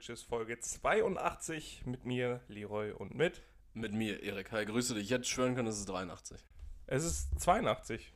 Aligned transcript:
Bitches 0.00 0.22
Folge 0.22 0.58
82 0.58 1.82
mit 1.84 2.06
mir, 2.06 2.40
Leroy 2.48 2.90
und 2.92 3.14
mit. 3.14 3.42
Mit 3.74 3.92
mir, 3.92 4.22
Erik. 4.22 4.50
Hi, 4.50 4.64
grüße 4.64 4.94
dich. 4.94 5.04
Ich 5.04 5.10
hätte 5.10 5.24
schwören 5.24 5.54
können, 5.54 5.68
es 5.68 5.76
ist 5.76 5.90
83. 5.90 6.42
Es 6.86 7.04
ist 7.04 7.38
82. 7.38 8.10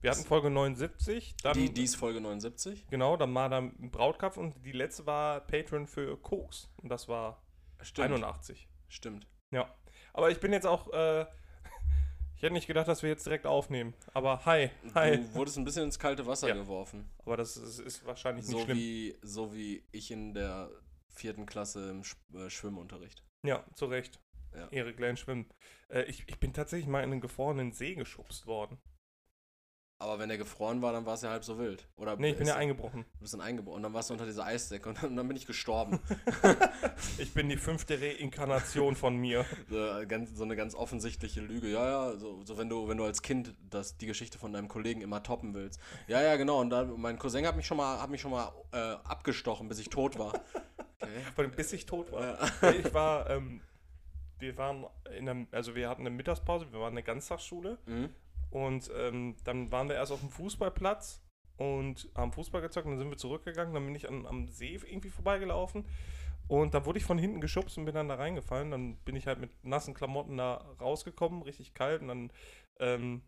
Wir 0.00 0.10
hatten 0.10 0.24
Folge 0.24 0.50
79. 0.50 1.36
Dann, 1.44 1.54
Die, 1.56 1.72
die 1.72 1.84
ist 1.84 1.94
Folge 1.94 2.20
79. 2.20 2.88
Genau, 2.90 3.16
dann 3.16 3.32
war 3.32 3.48
da 3.48 3.58
ein 3.58 3.92
Brautkopf 3.92 4.38
und 4.38 4.56
die 4.66 4.72
letzte 4.72 5.06
war 5.06 5.38
Patreon 5.42 5.86
für 5.86 6.16
Koks. 6.20 6.68
Und 6.78 6.88
das 6.88 7.06
war 7.06 7.40
Stimmt. 7.80 8.08
81. 8.08 8.66
Stimmt. 8.88 9.28
Ja. 9.52 9.72
Aber 10.12 10.32
ich 10.32 10.40
bin 10.40 10.52
jetzt 10.52 10.66
auch. 10.66 10.92
Äh, 10.92 11.26
ich 12.34 12.42
hätte 12.42 12.54
nicht 12.54 12.66
gedacht, 12.66 12.88
dass 12.88 13.04
wir 13.04 13.08
jetzt 13.10 13.24
direkt 13.24 13.46
aufnehmen. 13.46 13.94
Aber 14.14 14.44
hi, 14.46 14.70
hi. 14.96 15.18
Du 15.18 15.34
wurdest 15.36 15.58
ein 15.58 15.64
bisschen 15.64 15.84
ins 15.84 16.00
kalte 16.00 16.26
Wasser 16.26 16.48
Ja. 16.48 16.54
geworfen. 16.56 17.08
Aber 17.24 17.36
das 17.36 17.56
ist, 17.56 17.78
ist 17.78 18.04
wahrscheinlich 18.04 18.46
nicht 18.48 18.58
So 18.58 18.64
schlimm. 18.64 18.76
wie, 18.76 19.16
so 19.22 19.54
wie 19.54 19.84
ich 19.92 20.10
in 20.10 20.34
der 20.34 20.68
vierten 21.10 21.46
Klasse 21.46 21.90
im 21.90 22.04
Sch 22.04 22.16
äh, 22.34 22.48
Schwimmunterricht. 22.50 23.24
Ja, 23.42 23.64
zu 23.74 23.86
Recht. 23.86 24.20
Ja. 24.54 24.68
Erik 24.70 24.98
Lane 24.98 25.16
schwimmen. 25.16 25.46
Äh, 25.88 26.02
ich, 26.02 26.24
ich 26.26 26.38
bin 26.38 26.52
tatsächlich 26.52 26.88
mal 26.88 27.02
in 27.02 27.12
einen 27.12 27.20
gefrorenen 27.20 27.72
See 27.72 27.94
geschubst 27.94 28.46
worden. 28.46 28.78
Aber 30.00 30.18
wenn 30.18 30.30
er 30.30 30.38
gefroren 30.38 30.80
war, 30.80 30.92
dann 30.94 31.04
war 31.04 31.12
es 31.12 31.20
ja 31.20 31.28
halb 31.28 31.44
so 31.44 31.58
wild. 31.58 31.86
Oder 31.96 32.16
Nee, 32.16 32.30
ich 32.30 32.38
bin 32.38 32.46
ja 32.46 32.56
eingebrochen. 32.56 33.04
Du 33.14 33.20
bist 33.20 33.34
dann 33.34 33.42
eingebrochen. 33.42 33.76
Und 33.76 33.82
dann 33.82 33.92
warst 33.92 34.08
du 34.08 34.14
unter 34.14 34.24
dieser 34.24 34.46
Eisdecke 34.46 34.88
und 34.88 35.02
dann, 35.02 35.14
dann 35.14 35.28
bin 35.28 35.36
ich 35.36 35.46
gestorben. 35.46 36.00
Ich 37.18 37.34
bin 37.34 37.48
die 37.48 37.56
fünfte 37.56 38.00
Reinkarnation 38.00 38.96
von 38.96 39.16
mir. 39.16 39.44
so, 39.68 39.76
ganz, 40.08 40.34
so 40.34 40.44
eine 40.44 40.56
ganz 40.56 40.74
offensichtliche 40.74 41.40
Lüge. 41.40 41.68
Ja, 41.68 41.86
ja, 42.12 42.16
so, 42.16 42.42
so 42.44 42.56
wenn 42.56 42.68
du, 42.68 42.88
wenn 42.88 42.96
du 42.96 43.04
als 43.04 43.20
Kind 43.22 43.54
das, 43.68 43.96
die 43.98 44.06
Geschichte 44.06 44.38
von 44.38 44.52
deinem 44.52 44.68
Kollegen 44.68 45.00
immer 45.02 45.22
toppen 45.22 45.54
willst. 45.54 45.80
Ja, 46.08 46.22
ja, 46.22 46.36
genau. 46.36 46.60
Und 46.60 46.70
dann, 46.70 46.98
mein 47.00 47.18
Cousin 47.18 47.46
hat 47.46 47.56
mich 47.56 47.66
schon 47.66 47.76
mal, 47.76 48.00
hat 48.00 48.08
mich 48.10 48.20
schon 48.22 48.30
mal 48.30 48.52
äh, 48.72 48.76
abgestochen, 49.04 49.68
bis 49.68 49.78
ich 49.78 49.90
tot 49.90 50.18
war. 50.18 50.32
Okay. 51.00 51.48
Bis 51.56 51.72
ich 51.72 51.86
tot 51.86 52.10
war. 52.12 52.38
Ja. 52.62 52.70
Ich 52.72 52.92
war, 52.94 53.28
ähm, 53.30 53.60
wir 54.38 54.56
waren 54.56 54.86
in 55.16 55.28
einem, 55.28 55.46
also 55.50 55.74
wir 55.74 55.88
hatten 55.88 56.02
eine 56.02 56.10
Mittagspause, 56.10 56.70
wir 56.72 56.80
waren 56.80 56.90
in 56.90 56.96
der 56.96 57.04
Ganztagsschule 57.04 57.78
Mhm. 57.86 58.10
Und 58.50 58.90
ähm, 58.96 59.36
dann 59.44 59.70
waren 59.72 59.88
wir 59.88 59.96
erst 59.96 60.12
auf 60.12 60.20
dem 60.20 60.30
Fußballplatz 60.30 61.22
und 61.56 62.08
haben 62.14 62.32
Fußball 62.32 62.62
gezockt 62.62 62.86
und 62.86 62.92
dann 62.92 62.98
sind 63.00 63.10
wir 63.10 63.18
zurückgegangen, 63.18 63.74
dann 63.74 63.84
bin 63.84 63.94
ich 63.94 64.08
an, 64.08 64.26
am 64.26 64.48
See 64.48 64.74
irgendwie 64.74 65.10
vorbeigelaufen 65.10 65.84
und 66.50 66.74
dann 66.74 66.84
wurde 66.84 66.98
ich 66.98 67.04
von 67.04 67.16
hinten 67.16 67.40
geschubst 67.40 67.78
und 67.78 67.84
bin 67.84 67.94
dann 67.94 68.08
da 68.08 68.16
reingefallen, 68.16 68.72
dann 68.72 68.96
bin 69.04 69.14
ich 69.14 69.28
halt 69.28 69.38
mit 69.38 69.52
nassen 69.62 69.94
Klamotten 69.94 70.36
da 70.36 70.56
rausgekommen, 70.80 71.42
richtig 71.42 71.74
kalt. 71.74 72.02
Und 72.02 72.08
dann 72.08 72.32
ähm, 72.80 73.22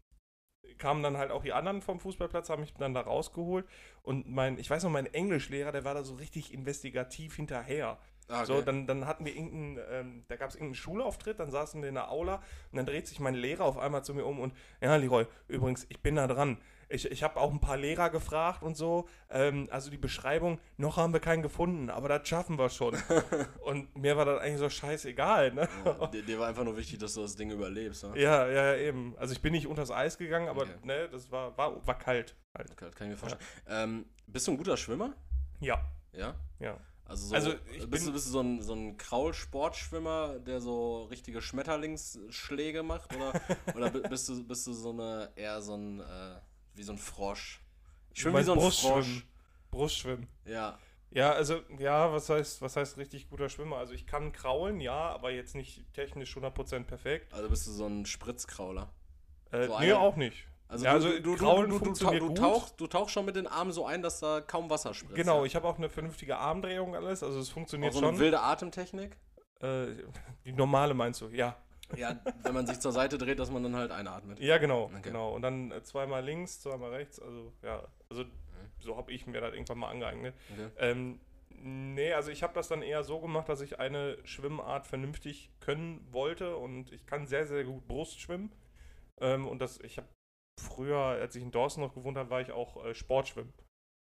kamen 0.78 1.04
dann 1.04 1.16
halt 1.16 1.30
auch 1.30 1.44
die 1.44 1.52
anderen 1.52 1.82
vom 1.82 2.00
Fußballplatz, 2.00 2.50
haben 2.50 2.62
mich 2.62 2.74
dann 2.74 2.94
da 2.94 3.02
rausgeholt. 3.02 3.64
Und 4.02 4.28
mein, 4.28 4.58
ich 4.58 4.68
weiß 4.68 4.82
noch, 4.82 4.90
mein 4.90 5.06
Englischlehrer, 5.06 5.70
der 5.70 5.84
war 5.84 5.94
da 5.94 6.02
so 6.02 6.16
richtig 6.16 6.52
investigativ 6.52 7.36
hinterher. 7.36 7.96
Ah, 8.32 8.44
So, 8.46 8.54
okay. 8.56 8.64
dann, 8.66 8.86
dann 8.86 9.06
hatten 9.06 9.24
wir 9.24 9.34
irgendeinen, 9.34 9.78
ähm, 9.90 10.24
da 10.28 10.36
gab 10.36 10.48
es 10.50 10.54
irgendeinen 10.56 10.74
Schulauftritt, 10.76 11.38
dann 11.40 11.50
saßen 11.50 11.80
wir 11.82 11.88
in 11.88 11.94
der 11.94 12.10
Aula 12.10 12.36
und 12.70 12.76
dann 12.76 12.86
dreht 12.86 13.06
sich 13.06 13.20
mein 13.20 13.34
Lehrer 13.34 13.64
auf 13.64 13.78
einmal 13.78 14.02
zu 14.04 14.14
mir 14.14 14.24
um 14.24 14.40
und, 14.40 14.54
ja, 14.80 14.96
Leroy, 14.96 15.26
übrigens, 15.48 15.86
ich 15.88 16.00
bin 16.00 16.16
da 16.16 16.26
dran. 16.26 16.58
Ich, 16.88 17.10
ich 17.10 17.22
habe 17.22 17.40
auch 17.40 17.50
ein 17.50 17.60
paar 17.60 17.78
Lehrer 17.78 18.10
gefragt 18.10 18.62
und 18.62 18.76
so. 18.76 19.08
Ähm, 19.30 19.66
also 19.70 19.88
die 19.90 19.96
Beschreibung, 19.96 20.60
noch 20.76 20.98
haben 20.98 21.14
wir 21.14 21.20
keinen 21.20 21.40
gefunden, 21.42 21.88
aber 21.88 22.06
das 22.10 22.28
schaffen 22.28 22.58
wir 22.58 22.68
schon. 22.68 22.94
und 23.64 23.96
mir 23.96 24.18
war 24.18 24.26
das 24.26 24.40
eigentlich 24.42 24.58
so 24.58 24.68
scheißegal, 24.68 25.54
ne? 25.54 25.68
Ja, 25.86 26.06
dir, 26.08 26.22
dir 26.22 26.38
war 26.38 26.48
einfach 26.48 26.64
nur 26.64 26.76
wichtig, 26.76 26.98
dass 26.98 27.14
du 27.14 27.22
das 27.22 27.34
Ding 27.34 27.50
überlebst. 27.50 28.04
Ne? 28.04 28.20
Ja, 28.20 28.46
ja, 28.46 28.74
eben. 28.76 29.14
Also 29.16 29.32
ich 29.32 29.40
bin 29.40 29.52
nicht 29.52 29.66
unters 29.66 29.90
Eis 29.90 30.18
gegangen, 30.18 30.48
aber 30.48 30.62
Okay. 30.64 30.74
ne, 30.82 31.08
das 31.08 31.30
war, 31.32 31.56
war, 31.56 31.86
war 31.86 31.98
kalt 31.98 32.36
halt. 32.54 32.68
Das 32.68 32.76
kann 32.94 33.06
ich 33.06 33.12
mir 33.12 33.16
vorstellen. 33.16 33.42
Ähm, 33.68 34.04
bist 34.26 34.46
du 34.46 34.50
ein 34.50 34.58
guter 34.58 34.76
Schwimmer? 34.76 35.14
Ja, 35.60 35.80
Ja. 36.12 36.34
ja. 36.58 36.76
Also, 37.12 37.26
so, 37.28 37.34
Also, 37.34 37.52
ich 37.74 37.88
bist, 37.88 38.06
du, 38.06 38.12
bist 38.12 38.26
du 38.26 38.30
so 38.30 38.40
ein, 38.40 38.62
so 38.62 38.72
ein 38.74 38.96
Kraulsportschwimmer, 38.96 40.38
der 40.40 40.60
so 40.60 41.04
richtige 41.04 41.40
Schmetterlingsschläge 41.42 42.82
macht? 42.82 43.14
Oder, 43.14 43.32
oder 43.76 43.90
bi- 43.90 44.08
bist, 44.08 44.28
du, 44.28 44.42
bist 44.44 44.66
du 44.66 44.72
so 44.72 44.90
eine 44.90 45.30
eher 45.36 45.60
so 45.62 45.74
ein, 45.76 46.00
äh, 46.00 46.40
wie 46.74 46.82
so 46.82 46.92
ein 46.92 46.98
Frosch? 46.98 47.60
Ich 48.14 48.20
schwimme 48.22 48.40
wie 48.40 48.44
so 48.44 48.52
ein 48.52 48.58
Brustschwimmen. 48.58 48.94
Frosch. 49.04 49.26
Brustschwimmen. 49.70 50.26
Ja. 50.44 50.78
Ja, 51.10 51.32
also, 51.32 51.60
ja, 51.78 52.10
was 52.12 52.30
heißt, 52.30 52.62
was 52.62 52.76
heißt 52.76 52.96
richtig 52.96 53.28
guter 53.28 53.50
Schwimmer? 53.50 53.76
Also 53.76 53.92
ich 53.92 54.06
kann 54.06 54.32
kraulen, 54.32 54.80
ja, 54.80 55.10
aber 55.10 55.30
jetzt 55.30 55.54
nicht 55.54 55.84
technisch 55.92 56.34
100% 56.36 56.84
perfekt. 56.84 57.34
Also 57.34 57.50
bist 57.50 57.66
du 57.66 57.70
so 57.72 57.86
ein 57.86 58.06
Spritzkrauler. 58.06 58.90
Äh, 59.50 59.66
So 59.66 59.78
nee, 59.80 59.92
einer- 59.92 60.00
auch 60.00 60.16
nicht. 60.16 60.46
Also, 60.72 60.84
Ja, 60.86 60.90
du, 60.92 60.96
also 60.96 61.08
du, 61.10 61.20
du, 61.20 61.36
Kraulen 61.36 61.70
du, 61.70 61.78
du, 61.78 61.92
du, 61.92 62.28
gut. 62.28 62.38
tauchst, 62.38 62.80
du 62.80 62.86
tauchst 62.86 63.12
schon 63.12 63.26
mit 63.26 63.36
den 63.36 63.46
Armen 63.46 63.72
so 63.72 63.84
ein, 63.86 64.00
dass 64.02 64.20
da 64.20 64.40
kaum 64.40 64.70
Wasser 64.70 64.94
spritzt. 64.94 65.14
Genau, 65.14 65.40
ja. 65.40 65.44
ich 65.44 65.54
habe 65.54 65.68
auch 65.68 65.76
eine 65.76 65.90
vernünftige 65.90 66.38
Armdrehung 66.38 66.96
alles, 66.96 67.22
also 67.22 67.38
es 67.40 67.50
Auch 67.50 67.54
funktioniert 67.54 67.92
so 67.92 67.98
eine 67.98 68.08
schon. 68.08 68.18
wilde 68.18 68.40
Atemtechnik. 68.40 69.16
Äh, 69.60 69.88
die 70.46 70.52
normale 70.52 70.94
meinst 70.94 71.20
du? 71.20 71.28
Ja. 71.28 71.56
Ja, 71.94 72.18
wenn 72.42 72.54
man 72.54 72.66
sich 72.66 72.80
zur 72.80 72.92
Seite 72.92 73.18
dreht, 73.18 73.38
dass 73.38 73.50
man 73.50 73.62
dann 73.62 73.76
halt 73.76 73.90
einatmet. 73.92 74.40
Ja, 74.40 74.56
genau, 74.56 74.84
Okay. 74.84 75.00
genau. 75.02 75.34
Und 75.34 75.42
dann 75.42 75.70
äh, 75.72 75.82
zweimal 75.82 76.24
links, 76.24 76.58
zweimal 76.60 76.90
rechts, 76.90 77.20
also 77.20 77.52
ja, 77.62 77.82
also 78.08 78.24
so 78.78 78.96
habe 78.96 79.12
ich 79.12 79.26
mir 79.26 79.42
das 79.42 79.52
irgendwann 79.52 79.78
mal 79.78 79.90
angeeignet. 79.90 80.34
Okay. 80.52 80.68
Ähm, 80.78 81.20
nee, 81.50 82.14
also 82.14 82.30
ich 82.30 82.42
habe 82.42 82.54
das 82.54 82.68
dann 82.68 82.80
eher 82.80 83.04
so 83.04 83.20
gemacht, 83.20 83.48
dass 83.50 83.60
ich 83.60 83.78
eine 83.78 84.16
Schwimmart 84.24 84.86
vernünftig 84.86 85.50
können 85.60 86.06
wollte 86.10 86.56
und 86.56 86.90
ich 86.92 87.04
kann 87.04 87.26
sehr, 87.26 87.46
sehr 87.46 87.64
gut 87.64 87.86
Brust 87.86 88.20
schwimmen. 88.20 88.50
Ähm, 89.20 89.46
und 89.46 89.60
das, 89.60 89.78
ich 89.80 89.98
habe 89.98 90.08
früher, 90.62 90.98
als 90.98 91.36
ich 91.36 91.42
in 91.42 91.50
Dawson 91.50 91.82
noch 91.82 91.94
gewohnt 91.94 92.16
habe, 92.16 92.30
war 92.30 92.40
ich 92.40 92.52
auch 92.52 92.84
äh, 92.84 92.94
Sportschwimmen. 92.94 93.52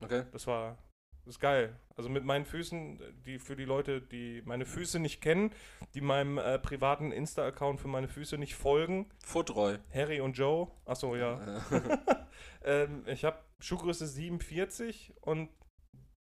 Okay. 0.02 0.24
Das 0.32 0.46
war, 0.46 0.78
das 1.24 1.34
ist 1.36 1.40
geil. 1.40 1.78
Also 1.96 2.08
mit 2.08 2.24
meinen 2.24 2.44
Füßen, 2.46 3.22
die 3.26 3.38
für 3.38 3.56
die 3.56 3.64
Leute, 3.64 4.00
die 4.00 4.42
meine 4.44 4.64
Füße 4.66 4.98
nicht 4.98 5.20
kennen, 5.20 5.52
die 5.94 6.00
meinem 6.00 6.38
äh, 6.38 6.58
privaten 6.58 7.12
Insta-Account 7.12 7.80
für 7.80 7.88
meine 7.88 8.08
Füße 8.08 8.38
nicht 8.38 8.54
folgen, 8.54 9.10
Footroy. 9.24 9.78
Harry 9.92 10.20
und 10.20 10.36
Joe, 10.38 10.70
achso, 10.84 11.16
ja. 11.16 11.40
Äh, 11.70 11.98
Ähm, 12.62 13.04
ich 13.06 13.24
habe 13.24 13.38
Schuhgröße 13.60 14.06
47 14.06 15.14
und 15.22 15.48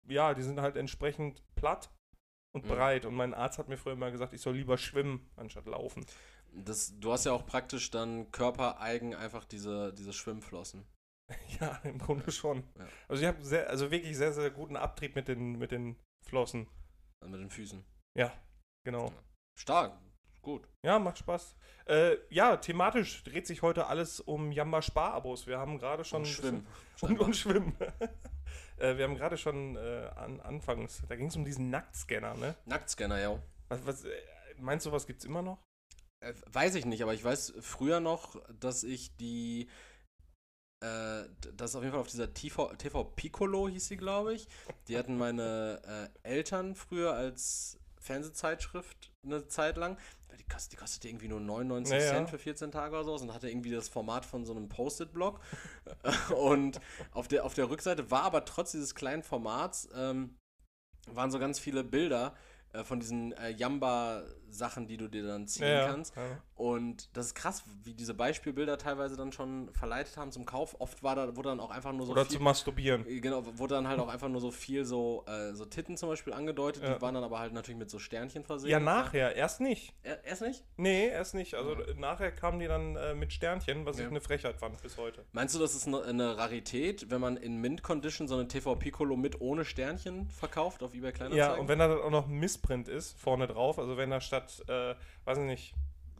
ja, 0.07 0.33
die 0.33 0.41
sind 0.41 0.59
halt 0.61 0.75
entsprechend 0.77 1.43
platt 1.55 1.89
und 2.55 2.65
Mhm. 2.65 2.69
breit. 2.69 3.05
Und 3.05 3.15
mein 3.15 3.33
Arzt 3.33 3.57
hat 3.59 3.69
mir 3.69 3.77
früher 3.77 3.95
mal 3.95 4.11
gesagt, 4.11 4.33
ich 4.33 4.41
soll 4.41 4.55
lieber 4.55 4.77
schwimmen, 4.77 5.29
anstatt 5.35 5.65
laufen. 5.65 6.05
Das, 6.53 6.99
du 6.99 7.11
hast 7.11 7.25
ja 7.25 7.31
auch 7.31 7.45
praktisch 7.45 7.91
dann 7.91 8.31
körpereigen 8.31 9.15
einfach 9.15 9.45
diese, 9.45 9.93
diese 9.93 10.13
Schwimmflossen. 10.13 10.85
ja, 11.59 11.79
im 11.83 11.99
Grunde 11.99 12.31
schon. 12.31 12.63
Ja. 12.77 12.87
Also 13.07 13.21
ich 13.23 13.27
habe 13.27 13.43
sehr, 13.43 13.69
also 13.69 13.91
wirklich 13.91 14.17
sehr, 14.17 14.33
sehr 14.33 14.49
guten 14.49 14.75
Abtrieb 14.75 15.15
mit 15.15 15.27
den, 15.27 15.57
mit 15.57 15.71
den 15.71 15.95
Flossen. 16.25 16.67
Also 17.21 17.31
mit 17.31 17.41
den 17.41 17.49
Füßen. 17.49 17.83
Ja, 18.17 18.33
genau. 18.83 19.11
Stark. 19.57 19.99
Gut. 20.41 20.67
Ja, 20.83 20.99
macht 20.99 21.17
Spaß. 21.17 21.55
Äh, 21.85 22.17
ja, 22.29 22.55
thematisch 22.57 23.23
dreht 23.23 23.45
sich 23.45 23.61
heute 23.61 23.87
alles 23.87 24.19
um 24.19 24.51
Jamba 24.51 24.81
Sparabos. 24.81 25.47
Wir 25.47 25.59
haben 25.59 25.79
gerade 25.79 26.05
schon. 26.05 26.21
Und 26.21 26.27
Schwimmen. 26.27 26.67
Und, 27.01 27.17
und 27.17 27.33
Schwimmen. 27.33 27.77
äh, 28.77 28.97
wir 28.97 29.05
haben 29.05 29.15
gerade 29.15 29.37
schon 29.37 29.77
äh, 29.77 30.09
an, 30.17 30.41
anfangs, 30.41 31.01
da 31.07 31.15
ging 31.15 31.27
es 31.27 31.35
um 31.37 31.45
diesen 31.45 31.69
Nacktscanner, 31.69 32.33
ne? 32.35 32.55
Nacktscanner, 32.65 33.17
ja. 33.17 33.41
Was, 33.69 33.85
was, 33.85 34.03
äh, 34.03 34.09
meinst 34.57 34.85
du, 34.85 34.91
was 34.91 35.07
gibt's 35.07 35.23
immer 35.23 35.41
noch? 35.41 35.59
Äh, 36.21 36.33
weiß 36.51 36.75
ich 36.75 36.85
nicht, 36.85 37.01
aber 37.01 37.13
ich 37.13 37.23
weiß 37.23 37.53
früher 37.61 37.99
noch, 37.99 38.35
dass 38.59 38.83
ich 38.83 39.15
die. 39.17 39.69
Äh, 40.81 41.23
das 41.55 41.71
ist 41.71 41.75
auf 41.75 41.83
jeden 41.83 41.91
Fall 41.91 42.01
auf 42.01 42.07
dieser 42.07 42.33
TV, 42.33 42.73
TV 42.75 43.03
Piccolo 43.03 43.67
hieß 43.67 43.87
sie, 43.87 43.97
glaube 43.97 44.33
ich. 44.33 44.47
Die 44.87 44.97
hatten 44.97 45.17
meine 45.17 46.11
äh, 46.23 46.27
Eltern 46.29 46.75
früher 46.75 47.13
als 47.13 47.79
Fernsehzeitschrift 47.99 49.11
eine 49.23 49.47
Zeit 49.47 49.77
lang. 49.77 49.97
Die 50.39 50.43
kostete, 50.45 50.75
die 50.75 50.79
kostete 50.79 51.07
irgendwie 51.09 51.27
nur 51.27 51.41
99 51.41 51.93
Ja, 51.93 52.01
ja. 52.01 52.11
Cent 52.11 52.29
für 52.29 52.39
14 52.39 52.71
Tage 52.71 52.95
oder 52.95 53.03
so 53.03 53.13
und 53.15 53.33
hatte 53.33 53.49
irgendwie 53.49 53.71
das 53.71 53.89
Format 53.89 54.25
von 54.25 54.45
so 54.45 54.53
einem 54.53 54.69
Post-it-Block. 54.69 55.41
und 56.37 56.79
auf 57.11 57.27
der, 57.27 57.45
auf 57.45 57.53
der 57.53 57.69
Rückseite 57.69 58.09
war 58.09 58.23
aber 58.23 58.45
trotz 58.45 58.71
dieses 58.71 58.95
kleinen 58.95 59.23
Formats, 59.23 59.89
ähm, 59.93 60.37
waren 61.07 61.31
so 61.31 61.39
ganz 61.39 61.59
viele 61.59 61.83
Bilder 61.83 62.35
äh, 62.71 62.83
von 62.83 62.99
diesen 62.99 63.33
äh, 63.33 63.49
Jamba-Sachen, 64.49 64.87
die 64.87 64.97
du 64.97 65.07
dir 65.07 65.23
dann 65.25 65.47
ziehen 65.47 65.85
kannst. 65.87 66.15
ja. 66.15 66.23
Und 66.55 67.09
das 67.15 67.27
ist 67.27 67.35
krass, 67.35 67.63
wie 67.85 67.93
diese 67.93 68.13
Beispielbilder 68.13 68.77
teilweise 68.77 69.15
dann 69.15 69.31
schon 69.31 69.71
verleitet 69.71 70.17
haben 70.17 70.31
zum 70.33 70.45
Kauf. 70.45 70.75
Oft 70.79 71.01
war 71.03 71.15
da, 71.15 71.35
wurde 71.37 71.49
dann 71.49 71.61
auch 71.61 71.69
einfach 71.69 71.93
nur 71.93 72.05
so 72.05 72.11
Oder 72.11 72.25
viel, 72.25 72.37
zu 72.37 72.43
masturbieren. 72.43 73.07
äh, 73.07 73.21
Genau, 73.21 73.43
wurde 73.57 73.75
dann 73.75 73.87
halt 73.87 73.99
auch 73.99 74.09
einfach 74.09 74.27
nur 74.27 74.41
so 74.41 74.51
viel 74.51 74.83
so, 74.83 75.23
äh, 75.27 75.53
so 75.53 75.63
Titten 75.65 75.95
zum 75.95 76.09
Beispiel 76.09 76.33
angedeutet. 76.33 76.83
Ja. 76.83 76.95
Die 76.95 77.01
waren 77.01 77.13
dann 77.15 77.23
aber 77.23 77.39
halt 77.39 77.53
natürlich 77.53 77.79
mit 77.79 77.89
so 77.89 77.97
Sternchen 77.97 78.43
versehen. 78.43 78.71
Ja, 78.71 78.79
nachher, 78.81 79.35
erst 79.37 79.61
nicht. 79.61 79.93
Er, 80.03 80.21
erst 80.25 80.41
nicht? 80.41 80.63
Nee, 80.75 81.07
erst 81.07 81.33
nicht. 81.33 81.53
Also 81.55 81.77
nachher 81.97 82.31
kamen 82.31 82.59
die 82.59 82.67
dann 82.67 82.95
äh, 82.97 83.13
mit 83.15 83.31
Sternchen, 83.31 83.85
was 83.85 83.97
Ja. 83.97 84.03
ich 84.05 84.09
eine 84.09 84.19
Frechheit 84.21 84.57
fand 84.57 84.81
bis 84.81 84.97
heute. 84.97 85.23
Meinst 85.31 85.55
du, 85.55 85.59
das 85.59 85.75
ist 85.75 85.87
eine, 85.87 86.01
eine 86.03 86.37
Rarität, 86.37 87.09
wenn 87.09 87.21
man 87.21 87.37
in 87.37 87.57
Mint 87.61 87.83
Condition 87.83 88.27
so 88.27 88.35
eine 88.35 88.47
TV 88.49 88.75
Piccolo 88.75 89.15
mit 89.15 89.39
ohne 89.39 89.63
Sternchen 89.63 90.29
verkauft 90.29 90.83
auf 90.83 90.93
eBay 90.93 91.13
Kleinanzeigen? 91.13 91.37
Ja, 91.55 91.59
und 91.59 91.69
wenn 91.69 91.79
da 91.79 91.87
dann 91.87 92.01
auch 92.01 92.09
noch 92.11 92.27
ein 92.27 92.33
Missprint 92.37 92.89
ist, 92.89 93.17
vorne 93.17 93.47
drauf, 93.47 93.79
also 93.79 93.95
wenn 93.95 94.09
da 94.09 94.19
statt, 94.19 94.38
äh, 94.67 94.95
weiß 95.25 95.37
ich 95.39 95.43
nicht, 95.45 95.73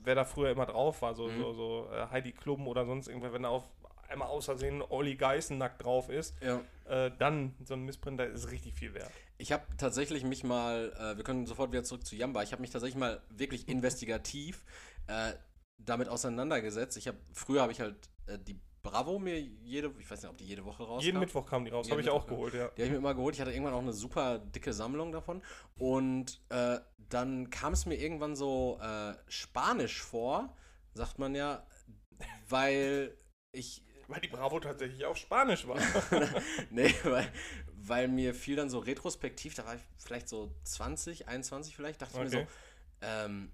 wer 0.04 0.16
da 0.16 0.26
früher 0.26 0.52
immer 0.52 0.66
drauf 0.66 1.02
war, 1.02 1.14
so, 1.16 1.28
Mhm. 1.28 1.38
so, 1.38 1.54
so 1.54 1.90
äh, 1.92 2.08
Heidi 2.10 2.32
Klum 2.32 2.68
oder 2.68 2.86
sonst 2.86 3.08
irgendwer, 3.08 3.34
wenn 3.34 3.44
da 3.44 3.50
auf 3.50 3.64
einmal 4.08 4.30
außersehen 4.30 4.82
Olli 4.90 5.16
Geißen 5.16 5.58
nackt 5.58 5.84
drauf 5.84 6.10
ist, 6.10 6.36
Ja. 6.42 6.62
äh, 6.86 7.12
dann 7.20 7.54
so 7.64 7.76
ein 7.76 7.84
Missprinter 7.84 8.26
ist 8.26 8.50
richtig 8.52 8.74
viel 8.74 8.94
wert. 8.96 9.12
Ich 9.38 9.52
habe 9.52 9.64
tatsächlich 9.78 10.24
mich 10.24 10.44
mal, 10.44 10.92
äh, 10.98 11.16
wir 11.18 11.24
können 11.24 11.46
sofort 11.46 11.72
wieder 11.72 11.84
zurück 11.84 12.06
zu 12.06 12.16
Jamba, 12.16 12.42
ich 12.44 12.52
habe 12.52 12.62
mich 12.62 12.72
tatsächlich 12.72 12.98
mal 13.00 13.22
wirklich 13.30 13.68
investigativ 13.70 14.64
äh, 15.08 15.34
damit 15.78 16.10
auseinandergesetzt. 16.10 16.98
Ich 16.98 17.08
habe, 17.08 17.18
früher 17.34 17.62
habe 17.62 17.72
ich 17.72 17.80
halt 17.82 17.96
äh, 18.28 18.38
die 18.40 18.60
Bravo 18.82 19.20
mir 19.20 19.40
jede, 19.42 19.94
ich 20.00 20.10
weiß 20.10 20.22
nicht, 20.22 20.32
ob 20.32 20.38
die 20.38 20.46
jede 20.46 20.64
Woche 20.66 20.84
rauskam. 20.84 21.06
Jeden 21.06 21.20
Mittwoch 21.20 21.46
kam 21.46 21.66
die 21.66 21.72
raus, 21.72 21.90
habe 21.92 22.02
ich 22.02 22.10
auch 22.10 22.26
geholt, 22.28 22.54
ja. 22.54 22.70
Die 22.70 22.82
habe 22.82 22.84
ich 22.84 22.92
mir 22.92 22.98
immer 22.98 23.14
geholt. 23.14 23.36
Ich 23.36 23.42
hatte 23.42 23.52
irgendwann 23.52 23.74
auch 23.74 23.82
eine 23.82 23.94
super 23.94 24.40
dicke 24.40 24.74
Sammlung 24.74 25.12
davon. 25.12 25.42
Und 25.78 26.42
äh, 26.50 26.80
dann 26.98 27.50
kam 27.50 27.74
es 27.74 27.86
mir 27.86 27.96
irgendwann 27.96 28.36
so 28.36 28.80
äh, 28.82 29.14
spanisch 29.28 30.02
vor, 30.02 30.56
sagt 30.94 31.20
man 31.20 31.36
ja, 31.36 31.66
weil 32.48 33.18
ich 33.52 33.84
Weil 34.08 34.22
die 34.22 34.28
Bravo 34.28 34.60
tatsächlich 34.60 35.06
auch 35.06 35.16
Spanisch 35.16 35.68
war. 35.68 35.78
nee, 36.70 36.94
weil, 37.04 37.32
weil 37.74 38.08
mir 38.08 38.34
fiel 38.34 38.56
dann 38.56 38.70
so 38.70 38.80
retrospektiv, 38.80 39.56
da 39.56 39.66
war 39.66 39.76
ich 39.76 39.82
vielleicht 39.98 40.30
so 40.30 40.56
20, 40.64 41.28
21 41.28 41.76
vielleicht, 41.76 42.02
dachte 42.02 42.14
ich 42.14 42.20
mir 42.20 42.40
Okay. 42.40 42.48
so, 43.02 43.06
ähm, 43.08 43.52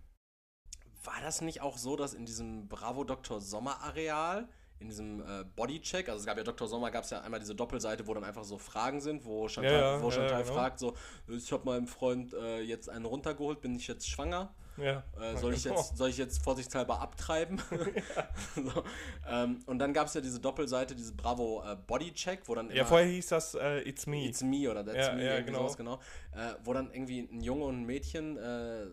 war 1.04 1.22
das 1.22 1.42
nicht 1.42 1.62
auch 1.62 1.78
so, 1.78 1.96
dass 1.96 2.14
in 2.14 2.26
diesem 2.26 2.68
Bravo 2.68 3.04
Dr. 3.04 3.40
Sommer 3.42 3.82
Areal, 3.82 4.50
in 4.80 4.88
diesem 4.88 5.22
äh, 5.22 5.44
Bodycheck, 5.56 6.10
also 6.10 6.20
es 6.20 6.26
gab 6.26 6.38
ja 6.38 6.44
Dr. 6.44 6.68
Sommer, 6.68 6.92
gab 6.92 7.04
es 7.04 7.10
ja 7.10 7.22
einmal 7.22 7.40
diese 7.40 7.56
Doppelseite, 7.56 8.08
wo 8.08 8.14
dann 8.14 8.24
einfach 8.24 8.44
so 8.44 8.58
Fragen 8.58 9.02
sind, 9.02 9.26
wo 9.26 9.48
Chantal, 9.48 9.74
Ja, 9.74 9.96
ja, 9.96 10.02
wo 10.02 10.10
ja, 10.10 10.16
Chantal 10.16 10.44
genau. 10.44 10.54
fragt 10.54 10.80
so, 10.80 10.94
ich 11.28 11.52
habe 11.52 11.66
meinem 11.66 11.88
Freund 11.88 12.34
äh, 12.34 12.62
jetzt 12.62 12.90
einen 12.90 13.06
runtergeholt, 13.06 13.62
bin 13.62 13.76
ich 13.76 13.88
jetzt 13.88 14.08
schwanger? 14.08 14.54
ja. 14.78 15.04
Äh, 15.20 15.38
soll, 15.38 15.54
ich 15.54 15.64
jetzt, 15.64 15.98
soll 15.98 16.10
ich 16.10 16.18
jetzt 16.18 16.44
vorsichtshalber 16.44 17.00
abtreiben? 17.00 17.62
so, 18.56 18.84
ähm, 19.28 19.62
und 19.66 19.80
dann 19.80 19.94
gab 19.94 20.08
es 20.08 20.14
ja 20.14 20.22
diese 20.22 20.40
Doppelseite, 20.40 20.96
diese 20.96 21.14
Bravo 21.14 21.64
äh, 21.66 21.76
Bodycheck, 21.88 22.42
wo 22.46 22.56
dann 22.56 22.70
Ja, 22.72 22.86
vorher 22.86 23.08
hieß 23.08 23.28
das 23.28 23.56
äh, 23.56 23.88
It's 23.88 24.06
Me. 24.06 24.26
It's 24.26 24.42
Me 24.44 24.70
oder 24.70 24.84
That's 24.86 25.08
Ja, 25.08 25.16
Me, 25.16 25.26
ja, 25.26 25.42
genau. 25.42 25.60
sowas, 25.60 25.78
genau. 25.78 26.00
Äh, 26.34 26.56
wo 26.64 26.74
dann 26.74 26.92
irgendwie 26.92 27.20
ein 27.32 27.42
Junge 27.42 27.66
und 27.66 27.82
ein 27.82 27.86
Mädchen, 27.86 28.38
äh, 28.38 28.88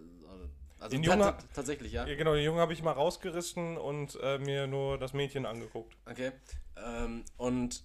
also 0.82 0.96
Den 0.96 1.02
ta- 1.02 1.12
Junge- 1.12 1.22
ta- 1.36 1.38
tatsächlich, 1.54 1.92
ja. 1.92 2.06
Ja, 2.06 2.14
genau, 2.16 2.34
den 2.34 2.44
Jungen 2.44 2.60
habe 2.60 2.72
ich 2.72 2.82
mal 2.82 2.92
rausgerissen 2.92 3.76
und 3.78 4.18
äh, 4.22 4.38
mir 4.38 4.66
nur 4.66 4.98
das 4.98 5.12
Mädchen 5.12 5.46
angeguckt. 5.46 5.96
Okay. 6.06 6.32
Ähm, 6.76 7.24
und 7.36 7.82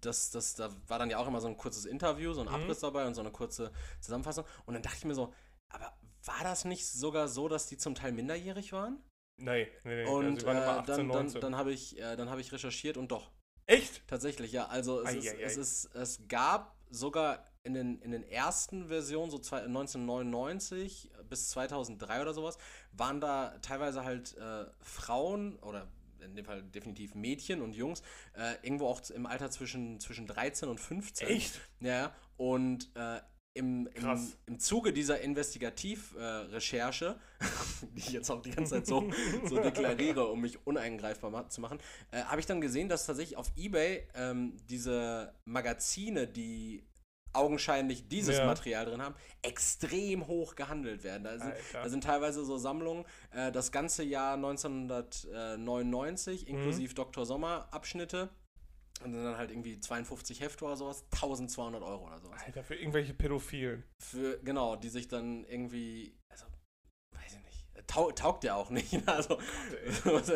das, 0.00 0.30
das, 0.30 0.54
da 0.54 0.70
war 0.88 0.98
dann 0.98 1.10
ja 1.10 1.18
auch 1.18 1.26
immer 1.26 1.40
so 1.40 1.48
ein 1.48 1.56
kurzes 1.56 1.84
Interview, 1.84 2.32
so 2.32 2.40
ein 2.42 2.48
Mhm. 2.48 2.54
Abriss 2.54 2.80
dabei 2.80 3.06
und 3.06 3.14
so 3.14 3.20
eine 3.20 3.30
kurze 3.32 3.72
Zusammenfassung. 4.00 4.44
Und 4.66 4.74
dann 4.74 4.82
dachte 4.82 4.98
ich 4.98 5.04
mir 5.04 5.14
so, 5.14 5.32
aber 5.68 5.92
war 6.24 6.42
das 6.42 6.64
nicht 6.64 6.86
sogar 6.86 7.28
so, 7.28 7.48
dass 7.48 7.66
die 7.66 7.76
zum 7.76 7.94
Teil 7.94 8.12
minderjährig 8.12 8.72
waren? 8.72 9.02
Nee, 9.36 9.68
nee, 9.82 10.04
nee. 10.04 10.08
Und 10.08 10.40
sie 10.40 10.46
waren 10.46 10.56
immer 10.58 10.66
äh, 10.66 10.78
18, 10.78 10.86
dann, 10.86 10.96
dann, 10.96 11.06
19. 11.24 11.40
dann 11.40 11.56
habe 11.56 11.72
ich, 11.72 11.98
äh, 11.98 12.16
dann 12.16 12.30
hab 12.30 12.38
ich 12.38 12.52
recherchiert 12.52 12.96
und 12.96 13.10
doch, 13.10 13.30
Echt? 13.66 14.06
Tatsächlich, 14.06 14.52
ja. 14.52 14.66
Also 14.66 15.00
es, 15.02 15.14
ist, 15.14 15.26
Eieiei. 15.32 15.42
es, 15.42 15.56
ist, 15.56 15.94
es 15.94 16.20
gab 16.28 16.76
sogar 16.90 17.44
in 17.62 17.72
den, 17.72 17.98
in 18.02 18.10
den 18.10 18.22
ersten 18.22 18.88
Versionen, 18.88 19.30
so 19.30 19.38
zwei, 19.38 19.62
1999 19.62 21.10
bis 21.28 21.50
2003 21.50 22.22
oder 22.22 22.34
sowas, 22.34 22.58
waren 22.92 23.20
da 23.20 23.58
teilweise 23.62 24.04
halt 24.04 24.36
äh, 24.36 24.66
Frauen 24.80 25.56
oder 25.60 25.88
in 26.20 26.36
dem 26.36 26.44
Fall 26.44 26.62
definitiv 26.62 27.14
Mädchen 27.14 27.60
und 27.60 27.74
Jungs, 27.74 28.02
äh, 28.36 28.54
irgendwo 28.62 28.86
auch 28.86 29.02
im 29.10 29.26
Alter 29.26 29.50
zwischen, 29.50 30.00
zwischen 30.00 30.26
13 30.26 30.68
und 30.68 30.80
15. 30.80 31.28
Echt? 31.28 31.60
Ja. 31.80 32.14
Und 32.36 32.90
äh, 32.94 33.20
im, 33.56 33.88
im, 33.94 34.32
im 34.46 34.58
Zuge 34.58 34.92
dieser 34.92 35.20
Investigativrecherche, 35.20 37.16
die 37.94 38.00
ich 38.00 38.10
jetzt 38.10 38.28
auch 38.30 38.42
die 38.42 38.50
ganze 38.50 38.72
Zeit 38.72 38.86
so, 38.86 39.08
so 39.44 39.60
deklariere, 39.60 40.26
um 40.26 40.40
mich 40.40 40.66
uneingreifbar 40.66 41.30
ma 41.30 41.48
zu 41.48 41.60
machen, 41.60 41.78
äh, 42.10 42.22
habe 42.24 42.40
ich 42.40 42.46
dann 42.46 42.60
gesehen, 42.60 42.88
dass 42.88 43.06
tatsächlich 43.06 43.36
auf 43.36 43.52
Ebay 43.54 44.08
ähm, 44.16 44.56
diese 44.68 45.32
Magazine, 45.44 46.26
die 46.26 46.82
augenscheinlich 47.34 48.08
dieses 48.08 48.38
Ja. 48.38 48.46
Material 48.46 48.86
drin 48.86 49.02
haben, 49.02 49.14
extrem 49.42 50.26
hoch 50.26 50.54
gehandelt 50.54 51.04
werden. 51.04 51.24
Da 51.24 51.38
sind, 51.38 51.52
da 51.72 51.88
sind 51.88 52.04
teilweise 52.04 52.44
so 52.44 52.56
Sammlungen, 52.56 53.04
äh, 53.32 53.52
das 53.52 53.72
ganze 53.72 54.02
Jahr 54.04 54.36
1999, 54.36 56.48
inklusive 56.48 56.94
Dr. 56.94 57.26
Sommer 57.26 57.68
Abschnitte. 57.70 58.30
Und 59.02 59.12
dann 59.12 59.36
halt 59.36 59.50
irgendwie 59.50 59.80
52 59.80 60.40
Hefte 60.40 60.64
oder 60.64 60.76
sowas, 60.76 61.04
1200 61.10 61.82
Euro 61.82 62.06
oder 62.06 62.20
sowas. 62.20 62.40
Alter, 62.46 62.62
für 62.62 62.76
irgendwelche 62.76 63.12
Pädophilen. 63.12 63.82
Für, 63.98 64.38
genau, 64.38 64.76
die 64.76 64.88
sich 64.88 65.08
dann 65.08 65.44
irgendwie, 65.44 66.16
also, 66.28 66.46
weiß 67.12 67.34
ich 67.34 67.44
nicht, 67.44 67.66
tau 67.88 68.12
taugt 68.12 68.44
ja 68.44 68.54
auch 68.54 68.70
nicht. 68.70 68.92
Also, 69.06 69.38
also, 70.04 70.34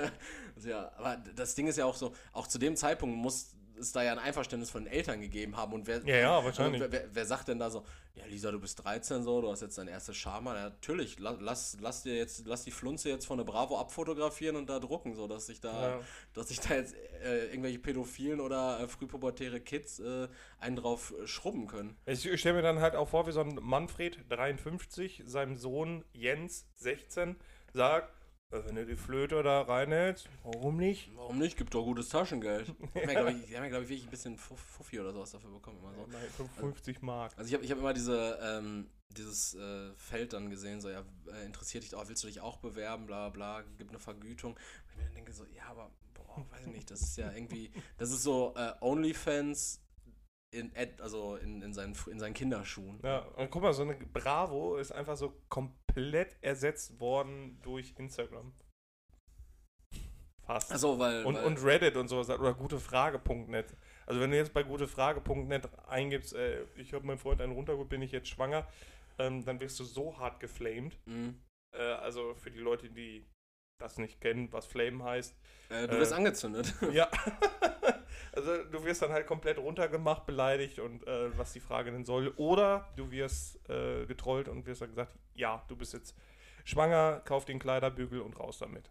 ja, 0.69 0.91
aber 0.97 1.17
das 1.17 1.55
Ding 1.55 1.69
ist 1.69 1.79
ja 1.79 1.85
auch 1.85 1.95
so, 1.95 2.12
auch 2.33 2.49
zu 2.49 2.59
dem 2.59 2.75
Zeitpunkt 2.75 3.17
muss 3.17 3.55
es 3.79 3.93
da 3.93 4.03
ja 4.03 4.13
ein 4.13 4.19
Einverständnis 4.19 4.71
von 4.71 4.85
den 4.85 4.93
Eltern 4.93 5.21
gegeben 5.21 5.57
haben. 5.57 5.73
Und 5.73 5.87
wer, 5.87 6.05
Ja, 6.07 6.17
ja, 6.17 6.45
wahrscheinlich. 6.45 6.81
Also, 6.83 6.93
wer, 6.93 7.05
wer 7.13 7.25
sagt 7.27 7.49
denn 7.49 7.59
da 7.59 7.71
so, 7.71 7.85
ja, 8.15 8.25
Lisa, 8.27 8.51
du 8.51 8.59
bist 8.59 8.83
13 8.85 9.23
so, 9.23 9.41
du 9.41 9.51
hast 9.51 9.61
jetzt 9.63 9.79
dein 9.79 9.87
erstes 9.89 10.17
Schama. 10.17 10.55
Ja, 10.57 10.63
natürlich, 10.65 11.19
lass, 11.21 11.37
lass, 11.41 11.77
lass 11.81 12.03
dir 12.03 12.17
jetzt, 12.17 12.47
lass 12.47 12.65
die 12.65 12.71
Flunze 12.73 13.09
jetzt 13.09 13.27
von 13.27 13.39
der 13.39 13.45
Bravo 13.45 13.79
abfotografieren 13.79 14.57
und 14.57 14.69
da 14.69 14.81
drucken, 14.81 15.15
so 15.15 15.29
dass 15.29 15.47
sich 15.47 15.61
da, 15.61 15.89
Ja. 15.91 16.01
dass 16.35 16.49
sich 16.49 16.59
da 16.61 16.75
jetzt 16.75 16.95
äh, 17.23 17.47
irgendwelche 17.47 17.79
Pädophilen 17.79 18.41
oder 18.41 18.81
äh, 18.81 18.89
frühpubertäre 18.89 19.61
Kids 19.61 20.01
äh, 20.01 20.29
einen 20.59 20.77
drauf 20.77 21.15
schrubben 21.27 21.67
können. 21.69 21.97
Ich 22.07 22.29
stelle 22.41 22.57
mir 22.57 22.63
dann 22.63 22.81
halt 22.81 22.97
auch 22.97 23.09
vor, 23.09 23.27
wie 23.27 23.33
so 23.33 23.41
ein 23.41 23.59
Manfred, 23.63 24.19
53, 24.29 25.23
seinem 25.25 25.57
Sohn 25.57 26.05
Jens, 26.13 26.67
16, 26.77 27.37
sagt, 27.73 28.09
"Äh, 28.11 28.18
wenn 28.50 28.75
du 28.75 28.87
die 28.87 28.97
Flöte 28.97 29.43
da 29.43 29.62
reinhältst, 29.62 30.29
warum 30.43 30.77
nicht? 30.79 31.11
Warum 31.15 31.39
nicht? 31.39 31.56
Gibt 31.56 31.75
doch 31.75 31.85
gutes 31.85 32.09
Taschengeld. 32.09 32.69
Die 32.95 33.00
haben 33.00 33.11
ja, 33.11 33.21
glaube 33.21 33.33
ich, 33.33 33.50
ja, 33.50 33.67
glaub 33.69 33.83
ich, 33.83 33.89
wirklich 33.89 34.05
ein 34.06 34.11
bisschen 34.11 34.39
Fuff- 34.39 34.56
Fuffi 34.59 35.00
oder 35.00 35.12
sowas 35.12 35.33
dafür 35.33 35.50
bekommen. 35.50 35.79
Immer 35.79 35.93
so. 35.95 36.05
Immerhin 36.05 36.31
55 36.31 37.03
Mark. 37.03 37.33
Also 37.37 37.49
ich 37.49 37.55
habe 37.55 37.65
ich 37.65 37.71
hab 37.71 37.79
immer 37.79 37.93
diese, 37.93 38.39
ähm, 38.43 38.89
dieses 39.11 39.55
äh, 39.55 39.93
Feld 39.97 40.33
dann 40.33 40.49
gesehen, 40.49 40.81
so, 40.81 40.89
ja, 40.89 41.05
äh, 41.31 41.45
interessiert 41.45 41.85
dich 41.85 41.95
auch, 41.95 42.09
willst 42.09 42.23
du 42.23 42.27
dich 42.27 42.41
auch 42.41 42.56
bewerben, 42.59 43.06
bla 43.06 43.29
bla, 43.29 43.62
gib 43.77 43.91
eine 43.91 43.99
Vergütung. 43.99 44.53
Und 44.53 44.61
ich 44.91 44.97
mir 44.97 45.05
dann 45.05 45.15
denke 45.15 45.33
so, 45.33 45.45
ja, 45.55 45.65
aber, 45.69 45.91
boah, 46.15 46.47
weiß 46.50 46.67
ich 46.67 46.73
nicht, 46.73 46.91
das 46.91 47.03
ist 47.03 47.19
ja 47.19 47.31
irgendwie, 47.33 47.71
das 47.99 48.11
ist 48.11 48.23
so 48.23 48.55
äh, 48.56 48.73
Onlyfans 48.81 49.83
in, 50.50 50.73
also 51.00 51.37
in, 51.37 51.61
in, 51.61 51.75
seinen, 51.75 51.95
in 52.11 52.19
seinen 52.19 52.33
Kinderschuhen. 52.33 53.00
Ja, 53.02 53.19
und 53.37 53.50
guck 53.50 53.61
mal, 53.62 53.75
so 53.75 53.83
eine 53.83 53.95
Bravo 53.95 54.76
ist 54.78 54.93
einfach 54.93 55.17
so 55.19 55.35
komplett 55.50 55.88
ersetzt 56.40 57.00
worden 57.00 57.59
durch 57.62 57.95
Instagram. 57.99 58.52
Fast. 60.47 60.73
Also, 60.73 60.99
weil, 60.99 61.25
und, 61.26 61.35
weil 61.35 61.45
und 61.45 61.62
Reddit 61.62 61.97
und 61.97 62.09
sowas 62.09 62.31
oder 62.31 62.55
gutefrage.net. 62.55 63.76
Also 64.07 64.21
wenn 64.21 64.31
du 64.31 64.37
jetzt 64.37 64.55
bei 64.55 64.62
gutefrage.net 64.62 65.69
eingibst, 65.87 66.33
äh, 66.35 66.64
ich 66.76 66.95
habe 66.95 67.07
meinen 67.07 67.19
Freund 67.19 67.40
einen 67.43 67.52
runtergeholt, 67.52 67.90
bin 67.90 68.00
ich 68.00 68.12
jetzt 68.12 68.28
schwanger, 68.28 68.67
ähm, 69.19 69.45
dann 69.45 69.61
wirst 69.61 69.78
du 69.78 69.85
so 69.85 70.19
hart 70.19 70.40
geflamed. 70.40 70.99
mh, 71.05 71.35
Äh, 71.73 71.83
also 71.83 72.35
für 72.35 72.50
die 72.50 72.61
Leute, 72.61 72.88
die 72.88 73.26
das 73.78 73.99
nicht 73.99 74.20
kennen, 74.20 74.52
was 74.52 74.66
Flame 74.66 75.02
heißt. 75.04 75.35
äh, 75.70 75.87
du 75.87 75.97
äh, 75.97 76.00
wirst 76.00 76.12
angezündet. 76.12 76.75
Ja. 76.92 77.08
also 78.32 78.64
du 78.64 78.85
wirst 78.85 79.02
dann 79.02 79.12
halt 79.12 79.26
komplett 79.26 79.58
runtergemacht, 79.58 80.26
beleidigt 80.26 80.78
und 80.78 81.06
äh, 81.06 81.37
was 81.38 81.52
die 81.52 81.61
Frage 81.61 81.92
denn 81.92 82.04
soll. 82.04 82.32
Oder 82.37 82.88
du 82.97 83.11
wirst 83.11 83.58
äh, 83.68 84.04
getrollt 84.06 84.49
und 84.49 84.66
wirst 84.66 84.82
dann 84.82 84.90
gesagt, 84.90 85.12
ja, 85.35 85.64
du 85.68 85.76
bist 85.76 85.92
jetzt 85.92 86.16
schwanger, 86.64 87.23
kauf 87.25 87.44
den 87.44 87.58
Kleiderbügel 87.58 88.20
und 88.20 88.38
raus 88.38 88.58
damit. 88.58 88.90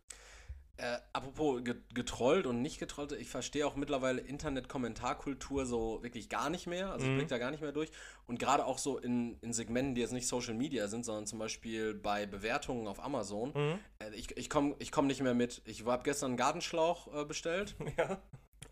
Äh, 0.80 1.00
apropos 1.12 1.64
ge 1.64 1.76
getrollt 1.96 2.46
und 2.46 2.62
nicht 2.62 2.78
getrollt, 2.80 3.12
ich 3.14 3.30
verstehe 3.30 3.66
auch 3.66 3.76
mittlerweile 3.76 4.22
Internet-Kommentarkultur 4.22 5.66
so 5.66 6.04
wirklich 6.04 6.30
gar 6.30 6.50
nicht 6.52 6.68
mehr. 6.68 6.92
Also 6.92 7.06
ich 7.06 7.12
Mhm. 7.12 7.16
blick 7.18 7.28
da 7.30 7.40
gar 7.40 7.50
nicht 7.52 7.62
mehr 7.62 7.72
durch. 7.72 7.90
Und 8.28 8.38
gerade 8.38 8.64
auch 8.66 8.78
so 8.78 9.00
in, 9.00 9.38
in 9.42 9.54
Segmenten, 9.54 9.96
die 9.96 10.02
jetzt 10.02 10.14
nicht 10.14 10.28
Social 10.28 10.54
Media 10.54 10.88
sind, 10.88 11.04
sondern 11.04 11.26
zum 11.26 11.40
Beispiel 11.40 11.96
bei 11.96 12.26
Bewertungen 12.28 12.88
auf 12.88 13.04
Amazon. 13.04 13.54
Mhm. 13.56 13.80
Äh, 14.00 14.14
ich 14.16 14.38
ich 14.38 14.50
komme 14.50 14.76
ich 14.80 14.92
komm 14.92 15.08
nicht 15.08 15.22
mehr 15.22 15.34
mit. 15.34 15.62
Ich 15.66 15.86
habe 15.86 16.04
gestern 16.04 16.32
einen 16.32 16.38
Gartenschlauch 16.38 17.22
äh, 17.22 17.26
bestellt 17.26 17.76
Ja. 17.98 18.22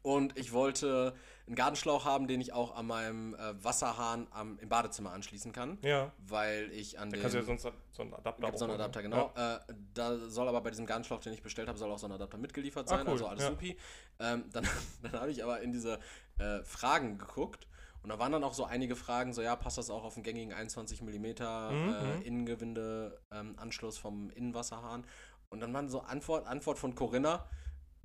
und 0.04 0.38
ich 0.38 0.54
wollte 0.54 1.16
einen 1.48 1.56
Gartenschlauch 1.56 2.06
haben, 2.06 2.28
den 2.28 2.42
ich 2.42 2.54
auch 2.54 2.75
an 2.75 2.88
meinem 2.88 3.36
äh, 3.36 3.64
Wasserhahn 3.64 4.28
am, 4.32 4.58
im 4.60 4.70
Badezimmer 4.70 5.12
anschließen 5.12 5.52
kann. 5.52 5.78
Ja. 5.82 6.12
Weil 6.18 6.72
ich 6.72 7.00
an 7.00 7.12
Da 7.12 7.18
kannst 7.18 7.36
du 7.36 7.40
ja 7.40 7.46
sonst 7.46 7.68
so 7.92 8.02
einen 8.02 8.14
Adapter 8.14 8.46
Gibt 8.48 8.58
so 8.58 8.66
einen 8.66 8.74
auch 8.74 8.80
Adapter, 8.80 9.02
genau. 9.04 9.32
Äh, 9.36 9.60
da 9.94 10.18
soll 10.18 10.48
aber 10.48 10.62
bei 10.62 10.72
diesem 10.72 10.86
Garnschlauch, 10.86 11.20
den 11.22 11.34
ich 11.34 11.44
bestellt 11.44 11.68
habe, 11.68 11.78
soll 11.78 11.92
auch 11.92 12.00
so 12.00 12.08
ein 12.08 12.12
Adapter 12.12 12.38
mitgeliefert 12.38 12.88
Ah, 12.88 12.98
sein, 12.98 13.06
cool, 13.06 13.14
also 13.14 13.28
alles 13.28 13.44
ja. 13.44 13.50
supi. 13.50 13.78
Ähm, 14.20 14.46
dann 14.52 14.68
dann 15.04 15.14
habe 15.14 15.32
ich 15.32 15.44
aber 15.44 15.62
in 15.62 15.72
diese 15.72 16.00
äh, 16.40 16.64
Fragen 16.64 17.18
geguckt 17.18 17.68
und 18.06 18.10
da 18.10 18.20
waren 18.20 18.32
dann 18.32 18.44
auch 18.44 18.54
so 18.54 18.66
einige 18.66 18.96
Fragen, 18.96 19.34
so 19.34 19.42
ja, 19.42 19.56
passt 19.56 19.80
das 19.80 19.90
auch 19.90 20.04
auf 20.04 20.16
einen 20.16 20.24
gängigen 20.24 20.54
21 20.54 21.02
mm 21.02 21.10
Mhm, 21.12 21.36
äh, 21.42 21.72
mhm. 21.72 22.22
Innengewinde-Anschluss 22.24 23.98
vom 23.98 24.30
Innenwasserhahn. 24.30 25.06
Und 25.50 25.60
dann 25.62 25.74
waren 25.74 25.90
so 25.90 26.02
Antwort, 26.02 26.46
Antwort 26.46 26.78
von 26.78 26.94
Corinna, 26.94 27.48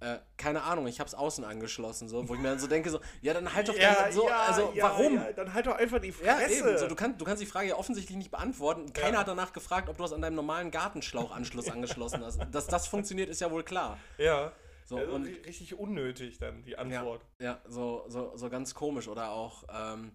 äh, 0.00 0.19
keine 0.37 0.62
Ahnung, 0.62 0.87
ich 0.87 0.99
habe 1.00 1.09
es 1.09 1.14
außen 1.14 1.45
angeschlossen, 1.45 2.09
so, 2.09 2.28
wo 2.28 2.35
ich 2.35 2.40
mir 2.40 2.49
dann 2.49 2.59
so 2.59 2.66
denke, 2.66 2.90
so, 2.90 3.00
ja, 3.21 3.35
dann 3.35 3.52
halt 3.54 3.69
doch 3.69 3.75
dann 3.78 4.12
so, 4.12 4.28
also 4.28 4.73
warum? 4.80 5.14
ja, 5.16 5.33
dann 5.33 5.52
halt 5.54 5.66
doch 5.66 5.76
einfach 5.76 6.00
die 6.00 6.09
Ja, 6.25 6.37
Fresse. 6.37 6.54
eben. 6.69 6.78
So, 6.78 6.88
du, 6.88 6.95
kannst, 6.95 7.21
du 7.21 7.25
kannst 7.25 7.42
die 7.42 7.47
Frage 7.47 7.69
ja 7.69 7.75
offensichtlich 7.76 8.16
nicht 8.16 8.30
beantworten. 8.30 8.92
Keiner 8.92 9.19
hat 9.19 9.28
danach 9.28 9.52
gefragt, 9.52 9.88
ob 9.88 9.97
du 9.97 10.02
das 10.02 10.12
an 10.12 10.23
deinem 10.23 10.37
normalen 10.37 10.71
Gartenschlauchanschluss 10.71 11.69
angeschlossen 11.71 12.25
hast. 12.25 12.38
Dass 12.50 12.66
das 12.66 12.87
funktioniert, 12.88 13.28
ist 13.28 13.40
ja 13.40 13.50
wohl 13.50 13.62
klar. 13.62 13.99
Ja. 14.19 14.52
So, 14.87 14.97
Also 14.97 15.12
und 15.12 15.26
ri- 15.26 15.47
richtig 15.47 15.78
unnötig 15.78 16.38
dann 16.38 16.64
die 16.64 16.76
Antwort. 16.78 17.25
Ja, 17.38 17.61
so, 17.69 18.04
so, 18.09 18.37
so 18.37 18.49
ganz 18.50 18.75
komisch. 18.75 19.07
Oder 19.07 19.30
auch, 19.30 19.64
ähm, 19.73 20.12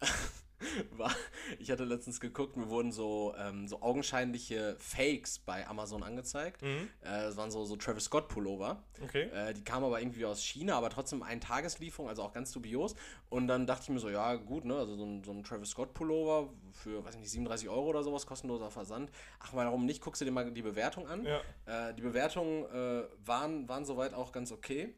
war, 0.96 1.14
ich 1.58 1.70
hatte 1.70 1.84
letztens 1.84 2.20
geguckt, 2.20 2.56
mir 2.56 2.68
wurden 2.68 2.92
so, 2.92 3.34
ähm, 3.38 3.68
so 3.68 3.82
augenscheinliche 3.82 4.76
Fakes 4.78 5.38
bei 5.38 5.66
Amazon 5.66 6.02
angezeigt. 6.02 6.62
Mhm. 6.62 6.88
Äh, 7.00 7.22
das 7.22 7.36
waren 7.36 7.50
so, 7.50 7.64
so 7.64 7.76
Travis 7.76 8.04
Scott 8.04 8.28
Pullover. 8.28 8.82
Okay. 9.02 9.24
Äh, 9.24 9.54
die 9.54 9.64
kamen 9.64 9.84
aber 9.84 10.00
irgendwie 10.00 10.24
aus 10.24 10.42
China, 10.42 10.76
aber 10.76 10.90
trotzdem 10.90 11.22
ein 11.22 11.40
Tageslieferung, 11.40 12.08
also 12.08 12.22
auch 12.22 12.32
ganz 12.32 12.52
dubios. 12.52 12.94
Und 13.28 13.46
dann 13.46 13.66
dachte 13.66 13.84
ich 13.84 13.88
mir 13.90 14.00
so, 14.00 14.10
ja 14.10 14.34
gut, 14.36 14.64
ne, 14.64 14.74
also 14.74 14.96
so 14.96 15.04
ein, 15.04 15.24
so 15.24 15.32
ein 15.32 15.42
Travis 15.42 15.70
Scott 15.70 15.94
Pullover 15.94 16.52
für, 16.72 17.04
weiß 17.04 17.14
ich 17.14 17.20
nicht, 17.20 17.30
37 17.30 17.68
Euro 17.68 17.86
oder 17.86 18.02
sowas, 18.02 18.26
kostenloser 18.26 18.70
Versand. 18.70 19.10
Ach, 19.38 19.52
warum 19.54 19.86
nicht? 19.86 20.02
Guckst 20.02 20.20
du 20.20 20.24
dir 20.24 20.32
mal 20.32 20.50
die 20.50 20.62
Bewertung 20.62 21.06
an. 21.06 21.24
Ja. 21.24 21.40
Äh, 21.66 21.94
die 21.94 22.02
Bewertungen 22.02 22.64
äh, 22.66 23.04
waren, 23.24 23.68
waren 23.68 23.84
soweit 23.84 24.14
auch 24.14 24.32
ganz 24.32 24.52
okay. 24.52 24.94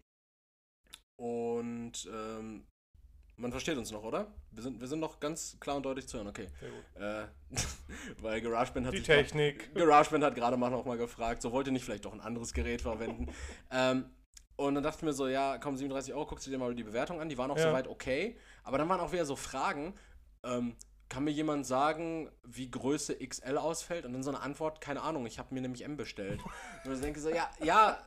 Und 1.16 2.08
ähm, 2.12 2.64
man 3.42 3.50
versteht 3.50 3.76
uns 3.76 3.90
noch, 3.90 4.02
oder? 4.02 4.32
Wir 4.52 4.62
sind, 4.62 4.80
wir 4.80 4.88
sind 4.88 5.00
noch 5.00 5.20
ganz 5.20 5.56
klar 5.60 5.76
und 5.76 5.82
deutlich 5.84 6.08
zu 6.08 6.16
hören, 6.16 6.28
okay. 6.28 6.46
Äh, 6.94 7.24
weil 8.22 8.40
GarageBand 8.40 8.86
hat 8.86 8.94
Die 8.94 9.02
Technik. 9.02 9.74
GarageBand 9.74 10.24
hat 10.24 10.34
gerade 10.34 10.56
mal 10.56 10.70
noch 10.70 10.84
mal 10.84 10.96
gefragt, 10.96 11.42
so 11.42 11.52
wollt 11.52 11.66
ihr 11.66 11.72
nicht 11.72 11.84
vielleicht 11.84 12.04
doch 12.04 12.12
ein 12.12 12.20
anderes 12.20 12.52
Gerät 12.54 12.80
verwenden. 12.80 13.32
ähm, 13.70 14.06
und 14.56 14.74
dann 14.74 14.84
dachte 14.84 14.98
ich 14.98 15.02
mir 15.02 15.12
so, 15.12 15.28
ja, 15.28 15.58
komm, 15.58 15.76
37 15.76 16.14
Euro, 16.14 16.26
guckst 16.26 16.46
du 16.46 16.50
dir 16.50 16.58
mal 16.58 16.74
die 16.74 16.84
Bewertung 16.84 17.20
an, 17.20 17.28
die 17.28 17.36
waren 17.36 17.50
auch 17.50 17.58
Ja. 17.58 17.68
soweit 17.68 17.88
okay. 17.88 18.36
Aber 18.62 18.78
dann 18.78 18.88
waren 18.88 19.00
auch 19.00 19.12
wieder 19.12 19.24
so 19.24 19.34
Fragen, 19.34 19.94
ähm, 20.44 20.76
kann 21.08 21.24
mir 21.24 21.30
jemand 21.32 21.66
sagen, 21.66 22.30
wie 22.44 22.70
Größe 22.70 23.16
XL 23.16 23.58
ausfällt? 23.58 24.06
Und 24.06 24.12
dann 24.14 24.22
so 24.22 24.30
eine 24.30 24.40
Antwort, 24.40 24.80
keine 24.80 25.02
Ahnung, 25.02 25.26
ich 25.26 25.38
habe 25.38 25.52
mir 25.52 25.60
nämlich 25.60 25.84
M 25.84 25.96
bestellt. 25.96 26.40
Und 26.84 26.94
ich 26.94 27.00
denke 27.00 27.20
so, 27.20 27.28
ja, 27.28 27.50
ja, 27.62 27.98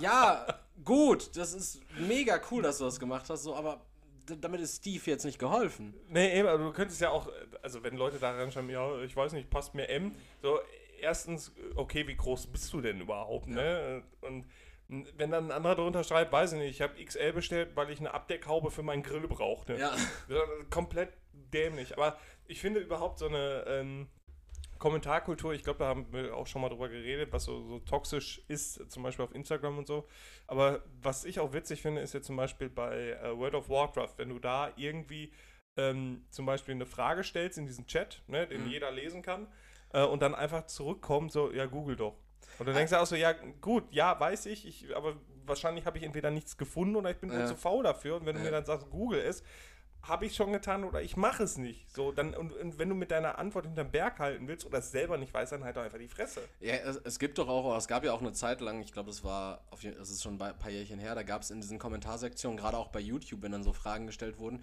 ja, 0.00 0.46
gut, 0.82 1.36
das 1.36 1.52
ist 1.52 1.80
mega 1.98 2.40
cool, 2.50 2.62
dass 2.62 2.78
du 2.78 2.84
das 2.84 2.98
gemacht 2.98 3.28
hast, 3.28 3.42
so, 3.42 3.54
aber 3.54 3.80
damit 4.26 4.60
ist 4.60 4.76
Steve 4.76 5.02
jetzt 5.06 5.24
nicht 5.24 5.38
geholfen. 5.38 5.94
Nee, 6.08 6.38
eben, 6.38 6.48
aber 6.48 6.64
du 6.64 6.72
könntest 6.72 7.00
ja 7.00 7.10
auch, 7.10 7.28
also 7.62 7.82
wenn 7.82 7.96
Leute 7.96 8.18
da 8.18 8.32
reinschreiben, 8.32 8.70
ja, 8.70 9.00
ich 9.02 9.14
weiß 9.16 9.32
nicht, 9.32 9.50
passt 9.50 9.74
mir 9.74 9.88
M, 9.88 10.14
so, 10.42 10.58
erstens, 11.00 11.52
okay, 11.76 12.06
wie 12.06 12.16
groß 12.16 12.46
bist 12.48 12.72
du 12.72 12.80
denn 12.80 13.00
überhaupt, 13.00 13.46
ne? 13.46 14.02
Und 14.20 14.46
wenn 14.88 15.30
dann 15.30 15.46
ein 15.46 15.52
anderer 15.52 15.76
drunter 15.76 16.04
schreibt, 16.04 16.32
weiß 16.32 16.52
ich 16.52 16.58
nicht, 16.58 16.70
ich 16.70 16.82
habe 16.82 17.02
XL 17.02 17.32
bestellt, 17.32 17.70
weil 17.74 17.90
ich 17.90 18.00
eine 18.00 18.12
Abdeckhaube 18.12 18.70
für 18.70 18.82
meinen 18.82 19.02
Grill 19.02 19.26
brauchte. 19.26 19.74
Ja. 19.74 19.94
Ja, 20.28 20.42
Komplett 20.70 21.10
dämlich. 21.32 21.96
Aber 21.96 22.18
ich 22.46 22.60
finde 22.60 22.80
überhaupt 22.80 23.18
so 23.18 23.26
eine 23.26 23.64
ähm, 23.66 24.08
Kommentarkultur, 24.78 25.52
ich 25.54 25.62
glaube, 25.64 25.78
da 25.78 25.86
haben 25.86 26.06
wir 26.12 26.36
auch 26.36 26.46
schon 26.46 26.62
mal 26.62 26.68
drüber 26.68 26.88
geredet, 26.88 27.32
was 27.32 27.44
so, 27.44 27.62
so 27.66 27.78
toxisch 27.80 28.42
ist, 28.48 28.90
zum 28.90 29.02
Beispiel 29.02 29.24
auf 29.24 29.34
Instagram 29.34 29.78
und 29.78 29.86
so. 29.86 30.06
Aber 30.46 30.82
was 31.02 31.24
ich 31.24 31.40
auch 31.40 31.52
witzig 31.52 31.82
finde, 31.82 32.00
ist 32.00 32.12
jetzt 32.14 32.26
zum 32.26 32.36
Beispiel 32.36 32.68
bei 32.68 33.12
äh, 33.22 33.36
World 33.38 33.54
of 33.54 33.68
Warcraft, 33.68 34.14
wenn 34.16 34.28
du 34.28 34.38
da 34.38 34.72
irgendwie 34.76 35.32
ähm, 35.76 36.24
zum 36.30 36.46
Beispiel 36.46 36.74
eine 36.74 36.86
Frage 36.86 37.24
stellst 37.24 37.58
in 37.58 37.66
diesen 37.66 37.86
Chat, 37.86 38.22
ne, 38.26 38.46
den 38.46 38.62
Mhm. 38.62 38.68
jeder 38.68 38.90
lesen 38.90 39.22
kann, 39.22 39.48
äh, 39.92 40.02
und 40.04 40.22
dann 40.22 40.34
einfach 40.34 40.66
zurückkommt, 40.66 41.32
so, 41.32 41.50
ja, 41.52 41.66
google 41.66 41.96
doch. 41.96 42.16
Und 42.58 42.66
dann 42.66 42.74
denkst 42.76 42.92
du 42.92 43.00
auch 43.00 43.06
so, 43.06 43.16
ja, 43.16 43.32
gut, 43.60 43.84
ja, 43.90 44.18
weiß 44.18 44.46
ich, 44.46 44.66
ich 44.66 44.94
aber 44.96 45.16
wahrscheinlich 45.46 45.86
habe 45.86 45.98
ich 45.98 46.04
entweder 46.04 46.30
nichts 46.30 46.56
gefunden 46.56 46.94
oder 46.96 47.10
ich 47.10 47.18
bin 47.18 47.30
Ja. 47.30 47.44
zu 47.46 47.56
faul 47.56 47.82
dafür. 47.82 48.16
Und 48.16 48.26
wenn 48.26 48.34
du 48.36 48.40
Ja. 48.40 48.46
mir 48.46 48.50
dann 48.52 48.64
sagst, 48.64 48.88
google 48.90 49.18
es, 49.20 49.42
habe 50.06 50.26
ich 50.26 50.34
schon 50.34 50.52
getan 50.52 50.84
oder 50.84 51.02
ich 51.02 51.16
mache 51.16 51.42
es 51.42 51.58
nicht. 51.58 51.94
So, 51.94 52.12
dann, 52.12 52.34
und, 52.34 52.52
und 52.52 52.78
wenn 52.78 52.88
du 52.88 52.94
mit 52.94 53.10
deiner 53.10 53.38
Antwort 53.38 53.66
hinterm 53.66 53.90
Berg 53.90 54.18
halten 54.18 54.46
willst 54.48 54.66
oder 54.66 54.78
es 54.78 54.90
selber 54.90 55.16
nicht 55.16 55.32
weißt, 55.32 55.52
dann 55.52 55.64
halt 55.64 55.76
doch 55.76 55.82
einfach 55.82 55.98
die 55.98 56.08
Fresse. 56.08 56.40
Ja, 56.60 56.74
es, 56.74 56.96
es 57.04 57.18
gibt 57.18 57.38
doch 57.38 57.48
auch, 57.48 57.76
es 57.76 57.88
gab 57.88 58.04
ja 58.04 58.12
auch 58.12 58.20
eine 58.20 58.32
Zeit 58.32 58.60
lang, 58.60 58.80
ich 58.80 58.92
glaube, 58.92 59.10
das 59.10 59.24
war, 59.24 59.62
auf, 59.70 59.80
das 59.82 60.10
ist 60.10 60.22
schon 60.22 60.40
ein 60.40 60.58
paar 60.58 60.70
Jährchen 60.70 60.98
her, 60.98 61.14
da 61.14 61.22
gab 61.22 61.42
es 61.42 61.50
in 61.50 61.60
diesen 61.60 61.78
Kommentarsektionen, 61.78 62.56
gerade 62.58 62.76
auch 62.76 62.88
bei 62.88 63.00
YouTube, 63.00 63.42
wenn 63.42 63.52
dann 63.52 63.62
so 63.62 63.72
Fragen 63.72 64.06
gestellt 64.06 64.38
wurden, 64.38 64.62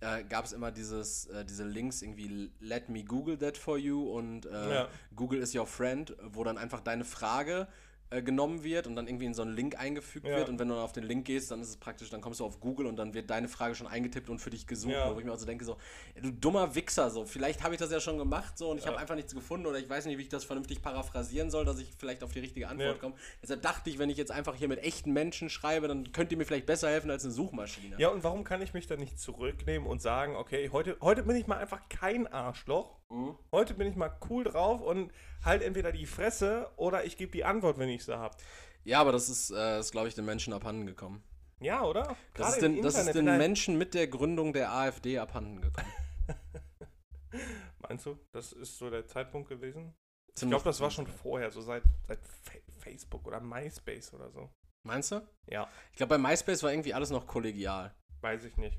äh, 0.00 0.24
gab 0.24 0.44
es 0.44 0.52
immer 0.52 0.70
dieses, 0.72 1.26
äh, 1.26 1.44
diese 1.44 1.64
Links 1.64 2.02
irgendwie, 2.02 2.50
let 2.60 2.88
me 2.88 3.04
Google 3.04 3.38
that 3.38 3.56
for 3.56 3.78
you 3.78 4.10
und 4.10 4.46
äh, 4.46 4.74
Ja. 4.74 4.88
Google 5.14 5.40
is 5.40 5.54
your 5.54 5.66
friend, 5.66 6.14
wo 6.22 6.44
dann 6.44 6.58
einfach 6.58 6.80
deine 6.80 7.04
Frage 7.04 7.68
äh, 8.12 8.22
genommen 8.22 8.62
wird 8.62 8.86
und 8.86 8.96
dann 8.96 9.06
irgendwie 9.06 9.26
in 9.26 9.34
so 9.34 9.42
einen 9.42 9.54
Link 9.54 9.78
eingefügt 9.78 10.26
Ja. 10.26 10.36
wird 10.36 10.48
und 10.48 10.58
wenn 10.58 10.68
du 10.68 10.74
dann 10.74 10.82
auf 10.84 10.92
den 10.92 11.04
Link 11.04 11.24
gehst, 11.26 11.50
dann 11.50 11.60
ist 11.60 11.68
es 11.68 11.76
praktisch, 11.76 12.10
dann 12.10 12.20
kommst 12.20 12.40
du 12.40 12.44
auf 12.44 12.60
Google 12.60 12.86
und 12.86 12.96
dann 12.96 13.14
wird 13.14 13.30
deine 13.30 13.48
Frage 13.48 13.74
schon 13.74 13.86
eingetippt 13.86 14.28
und 14.30 14.38
für 14.38 14.50
dich 14.50 14.66
gesucht, 14.66 14.92
Ja. 14.92 15.14
wo 15.14 15.18
ich 15.18 15.24
mir 15.24 15.32
also 15.32 15.46
denke 15.46 15.64
so, 15.64 15.76
du 16.20 16.30
dummer 16.30 16.74
Wichser, 16.74 17.10
so, 17.10 17.24
vielleicht 17.24 17.62
habe 17.62 17.74
ich 17.74 17.80
das 17.80 17.90
ja 17.90 18.00
schon 18.00 18.18
gemacht 18.18 18.56
so 18.58 18.70
und 18.70 18.78
ich 18.78 18.86
habe 18.86 18.98
einfach 18.98 19.14
nichts 19.14 19.34
gefunden 19.34 19.66
oder 19.66 19.78
ich 19.78 19.88
weiß 19.88 20.06
nicht, 20.06 20.18
wie 20.18 20.22
ich 20.22 20.28
das 20.28 20.44
vernünftig 20.44 20.82
paraphrasieren 20.82 21.50
soll, 21.50 21.64
dass 21.64 21.78
ich 21.78 21.90
vielleicht 21.98 22.22
auf 22.22 22.32
die 22.32 22.40
richtige 22.40 22.68
Antwort 22.68 23.00
komme. 23.00 23.14
Deshalb 23.42 23.62
dachte 23.62 23.90
ich, 23.90 23.98
wenn 23.98 24.10
ich 24.10 24.16
jetzt 24.16 24.30
einfach 24.30 24.54
hier 24.54 24.68
mit 24.68 24.78
echten 24.82 25.12
Menschen 25.12 25.48
schreibe, 25.50 25.88
dann 25.88 26.12
könnt 26.12 26.30
ihr 26.32 26.38
mir 26.38 26.44
vielleicht 26.44 26.66
besser 26.66 26.88
helfen 26.90 27.10
als 27.10 27.24
eine 27.24 27.32
Suchmaschine. 27.32 27.96
Ja, 27.98 28.08
und 28.08 28.22
warum 28.24 28.44
kann 28.44 28.62
ich 28.62 28.74
mich 28.74 28.86
dann 28.86 28.98
nicht 29.00 29.18
zurücknehmen 29.18 29.86
und 29.88 30.02
sagen, 30.02 30.36
okay, 30.36 30.70
heute, 30.72 30.96
heute 31.00 31.22
bin 31.22 31.36
ich 31.36 31.46
mal 31.46 31.58
einfach 31.58 31.80
kein 31.88 32.26
Arschloch. 32.26 33.01
Mhm. 33.12 33.36
Heute 33.52 33.74
bin 33.74 33.86
ich 33.88 33.94
mal 33.96 34.16
cool 34.30 34.44
drauf 34.44 34.80
und 34.80 35.12
halt 35.44 35.62
entweder 35.62 35.92
die 35.92 36.06
Fresse 36.06 36.70
oder 36.76 37.04
ich 37.04 37.16
gebe 37.16 37.30
die 37.32 37.44
Antwort, 37.44 37.78
wenn 37.78 37.88
ich 37.90 38.04
sie 38.04 38.16
habe. 38.18 38.36
Ja, 38.84 39.00
aber 39.00 39.12
das 39.12 39.28
ist, 39.28 39.50
äh, 39.50 39.78
ist 39.80 39.92
glaube 39.92 40.08
ich, 40.08 40.14
den 40.14 40.24
Menschen 40.24 40.52
abhanden 40.52 40.86
gekommen. 40.86 41.22
Ja, 41.60 41.84
oder? 41.84 42.16
Das 42.34 42.54
ist, 42.54 42.62
den, 42.62 42.82
das 42.82 42.96
ist 42.96 43.14
den 43.14 43.24
Menschen 43.26 43.78
mit 43.78 43.94
der 43.94 44.08
Gründung 44.08 44.52
der 44.52 44.72
AfD 44.72 45.18
abhanden 45.18 45.60
gekommen. 45.60 45.92
Meinst 47.78 48.06
du, 48.06 48.18
das 48.32 48.52
ist 48.52 48.78
so 48.78 48.90
der 48.90 49.06
Zeitpunkt 49.06 49.48
gewesen? 49.48 49.94
Ich 50.28 50.36
Ziemlich- 50.36 50.52
glaube, 50.56 50.64
das 50.64 50.80
war 50.80 50.90
schon 50.90 51.06
vorher, 51.06 51.50
so 51.50 51.60
seit, 51.60 51.82
seit 52.08 52.18
Fa 52.24 52.52
Facebook 52.80 53.24
oder 53.26 53.40
MySpace 53.40 54.12
oder 54.14 54.30
so. 54.30 54.50
Meinst 54.84 55.12
du? 55.12 55.20
Ja, 55.46 55.68
Ich 55.92 55.96
glaube, 55.98 56.18
bei 56.18 56.18
MySpace 56.18 56.62
war 56.64 56.72
irgendwie 56.72 56.94
alles 56.94 57.10
noch 57.10 57.26
kollegial. 57.28 57.94
weiß 58.22 58.44
ich 58.44 58.56
nicht. 58.56 58.76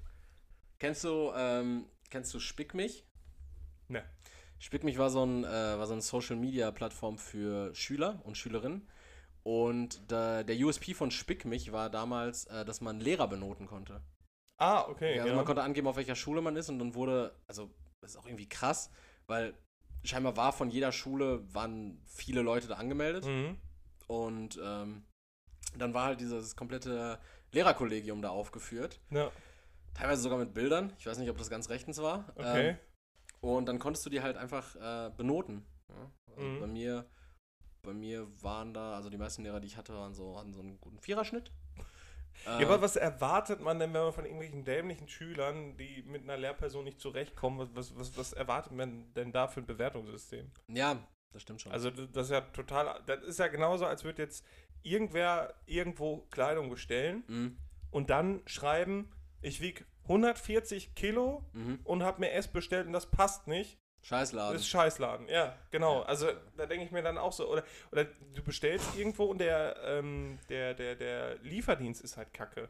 Kennst 0.79 1.05
du, 1.05 1.31
ähm, 1.35 1.85
kennst 2.09 2.33
du 2.33 2.39
Spick 2.39 2.73
mich? 2.73 3.05
Ne. 3.93 4.03
Spick 4.59 4.83
mich 4.83 4.97
war 4.97 5.09
so 5.09 5.25
ein, 5.25 5.43
äh, 5.43 5.47
war 5.47 5.85
so 5.87 5.93
eine 5.93 6.01
Social 6.01 6.35
Media 6.35 6.71
Plattform 6.71 7.17
für 7.17 7.73
Schüler 7.75 8.21
und 8.23 8.37
Schülerinnen. 8.37 8.87
Und 9.43 10.09
der, 10.09 10.43
der 10.43 10.57
USP 10.57 10.93
von 10.93 11.11
Spick 11.11 11.45
mich 11.45 11.71
war 11.71 11.89
damals, 11.89 12.45
äh, 12.45 12.63
dass 12.63 12.79
man 12.79 12.99
Lehrer 12.99 13.27
benoten 13.27 13.67
konnte. 13.67 14.01
Ah, 14.57 14.87
okay. 14.87 15.19
also 15.19 15.35
man 15.35 15.45
konnte 15.45 15.63
angeben, 15.63 15.87
auf 15.87 15.97
welcher 15.97 16.15
Schule 16.15 16.41
man 16.41 16.55
ist 16.55 16.69
und 16.69 16.79
dann 16.79 16.95
wurde, 16.95 17.35
also 17.47 17.69
das 18.01 18.11
ist 18.11 18.17
auch 18.17 18.25
irgendwie 18.25 18.47
krass, 18.47 18.89
weil 19.27 19.53
scheinbar 20.05 20.37
war 20.37 20.53
von 20.53 20.69
jeder 20.69 20.91
Schule, 20.91 21.43
waren 21.53 22.01
viele 22.05 22.41
Leute 22.41 22.67
da 22.67 22.75
angemeldet. 22.75 23.25
mhm. 23.25 23.57
Und 24.07 24.59
ähm, 24.63 25.03
dann 25.77 25.93
war 25.93 26.05
halt 26.05 26.19
dieses 26.19 26.55
komplette 26.55 27.19
Lehrerkollegium 27.51 28.21
da 28.21 28.29
aufgeführt. 28.29 28.99
Ja, 29.09 29.31
Teilweise 29.93 30.21
sogar 30.21 30.39
mit 30.39 30.53
Bildern. 30.53 30.93
Ich 30.97 31.05
weiß 31.05 31.17
nicht, 31.19 31.29
ob 31.29 31.37
das 31.37 31.49
ganz 31.49 31.69
rechtens 31.69 32.01
war. 32.01 32.25
okay. 32.35 32.69
Ähm, 32.69 32.77
und 33.43 33.65
dann 33.65 33.77
konntest 33.77 34.05
du 34.05 34.09
die 34.09 34.21
halt 34.21 34.37
einfach 34.37 34.75
äh, 34.75 35.11
benoten. 35.15 35.65
Ja? 35.89 36.11
Also 36.31 36.47
Mhm. 36.47 36.59
bei 36.61 36.67
mir, 36.67 37.05
bei 37.81 37.93
mir 37.93 38.27
waren 38.41 38.73
da, 38.73 38.95
also 38.95 39.09
die 39.09 39.17
meisten 39.17 39.43
Lehrer, 39.43 39.59
die 39.59 39.67
ich 39.67 39.77
hatte, 39.77 39.93
waren 39.93 40.13
so, 40.13 40.37
hatten 40.37 40.53
so 40.53 40.61
einen 40.61 40.79
guten 40.79 40.99
Viererschnitt. 40.99 41.51
Ja, 42.45 42.59
aber 42.59 42.81
was 42.81 42.95
erwartet 42.95 43.61
man 43.61 43.79
denn, 43.79 43.93
wenn 43.93 44.01
man 44.01 44.13
von 44.13 44.25
irgendwelchen 44.25 44.63
dämlichen 44.63 45.07
Schülern, 45.07 45.77
die 45.77 46.03
mit 46.03 46.23
einer 46.23 46.37
Lehrperson 46.37 46.83
nicht 46.83 46.99
zurechtkommen, 46.99 47.69
was, 47.73 47.95
was, 47.95 48.17
was, 48.17 48.33
erwartet 48.33 48.71
man 48.71 49.13
denn 49.13 49.31
da 49.31 49.47
für 49.47 49.59
ein 49.59 49.67
Bewertungssystem? 49.67 50.49
ja, 50.69 50.97
das 51.31 51.41
stimmt 51.41 51.61
schon. 51.61 51.71
Also 51.71 51.91
das 51.91 52.25
ist 52.25 52.31
ja 52.31 52.41
total, 52.41 53.01
das 53.05 53.23
ist 53.23 53.39
ja 53.39 53.47
genauso, 53.47 53.85
als 53.85 54.03
würde 54.03 54.21
jetzt 54.21 54.45
irgendwer 54.81 55.53
irgendwo 55.65 56.25
Kleidung 56.31 56.69
bestellen 56.69 57.23
mhm. 57.27 57.57
und 57.91 58.09
dann 58.09 58.41
schreiben, 58.45 59.11
ich 59.41 59.61
wiege 59.61 59.85
140 60.03 60.95
Kilo 60.95 61.43
Mhm. 61.53 61.79
und 61.83 62.03
habe 62.03 62.19
mir 62.21 62.31
S 62.31 62.47
bestellt 62.47 62.87
und 62.87 62.93
das 62.93 63.05
passt 63.09 63.47
nicht. 63.47 63.77
Scheißladen. 64.01 64.53
Das 64.53 64.63
ist 64.63 64.67
Scheißladen, 64.67 65.29
ja, 65.29 65.55
genau. 65.71 66.01
Ja. 66.01 66.05
Also 66.07 66.27
da 66.57 66.65
denke 66.65 66.83
ich 66.85 66.91
mir 66.91 67.01
dann 67.03 67.17
auch 67.17 67.31
so, 67.31 67.49
oder, 67.49 67.63
oder 67.91 68.03
du 68.03 68.43
bestellst 68.43 68.97
irgendwo 68.97 69.23
und 69.25 69.37
der, 69.37 69.77
ähm, 69.85 70.39
der, 70.49 70.73
der, 70.73 70.95
der 70.95 71.35
Lieferdienst 71.37 72.01
ist 72.01 72.17
halt 72.17 72.33
kacke. 72.33 72.67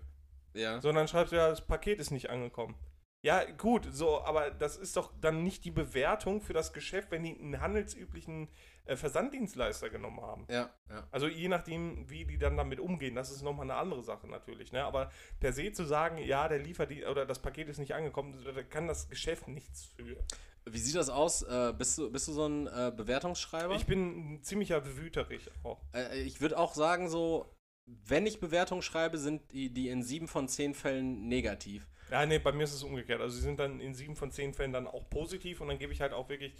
ja. 0.53 0.79
Sondern 0.79 1.07
schreibst 1.07 1.31
du 1.31 1.37
ja, 1.37 1.49
das 1.49 1.61
Paket 1.61 1.99
ist 1.99 2.11
nicht 2.11 2.29
angekommen. 2.29 2.75
Ja, 3.23 3.49
gut, 3.53 3.87
so, 3.89 4.21
aber 4.21 4.51
das 4.51 4.75
ist 4.75 4.97
doch 4.97 5.13
dann 5.21 5.43
nicht 5.43 5.63
die 5.63 5.71
Bewertung 5.71 6.41
für 6.41 6.51
das 6.51 6.73
Geschäft, 6.73 7.09
wenn 7.09 7.23
die 7.23 7.39
einen 7.39 7.61
handelsüblichen 7.61 8.49
äh, 8.83 8.97
Versanddienstleister 8.97 9.89
genommen 9.89 10.19
haben. 10.21 10.45
ja, 10.49 10.69
ja. 10.89 11.07
Also 11.09 11.27
je 11.27 11.47
nachdem, 11.47 12.09
wie 12.09 12.25
die 12.25 12.37
dann 12.37 12.57
damit 12.57 12.81
umgehen, 12.81 13.15
das 13.15 13.31
ist 13.31 13.41
nochmal 13.41 13.63
eine 13.63 13.75
andere 13.75 14.03
Sache 14.03 14.27
natürlich. 14.27 14.73
Ne? 14.73 14.83
Aber 14.83 15.09
per 15.39 15.53
se 15.53 15.71
zu 15.71 15.85
sagen, 15.85 16.17
ja, 16.17 16.49
der 16.49 16.59
Lieferdienst 16.59 17.07
oder 17.07 17.25
das 17.25 17.41
Paket 17.41 17.69
ist 17.69 17.77
nicht 17.77 17.95
angekommen, 17.95 18.43
da 18.43 18.61
kann 18.61 18.87
das 18.87 19.07
Geschäft 19.07 19.47
nichts 19.47 19.85
für. 19.95 20.17
Wie 20.65 20.77
sieht 20.77 20.95
das 20.95 21.09
aus? 21.09 21.43
Äh, 21.43 21.73
bist, 21.77 21.97
du, 21.97 22.11
bist 22.11 22.27
du 22.27 22.33
so 22.33 22.45
ein 22.45 22.67
äh, 22.67 22.91
Bewertungsschreiber? 22.93 23.75
Ich 23.75 23.85
bin 23.85 24.33
ein 24.33 24.43
ziemlicher 24.43 24.97
Wüterich 24.97 25.49
auch. 25.63 25.81
Äh, 25.93 26.21
ich 26.21 26.41
würde 26.41 26.57
auch 26.57 26.73
sagen, 26.73 27.07
so, 27.07 27.45
wenn 27.85 28.25
ich 28.25 28.41
Bewertungen 28.41 28.81
schreibe, 28.81 29.17
sind 29.17 29.49
die, 29.53 29.73
die 29.73 29.87
in 29.87 30.03
sieben 30.03 30.27
von 30.27 30.49
zehn 30.49 30.73
Fällen 30.73 31.29
negativ. 31.29 31.87
Ja, 32.11 32.25
nee, 32.25 32.39
bei 32.39 32.51
mir 32.51 32.63
ist 32.63 32.73
es 32.73 32.83
umgekehrt. 32.83 33.21
Also 33.21 33.35
sie 33.35 33.41
sind 33.41 33.59
dann 33.59 33.79
in 33.79 33.93
sieben 33.93 34.15
von 34.15 34.31
zehn 34.31 34.53
Fällen 34.53 34.73
dann 34.73 34.87
auch 34.87 35.09
positiv 35.09 35.61
und 35.61 35.67
dann 35.69 35.79
gebe 35.79 35.93
ich 35.93 36.01
halt 36.01 36.13
auch 36.13 36.29
wirklich 36.29 36.53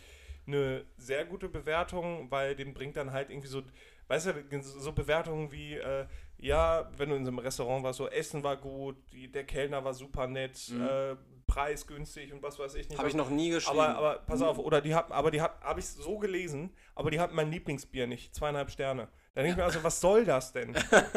eine 0.45 0.83
sehr 0.97 1.25
gute 1.25 1.47
Bewertung, 1.47 2.29
weil 2.31 2.55
dem 2.55 2.73
bringt 2.73 2.97
dann 2.97 3.11
halt 3.13 3.29
irgendwie 3.29 3.47
so, 3.47 3.61
weißt 4.07 4.33
du, 4.49 4.61
so 4.61 4.91
Bewertungen 4.91 5.51
wie, 5.51 5.75
äh, 5.75 6.05
ja, 6.37 6.89
wenn 6.97 7.09
du 7.09 7.15
in 7.15 7.23
so 7.25 7.29
einem 7.31 7.39
Restaurant 7.39 7.83
warst, 7.83 7.97
so 7.97 8.09
Essen 8.09 8.43
war 8.43 8.57
gut, 8.57 8.97
die, 9.13 9.31
der 9.31 9.45
Kellner 9.45 9.85
war 9.85 9.93
super 9.93 10.27
nett, 10.27 10.59
Mhm. 10.69 10.81
äh, 10.81 11.15
preisgünstig 11.47 12.33
und 12.33 12.41
was 12.43 12.57
weiß 12.59 12.75
ich 12.75 12.89
nicht. 12.89 12.97
Habe 12.97 13.07
ich 13.09 13.15
noch 13.15 13.29
nie 13.29 13.49
geschrieben. 13.51 13.79
aber, 13.79 13.95
aber 13.97 14.19
pass 14.25 14.41
auf, 14.41 14.57
oder 14.57 14.81
die 14.81 14.95
hatten, 14.95 15.11
aber 15.13 15.31
die 15.31 15.41
hatten, 15.41 15.63
habe 15.63 15.79
ich 15.79 15.85
so 15.87 16.17
gelesen, 16.17 16.71
aber 16.95 17.11
die 17.11 17.19
hatten 17.19 17.35
mein 17.35 17.51
Lieblingsbier 17.51 18.07
nicht, 18.07 18.33
zweieinhalb 18.35 18.71
Sterne. 18.71 19.07
Da 19.35 19.41
denke 19.41 19.51
ich 19.51 19.57
mir 19.57 19.63
also, 19.63 19.83
was 19.83 19.99
soll 19.99 20.25
das 20.25 20.51
denn? 20.53 20.75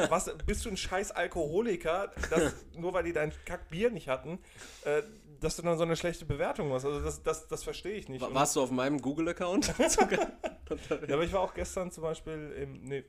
Was, 0.09 0.35
bist 0.47 0.65
du 0.65 0.71
ein 0.71 0.77
scheiß 0.77 1.11
Alkoholiker, 1.13 2.11
dass, 2.31 2.55
nur 2.75 2.95
weil 2.95 3.05
die 3.05 3.13
dein 3.13 3.31
Kackbier 3.45 3.91
nicht 3.91 4.09
hatten, 4.09 4.39
äh, 4.85 5.03
dass 5.41 5.57
du 5.57 5.63
dann 5.63 5.77
so 5.77 5.85
eine 5.85 5.97
schlechte 5.97 6.25
Bewertung 6.25 6.73
hast? 6.73 6.87
Also 6.87 7.01
das, 7.01 7.23
das, 7.23 7.47
das 7.47 7.63
verstehe 7.63 7.93
ich 7.93 8.09
nicht. 8.09 8.23
Wa- 8.23 8.29
Und- 8.29 8.35
Warst 8.35 8.57
du 8.57 8.63
auf 8.63 8.71
meinem 8.71 9.03
Google-Account? 9.03 9.75
ja, 9.79 11.15
aber 11.15 11.25
ich 11.25 11.33
war 11.33 11.41
auch 11.41 11.53
gestern 11.53 11.91
zum 11.91 12.05
Beispiel 12.05 12.53
im, 12.53 12.85
nee, 12.85 13.05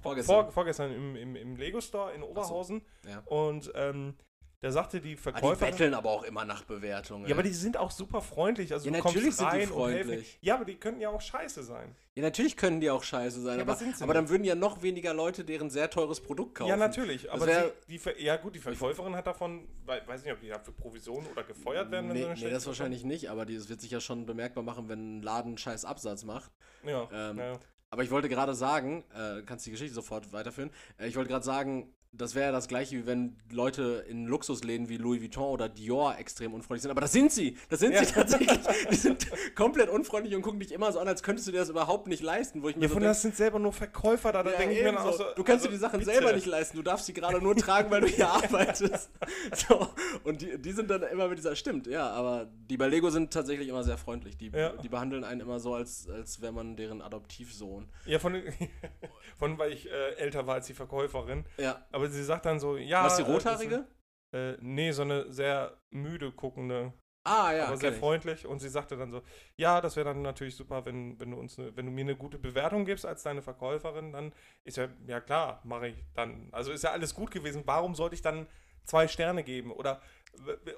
Vorgestern. 0.00 0.44
vor, 0.44 0.52
vorgestern 0.52 0.92
im, 0.92 1.16
im, 1.16 1.36
im 1.36 1.56
Lego 1.56 1.80
Store 1.80 2.12
in 2.14 2.22
Oberhausen 2.22 2.82
ja. 3.06 3.20
und 3.26 3.70
ähm, 3.74 4.14
da 4.60 4.72
sagte 4.72 5.00
die 5.00 5.10
Ah, 5.10 5.10
die 5.12 5.16
Verkäuferin. 5.16 5.70
betteln 5.70 5.94
aber 5.94 6.10
auch 6.10 6.24
immer 6.24 6.44
nach 6.44 6.64
Bewertungen. 6.64 7.26
ja, 7.28 7.34
aber 7.34 7.44
die 7.44 7.52
sind 7.52 7.76
auch 7.76 7.90
super 7.92 8.20
freundlich. 8.20 8.72
Also 8.72 8.90
Ja, 8.90 8.98
natürlich 9.02 9.36
sind 9.36 9.52
die 9.52 9.66
freundlich. 9.66 10.36
Ja, 10.40 10.56
aber 10.56 10.64
die 10.64 10.74
könnten 10.74 11.00
ja 11.00 11.10
auch 11.10 11.20
scheiße 11.20 11.62
sein. 11.62 11.94
ja, 12.16 12.22
natürlich 12.22 12.56
können 12.56 12.80
die 12.80 12.90
auch 12.90 13.04
scheiße 13.04 13.40
sein, 13.40 13.56
Ja, 13.58 13.62
aber, 13.62 13.72
aber 13.72 13.78
sind 13.78 13.96
sie 13.96 14.02
aber 14.02 14.14
dann 14.14 14.28
würden 14.28 14.42
ja 14.42 14.56
noch 14.56 14.82
weniger 14.82 15.14
Leute 15.14 15.44
deren 15.44 15.70
sehr 15.70 15.88
teures 15.90 16.20
Produkt 16.20 16.56
kaufen. 16.56 16.70
Ja, 16.70 16.76
natürlich. 16.76 17.30
Aber 17.30 17.46
wär- 17.46 17.72
die, 17.88 17.98
Ver- 17.98 18.20
ja 18.20 18.36
gut, 18.36 18.54
die 18.56 18.58
Verkäuferin 18.58 19.14
hat 19.14 19.26
davon, 19.28 19.68
wei- 19.86 20.02
weiß 20.06 20.24
nicht, 20.24 20.32
ob 20.32 20.40
die 20.40 20.48
dafür 20.48 20.74
Provision 20.74 21.24
oder 21.30 21.44
gefeuert 21.44 21.90
werden. 21.92 22.12
Nee, 22.12 22.24
eine 22.24 22.34
nee 22.34 22.50
das 22.50 22.66
wahrscheinlich 22.66 23.04
nicht, 23.04 23.30
aber 23.30 23.46
die- 23.46 23.54
es 23.54 23.68
wird 23.68 23.80
sich 23.80 23.92
ja 23.92 24.00
schon 24.00 24.26
bemerkbar 24.26 24.64
machen, 24.64 24.88
wenn 24.88 25.18
ein 25.18 25.22
Laden 25.22 25.50
einen 25.50 25.58
scheiß 25.58 25.84
Absatz 25.84 26.24
macht. 26.24 26.50
Ja, 26.84 27.08
Ähm, 27.12 27.38
ja. 27.38 27.58
Aber 27.90 28.02
ich 28.02 28.10
wollte 28.10 28.28
gerade 28.28 28.54
sagen, 28.54 29.02
äh, 29.14 29.40
kannst 29.46 29.64
die 29.64 29.70
Geschichte 29.70 29.94
sofort 29.94 30.30
weiterführen. 30.32 30.70
Äh, 30.98 31.06
ich 31.08 31.16
wollte 31.16 31.30
gerade 31.30 31.44
sagen, 31.44 31.94
das 32.12 32.34
wäre 32.34 32.46
ja 32.46 32.52
das 32.52 32.68
gleiche, 32.68 32.96
wie 32.96 33.06
wenn 33.06 33.36
Leute 33.50 34.04
in 34.08 34.26
Luxusläden 34.26 34.88
wie 34.88 34.96
Louis 34.96 35.20
Vuitton 35.20 35.44
oder 35.44 35.68
Dior 35.68 36.16
extrem 36.18 36.54
unfreundlich 36.54 36.82
sind. 36.82 36.90
Aber 36.90 37.02
das 37.02 37.12
sind 37.12 37.30
sie. 37.30 37.56
Das 37.68 37.80
sind 37.80 37.92
Ja. 37.92 38.02
sie 38.04 38.12
tatsächlich. 38.14 38.58
Die 38.90 38.96
sind 38.96 39.28
komplett 39.54 39.88
unfreundlich 39.90 40.34
und 40.34 40.42
gucken 40.42 40.58
dich 40.58 40.72
immer 40.72 40.90
so 40.90 41.00
an, 41.00 41.06
als 41.08 41.22
könntest 41.22 41.46
du 41.46 41.52
dir 41.52 41.58
das 41.58 41.68
überhaupt 41.68 42.06
nicht 42.08 42.22
leisten. 42.22 42.62
Wo 42.62 42.68
ich 42.70 42.76
mir 42.76 42.82
Ja, 42.82 42.88
so 42.88 42.94
von 42.94 43.02
denk, 43.02 43.10
das 43.10 43.22
sind 43.22 43.36
selber 43.36 43.58
nur 43.58 43.72
Verkäufer, 43.72 44.32
da, 44.32 44.42
da 44.42 44.50
ja, 44.52 44.56
denke 44.56 44.74
ich 44.76 44.82
mir 44.82 44.98
auch 44.98 45.12
so. 45.12 45.24
du 45.36 45.44
kannst 45.44 45.64
also, 45.64 45.68
dir 45.68 45.72
die 45.72 45.78
Sachen 45.78 45.98
bitte. 46.00 46.10
selber 46.12 46.32
nicht 46.32 46.46
leisten. 46.46 46.76
Du 46.78 46.82
darfst 46.82 47.06
sie 47.06 47.12
gerade 47.12 47.40
nur 47.42 47.54
tragen, 47.54 47.90
weil 47.90 48.00
du 48.00 48.06
hier 48.08 48.28
arbeitest. 48.28 49.10
So. 49.68 49.88
Und 50.24 50.40
die, 50.42 50.58
die 50.60 50.72
sind 50.72 50.90
dann 50.90 51.02
immer 51.02 51.28
mit 51.28 51.38
dieser, 51.38 51.56
stimmt, 51.56 51.86
ja, 51.86 52.08
aber 52.10 52.48
die 52.70 52.76
bei 52.76 52.86
Lego 52.88 53.10
sind 53.10 53.32
tatsächlich 53.32 53.68
immer 53.68 53.82
sehr 53.82 53.98
freundlich. 53.98 54.36
Die, 54.36 54.48
Ja. 54.50 54.70
die 54.70 54.88
behandeln 54.88 55.24
einen 55.24 55.40
immer 55.40 55.58
so, 55.60 55.74
als, 55.74 56.08
als 56.08 56.40
wäre 56.40 56.52
man 56.52 56.76
deren 56.76 57.02
Adoptivsohn. 57.02 57.88
Ja, 58.06 58.18
von, 58.18 58.40
von 59.38 59.58
weil 59.58 59.72
ich 59.72 59.90
äh, 59.90 60.14
älter 60.16 60.46
war 60.46 60.54
als 60.56 60.66
die 60.66 60.74
Verkäuferin. 60.74 61.44
Ja. 61.58 61.84
Aber 61.92 61.97
sie 62.06 62.24
sagt 62.24 62.46
dann 62.46 62.60
so, 62.60 62.76
ja. 62.76 63.04
Was 63.04 63.16
die 63.16 63.22
äh, 63.22 63.26
rothaarige? 63.26 63.86
Äh, 64.32 64.52
nee, 64.60 64.92
so 64.92 65.02
eine 65.02 65.32
sehr 65.32 65.76
müde 65.90 66.32
guckende, 66.32 66.92
Ah, 67.24 67.52
ja. 67.52 67.66
aber 67.66 67.76
sehr 67.76 67.92
ich. 67.92 67.98
freundlich. 67.98 68.46
Und 68.46 68.58
sie 68.60 68.68
sagte 68.68 68.96
dann 68.96 69.10
so, 69.10 69.22
ja, 69.56 69.80
das 69.80 69.96
wäre 69.96 70.06
dann 70.06 70.22
natürlich 70.22 70.56
super, 70.56 70.84
wenn, 70.86 71.18
wenn 71.20 71.30
du 71.30 71.38
uns, 71.38 71.58
ne, 71.58 71.72
wenn 71.76 71.86
du 71.86 71.92
mir 71.92 72.02
eine 72.02 72.16
gute 72.16 72.38
Bewertung 72.38 72.84
gibst 72.84 73.04
als 73.04 73.22
deine 73.22 73.42
Verkäuferin, 73.42 74.12
dann 74.12 74.32
ist 74.64 74.76
ja, 74.76 74.88
ja 75.06 75.20
klar, 75.20 75.60
mache 75.64 75.88
ich 75.88 76.04
dann. 76.14 76.48
Also 76.52 76.72
ist 76.72 76.84
ja 76.84 76.92
alles 76.92 77.14
gut 77.14 77.30
gewesen. 77.30 77.62
Warum 77.66 77.94
sollte 77.94 78.14
ich 78.14 78.22
dann 78.22 78.46
zwei 78.84 79.08
Sterne 79.08 79.44
geben? 79.44 79.72
Oder 79.72 80.00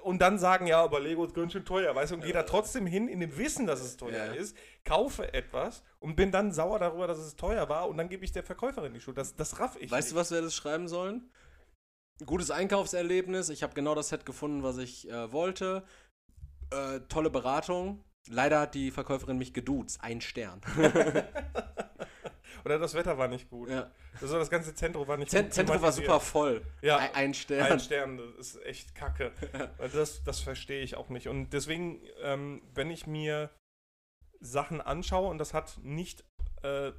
und 0.03 0.19
dann 0.19 0.37
sagen, 0.39 0.67
ja, 0.67 0.81
aber 0.83 0.99
Lego 0.99 1.23
ist 1.25 1.33
ganz 1.33 1.53
schön 1.53 1.65
teuer, 1.65 1.93
weißt 1.95 2.11
du, 2.11 2.15
und 2.15 2.23
gehe 2.23 2.33
da 2.33 2.43
trotzdem 2.43 2.85
hin 2.85 3.07
in 3.07 3.19
dem 3.19 3.37
Wissen, 3.37 3.67
dass 3.67 3.81
es 3.81 3.97
teuer 3.97 4.27
Ja. 4.27 4.33
ist, 4.33 4.55
kaufe 4.85 5.33
etwas 5.33 5.83
und 5.99 6.15
bin 6.15 6.31
dann 6.31 6.51
sauer 6.51 6.79
darüber, 6.79 7.07
dass 7.07 7.17
es 7.19 7.35
teuer 7.35 7.69
war 7.69 7.87
und 7.89 7.97
dann 7.97 8.09
gebe 8.09 8.23
ich 8.25 8.31
der 8.31 8.43
Verkäuferin 8.43 8.93
die 8.93 8.99
Schuld. 9.01 9.17
Das, 9.17 9.35
das 9.35 9.59
raff 9.59 9.77
ich 9.79 9.91
Weißt 9.91 10.11
du, 10.11 10.15
nicht. 10.15 10.21
was 10.21 10.31
wir 10.31 10.41
das 10.41 10.55
schreiben 10.55 10.87
sollen? 10.87 11.29
Gutes 12.25 12.51
Einkaufserlebnis. 12.51 13.49
Ich 13.49 13.63
habe 13.63 13.73
genau 13.73 13.95
das 13.95 14.09
Set 14.09 14.25
gefunden, 14.25 14.61
was 14.63 14.77
ich 14.77 15.09
äh, 15.09 15.31
wollte. 15.31 15.83
Äh, 16.71 16.99
tolle 17.09 17.29
Beratung. 17.29 18.03
Leider 18.29 18.59
hat 18.59 18.75
die 18.75 18.91
Verkäuferin 18.91 19.37
mich 19.39 19.53
geduzt. 19.53 19.99
Ein 20.03 20.21
Stern. 20.21 20.61
Oder 22.65 22.79
das 22.79 22.93
Wetter 22.93 23.17
war 23.17 23.27
nicht 23.27 23.49
gut. 23.49 23.69
ja. 23.69 23.91
Also 24.21 24.37
das 24.37 24.49
ganze 24.49 24.73
Zentrum 24.75 25.07
war 25.07 25.17
nicht 25.17 25.31
Zent 25.31 25.47
gut 25.47 25.53
Zentrum 25.53 25.81
war 25.81 25.91
super 25.91 26.19
voll. 26.19 26.61
Ja, 26.81 26.97
Ein, 26.97 27.15
ein 27.15 27.33
Stern. 27.33 27.71
Ein 27.71 27.79
Stern, 27.79 28.17
das 28.17 28.55
ist 28.55 28.65
echt 28.65 28.95
kacke. 28.95 29.31
Weil 29.77 29.89
Das, 29.89 30.23
das 30.23 30.39
verstehe 30.39 30.81
ich 30.81 30.95
auch 30.95 31.09
nicht. 31.09 31.27
Und 31.27 31.51
deswegen, 31.51 32.01
ähm, 32.21 32.61
wenn 32.73 32.91
ich 32.91 33.07
mir 33.07 33.49
Sachen 34.39 34.81
anschaue 34.81 35.29
und 35.29 35.37
das 35.37 35.53
hat 35.53 35.79
nicht, 35.83 36.23
äh, 36.63 36.91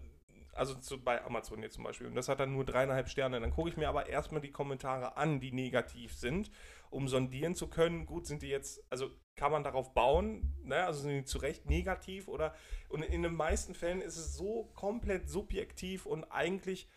also 0.55 0.75
zu, 0.75 1.03
bei 1.03 1.25
Amazon 1.25 1.63
jetzt 1.63 1.75
zum 1.75 1.85
Beispiel, 1.85 2.07
und 2.07 2.15
das 2.15 2.29
hat 2.29 2.41
dann 2.41 2.53
nur 2.53 2.65
dreieinhalb 2.65 3.09
Sterne, 3.09 3.41
dann 3.41 3.51
gucke 3.51 3.69
ich 3.69 3.77
mir 3.77 3.89
aber 3.89 4.07
erstmal 4.09 4.41
die 4.41 4.51
Kommentare 4.53 5.17
an, 5.17 5.41
die 5.41 5.53
negativ 5.53 6.15
sind, 6.15 6.51
um 6.93 7.09
sondieren 7.09 7.55
zu 7.55 7.69
können, 7.69 8.07
gut, 8.07 8.27
sind 8.27 8.43
die 8.43 8.49
jetzt, 8.49 8.85
also 8.91 9.11
kann 9.35 9.51
man 9.51 9.65
darauf 9.65 9.95
bauen, 9.95 10.55
ne? 10.63 10.85
also 10.85 11.01
sind 11.01 11.13
die 11.13 11.25
zu 11.25 11.39
Recht 11.39 11.67
negativ 11.67 12.29
oder, 12.29 12.55
und 12.89 13.03
in 13.03 13.23
den 13.23 13.35
meisten 13.35 13.75
Fällen 13.75 14.03
ist 14.03 14.17
es 14.17 14.37
so 14.37 14.71
komplett 14.75 15.29
subjektiv 15.29 16.07
und 16.07 16.25
eigentlich 16.25 16.89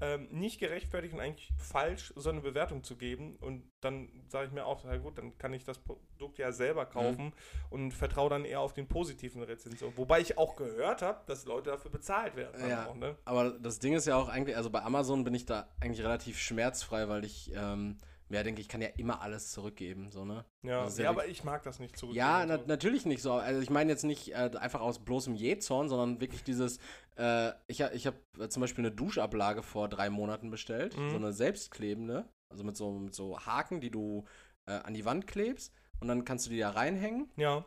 ähm, 0.00 0.28
nicht 0.32 0.58
gerechtfertigt 0.58 1.14
und 1.14 1.20
eigentlich 1.20 1.52
falsch, 1.56 2.12
so 2.16 2.28
eine 2.30 2.40
Bewertung 2.40 2.82
zu 2.82 2.96
geben. 2.96 3.36
Und 3.36 3.70
dann 3.80 4.08
sage 4.28 4.48
ich 4.48 4.52
mir 4.52 4.66
auch, 4.66 4.82
na 4.84 4.96
gut, 4.96 5.18
dann 5.18 5.38
kann 5.38 5.52
ich 5.52 5.64
das 5.64 5.78
Produkt 5.78 6.38
ja 6.38 6.50
selber 6.50 6.84
kaufen 6.86 7.32
und 7.70 7.92
vertraue 7.92 8.28
dann 8.28 8.44
eher 8.44 8.60
auf 8.60 8.72
den 8.72 8.88
positiven 8.88 9.42
Rezensionen. 9.42 9.96
Wobei 9.96 10.20
ich 10.20 10.36
auch 10.36 10.56
gehört 10.56 11.00
habe, 11.02 11.20
dass 11.26 11.44
Leute 11.44 11.70
dafür 11.70 11.92
bezahlt 11.92 12.34
werden. 12.34 12.68
Ja. 12.68 12.88
Auch, 12.88 12.96
ne? 12.96 13.16
Aber 13.24 13.50
das 13.50 13.78
Ding 13.78 13.94
ist 13.94 14.06
ja 14.06 14.16
auch 14.16 14.28
eigentlich, 14.28 14.56
also 14.56 14.68
bei 14.68 14.82
Amazon 14.82 15.22
bin 15.22 15.34
ich 15.34 15.46
da 15.46 15.68
eigentlich 15.80 16.04
relativ 16.04 16.38
schmerzfrei, 16.38 17.08
weil 17.08 17.24
ich 17.24 17.52
ähm, 17.54 17.98
mir 18.28 18.42
denke, 18.42 18.60
ich 18.60 18.68
kann 18.68 18.80
ja 18.80 18.88
immer 18.96 19.20
alles 19.22 19.50
zurückgeben. 19.52 20.10
So, 20.10 20.24
ne? 20.24 20.44
ja. 20.62 20.86
Ist 20.86 20.98
ja 20.98 21.04
ja, 21.04 21.10
aber 21.10 21.26
ich 21.26 21.44
mag 21.44 21.62
das 21.62 21.78
nicht 21.78 21.96
zurück. 21.96 22.14
Ja, 22.14 22.44
na, 22.46 22.58
natürlich 22.66 23.04
nicht 23.06 23.22
so. 23.22 23.32
Also 23.32 23.60
ich 23.60 23.70
meine 23.70 23.90
jetzt 23.92 24.04
nicht 24.04 24.32
äh, 24.32 24.50
einfach 24.58 24.80
aus 24.80 24.98
bloßem 25.04 25.34
Jähzorn, 25.34 25.88
sondern 25.88 26.20
wirklich 26.20 26.42
dieses, 26.42 26.78
äh, 27.16 27.50
ich, 27.66 27.80
ich 27.80 28.06
habe 28.06 28.16
äh, 28.38 28.48
zum 28.48 28.60
Beispiel 28.62 28.84
eine 28.86 28.94
Duschablage 28.94 29.62
vor 29.62 29.88
drei 29.88 30.10
Monaten 30.10 30.50
bestellt, 30.50 30.96
Mhm. 30.96 31.10
so 31.10 31.16
eine 31.16 31.32
selbstklebende, 31.32 32.24
also 32.50 32.64
mit 32.64 32.76
so, 32.76 32.92
mit 32.92 33.14
so 33.14 33.38
Haken, 33.38 33.80
die 33.80 33.90
du 33.90 34.24
äh, 34.66 34.72
an 34.72 34.94
die 34.94 35.04
Wand 35.04 35.26
klebst 35.26 35.72
und 36.00 36.08
dann 36.08 36.24
kannst 36.24 36.46
du 36.46 36.50
die 36.50 36.58
da 36.60 36.70
reinhängen 36.70 37.30
Ja, 37.36 37.64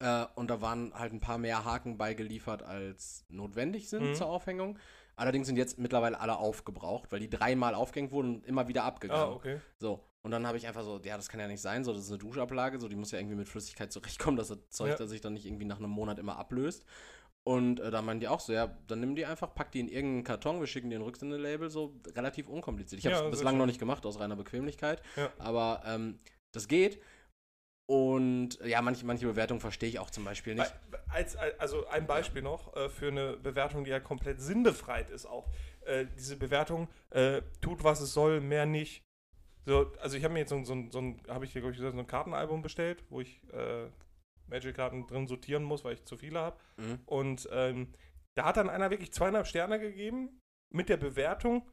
äh, 0.00 0.24
und 0.34 0.48
da 0.50 0.60
waren 0.62 0.94
halt 0.94 1.12
ein 1.12 1.20
paar 1.20 1.38
mehr 1.38 1.64
Haken 1.64 1.98
beigeliefert, 1.98 2.62
als 2.62 3.24
notwendig 3.28 3.88
sind 3.90 4.10
Mhm. 4.10 4.14
zur 4.14 4.26
Aufhängung. 4.28 4.78
Allerdings 5.20 5.46
sind 5.46 5.56
jetzt 5.56 5.78
mittlerweile 5.78 6.18
alle 6.18 6.38
aufgebraucht, 6.38 7.12
weil 7.12 7.20
die 7.20 7.28
dreimal 7.28 7.74
aufgehängt 7.74 8.10
wurden 8.10 8.36
und 8.36 8.46
immer 8.46 8.68
wieder 8.68 8.84
abgegangen. 8.84 9.22
ah, 9.22 9.32
okay. 9.32 9.60
So, 9.78 10.02
und 10.22 10.30
dann 10.30 10.46
habe 10.46 10.56
ich 10.56 10.66
einfach 10.66 10.82
so, 10.82 10.98
ja, 11.04 11.16
das 11.16 11.28
kann 11.28 11.40
ja 11.40 11.46
nicht 11.46 11.60
sein, 11.60 11.84
so, 11.84 11.92
das 11.92 12.04
ist 12.04 12.08
eine 12.10 12.18
Duschablage, 12.18 12.78
so, 12.80 12.88
die 12.88 12.96
muss 12.96 13.10
ja 13.10 13.18
irgendwie 13.18 13.36
mit 13.36 13.48
Flüssigkeit 13.48 13.92
zurechtkommen, 13.92 14.36
dass 14.36 14.48
das 14.48 14.58
Zeug 14.70 14.90
Ja. 14.90 14.96
da 14.96 15.06
sich 15.06 15.20
dann 15.20 15.34
nicht 15.34 15.46
irgendwie 15.46 15.66
nach 15.66 15.78
einem 15.78 15.90
Monat 15.90 16.18
immer 16.18 16.38
ablöst. 16.38 16.84
Und 17.42 17.80
äh, 17.80 17.90
da 17.90 18.02
meinen 18.02 18.20
die 18.20 18.28
auch 18.28 18.40
so, 18.40 18.52
ja, 18.52 18.76
dann 18.86 19.00
nimm 19.00 19.14
die 19.14 19.24
einfach, 19.26 19.54
pack 19.54 19.72
die 19.72 19.80
in 19.80 19.88
irgendeinen 19.88 20.24
Karton, 20.24 20.60
wir 20.60 20.66
schicken 20.66 20.90
dir 20.90 20.98
ein 20.98 21.02
Rücksendelabel, 21.02 21.70
so 21.70 21.94
relativ 22.14 22.48
unkompliziert. 22.48 22.98
Ich 23.00 23.06
habe 23.06 23.16
es 23.16 23.22
Ja, 23.22 23.28
bislang 23.28 23.56
noch 23.56 23.66
nicht 23.66 23.78
gemacht, 23.78 24.04
aus 24.06 24.20
reiner 24.20 24.36
Bequemlichkeit, 24.36 25.02
Ja. 25.16 25.30
aber 25.38 25.82
ähm, 25.86 26.18
das 26.52 26.68
geht. 26.68 27.00
Und 27.90 28.60
ja, 28.64 28.80
manche, 28.82 29.04
manche 29.04 29.26
Bewertungen 29.26 29.60
verstehe 29.60 29.88
ich 29.88 29.98
auch 29.98 30.10
zum 30.10 30.24
Beispiel 30.24 30.54
nicht. 30.54 30.72
Als, 31.08 31.34
als, 31.34 31.58
also 31.58 31.88
ein 31.88 32.06
Beispiel 32.06 32.40
noch 32.40 32.76
äh, 32.76 32.88
für 32.88 33.08
eine 33.08 33.32
Bewertung, 33.36 33.82
die 33.82 33.90
ja 33.90 33.98
komplett 33.98 34.40
sinnbefreit 34.40 35.10
ist 35.10 35.26
auch. 35.26 35.48
Äh, 35.80 36.06
diese 36.16 36.36
Bewertung 36.36 36.86
äh, 37.10 37.42
tut, 37.60 37.82
was 37.82 38.00
es 38.00 38.12
soll, 38.12 38.40
mehr 38.40 38.64
nicht. 38.64 39.02
So, 39.66 39.92
also 40.00 40.16
ich 40.16 40.22
habe 40.22 40.34
mir 40.34 40.38
jetzt 40.38 40.50
so, 40.50 40.62
so, 40.62 40.76
so 40.88 41.00
ein, 41.00 41.20
habe 41.26 41.44
ich 41.44 41.52
dir, 41.52 41.62
glaube 41.62 41.72
ich, 41.72 41.78
gesagt, 41.78 41.96
so 41.96 42.00
ein 42.00 42.06
Kartenalbum 42.06 42.62
bestellt, 42.62 43.02
wo 43.10 43.22
ich 43.22 43.42
äh, 43.52 43.88
Magic-Karten 44.46 45.08
drin 45.08 45.26
sortieren 45.26 45.64
muss, 45.64 45.82
weil 45.82 45.94
ich 45.94 46.04
zu 46.04 46.16
viele 46.16 46.38
habe. 46.38 46.60
Mhm. 46.76 47.00
Und 47.06 47.48
ähm, 47.50 47.92
da 48.36 48.44
hat 48.44 48.56
dann 48.56 48.70
einer 48.70 48.90
wirklich 48.90 49.12
zweieinhalb 49.12 49.48
Sterne 49.48 49.80
gegeben 49.80 50.38
mit 50.72 50.90
der 50.90 50.96
Bewertung, 50.96 51.68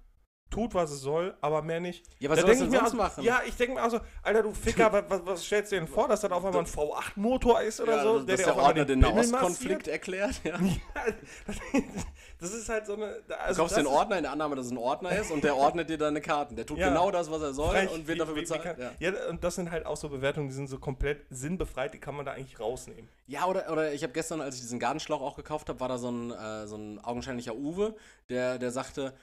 tut, 0.50 0.74
was 0.74 0.92
es 0.92 1.02
soll, 1.02 1.36
aber 1.42 1.62
mehr 1.62 1.80
nicht. 1.80 2.06
Ja, 2.20 2.30
was 2.30 2.38
Da 2.38 2.42
soll 2.42 2.50
denk 2.52 2.60
denn 2.60 2.68
ich 2.68 2.72
mir 2.72 2.78
sonst 2.90 2.92
also, 2.92 2.98
machen? 2.98 3.24
Ja, 3.24 3.42
ich 3.46 3.56
denke 3.56 3.76
mir 3.76 3.82
also, 3.82 4.00
Alter, 4.24 4.44
du 4.44 4.54
Ficker, 4.54 4.92
was, 5.10 5.26
was, 5.26 5.44
stellst 5.46 5.72
du 5.72 5.76
dir 5.76 5.82
denn 5.82 5.88
vor, 5.94 6.08
dass 6.08 6.22
das 6.22 6.32
auf 6.32 6.44
einmal 6.46 6.62
ein 6.62 6.68
V8-Motor 6.68 7.62
ist 7.62 7.82
oder 7.82 7.98
Ja, 7.98 8.04
so? 8.04 8.18
dass 8.20 8.26
der, 8.26 8.38
dir 8.38 8.44
auf 8.46 8.58
einmal 8.58 8.68
Ordner 8.70 8.86
den 8.86 9.00
Nahostkonflikt 9.00 9.88
erklärt. 9.88 10.42
Ja. 10.44 10.58
das 12.40 12.54
ist 12.54 12.70
halt 12.70 12.86
so 12.86 12.94
eine. 12.94 13.22
Du 13.28 13.40
Also 13.40 13.62
kaufst 13.62 13.78
das 13.78 13.84
den 13.84 13.88
Ordner 13.92 14.18
in 14.18 14.24
der 14.24 14.32
Annahme, 14.32 14.56
dass 14.56 14.68
es 14.68 14.72
ein 14.72 14.78
Ordner 14.78 15.12
ist 15.18 15.32
und 15.32 15.44
der 15.44 15.56
ordnet 15.58 15.90
dir 15.90 15.98
deine 15.98 16.22
Karten. 16.22 16.56
Der 16.56 16.66
tut 16.66 16.78
Ja. 16.78 16.90
genau 16.90 17.12
das, 17.12 17.32
was 17.32 17.42
er 17.42 17.54
soll 17.54 17.72
frech, 17.76 17.92
und 17.92 18.08
wird 18.08 18.20
dafür 18.20 18.36
bezahlt. 18.36 18.78
ja, 19.00 19.12
und 19.30 19.44
das 19.44 19.56
sind 19.56 19.72
halt 19.72 19.86
auch 19.86 19.98
so 19.98 20.10
Bewertungen, 20.10 20.48
die 20.50 20.54
sind 20.56 20.68
so 20.70 20.78
komplett 20.80 21.26
sinnbefreit, 21.30 21.94
die 21.94 22.00
kann 22.00 22.16
man 22.16 22.26
da 22.26 22.34
eigentlich 22.34 22.60
rausnehmen. 22.60 23.08
Ja, 23.28 23.46
oder, 23.46 23.72
oder 23.72 23.94
ich 23.94 24.04
habe 24.04 24.14
gestern, 24.14 24.42
als 24.42 24.56
ich 24.56 24.62
diesen 24.62 24.80
Gartenschlauch 24.80 25.22
auch 25.22 25.36
gekauft 25.36 25.70
habe, 25.70 25.80
war 25.80 25.90
da 25.90 25.98
so 25.98 26.10
ein, 26.10 26.32
äh, 26.32 26.68
so 26.68 26.78
ein 26.78 27.00
augenscheinlicher 27.04 27.56
Uwe, 27.56 27.96
der, 28.30 28.58
der 28.58 28.72
sagte, 28.72 29.14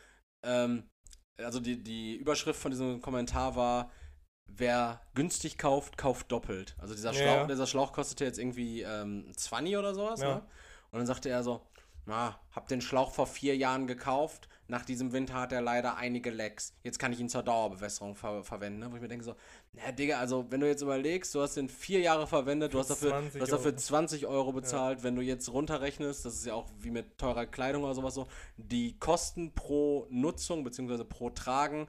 ähm, 0.42 0.84
also 1.38 1.60
die, 1.60 1.82
die 1.82 2.16
Überschrift 2.16 2.60
von 2.60 2.70
diesem 2.70 3.00
Kommentar 3.00 3.56
war, 3.56 3.90
wer 4.46 5.00
günstig 5.14 5.58
kauft, 5.58 5.96
kauft 5.96 6.30
doppelt. 6.30 6.76
Also 6.78 6.94
dieser 6.94 7.12
Schlauch, 7.14 7.24
ja. 7.24 7.46
dieser 7.46 7.66
Schlauch 7.66 7.92
kostete 7.92 8.24
jetzt 8.24 8.38
irgendwie 8.38 8.82
ähm, 8.82 9.32
20 9.36 9.76
oder 9.76 9.94
sowas, 9.94 10.20
Ja. 10.20 10.36
ne? 10.36 10.42
Und 10.90 10.98
dann 10.98 11.06
sagte 11.06 11.28
er 11.28 11.42
so, 11.42 11.60
na, 12.06 12.38
hab 12.52 12.68
den 12.68 12.80
Schlauch 12.80 13.10
vor 13.12 13.26
vier 13.26 13.56
Jahren 13.56 13.86
gekauft, 13.86 14.48
nach 14.68 14.84
diesem 14.84 15.12
Winter 15.12 15.34
hat 15.34 15.52
er 15.52 15.60
leider 15.60 15.96
einige 15.96 16.30
Lecks. 16.30 16.74
Jetzt 16.82 16.98
kann 16.98 17.12
ich 17.12 17.20
ihn 17.20 17.28
zur 17.28 17.42
Dauerbewässerung 17.42 18.14
ver 18.14 18.42
verwenden. 18.42 18.78
Ne? 18.80 18.90
Wo 18.90 18.96
ich 18.96 19.02
mir 19.02 19.08
denke 19.08 19.24
so, 19.24 19.34
na 19.72 19.92
Digga, 19.92 20.18
also 20.18 20.46
wenn 20.50 20.60
du 20.60 20.66
jetzt 20.66 20.80
überlegst, 20.82 21.34
du 21.34 21.40
hast 21.42 21.56
den 21.56 21.68
vier 21.68 22.00
Jahre 22.00 22.26
verwendet, 22.26 22.72
du 22.72 22.78
hast 22.78 22.88
dafür, 22.90 23.10
20 23.10 23.32
du 23.34 23.40
hast 23.42 23.52
dafür 23.52 23.70
Euro. 23.72 23.76
20 23.76 24.26
Euro 24.26 24.52
bezahlt. 24.52 25.02
Wenn 25.02 25.16
du 25.16 25.22
jetzt 25.22 25.52
runterrechnest, 25.52 26.24
das 26.24 26.34
ist 26.34 26.46
ja 26.46 26.54
auch 26.54 26.70
wie 26.78 26.90
mit 26.90 27.18
teurer 27.18 27.46
Kleidung 27.46 27.84
oder 27.84 27.94
sowas 27.94 28.14
so, 28.14 28.26
die 28.56 28.98
Kosten 28.98 29.52
pro 29.54 30.06
Nutzung 30.08 30.64
bzw. 30.64 31.04
pro 31.04 31.30
Tragen, 31.30 31.88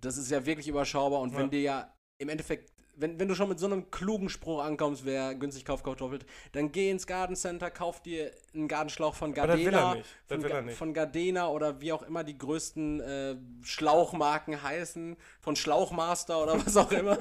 das 0.00 0.16
ist 0.16 0.30
ja 0.30 0.46
wirklich 0.46 0.68
überschaubar. 0.68 1.20
Und 1.20 1.32
Ja. 1.32 1.38
wenn 1.38 1.50
dir 1.50 1.60
ja 1.60 1.94
im 2.20 2.28
Endeffekt 2.28 2.72
wenn, 3.00 3.18
wenn 3.20 3.28
du 3.28 3.34
schon 3.34 3.48
mit 3.48 3.58
so 3.58 3.66
einem 3.66 3.90
klugen 3.90 4.28
Spruch 4.28 4.62
ankommst, 4.62 5.04
wer 5.04 5.34
günstig 5.34 5.64
kauft, 5.64 5.84
kauft 5.84 6.00
doppelt, 6.00 6.26
dann 6.52 6.72
geh 6.72 6.90
ins 6.90 7.06
Gartencenter, 7.06 7.70
kauf 7.70 8.02
dir 8.02 8.30
einen 8.54 8.68
Gartenschlauch 8.68 9.14
von 9.14 9.30
er 9.34 9.46
Gardena, 9.46 9.96
von, 10.26 10.42
Ga- 10.42 10.48
er 10.48 10.62
nicht. 10.62 10.76
von 10.78 10.94
Gardena 10.94 11.48
oder 11.48 11.80
wie 11.80 11.92
auch 11.92 12.02
immer 12.02 12.24
die 12.24 12.36
größten 12.36 13.00
äh, 13.00 13.36
Schlauchmarken 13.62 14.62
heißen, 14.62 15.16
von 15.40 15.56
Schlauchmaster 15.56 16.42
oder 16.42 16.64
was 16.66 16.76
auch 16.76 16.90
immer. 16.92 17.16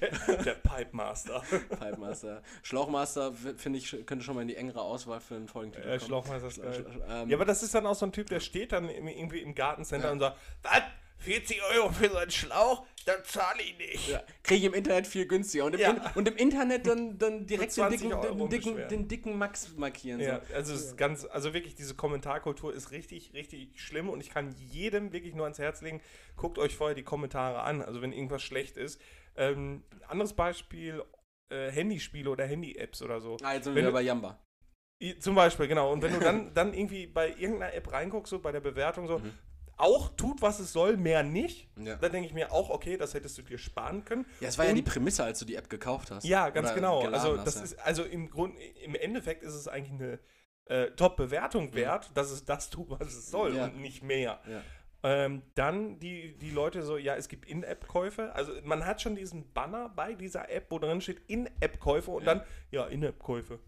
Der 0.00 0.54
Pipe 0.54 0.90
Master. 0.92 1.42
Pipemaster. 1.78 2.42
Schlauchmaster 2.62 3.32
w- 3.44 3.54
finde 3.56 3.78
ich 3.78 3.90
könnte 4.06 4.24
schon 4.24 4.34
mal 4.34 4.42
in 4.42 4.48
die 4.48 4.56
engere 4.56 4.80
Auswahl 4.80 5.20
für 5.20 5.34
einen 5.36 5.48
Folgentitel 5.48 5.86
Äh, 5.88 5.98
kommen. 5.98 6.06
Schlauchmeister 6.08 6.48
ist 6.48 6.62
geil. 6.62 6.86
Ähm, 7.08 7.28
Ja, 7.28 7.36
aber 7.36 7.44
das 7.44 7.62
ist 7.62 7.74
dann 7.74 7.86
auch 7.86 7.94
so 7.94 8.06
ein 8.06 8.12
Typ, 8.12 8.28
der 8.28 8.40
steht 8.40 8.72
dann 8.72 8.88
irgendwie 8.88 9.40
im 9.40 9.54
Gartencenter 9.54 10.12
und 10.12 10.20
sagt, 10.20 10.36
was? 10.62 10.82
40 11.18 11.60
Euro 11.76 11.90
für 11.90 12.08
so 12.08 12.16
einen 12.16 12.30
Schlauch? 12.30 12.86
Das 13.06 13.22
zahle 13.28 13.62
ich 13.62 13.78
nicht. 13.78 14.08
Ja, 14.08 14.22
kriege 14.42 14.58
ich 14.60 14.64
im 14.64 14.74
Internet 14.74 15.06
viel 15.06 15.26
günstiger. 15.26 15.64
Und 15.64 15.74
im, 15.74 15.80
Ja. 15.80 15.90
In, 15.90 16.00
und 16.16 16.28
im 16.28 16.36
Internet 16.36 16.86
dann, 16.86 17.18
dann 17.18 17.46
direkt 17.46 17.70
den 17.76 17.82
20 17.84 18.00
dicken, 18.02 18.20
den, 18.38 18.48
dicken, 18.50 18.88
den 18.88 19.08
dicken 19.08 19.38
Max 19.38 19.74
markieren. 19.76 20.20
Ja, 20.20 20.40
So. 20.48 20.54
also 20.54 20.74
ist 20.74 20.96
ganz, 20.98 21.24
also 21.24 21.54
wirklich 21.54 21.74
diese 21.74 21.94
Kommentarkultur 21.94 22.74
ist 22.74 22.90
richtig, 22.90 23.32
richtig 23.32 23.80
schlimm 23.80 24.08
und 24.10 24.20
ich 24.20 24.30
kann 24.30 24.54
jedem 24.70 25.12
wirklich 25.12 25.34
nur 25.34 25.44
ans 25.46 25.58
Herz 25.58 25.80
legen, 25.80 26.00
guckt 26.36 26.58
euch 26.58 26.76
vorher 26.76 26.94
die 26.94 27.02
Kommentare 27.02 27.62
an, 27.62 27.80
also 27.82 28.02
wenn 28.02 28.12
irgendwas 28.12 28.42
schlecht 28.42 28.76
ist. 28.76 29.00
Ähm, 29.36 29.82
anderes 30.08 30.34
Beispiel, 30.34 31.02
äh, 31.50 31.70
Handyspiele 31.70 32.28
oder 32.28 32.44
Handy-Apps 32.44 33.00
oder 33.02 33.20
so. 33.20 33.38
Ah, 33.42 33.54
jetzt 33.54 33.64
sind 33.64 33.74
wir 33.74 33.76
Wenn 33.76 33.82
wieder 33.84 33.90
du- 33.92 33.94
bei 33.94 34.02
Jamba. 34.02 34.38
Zum 35.20 35.34
Beispiel, 35.34 35.66
genau. 35.66 35.90
Und 35.92 36.02
wenn 36.02 36.12
du 36.12 36.20
dann, 36.20 36.52
dann 36.52 36.74
irgendwie 36.74 37.06
bei 37.06 37.30
irgendeiner 37.30 37.72
App 37.72 37.90
reinguckst, 37.90 38.28
so 38.30 38.38
bei 38.40 38.52
der 38.52 38.60
Bewertung 38.60 39.06
so, 39.06 39.18
Mhm. 39.20 39.32
Auch 39.80 40.10
tut, 40.16 40.42
was 40.42 40.60
es 40.60 40.72
soll, 40.72 40.96
mehr 40.96 41.22
nicht, 41.22 41.68
Ja. 41.78 41.96
dann 41.96 42.12
denke 42.12 42.26
ich 42.28 42.34
mir 42.34 42.52
auch, 42.52 42.70
okay, 42.70 42.96
das 42.96 43.14
hättest 43.14 43.36
du 43.38 43.42
dir 43.42 43.58
sparen 43.58 44.04
können. 44.04 44.26
Ja, 44.40 44.48
es 44.48 44.58
war 44.58 44.64
ja 44.66 44.70
Und- 44.72 44.76
die 44.76 44.82
Prämisse, 44.82 45.24
als 45.24 45.38
du 45.38 45.44
die 45.44 45.54
App 45.56 45.68
gekauft 45.70 46.10
hast. 46.10 46.24
Ja, 46.24 46.50
ganz 46.50 46.74
genau. 46.74 47.00
Also 47.06 47.36
hast, 47.38 47.46
das 47.46 47.54
ja. 47.56 47.62
ist, 47.62 47.78
also 47.80 48.04
im 48.04 48.30
Grund, 48.30 48.54
im 48.84 48.94
Endeffekt 48.94 49.42
ist 49.42 49.54
es 49.54 49.68
eigentlich 49.68 50.00
eine 50.00 50.18
äh, 50.66 50.92
Top-Bewertung 50.92 51.74
wert, 51.74 52.10
dass 52.14 52.30
es 52.30 52.44
das 52.44 52.70
tut, 52.70 52.90
was 52.90 53.08
es 53.08 53.28
soll 53.30 53.50
Mhm. 53.50 53.56
Ja. 53.56 53.64
und 53.64 53.80
nicht 53.80 54.04
mehr. 54.04 54.38
Ja. 54.48 54.62
Ähm, 55.02 55.42
dann 55.56 55.98
die, 55.98 56.36
die 56.38 56.50
Leute 56.50 56.82
so, 56.84 56.96
ja, 56.96 57.16
es 57.16 57.26
gibt 57.28 57.46
In-App-Käufe. 57.46 58.32
Also 58.34 58.52
man 58.62 58.84
hat 58.86 59.00
schon 59.02 59.16
diesen 59.16 59.50
Banner 59.52 59.88
bei 59.88 60.14
dieser 60.14 60.48
App, 60.50 60.66
wo 60.70 60.78
drin 60.78 61.00
steht 61.00 61.22
In-App-Käufe 61.26 62.10
und 62.12 62.24
Ja. 62.24 62.34
dann, 62.34 62.44
ja, 62.70 62.86
In-App-Käufe. 62.86 63.58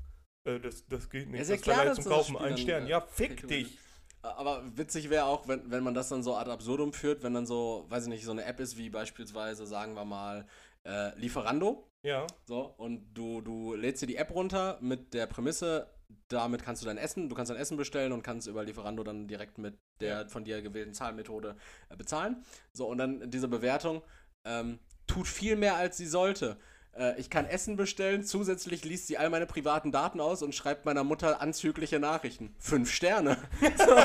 Äh, 0.45 0.61
das, 0.61 0.87
das 0.87 1.09
geht 1.11 1.29
nicht. 1.31 1.41
ist 1.41 1.49
ja 1.49 1.55
das 1.57 1.63
klar, 1.63 1.77
verleiht 1.77 1.97
dass 1.99 2.05
zum 2.05 2.13
Kaufen 2.13 2.37
einen 2.37 2.59
Stern. 2.59 2.87
äh, 2.87 2.91
Ja, 2.91 3.01
fick 3.01 3.49
dich. 3.49 3.79
Aber 4.23 4.63
witzig 4.77 5.11
wäre 5.11 5.25
auch, 5.25 5.49
wenn, 5.49 5.71
wenn 5.71 5.83
man 5.83 5.95
das 5.95 6.09
dann 6.09 6.23
so 6.23 6.37
ad 6.37 6.51
absurdum 6.51 6.93
führt, 6.93 7.23
wenn 7.23 7.35
dann 7.35 7.47
so, 7.47 7.87
weiß 7.89 8.05
ich 8.05 8.09
nicht, 8.09 8.25
so 8.25 8.31
eine 8.31 8.45
App 8.45 8.61
ist 8.61 8.77
wie 8.77 8.89
beispielsweise, 8.89 9.67
sagen 9.67 9.95
wir 9.95 10.05
mal, 10.05 10.47
äh, 10.85 11.19
Lieferando. 11.19 11.89
Ja, 12.05 12.27
So, 12.47 12.75
und 12.79 13.15
du, 13.15 13.41
du 13.41 13.75
lädst 13.75 14.03
dir 14.03 14.07
die 14.07 14.17
App 14.17 14.35
runter 14.35 14.79
mit 14.81 15.15
der 15.15 15.27
Prämisse, 15.27 15.89
damit 16.29 16.63
kannst 16.63 16.83
du 16.83 16.87
dein 16.87 16.99
Essen, 16.99 17.29
du 17.29 17.35
kannst 17.35 17.51
dein 17.51 17.59
Essen 17.59 17.77
bestellen 17.77 18.13
und 18.13 18.23
kannst 18.23 18.49
über 18.49 18.65
Lieferando 18.65 19.05
dann 19.05 19.29
direkt 19.29 19.59
mit 19.59 19.79
der 20.01 20.29
von 20.29 20.45
dir 20.45 20.63
gewählten 20.63 20.95
Zahlmethode 20.95 21.57
äh, 21.89 21.97
bezahlen. 21.97 22.45
So, 22.73 22.87
und 22.87 22.99
dann 22.99 23.31
diese 23.31 23.49
Bewertung 23.49 24.03
ähm, 24.45 24.79
tut 25.07 25.29
viel 25.29 25.57
mehr, 25.57 25.77
als 25.77 25.97
sie 25.97 26.07
sollte. 26.07 26.59
Äh, 26.97 27.19
ich 27.19 27.31
kann 27.31 27.47
Essen 27.47 27.77
bestellen, 27.77 28.25
zusätzlich 28.25 28.85
liest 28.85 29.07
sie 29.07 29.19
all 29.19 29.31
meine 29.31 29.47
privaten 29.47 29.93
Daten 29.93 30.21
aus 30.21 30.43
und 30.43 30.55
schreibt 30.55 30.85
meiner 30.85 31.05
Mutter 31.05 31.41
anzügliche 31.41 31.99
Nachrichten. 31.99 32.55
Fünf 32.59 32.91
Sterne. 32.91 33.37
so, 33.79 33.97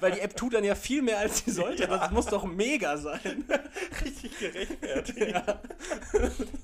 weil 0.00 0.12
die 0.12 0.20
App 0.20 0.36
tut 0.36 0.54
dann 0.54 0.64
ja 0.64 0.74
viel 0.74 1.02
mehr, 1.02 1.18
als 1.18 1.44
sie 1.44 1.50
sollte. 1.50 1.86
Das 1.86 2.10
muss 2.10 2.26
doch 2.26 2.44
mega 2.44 2.96
sein. 2.96 3.44
richtig 4.04 4.38
gerechtfertigt. 4.38 5.32
ja. 5.32 5.60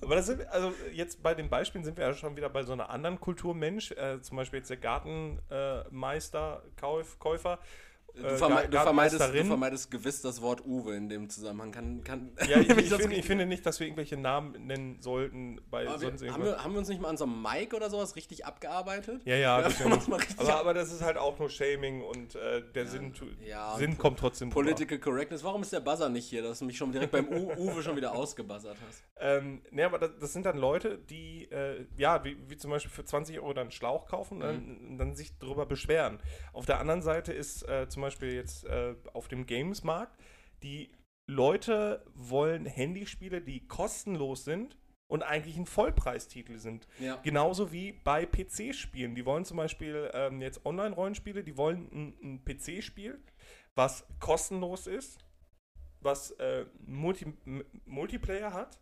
Aber 0.00 0.16
das 0.16 0.26
sind, 0.26 0.46
also 0.48 0.72
jetzt 0.92 1.22
bei 1.22 1.34
den 1.34 1.48
Beispielen 1.48 1.84
sind 1.84 1.96
wir 1.96 2.06
ja 2.06 2.14
schon 2.14 2.36
wieder 2.36 2.48
bei 2.48 2.64
so 2.64 2.72
einer 2.72 2.90
anderen 2.90 3.20
Kulturmensch, 3.20 3.92
äh, 3.92 4.20
zum 4.20 4.36
Beispiel 4.36 4.58
jetzt 4.58 4.70
der 4.70 4.78
Gartenmeister, 4.78 6.62
Kauf, 6.76 7.18
Käufer. 7.18 7.58
Du, 8.14 8.26
äh, 8.26 8.36
verme 8.36 8.68
du, 8.68 8.76
vermeidest, 8.78 9.20
du 9.34 9.44
vermeidest 9.44 9.90
gewiss 9.90 10.20
das 10.20 10.42
Wort 10.42 10.64
Uwe 10.66 10.94
in 10.96 11.08
dem 11.08 11.30
Zusammenhang. 11.30 11.72
Kann, 11.72 12.04
kann, 12.04 12.32
Ja, 12.46 12.58
ich, 12.60 12.68
ich, 12.68 12.92
finde, 12.92 13.16
ich 13.16 13.24
finde 13.24 13.46
nicht, 13.46 13.64
dass 13.64 13.80
wir 13.80 13.86
irgendwelche 13.86 14.18
Namen 14.18 14.66
nennen 14.66 15.00
sollten 15.00 15.60
bei 15.70 15.88
Aber 15.88 15.98
sonst 15.98 16.20
wir, 16.20 16.32
haben, 16.32 16.44
wir, 16.44 16.62
haben 16.62 16.72
wir 16.72 16.78
uns 16.80 16.88
nicht 16.88 17.00
mal 17.00 17.08
an 17.08 17.16
so 17.16 17.24
einem 17.24 17.40
Mic 17.40 17.74
oder 17.74 17.88
sowas 17.88 18.14
richtig 18.14 18.44
abgearbeitet? 18.44 19.22
Ja, 19.24 19.36
ja, 19.36 19.60
Ja, 19.60 19.66
aber, 19.66 20.14
ab- 20.54 20.60
aber 20.60 20.74
das 20.74 20.92
ist 20.92 21.00
halt 21.02 21.16
auch 21.16 21.38
nur 21.38 21.48
Shaming 21.48 22.02
und 22.02 22.34
äh, 22.34 22.62
der 22.74 22.86
Sinn, 22.86 23.14
tu- 23.14 23.24
ja, 23.46 23.76
Sinn 23.76 23.96
kommt 23.96 24.18
trotzdem 24.18 24.48
rüber. 24.48 24.60
Political 24.62 24.98
Correctness. 24.98 25.42
Warum 25.42 25.62
ist 25.62 25.72
der 25.72 25.80
Buzzer 25.80 26.08
nicht 26.10 26.26
hier, 26.28 26.42
dass 26.42 26.58
du 26.58 26.66
mich 26.66 26.76
schon 26.76 26.92
direkt 26.92 27.12
beim 27.12 27.28
U 27.28 27.50
Uwe 27.56 27.82
schon 27.82 27.96
wieder 27.96 28.12
ausgebuzzert 28.14 28.76
hast? 28.86 29.02
Ähm, 29.24 29.62
ne, 29.70 29.86
aber 29.86 30.00
das, 30.00 30.10
das 30.18 30.32
sind 30.32 30.44
dann 30.46 30.58
Leute, 30.58 30.98
die, 30.98 31.44
äh, 31.52 31.86
ja, 31.96 32.24
wie, 32.24 32.36
wie 32.48 32.56
zum 32.56 32.72
Beispiel 32.72 32.90
für 32.90 33.04
20 33.04 33.38
Euro 33.38 33.52
dann 33.52 33.62
einen 33.62 33.70
Schlauch 33.70 34.08
kaufen 34.08 34.34
und 34.34 34.40
dann, 34.40 34.56
Mhm. 34.94 34.98
dann 34.98 35.14
sich 35.14 35.38
darüber 35.38 35.64
beschweren. 35.64 36.18
Auf 36.52 36.66
der 36.66 36.80
anderen 36.80 37.02
Seite 37.02 37.32
ist 37.32 37.62
äh, 37.68 37.88
zum 37.88 38.01
Beispiel 38.02 38.32
jetzt 38.32 38.64
äh, 38.64 38.94
auf 39.12 39.28
dem 39.28 39.46
Games-Markt, 39.46 40.18
die 40.62 40.92
Leute 41.26 42.04
wollen 42.14 42.66
Handyspiele, 42.66 43.40
die 43.40 43.66
kostenlos 43.66 44.44
sind 44.44 44.76
und 45.06 45.22
eigentlich 45.22 45.56
ein 45.56 45.66
Vollpreistitel 45.66 46.58
sind. 46.58 46.88
Ja. 46.98 47.16
Genauso 47.22 47.70
wie 47.72 47.92
bei 47.92 48.26
PC-Spielen. 48.26 49.14
Die 49.14 49.26
wollen 49.26 49.44
zum 49.44 49.58
Beispiel 49.58 50.10
ähm, 50.14 50.40
jetzt 50.40 50.64
Online-Rollenspiele, 50.64 51.44
die 51.44 51.56
wollen 51.56 51.88
ein, 51.92 52.14
ein 52.22 52.44
PC-Spiel, 52.44 53.22
was 53.74 54.06
kostenlos 54.20 54.86
ist, 54.86 55.18
was 56.00 56.32
äh, 56.32 56.66
Multi 56.86 57.32
Multiplayer 57.84 58.52
hat, 58.52 58.80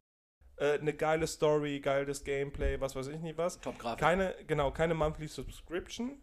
äh, 0.57 0.79
eine 0.79 0.95
geile 0.95 1.27
Story, 1.27 1.81
geiles 1.81 2.23
Gameplay, 2.23 2.81
was 2.81 2.95
weiß 2.95 3.09
ich 3.09 3.21
nicht 3.21 3.37
was. 3.37 3.61
Top-Grafik. 3.61 3.99
Keine, 3.99 4.35
genau, 4.47 4.71
keine 4.71 4.95
Monthly 4.95 5.27
Subscription. 5.27 6.23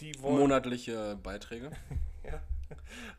Die 0.00 0.20
wollen, 0.22 0.38
Monatliche 0.38 1.16
Beiträge. 1.22 1.70
ja. 2.24 2.42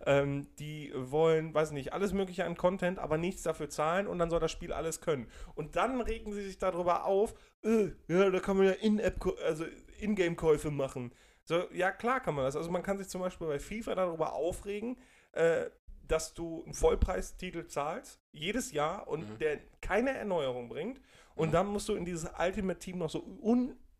ähm, 0.05 0.47
die 0.59 0.91
wollen, 0.95 1.53
weiß 1.53 1.71
nicht, 1.71 1.93
alles 1.93 2.13
mögliche 2.13 2.45
an 2.45 2.57
Content, 2.57 2.99
aber 2.99 3.17
nichts 3.17 3.43
dafür 3.43 3.69
zahlen 3.69 4.07
und 4.07 4.19
dann 4.19 4.29
soll 4.29 4.39
das 4.39 4.51
Spiel 4.51 4.73
alles 4.73 5.01
können. 5.01 5.27
Und 5.53 5.75
dann 5.75 6.01
regen 6.01 6.33
sie 6.33 6.43
sich 6.43 6.57
darüber 6.57 7.05
auf, 7.05 7.33
äh, 7.63 7.89
ja, 8.07 8.29
da 8.29 8.39
kann 8.39 8.57
man 8.57 8.65
ja 8.67 8.71
In-App, 8.73 9.25
also 9.45 9.65
In-Game-Käufe 9.99 10.71
machen. 10.71 11.13
So, 11.45 11.63
ja, 11.71 11.91
klar 11.91 12.19
kann 12.21 12.35
man 12.35 12.43
das. 12.45 12.55
Also 12.55 12.71
man 12.71 12.83
kann 12.83 12.97
sich 12.97 13.07
zum 13.07 13.21
Beispiel 13.21 13.47
bei 13.47 13.59
FIFA 13.59 13.95
darüber 13.95 14.33
aufregen, 14.33 14.97
äh, 15.33 15.65
dass 16.07 16.33
du 16.33 16.63
einen 16.63 16.73
Vollpreistitel 16.73 17.65
zahlst, 17.67 18.19
jedes 18.31 18.71
Jahr, 18.71 19.07
und 19.07 19.29
Mhm. 19.29 19.37
der 19.39 19.59
keine 19.81 20.11
Erneuerung 20.11 20.69
bringt. 20.69 20.99
Und 21.35 21.49
Mhm. 21.49 21.53
dann 21.53 21.67
musst 21.67 21.87
du 21.89 21.95
in 21.95 22.05
dieses 22.05 22.29
Ultimate 22.39 22.79
Team 22.79 22.97
noch 22.97 23.09
so 23.09 23.19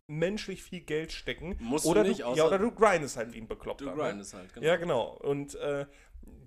unmenschlich 0.08 0.62
viel 0.62 0.80
Geld 0.80 1.12
stecken. 1.12 1.56
Musst 1.60 1.86
oder 1.86 2.02
du 2.02 2.08
nicht, 2.10 2.20
du, 2.20 2.34
ja, 2.34 2.46
oder 2.46 2.58
du 2.58 2.70
grindest 2.70 3.16
halt 3.16 3.32
wie 3.32 3.38
ein 3.40 3.48
Bekloppter. 3.48 3.84
du 3.86 3.90
ne? 3.90 3.96
grindest 3.96 4.34
halt. 4.34 4.52
Genau. 4.54 4.66
Ja, 4.66 4.76
genau. 4.76 5.16
Und 5.22 5.54
äh, 5.56 5.86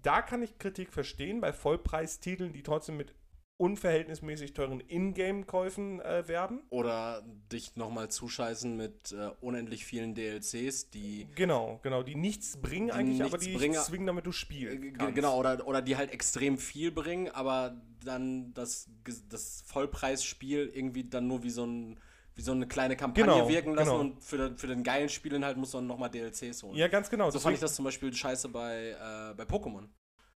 da 0.01 0.21
kann 0.21 0.41
ich 0.43 0.57
Kritik 0.57 0.91
verstehen 0.93 1.41
bei 1.41 1.53
Vollpreistiteln, 1.53 2.53
die 2.53 2.63
trotzdem 2.63 2.97
mit 2.97 3.13
unverhältnismäßig 3.57 4.53
teuren 4.53 4.79
Ingame-Käufen 4.79 5.99
äh, 5.99 6.25
werben. 6.29 6.61
Oder 6.69 7.23
dich 7.51 7.75
nochmal 7.75 8.09
zuscheißen 8.09 8.77
mit 8.77 9.11
äh, 9.11 9.31
unendlich 9.41 9.83
vielen 9.83 10.15
DLCs, 10.15 10.89
die 10.91 11.27
Genau, 11.35 11.81
genau, 11.83 12.01
die 12.01 12.15
nichts 12.15 12.55
bringen 12.61 12.87
Die 12.87 12.93
eigentlich, 12.93 13.21
aber 13.21 13.31
nichts 13.37 13.45
die 13.45 13.57
bringen. 13.57 13.73
dich 13.73 13.81
zwingen, 13.83 14.07
damit 14.07 14.25
du 14.25 14.29
Äh, 14.31 14.77
g- 14.77 14.91
kannst. 14.93 15.15
Genau, 15.15 15.37
oder, 15.37 15.67
oder 15.67 15.81
die 15.81 15.97
halt 15.97 16.11
extrem 16.11 16.57
viel 16.57 16.91
bringen, 16.93 17.27
aber 17.31 17.81
dann 18.05 18.53
das, 18.53 18.87
das 19.27 19.61
Vollpreisspiel 19.65 20.71
irgendwie 20.73 21.03
dann 21.03 21.27
nur 21.27 21.43
wie 21.43 21.49
so, 21.49 21.65
ein, 21.65 21.99
wie 22.39 22.43
so 22.43 22.53
eine 22.53 22.67
kleine 22.67 22.95
Kampagne 22.95 23.25
Genau, 23.25 23.49
wirken 23.49 23.75
lassen 23.75 23.89
genau. 23.89 23.99
und 23.99 24.23
für, 24.23 24.37
den- 24.37 24.57
für 24.57 24.67
den 24.67 24.81
geilen 24.81 25.09
Spielen 25.09 25.43
halt 25.43 25.57
musst 25.57 25.73
du 25.73 25.77
dann 25.79 25.87
nochmal 25.87 26.09
DLCs 26.09 26.63
holen. 26.63 26.75
Ja, 26.77 26.87
ganz 26.87 27.09
genau. 27.09 27.29
so 27.29 27.37
fand 27.37 27.53
ich 27.53 27.59
Deswegen- 27.59 27.61
das 27.69 27.75
zum 27.75 27.83
Beispiel 27.85 28.13
scheiße 28.13 28.47
bei, 28.47 28.91
äh, 28.91 29.33
bei 29.35 29.43
Pokémon. 29.43 29.89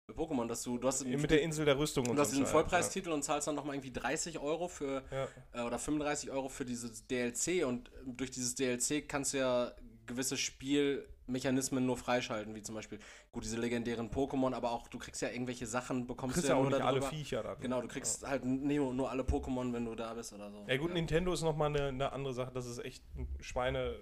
Bei 0.06 0.14
Pokémon, 0.14 0.48
dass 0.48 0.62
du, 0.62 0.78
du 0.78 0.88
hast, 0.88 1.04
mit 1.04 1.30
der 1.30 1.42
Insel 1.42 1.66
der 1.66 1.78
Rüstung 1.78 2.06
und 2.08 2.16
du 2.16 2.20
hast 2.22 2.28
so 2.28 2.32
diesen 2.32 2.42
ein 2.44 2.46
Scheiß, 2.46 2.52
Vollpreistitel 2.52 3.10
und 3.12 3.22
zahlst 3.22 3.46
dann 3.46 3.54
nochmal 3.54 3.76
irgendwie 3.76 3.92
30 3.92 4.38
Euro 4.40 4.66
für 4.68 5.04
Ja. 5.10 5.28
äh, 5.52 5.64
oder 5.66 5.78
35 5.78 6.30
Euro 6.30 6.48
für 6.48 6.64
dieses 6.64 7.06
DLC 7.06 7.64
und 7.66 7.90
durch 8.06 8.30
dieses 8.30 8.54
DLC 8.54 9.06
kannst 9.06 9.34
du 9.34 9.38
ja 9.38 9.72
gewisse 10.06 10.36
Spielmechanismen 10.38 11.84
nur 11.86 11.96
freischalten, 11.96 12.54
wie 12.54 12.62
zum 12.62 12.74
Beispiel, 12.74 12.98
gut, 13.32 13.44
diese 13.44 13.58
legendären 13.58 14.10
Pokémon, 14.10 14.54
aber 14.54 14.72
auch 14.72 14.88
du 14.88 14.98
kriegst 14.98 15.22
ja 15.22 15.30
irgendwelche 15.30 15.66
Sachen, 15.66 16.00
Du 16.00 16.06
bekommst 16.08 16.34
kriegst 16.34 16.48
du 16.48 16.52
ja 16.52 16.58
auch 16.58 16.62
nur 16.62 16.70
nicht 16.70 16.82
alle. 16.82 17.02
Viecher 17.02 17.42
dann. 17.42 17.60
Genau, 17.60 17.80
du 17.80 17.88
kriegst 17.88 18.26
halt 18.26 18.44
nicht 18.44 18.78
nur, 18.78 19.10
alle 19.10 19.22
Pokémon, 19.22 19.72
wenn 19.72 19.84
du 19.84 19.94
da 19.94 20.14
bist 20.14 20.32
oder 20.32 20.50
so. 20.50 20.64
Ja 20.66 20.76
gut, 20.76 20.92
Nintendo 20.92 21.32
ist 21.32 21.42
nochmal 21.42 21.68
eine, 21.68 21.88
eine 21.88 22.12
andere 22.12 22.34
Sache. 22.34 22.50
Das 22.52 22.66
ist 22.66 22.78
echt 22.84 23.02
ein 23.16 23.28
Schweine... 23.40 23.96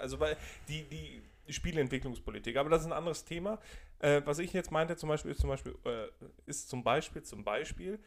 Also 0.00 0.18
weil 0.18 0.36
die, 0.68 0.82
die 0.82 1.22
Spieleentwicklungspolitik. 1.52 2.56
Aber 2.56 2.70
das 2.70 2.82
ist 2.82 2.86
ein 2.86 2.92
anderes 2.92 3.24
Thema. 3.24 3.58
Äh, 4.00 4.22
was 4.24 4.38
ich 4.38 4.52
jetzt 4.52 4.70
meinte, 4.70 4.96
zum 4.96 5.08
Beispiel, 5.08 5.30
ist 5.30 5.40
zum 5.40 5.50
Beispiel, 5.50 5.76
äh, 5.84 6.08
ist 6.46 6.68
zum 6.68 6.82
Beispiel, 6.82 7.22
zum 7.22 7.44
Beispiel, 7.44 8.00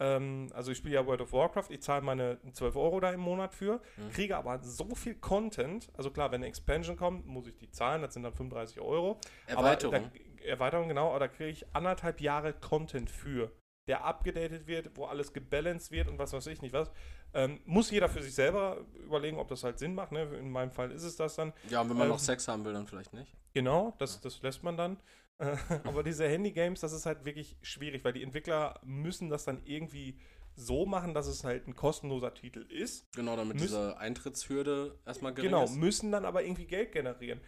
ähm, 0.00 0.50
also 0.54 0.72
ich 0.72 0.78
spiele 0.78 0.94
ja 0.96 1.06
World 1.06 1.20
of 1.20 1.32
Warcraft, 1.32 1.66
ich 1.70 1.82
zahle 1.82 2.02
meine 2.02 2.38
12 2.52 2.76
Euro 2.76 3.00
da 3.00 3.12
im 3.12 3.20
Monat 3.20 3.54
für, 3.54 3.80
Mhm. 3.96 4.10
kriege 4.10 4.36
aber 4.36 4.58
so 4.62 4.94
viel 4.94 5.14
Content, 5.14 5.90
also 5.96 6.10
klar, 6.10 6.30
wenn 6.32 6.40
eine 6.40 6.46
Expansion 6.46 6.96
kommt, 6.96 7.26
muss 7.26 7.46
ich 7.46 7.56
die 7.56 7.70
zahlen, 7.70 8.02
das 8.02 8.14
sind 8.14 8.22
dann 8.24 8.32
35 8.34 8.80
Euro. 8.80 9.18
Erweiterung. 9.46 9.94
Aber 9.94 10.04
da, 10.08 10.44
Erweiterung, 10.44 10.88
genau, 10.88 11.10
aber 11.10 11.20
da 11.20 11.28
kriege 11.28 11.50
ich 11.50 11.66
anderthalb 11.74 12.20
Jahre 12.20 12.52
Content 12.52 13.08
für, 13.10 13.50
der 13.86 14.04
abgedatet 14.04 14.66
wird, 14.66 14.96
wo 14.96 15.04
alles 15.06 15.32
gebalanced 15.32 15.90
wird 15.90 16.08
und 16.08 16.18
was 16.18 16.32
weiß 16.32 16.46
ich 16.48 16.60
nicht 16.62 16.72
was. 16.72 16.90
Ähm, 17.34 17.60
muss 17.64 17.90
jeder 17.90 18.08
für 18.08 18.22
sich 18.22 18.34
selber 18.34 18.84
überlegen, 19.04 19.38
ob 19.38 19.48
das 19.48 19.64
halt 19.64 19.78
Sinn 19.78 19.94
macht. 19.94 20.12
Ne? 20.12 20.22
In 20.38 20.50
meinem 20.50 20.70
Fall 20.70 20.90
ist 20.92 21.02
es 21.02 21.16
das 21.16 21.34
dann. 21.34 21.52
ja, 21.68 21.80
und 21.80 21.90
wenn 21.90 21.96
man 21.96 22.06
ähm, 22.06 22.12
noch 22.12 22.18
Sex 22.18 22.46
haben 22.46 22.64
will, 22.64 22.72
dann 22.72 22.86
vielleicht 22.86 23.12
nicht. 23.12 23.34
Genau, 23.52 23.92
das, 23.98 24.20
das 24.20 24.40
lässt 24.42 24.62
man 24.62 24.76
dann. 24.76 24.98
Äh, 25.38 25.56
aber 25.84 26.02
diese 26.02 26.28
Handy-Games, 26.28 26.80
das 26.80 26.92
ist 26.92 27.06
halt 27.06 27.24
wirklich 27.24 27.56
schwierig, 27.62 28.04
weil 28.04 28.12
die 28.12 28.22
Entwickler 28.22 28.80
müssen 28.84 29.30
das 29.30 29.44
dann 29.44 29.62
irgendwie 29.64 30.18
so 30.56 30.86
machen, 30.86 31.14
dass 31.14 31.26
es 31.26 31.42
halt 31.42 31.66
ein 31.66 31.74
kostenloser 31.74 32.32
Titel 32.34 32.60
ist. 32.70 33.10
Genau, 33.16 33.34
damit 33.36 33.54
müssen- 33.54 33.66
diese 33.66 33.98
Eintrittshürde 33.98 34.98
erstmal 35.04 35.34
gering 35.34 35.50
Genau, 35.50 35.64
ist. 35.64 35.74
müssen 35.74 36.12
dann 36.12 36.24
aber 36.24 36.44
irgendwie 36.44 36.66
Geld 36.66 36.92
generieren. 36.92 37.40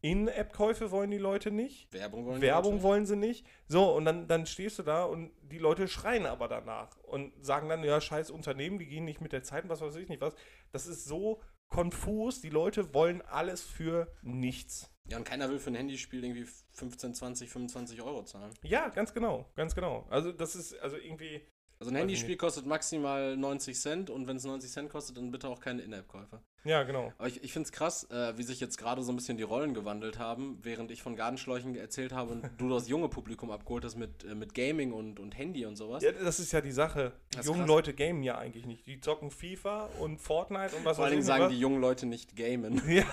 In-App-Käufe 0.00 0.90
wollen 0.92 1.10
die 1.10 1.18
Leute 1.18 1.50
nicht. 1.50 1.92
Werbung 1.92 2.24
wollen 2.24 2.40
Werbung 2.40 2.72
Leute. 2.74 2.82
wollen 2.84 3.06
sie 3.06 3.16
nicht. 3.16 3.44
So, 3.66 3.92
und 3.96 4.04
dann, 4.04 4.28
dann 4.28 4.46
stehst 4.46 4.78
du 4.78 4.84
da 4.84 5.04
und 5.04 5.32
die 5.42 5.58
Leute 5.58 5.88
schreien 5.88 6.24
aber 6.26 6.46
danach 6.46 6.96
und 6.98 7.32
sagen 7.44 7.68
dann, 7.68 7.82
ja, 7.82 8.00
scheiß 8.00 8.30
Unternehmen, 8.30 8.78
die 8.78 8.86
gehen 8.86 9.04
nicht 9.04 9.20
mit 9.20 9.32
der 9.32 9.42
Zeit 9.42 9.64
und 9.64 9.70
was 9.70 9.80
weiß 9.80 9.96
ich 9.96 10.08
nicht 10.08 10.20
was. 10.20 10.34
Das 10.72 10.86
ist 10.86 11.04
so 11.04 11.40
konfus. 11.68 12.40
Die 12.40 12.50
Leute 12.50 12.94
wollen 12.94 13.22
alles 13.22 13.62
für 13.64 14.12
nichts. 14.22 14.88
Ja, 15.08 15.16
und 15.16 15.24
keiner 15.24 15.48
will 15.48 15.58
für 15.58 15.70
ein 15.70 15.74
Handyspiel 15.74 16.22
irgendwie 16.24 16.46
15, 16.72 17.14
20, 17.14 17.48
25 17.50 18.02
Euro 18.02 18.24
zahlen. 18.24 18.52
Ja, 18.62 18.88
ganz 18.88 19.14
genau, 19.14 19.46
ganz 19.56 19.74
genau. 19.74 20.06
Also 20.10 20.32
das 20.32 20.54
ist 20.54 20.78
also 20.80 20.96
irgendwie, 20.96 21.40
Also 21.80 21.90
ein 21.92 21.96
Handyspiel 21.96 22.36
kostet 22.36 22.66
maximal 22.66 23.36
90 23.36 23.78
Cent 23.80 24.10
und 24.10 24.26
wenn 24.26 24.36
es 24.36 24.44
90 24.44 24.70
Cent 24.70 24.90
kostet, 24.90 25.16
dann 25.16 25.30
bitte 25.30 25.48
auch 25.48 25.60
keine 25.60 25.80
In-App-Käufe. 25.82 26.40
ja, 26.64 26.82
genau. 26.82 27.12
Aber 27.18 27.28
ich, 27.28 27.42
ich 27.42 27.52
finde 27.52 27.66
es 27.66 27.72
krass, 27.72 28.04
äh, 28.10 28.36
wie 28.36 28.42
sich 28.42 28.60
jetzt 28.60 28.76
gerade 28.76 29.02
so 29.02 29.12
ein 29.12 29.16
bisschen 29.16 29.36
die 29.38 29.44
Rollen 29.44 29.72
gewandelt 29.74 30.18
haben, 30.18 30.58
während 30.62 30.90
ich 30.90 31.02
von 31.02 31.16
Gartenschläuchen 31.16 31.74
erzählt 31.76 32.12
habe 32.12 32.32
und 32.32 32.50
du 32.58 32.68
das 32.68 32.88
junge 32.88 33.08
Publikum 33.08 33.50
abgeholt 33.50 33.84
hast 33.84 33.96
mit, 33.96 34.24
äh, 34.24 34.34
mit 34.34 34.54
Gaming 34.54 34.92
und, 34.92 35.18
und 35.20 35.38
Handy 35.38 35.64
und 35.64 35.76
sowas. 35.76 36.02
Ja, 36.02 36.12
das 36.12 36.38
ist 36.40 36.52
ja 36.52 36.60
die 36.60 36.72
Sache. 36.72 37.12
Die 37.32 37.46
jungen 37.46 37.60
krass. 37.60 37.68
Leute 37.68 37.94
gamen 37.94 38.22
ja 38.24 38.36
eigentlich 38.36 38.66
nicht. 38.66 38.86
Die 38.86 39.00
zocken 39.00 39.30
FIFA 39.30 39.86
und 40.00 40.18
Fortnite 40.20 40.76
und 40.76 40.84
was 40.84 40.96
Vor 40.96 41.04
allen 41.06 41.12
Dingen 41.12 41.20
ich 41.22 41.26
sagen 41.26 41.44
nicht 41.46 41.56
die 41.56 41.60
jungen 41.60 41.80
Leute 41.80 42.04
nicht 42.06 42.36
gamen. 42.36 42.76
was. 42.76 42.86
Ja, 42.88 43.04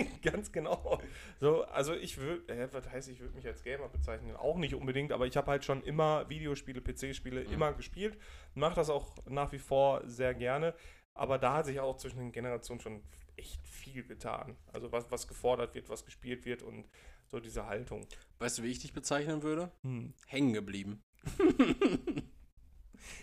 ganz 0.22 0.52
genau. 0.52 1.00
So, 1.40 1.64
also 1.64 1.94
ich 1.94 2.18
würde, 2.18 2.52
äh, 2.52 2.68
was 2.72 2.88
heißt, 2.88 3.08
ich 3.08 3.20
würde 3.20 3.34
mich 3.34 3.46
als 3.46 3.62
Gamer 3.62 3.88
bezeichnen? 3.88 4.36
Auch 4.36 4.56
nicht 4.56 4.74
unbedingt, 4.74 5.12
aber 5.12 5.26
ich 5.26 5.36
habe 5.36 5.50
halt 5.50 5.64
schon 5.64 5.82
immer 5.82 6.28
Videospiele, 6.28 6.80
PC-Spiele 6.80 7.44
Mhm. 7.44 7.52
immer 7.52 7.72
gespielt. 7.72 8.18
Mache 8.54 8.74
das 8.74 8.90
auch 8.90 9.14
nach 9.26 9.52
wie 9.52 9.58
vor 9.58 10.02
sehr 10.06 10.34
gerne. 10.34 10.74
Aber 11.14 11.38
da 11.38 11.54
hat 11.54 11.66
sich 11.66 11.78
auch 11.80 11.96
zwischen 11.96 12.18
den 12.18 12.32
Generationen 12.32 12.80
schon 12.80 13.02
echt 13.36 13.66
viel 13.66 14.02
getan. 14.04 14.56
Also 14.72 14.92
was, 14.92 15.10
was 15.10 15.28
gefordert 15.28 15.74
wird, 15.74 15.88
was 15.88 16.04
gespielt 16.04 16.44
wird 16.44 16.62
und 16.62 16.88
so 17.26 17.40
diese 17.40 17.66
Haltung. 17.66 18.06
Weißt 18.38 18.58
du, 18.58 18.62
wie 18.62 18.70
ich 18.70 18.78
dich 18.78 18.92
bezeichnen 18.92 19.42
würde? 19.42 19.70
Hm. 19.82 20.14
Hängen 20.26 20.52
geblieben. 20.52 21.02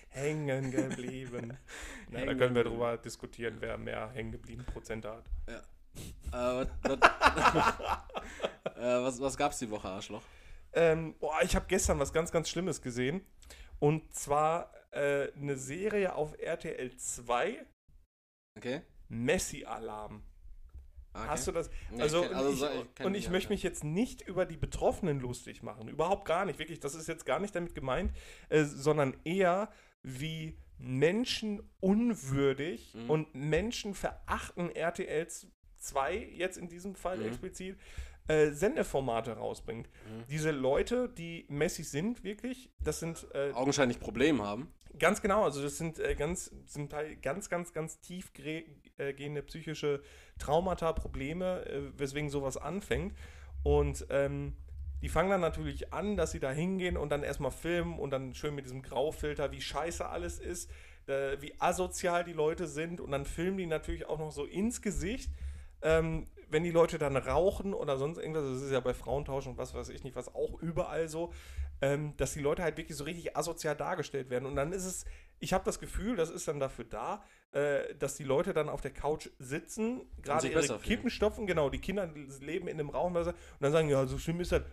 Hängen 0.09 0.71
geblieben. 0.71 1.57
Na, 2.09 2.19
da 2.19 2.25
Hängen 2.25 2.37
können 2.37 2.55
wir 2.55 2.63
drüber 2.63 2.97
diskutieren, 2.97 3.57
wer 3.59 3.77
mehr 3.77 4.09
hängen 4.11 4.31
geblieben 4.31 4.65
Prozente 4.65 5.09
hat. 5.09 5.29
Äh, 5.95 6.01
was, 6.33 6.67
was, 6.83 6.99
äh, 8.75 9.03
was, 9.03 9.19
was 9.21 9.37
gab's 9.37 9.59
die 9.59 9.69
Woche, 9.69 9.87
Arschloch? 9.89 10.23
Ähm, 10.73 11.15
boah, 11.19 11.37
ich 11.43 11.55
habe 11.55 11.65
gestern 11.67 11.99
was 11.99 12.11
ganz, 12.13 12.31
ganz 12.31 12.49
Schlimmes 12.49 12.81
gesehen. 12.81 13.21
Und 13.79 14.13
zwar 14.13 14.71
äh, 14.91 15.31
eine 15.33 15.55
Serie 15.57 16.13
auf 16.15 16.37
RTL 16.39 16.95
2, 16.95 17.65
Okay? 18.57 18.81
Messi-Alarm. 19.07 20.21
Ah, 21.13 21.21
okay. 21.21 21.29
Hast 21.29 21.47
du 21.47 21.51
das? 21.53 21.69
Nee, 21.91 22.01
Also, 22.01 22.23
ich 22.23 22.29
kenn- 22.29 22.37
und 22.45 22.53
ich, 22.53 22.59
kenn 22.95 23.05
und 23.07 23.15
ich 23.15 23.29
möchte 23.29 23.49
ja. 23.49 23.53
mich 23.55 23.63
jetzt 23.63 23.83
nicht 23.83 24.21
über 24.21 24.45
die 24.45 24.57
Betroffenen 24.57 25.19
lustig 25.19 25.63
machen. 25.63 25.87
Überhaupt 25.87 26.25
gar 26.25 26.45
nicht. 26.45 26.59
Wirklich, 26.59 26.79
das 26.79 26.93
ist 26.93 27.07
jetzt 27.07 27.25
gar 27.25 27.39
nicht 27.39 27.55
damit 27.55 27.73
gemeint, 27.73 28.11
äh, 28.49 28.63
sondern 28.65 29.15
eher 29.23 29.71
wie 30.03 30.55
menschenunwürdig 30.77 32.93
Mhm. 32.93 33.09
und 33.09 33.33
menschenverachten 33.35 34.69
RTL 34.75 35.27
2 35.79 36.15
jetzt 36.35 36.57
in 36.57 36.67
diesem 36.69 36.95
Fall 36.95 37.17
Mhm. 37.17 37.27
explizit 37.27 37.77
äh, 38.27 38.51
Sendeformate 38.51 39.31
rausbringt. 39.31 39.87
Mhm. 39.87 40.23
Diese 40.29 40.51
Leute, 40.51 41.09
die 41.09 41.45
Messi 41.49 41.83
sind, 41.83 42.23
wirklich, 42.23 42.69
das 42.79 42.99
sind 42.99 43.27
äh, 43.33 43.51
Augenscheinlich 43.53 43.99
Problem 43.99 44.41
haben. 44.41 44.71
Ganz 44.99 45.21
genau, 45.21 45.43
also 45.43 45.61
das 45.63 45.77
sind 45.77 45.97
äh, 45.99 46.13
ganz, 46.15 46.51
zum 46.67 46.89
Teil 46.89 47.15
ganz, 47.15 47.49
ganz, 47.49 47.73
ganz 47.73 47.99
tief 48.01 48.31
gre- 48.35 48.65
äh, 48.97 49.41
psychische 49.41 50.01
Traumata, 50.37 50.93
Probleme, 50.93 51.65
äh, 51.65 51.81
weswegen 51.97 52.29
sowas 52.29 52.57
anfängt. 52.57 53.15
Und 53.63 54.05
ähm, 54.09 54.55
die 55.01 55.09
fangen 55.09 55.29
dann 55.29 55.41
natürlich 55.41 55.93
an, 55.93 56.15
dass 56.17 56.31
sie 56.31 56.39
da 56.39 56.51
hingehen 56.51 56.97
und 56.97 57.09
dann 57.09 57.23
erstmal 57.23 57.51
filmen 57.51 57.97
und 57.97 58.11
dann 58.11 58.33
schön 58.35 58.53
mit 58.53 58.65
diesem 58.65 58.81
Graufilter, 58.81 59.51
wie 59.51 59.61
scheiße 59.61 60.05
alles 60.07 60.39
ist, 60.39 60.69
äh, 61.07 61.37
wie 61.41 61.53
asozial 61.59 62.23
die 62.23 62.33
Leute 62.33 62.67
sind 62.67 62.99
und 63.01 63.11
dann 63.11 63.25
filmen 63.25 63.57
die 63.57 63.65
natürlich 63.65 64.05
auch 64.07 64.19
noch 64.19 64.31
so 64.31 64.45
ins 64.45 64.81
Gesicht. 64.81 65.31
Ähm, 65.81 66.27
wenn 66.49 66.63
die 66.63 66.71
Leute 66.71 66.97
dann 66.97 67.15
rauchen 67.15 67.73
oder 67.73 67.97
sonst 67.97 68.17
irgendwas, 68.17 68.43
das 68.43 68.61
ist 68.63 68.71
ja 68.71 68.79
bei 68.79 68.93
Frauentausch 68.93 69.47
und 69.47 69.57
was 69.57 69.73
weiß 69.73 69.89
ich 69.89 70.03
nicht, 70.03 70.15
was 70.15 70.33
auch 70.33 70.59
überall 70.61 71.07
so, 71.07 71.31
ähm, 71.81 72.15
dass 72.17 72.33
die 72.33 72.41
Leute 72.41 72.63
halt 72.63 72.77
wirklich 72.77 72.97
so 72.97 73.03
richtig 73.03 73.37
asozial 73.37 73.75
dargestellt 73.75 74.29
werden. 74.29 74.45
Und 74.45 74.55
dann 74.55 74.71
ist 74.71 74.85
es, 74.85 75.05
ich 75.39 75.53
habe 75.53 75.63
das 75.63 75.79
Gefühl, 75.79 76.15
das 76.15 76.29
ist 76.29 76.47
dann 76.47 76.59
dafür 76.59 76.85
da, 76.85 77.23
äh, 77.51 77.95
dass 77.95 78.15
die 78.15 78.23
Leute 78.23 78.53
dann 78.53 78.69
auf 78.69 78.81
der 78.81 78.91
Couch 78.91 79.29
sitzen, 79.37 80.01
gerade 80.21 80.47
ihre 80.47 80.61
besser 80.61 80.79
fühlen. 80.79 80.97
Kippen 80.97 81.09
stopfen, 81.09 81.47
genau, 81.47 81.69
die 81.69 81.79
Kinder 81.79 82.09
leben 82.41 82.67
in 82.67 82.79
einem 82.79 82.89
Raum 82.89 83.15
und 83.15 83.33
dann 83.59 83.71
sagen, 83.71 83.89
ja, 83.89 84.05
so 84.05 84.17
schlimm 84.17 84.39
ist 84.41 84.51
das 84.51 84.63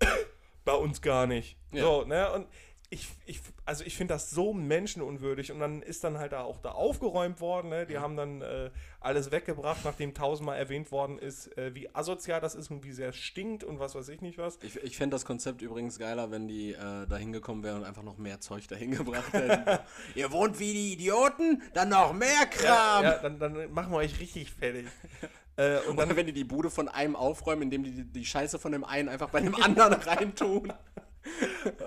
bei 0.64 0.74
uns 0.74 1.02
gar 1.02 1.26
nicht. 1.26 1.58
Ja. 1.70 1.82
So, 1.82 2.04
ne? 2.04 2.32
Und 2.32 2.48
ich, 2.92 3.08
ich, 3.24 3.40
also 3.64 3.84
ich 3.84 3.96
finde 3.96 4.12
das 4.12 4.30
so 4.30 4.52
menschenunwürdig 4.52 5.50
und 5.50 5.60
dann 5.60 5.80
ist 5.80 6.04
dann 6.04 6.18
halt 6.18 6.32
da 6.32 6.42
auch 6.42 6.58
da 6.58 6.72
aufgeräumt 6.72 7.40
worden, 7.40 7.70
ne? 7.70 7.86
Die 7.86 7.96
haben 7.96 8.16
dann 8.16 8.42
äh, 8.42 8.70
alles 9.00 9.30
weggebracht, 9.30 9.80
nachdem 9.84 10.12
tausendmal 10.12 10.58
erwähnt 10.58 10.92
worden 10.92 11.18
ist, 11.18 11.56
äh, 11.56 11.74
wie 11.74 11.92
asozial 11.94 12.42
das 12.42 12.54
ist 12.54 12.70
und 12.70 12.84
wie 12.84 12.92
sehr 12.92 13.14
stinkt 13.14 13.64
und 13.64 13.78
was 13.78 13.94
weiß 13.94 14.10
ich 14.10 14.20
nicht 14.20 14.36
was. 14.36 14.58
Ich, 14.62 14.76
ich 14.76 14.98
fände 14.98 15.14
das 15.14 15.24
Konzept 15.24 15.62
übrigens 15.62 15.98
geiler, 15.98 16.30
wenn 16.30 16.48
die 16.48 16.72
äh, 16.72 17.06
da 17.06 17.16
hingekommen 17.16 17.64
wären 17.64 17.78
und 17.78 17.84
einfach 17.84 18.02
noch 18.02 18.18
mehr 18.18 18.40
Zeug 18.40 18.68
dahin 18.68 18.90
gebracht 18.90 19.32
hätten. 19.32 19.78
Ihr 20.14 20.30
wohnt 20.30 20.58
wie 20.58 20.74
die 20.74 20.92
Idioten, 20.92 21.62
dann 21.72 21.88
noch 21.88 22.12
mehr 22.12 22.44
Kram. 22.50 23.04
Ja, 23.04 23.18
dann, 23.22 23.38
dann 23.38 23.72
machen 23.72 23.90
wir 23.90 23.98
euch 23.98 24.20
richtig 24.20 24.50
fertig. 24.50 24.86
äh, 25.56 25.78
und 25.88 25.96
dann, 25.96 26.08
dann, 26.08 26.16
wenn 26.18 26.26
die 26.26 26.34
die 26.34 26.44
Bude 26.44 26.70
von 26.70 26.90
einem 26.90 27.16
aufräumen, 27.16 27.62
indem 27.62 27.84
die, 27.84 28.04
die 28.04 28.26
Scheiße 28.26 28.58
von 28.58 28.72
dem 28.72 28.84
einen 28.84 29.08
einfach 29.08 29.30
bei 29.30 29.40
dem 29.40 29.54
anderen 29.54 29.94
reintun. 30.02 30.74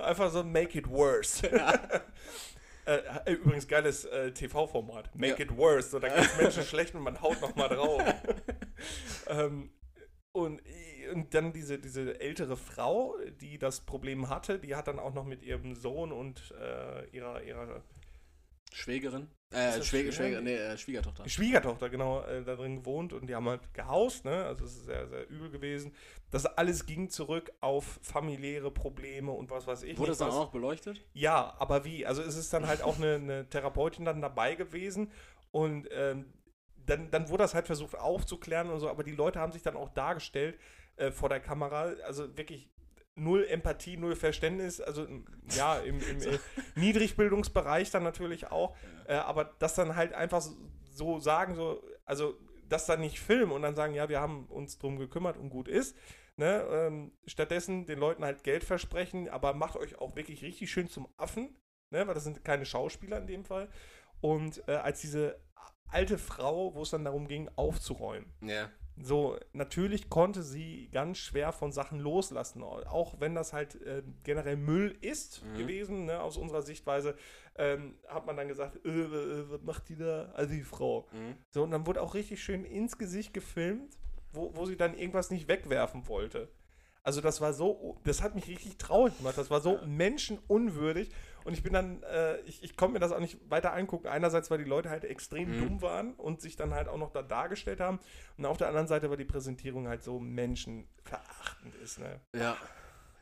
Einfach 0.01 0.31
so 0.31 0.43
Make 0.43 0.77
It 0.77 0.89
Worse. 0.89 1.49
äh, 2.85 3.33
übrigens 3.33 3.67
geiles 3.67 4.05
äh, 4.05 4.31
TV-Format. 4.31 5.15
Make 5.15 5.43
Ja. 5.43 5.45
It 5.45 5.57
Worse. 5.57 5.89
So, 5.89 5.99
da 5.99 6.09
geht 6.09 6.25
es 6.25 6.37
Menschen 6.37 6.63
schlecht 6.63 6.95
und 6.95 7.01
man 7.01 7.21
haut 7.21 7.41
noch 7.41 7.55
mal 7.55 7.67
drauf. 7.67 8.01
ähm, 9.27 9.71
und, 10.31 10.61
und 11.13 11.33
dann 11.33 11.53
diese, 11.53 11.79
diese 11.79 12.19
ältere 12.19 12.57
Frau, 12.57 13.15
die 13.41 13.57
das 13.57 13.81
Problem 13.81 14.29
hatte, 14.29 14.59
die 14.59 14.75
hat 14.75 14.87
dann 14.87 14.99
auch 14.99 15.13
noch 15.13 15.25
mit 15.25 15.43
ihrem 15.43 15.75
Sohn 15.75 16.11
und 16.11 16.53
äh, 16.59 17.07
ihrer, 17.09 17.41
ihrer 17.43 17.83
Schwägerin? 18.73 19.29
Äh, 19.51 19.81
Schwäger? 19.83 20.11
Schwäger, 20.11 20.41
nee, 20.41 20.55
äh, 20.55 20.77
Schwiegertochter. 20.77 21.29
Schwiegertochter 21.29 21.89
genau 21.89 22.21
äh, 22.23 22.43
da 22.43 22.55
drin 22.55 22.77
gewohnt 22.77 23.13
und 23.13 23.27
die 23.27 23.35
haben 23.35 23.47
halt 23.47 23.73
gehaust, 23.73 24.25
ne? 24.25 24.45
Also 24.45 24.65
es 24.65 24.71
ist 24.71 24.85
sehr, 24.85 25.07
sehr 25.07 25.29
übel 25.29 25.49
gewesen. 25.49 25.93
Das 26.31 26.45
alles 26.45 26.85
ging 26.85 27.09
zurück 27.09 27.51
auf 27.61 27.99
familiäre 28.01 28.71
Probleme 28.71 29.31
und 29.31 29.51
was 29.51 29.67
weiß 29.67 29.83
ich. 29.83 29.97
Wurde 29.97 30.11
das 30.11 30.17
dann 30.17 30.29
was. 30.29 30.35
auch 30.35 30.51
beleuchtet? 30.51 31.05
Ja, 31.13 31.55
aber 31.59 31.85
wie? 31.85 32.05
Also 32.05 32.21
es 32.21 32.35
ist 32.35 32.51
dann 32.53 32.67
halt 32.67 32.81
auch 32.81 32.97
eine, 32.97 33.15
eine 33.15 33.49
Therapeutin 33.49 34.03
dann 34.03 34.21
dabei 34.21 34.55
gewesen 34.55 35.11
und 35.51 35.87
ähm, 35.91 36.25
dann, 36.85 37.09
dann 37.11 37.29
wurde 37.29 37.43
das 37.43 37.53
halt 37.53 37.67
versucht 37.67 37.97
aufzuklären 37.97 38.69
und 38.69 38.79
so, 38.79 38.89
aber 38.89 39.03
die 39.03 39.11
Leute 39.11 39.39
haben 39.39 39.51
sich 39.51 39.61
dann 39.61 39.77
auch 39.77 39.89
dargestellt 39.89 40.59
äh, 40.97 41.11
vor 41.11 41.29
der 41.29 41.39
Kamera, 41.39 41.93
also 42.05 42.35
wirklich 42.37 42.69
null 43.15 43.45
Empathie, 43.49 43.97
null 43.97 44.15
Verständnis, 44.15 44.81
also 44.81 45.07
ja, 45.55 45.77
im, 45.79 45.99
im 45.99 46.21
äh, 46.21 46.39
Niedrigbildungsbereich 46.75 47.89
dann 47.91 48.03
natürlich 48.03 48.51
auch, 48.51 48.75
äh, 49.07 49.15
aber 49.15 49.55
das 49.59 49.75
dann 49.75 49.95
halt 49.95 50.13
einfach 50.13 50.41
so, 50.41 50.55
so 50.91 51.19
sagen, 51.19 51.55
so, 51.55 51.81
also 52.05 52.37
das 52.67 52.85
dann 52.85 52.99
nicht 52.99 53.19
filmen 53.19 53.51
und 53.51 53.61
dann 53.61 53.75
sagen, 53.75 53.93
ja, 53.93 54.09
wir 54.09 54.19
haben 54.19 54.45
uns 54.47 54.77
drum 54.77 54.97
gekümmert 54.97 55.37
und 55.37 55.49
gut 55.49 55.67
ist. 55.67 55.95
Ne? 56.37 56.65
Ähm, 56.69 57.11
stattdessen 57.25 57.85
den 57.85 57.99
Leuten 57.99 58.23
halt 58.25 58.43
Geld 58.43 58.63
versprechen, 58.63 59.29
aber 59.29 59.53
macht 59.53 59.77
euch 59.77 59.99
auch 59.99 60.15
wirklich 60.15 60.41
richtig 60.41 60.69
schön 60.69 60.89
zum 60.89 61.07
Affen, 61.17 61.55
ne? 61.91 62.05
weil 62.07 62.13
das 62.13 62.25
sind 62.25 62.43
keine 62.43 62.65
Schauspieler 62.65 63.19
in 63.19 63.27
dem 63.27 63.45
Fall. 63.45 63.69
Und 64.19 64.67
äh, 64.67 64.73
als 64.73 65.01
diese 65.01 65.39
alte 65.87 66.17
Frau, 66.17 66.73
wo 66.73 66.81
es 66.81 66.89
dann 66.89 67.05
darum 67.05 67.27
ging, 67.27 67.49
aufzuräumen, 67.55 68.33
Ja. 68.41 68.69
So, 69.01 69.37
natürlich 69.51 70.09
konnte 70.09 70.41
sie 70.41 70.89
ganz 70.91 71.17
schwer 71.17 71.51
von 71.51 71.71
Sachen 71.71 71.99
loslassen, 71.99 72.63
auch 72.63 73.19
wenn 73.19 73.35
das 73.35 73.51
halt 73.51 73.75
äh, 73.81 74.03
generell 74.23 74.55
Müll 74.55 74.97
ist 75.01 75.43
Mhm. 75.43 75.57
gewesen, 75.57 76.05
ne, 76.05 76.21
aus 76.21 76.37
unserer 76.37 76.61
Sichtweise, 76.61 77.15
ähm, 77.57 77.95
hat 78.07 78.25
man 78.25 78.37
dann 78.37 78.47
gesagt, 78.47 78.85
äh, 78.85 78.89
äh, 78.89 79.49
was 79.49 79.61
macht 79.63 79.89
die 79.89 79.97
da? 79.97 80.31
Also 80.33 80.53
die 80.53 80.63
Frau. 80.63 81.07
Mhm. 81.11 81.35
So, 81.51 81.63
und 81.63 81.71
dann 81.71 81.85
wurde 81.85 82.01
auch 82.01 82.13
richtig 82.13 82.41
schön 82.41 82.63
ins 82.63 82.97
Gesicht 82.97 83.33
gefilmt, 83.33 83.97
wo, 84.31 84.55
wo 84.55 84.65
sie 84.65 84.77
dann 84.77 84.97
irgendwas 84.97 85.29
nicht 85.29 85.47
wegwerfen 85.47 86.07
wollte. 86.07 86.49
Also 87.03 87.21
das 87.21 87.39
war 87.39 87.53
so, 87.53 87.97
das 88.03 88.23
hat 88.23 88.33
mich 88.33 88.47
richtig 88.47 88.77
traurig 88.77 89.15
gemacht. 89.17 89.37
Das 89.37 89.51
war 89.51 89.61
so 89.61 89.79
menschenunwürdig. 89.85 91.11
Und 91.45 91.53
ich 91.53 91.63
bin 91.63 91.71
dann, 91.73 92.03
äh, 92.03 92.39
ich, 92.41 92.61
ich 92.63 92.75
konnte 92.75 92.93
mir 92.93 92.99
das 92.99 93.11
auch 93.13 93.19
nicht 93.19 93.37
weiter 93.49 93.71
angucken. 93.73 94.07
Einerseits, 94.07 94.51
weil 94.51 94.57
die 94.57 94.63
Leute 94.65 94.89
halt 94.89 95.05
extrem 95.05 95.55
Mhm. 95.55 95.59
dumm 95.61 95.81
waren 95.81 96.13
und 96.15 96.41
sich 96.41 96.55
dann 96.57 96.73
halt 96.73 96.87
auch 96.89 96.97
noch 96.97 97.11
da 97.11 97.21
dargestellt 97.21 97.79
haben. 97.79 97.99
Und 98.37 98.45
auf 98.45 98.57
der 98.57 98.67
anderen 98.67 98.87
Seite, 98.87 99.09
weil 99.09 99.17
die 99.17 99.25
Präsentierung 99.25 99.87
halt 99.87 100.03
so 100.03 100.19
menschenverachtend 100.19 101.75
ist. 101.75 101.99
Ne? 101.99 102.19
Ja. 102.35 102.57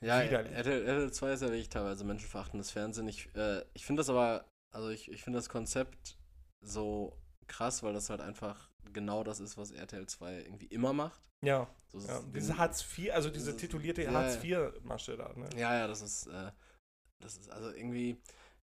Ja. 0.02 0.20
RTL, 0.22 0.48
RTL 0.48 1.12
2 1.12 1.32
ist 1.34 1.42
ja 1.42 1.48
wirklich 1.48 1.70
teilweise 1.70 2.04
menschenverachtendes 2.04 2.72
Fernsehen. 2.72 3.08
Ich, 3.08 3.34
äh, 3.36 3.64
ich 3.74 3.86
finde 3.86 4.02
das 4.02 4.10
aber, 4.10 4.46
also 4.72 4.90
ich, 4.90 5.10
ich 5.12 5.24
finde 5.24 5.38
das 5.40 5.48
Konzept 5.48 6.18
so 6.62 7.18
krass, 7.48 7.84
weil 7.84 7.94
das 7.94 8.10
halt 8.10 8.20
einfach 8.22 8.70
genau 8.92 9.24
das 9.24 9.40
ist, 9.40 9.58
was 9.58 9.72
RTL 9.72 10.06
2 10.08 10.40
irgendwie 10.40 10.66
immer 10.68 10.92
macht. 10.94 11.22
Ja, 11.42 11.68
So 11.94 12.00
ja. 12.08 12.18
es- 12.20 12.32
diese 12.34 12.58
Hartz 12.58 12.86
IV, 12.98 13.12
also 13.14 13.30
diese 13.30 13.56
titulierte 13.56 14.04
ja, 14.04 14.12
Hartz 14.12 14.44
IV-Masche 14.44 15.16
da. 15.18 15.32
Ne? 15.36 15.50
Ja, 15.56 15.78
ja, 15.78 15.88
das 15.88 16.02
ist, 16.02 16.28
äh, 16.28 16.52
das 17.24 17.38
ist 17.38 17.52
also 17.52 17.70
irgendwie. 17.70 18.18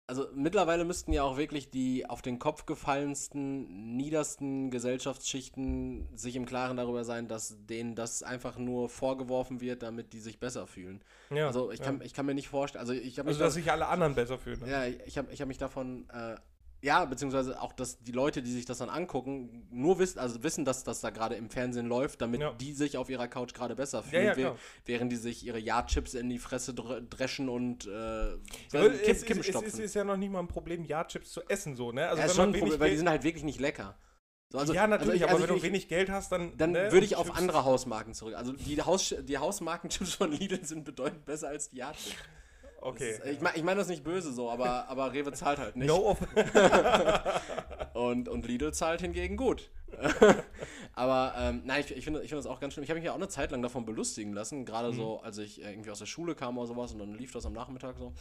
Also 0.09 0.28
mittlerweile 0.37 0.85
müssten 0.85 1.12
ja 1.12 1.24
auch 1.24 1.37
wirklich 1.37 1.68
die 1.68 2.09
auf 2.09 2.22
den 2.22 2.38
Kopf 2.38 2.64
gefallensten, 2.64 3.96
niedersten 3.96 4.70
Gesellschaftsschichten 4.70 6.16
sich 6.16 6.37
im 6.37 6.46
Klaren 6.46 6.76
darüber 6.76 7.04
sein, 7.04 7.26
dass 7.26 7.56
denen 7.66 7.96
das 7.96 8.22
einfach 8.22 8.56
nur 8.56 8.88
vorgeworfen 8.88 9.61
wird, 9.61 9.82
damit 9.82 10.12
die 10.12 10.20
sich 10.20 10.38
besser 10.38 10.68
fühlen. 10.68 11.02
Ja, 11.30 11.48
also 11.48 11.72
ich 11.72 11.80
ja. 11.80 11.87
kann, 11.87 12.02
ich 12.02 12.14
kann 12.14 12.24
mir 12.24 12.35
nicht 12.35 12.46
vorstellen, 12.46 12.80
also 12.82 12.92
ich 12.92 13.18
habe 13.18 13.30
Also, 13.30 13.40
dass 13.40 13.54
sich 13.54 13.72
alle 13.72 13.88
anderen 13.88 14.14
besser 14.14 14.38
fühlen. 14.38 14.61
Ne? 14.61 14.70
ja, 14.70 14.87
ich 14.87 15.18
habe 15.18 15.32
ich 15.32 15.40
hab 15.40 15.48
mich 15.48 15.59
davon, 15.59 16.09
äh, 16.11 16.37
ja, 16.82 17.04
beziehungsweise 17.04 17.60
auch, 17.60 17.72
dass 17.72 17.98
die 18.02 18.12
Leute, 18.12 18.42
die 18.42 18.52
sich 18.52 18.64
das 18.64 18.78
dann 18.78 18.90
angucken, 18.90 19.66
nur 19.70 19.98
wissen, 19.98 20.18
also 20.18 20.42
wissen, 20.42 20.64
dass 20.64 20.84
das 20.84 21.00
da 21.00 21.10
gerade 21.10 21.34
im 21.34 21.50
Fernsehen 21.50 21.86
läuft, 21.86 22.20
damit 22.20 22.40
Ja. 22.40 22.52
die 22.52 22.72
sich 22.72 22.96
auf 22.96 23.08
ihrer 23.10 23.26
Couch 23.28 23.54
gerade 23.54 23.74
besser 23.74 23.98
Ja, 23.98 24.02
fühlen, 24.02 24.24
ja, 24.26 24.34
klar. 24.34 24.56
während 24.84 25.10
die 25.10 25.16
sich 25.16 25.44
ihre 25.44 25.58
Ja-Chips 25.58 26.14
in 26.14 26.28
die 26.28 26.38
Fresse 26.38 26.74
dr 26.74 27.00
dreschen 27.00 27.48
und 27.48 27.86
äh, 27.86 28.36
Kippen, 28.70 29.00
es, 29.04 29.22
Kippen 29.24 29.40
ist, 29.40 29.46
es, 29.46 29.46
stopfen. 29.48 29.66
ist, 29.68 29.78
ist 29.78 29.94
ja 29.94 30.04
noch 30.04 30.16
nicht 30.16 30.30
mal 30.30 30.40
ein 30.40 30.48
Problem, 30.48 30.84
Ja-Chips 30.84 31.32
zu 31.32 31.40
essen, 31.48 31.74
so, 31.76 31.92
ne? 31.92 32.06
Also, 32.08 32.18
ja, 32.20 32.26
ist 32.26 32.30
wenn 32.30 32.36
schon 32.44 32.54
ein 32.54 32.60
Problem, 32.60 32.80
weil 32.80 32.90
die 32.90 32.96
sind 32.98 33.08
halt 33.08 33.24
wirklich 33.24 33.44
nicht 33.44 33.58
lecker. 33.60 33.98
So, 34.52 34.58
also- 34.58 34.72
ja, 34.74 34.86
natürlich, 34.86 35.10
also 35.10 35.16
ich- 35.16 35.22
aber 35.24 35.32
also 35.42 35.48
wenn 35.48 35.56
du 35.56 35.62
wenig 35.62 35.88
Geld 35.88 36.08
hast, 36.08 36.30
dann. 36.30 36.56
Dann 36.56 36.70
ne, 36.70 36.92
würde 36.92 37.04
ich 37.04 37.16
auf 37.16 37.26
Chips- 37.26 37.38
andere 37.38 37.64
Hausmarken 37.64 38.14
zurück. 38.14 38.34
Also 38.36 38.52
die, 38.52 38.80
Haus 38.80 39.12
die 39.22 39.38
Hausmarkenchips 39.38 40.14
von 40.14 40.30
Lidl 40.40 40.64
sind 40.64 40.84
bedeutend 40.84 41.24
besser 41.24 41.48
als 41.48 41.70
die 41.70 41.78
Ja-Chips. 41.78 42.14
Okay. 42.87 43.11
ist- 43.11 43.25
Ich 43.27 43.40
meine 43.40 43.57
ich 43.57 43.62
mein 43.62 43.77
das 43.77 43.88
nicht 43.88 44.05
böse 44.05 44.33
so, 44.33 44.51
aber, 44.51 44.88
aber 44.88 45.12
Rewe 45.12 45.33
zahlt 45.33 45.59
halt 45.59 45.77
nicht. 45.77 45.88
No 45.88 46.16
Und, 47.94 48.29
und 48.29 48.46
Lidl 48.46 48.72
zahlt 48.72 49.01
hingegen 49.01 49.37
gut. 49.37 49.70
aber 50.92 51.35
ähm, 51.38 51.62
nein, 51.64 51.81
ich, 51.81 51.96
ich 51.96 52.05
finde 52.05 52.22
ich 52.22 52.29
find 52.29 52.38
das 52.38 52.46
auch 52.46 52.61
ganz 52.61 52.75
schlimm. 52.75 52.85
Ich 52.85 52.90
habe 52.90 52.99
mich 52.99 53.07
ja 53.07 53.12
auch 53.12 53.16
eine 53.16 53.29
Zeit 53.29 53.51
lang 53.51 53.62
davon 53.62 53.85
belustigen 53.87 54.33
lassen, 54.33 54.64
gerade 54.66 54.88
Mhm. 54.92 54.96
so, 54.96 55.20
als 55.20 55.38
ich 55.38 55.62
äh, 55.64 55.70
irgendwie 55.70 55.90
aus 55.90 55.99
der 55.99 56.07
Schule 56.07 56.35
kam 56.35 56.59
oder 56.59 56.66
sowas 56.66 56.92
und 56.92 56.99
dann 56.99 57.14
lief 57.14 57.33
das 57.33 57.46
am 57.46 57.53
Nachmittag 57.55 57.96
so. 57.96 58.12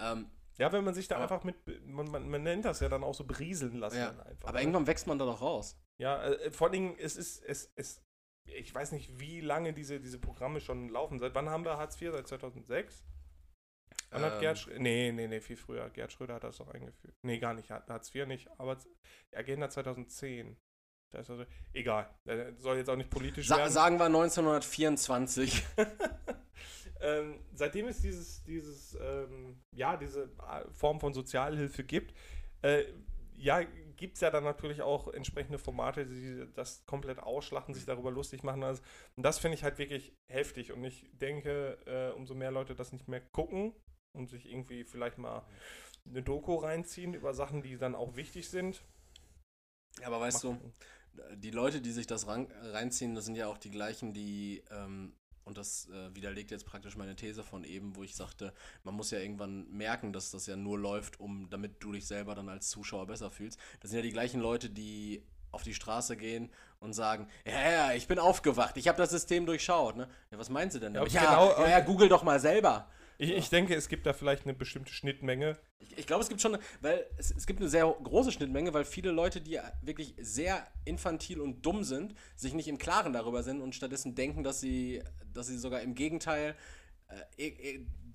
Ähm, 0.00 0.26
Ja, 0.58 0.70
wenn 0.72 0.84
man 0.84 0.92
sich 0.94 1.08
da 1.08 1.14
Aber- 1.16 1.24
einfach 1.24 1.44
mit, 1.44 1.56
man, 1.86 2.10
man, 2.10 2.28
man 2.28 2.42
nennt 2.42 2.64
das 2.66 2.80
ja 2.80 2.88
dann 2.88 3.02
auch 3.04 3.14
so 3.14 3.24
berieseln 3.24 3.78
lassen. 3.78 3.98
ja. 3.98 4.10
einfach, 4.10 4.48
Aber 4.48 4.58
ne? 4.58 4.60
irgendwann 4.60 4.86
wächst 4.86 5.06
man 5.06 5.18
da 5.18 5.24
doch 5.24 5.40
raus. 5.40 5.78
Ja, 5.98 6.22
äh, 6.24 6.50
vor 6.50 6.66
allen 6.66 6.72
Dingen, 6.72 6.96
es 6.98 7.16
ist, 7.16 7.42
es, 7.42 7.72
es, 7.74 8.02
ich 8.44 8.74
weiß 8.74 8.92
nicht, 8.92 9.18
wie 9.18 9.40
lange 9.40 9.72
diese, 9.72 9.98
diese 10.00 10.18
Programme 10.18 10.60
schon 10.60 10.88
laufen. 10.90 11.18
Seit 11.18 11.34
wann 11.34 11.48
haben 11.48 11.64
wir 11.64 11.78
Hartz 11.78 12.00
IV? 12.00 12.10
Seit 12.12 12.26
2006? 12.28 13.02
Wann 14.12 14.22
hat 14.22 14.34
Ähm. 14.34 14.40
Gerd 14.40 14.58
Schröder, 14.58 14.78
nee, 14.78 15.12
nee, 15.12 15.26
nee, 15.28 15.40
viel 15.40 15.56
früher. 15.56 15.88
Gerd 15.90 16.12
Schröder 16.12 16.34
hat 16.34 16.44
das 16.44 16.58
doch 16.58 16.68
eingeführt. 16.68 17.14
Nee, 17.22 17.38
gar 17.38 17.54
nicht, 17.54 17.70
Har- 17.70 17.84
Hartz 17.88 18.14
IV 18.14 18.26
nicht, 18.26 18.48
aber 18.58 18.76
Agenda 19.34 19.68
2010. 19.68 20.56
Da 21.12 21.18
ist 21.20 21.30
also, 21.30 21.44
egal, 21.74 22.08
äh, 22.24 22.52
soll 22.56 22.78
jetzt 22.78 22.88
auch 22.88 22.96
nicht 22.96 23.10
politisch 23.10 23.46
Sa 23.48 23.58
werden. 23.58 23.70
sagen 23.72 23.98
wir 23.98 24.06
1924. 24.06 25.62
ähm, 27.00 27.40
seitdem 27.52 27.86
es 27.86 28.00
dieses, 28.00 28.42
dieses 28.44 28.96
ähm, 29.00 29.60
ja, 29.74 29.96
diese 29.96 30.24
äh, 30.24 30.70
Form 30.72 31.00
von 31.00 31.12
Sozialhilfe 31.12 31.84
gibt, 31.84 32.14
äh, 32.62 32.84
ja, 33.36 33.62
gibt 33.96 34.14
es 34.14 34.20
ja 34.20 34.30
dann 34.30 34.44
natürlich 34.44 34.82
auch 34.82 35.08
entsprechende 35.08 35.58
Formate, 35.58 36.06
die 36.06 36.46
das 36.54 36.86
komplett 36.86 37.18
ausschlachten, 37.18 37.74
sich 37.74 37.84
darüber 37.84 38.10
lustig 38.10 38.42
machen. 38.42 38.62
Also, 38.62 38.82
und 39.16 39.22
das 39.24 39.38
finde 39.38 39.56
ich 39.56 39.64
halt 39.64 39.78
wirklich 39.78 40.14
heftig. 40.30 40.72
Und 40.72 40.82
ich 40.84 41.10
denke, 41.12 41.78
äh, 41.86 42.16
umso 42.16 42.34
mehr 42.34 42.50
Leute 42.50 42.74
das 42.74 42.92
nicht 42.92 43.08
mehr 43.08 43.20
gucken 43.20 43.74
und 44.12 44.28
sich 44.28 44.50
irgendwie 44.50 44.84
vielleicht 44.84 45.18
mal 45.18 45.42
eine 46.08 46.22
Doku 46.22 46.56
reinziehen 46.56 47.14
über 47.14 47.34
Sachen, 47.34 47.62
die 47.62 47.76
dann 47.78 47.94
auch 47.94 48.16
wichtig 48.16 48.48
sind. 48.48 48.82
Aber 50.04 50.20
weißt 50.20 50.44
du, 50.44 50.52
machen. 50.52 50.72
die 51.36 51.50
Leute, 51.50 51.80
die 51.80 51.92
sich 51.92 52.06
das 52.06 52.26
reinziehen, 52.26 53.14
das 53.14 53.24
sind 53.26 53.36
ja 53.36 53.46
auch 53.48 53.58
die 53.58 53.70
gleichen, 53.70 54.12
die, 54.14 54.62
ähm, 54.70 55.14
und 55.44 55.58
das 55.58 55.88
äh, 55.90 56.14
widerlegt 56.14 56.50
jetzt 56.50 56.66
praktisch 56.66 56.96
meine 56.96 57.16
These 57.16 57.42
von 57.42 57.64
eben, 57.64 57.96
wo 57.96 58.02
ich 58.02 58.14
sagte, 58.14 58.54
man 58.84 58.94
muss 58.94 59.10
ja 59.10 59.18
irgendwann 59.18 59.68
merken, 59.70 60.12
dass 60.12 60.30
das 60.30 60.46
ja 60.46 60.56
nur 60.56 60.78
läuft, 60.78 61.20
um, 61.20 61.50
damit 61.50 61.82
du 61.82 61.92
dich 61.92 62.06
selber 62.06 62.34
dann 62.34 62.48
als 62.48 62.68
Zuschauer 62.68 63.06
besser 63.06 63.30
fühlst. 63.30 63.58
Das 63.80 63.90
sind 63.90 63.98
ja 63.98 64.02
die 64.02 64.12
gleichen 64.12 64.40
Leute, 64.40 64.70
die 64.70 65.22
auf 65.50 65.62
die 65.62 65.74
Straße 65.74 66.16
gehen 66.16 66.50
und 66.80 66.94
sagen, 66.94 67.28
ja, 67.44 67.70
ja, 67.70 67.92
ich 67.92 68.06
bin 68.08 68.18
aufgewacht, 68.18 68.76
ich 68.78 68.88
habe 68.88 68.98
das 68.98 69.10
System 69.10 69.44
durchschaut. 69.44 69.96
Ne? 69.96 70.08
Ja, 70.30 70.38
was 70.38 70.48
meinst 70.48 70.76
du 70.76 70.80
denn 70.80 70.94
Ja, 70.94 71.00
damit? 71.00 71.12
genau, 71.12 71.50
ja, 71.60 71.68
ja, 71.68 71.80
google 71.80 72.08
doch 72.08 72.22
mal 72.22 72.40
selber. 72.40 72.88
Ich, 73.22 73.30
ich 73.30 73.50
denke, 73.50 73.76
es 73.76 73.88
gibt 73.88 74.04
da 74.04 74.12
vielleicht 74.12 74.46
eine 74.46 74.52
bestimmte 74.52 74.92
Schnittmenge. 74.92 75.56
Ich, 75.78 75.96
ich 75.96 76.06
glaube, 76.08 76.24
es 76.24 76.28
gibt 76.28 76.40
schon, 76.40 76.58
weil 76.80 77.06
es, 77.18 77.30
es 77.30 77.46
gibt 77.46 77.60
eine 77.60 77.68
sehr 77.68 77.84
große 78.02 78.32
Schnittmenge, 78.32 78.74
weil 78.74 78.84
viele 78.84 79.12
Leute, 79.12 79.40
die 79.40 79.60
wirklich 79.80 80.16
sehr 80.18 80.66
infantil 80.84 81.40
und 81.40 81.64
dumm 81.64 81.84
sind, 81.84 82.16
sich 82.34 82.52
nicht 82.52 82.66
im 82.66 82.78
Klaren 82.78 83.12
darüber 83.12 83.44
sind 83.44 83.60
und 83.60 83.76
stattdessen 83.76 84.16
denken, 84.16 84.42
dass 84.42 84.58
sie, 84.58 85.04
dass 85.32 85.46
sie 85.46 85.56
sogar 85.56 85.82
im 85.82 85.94
Gegenteil 85.94 86.56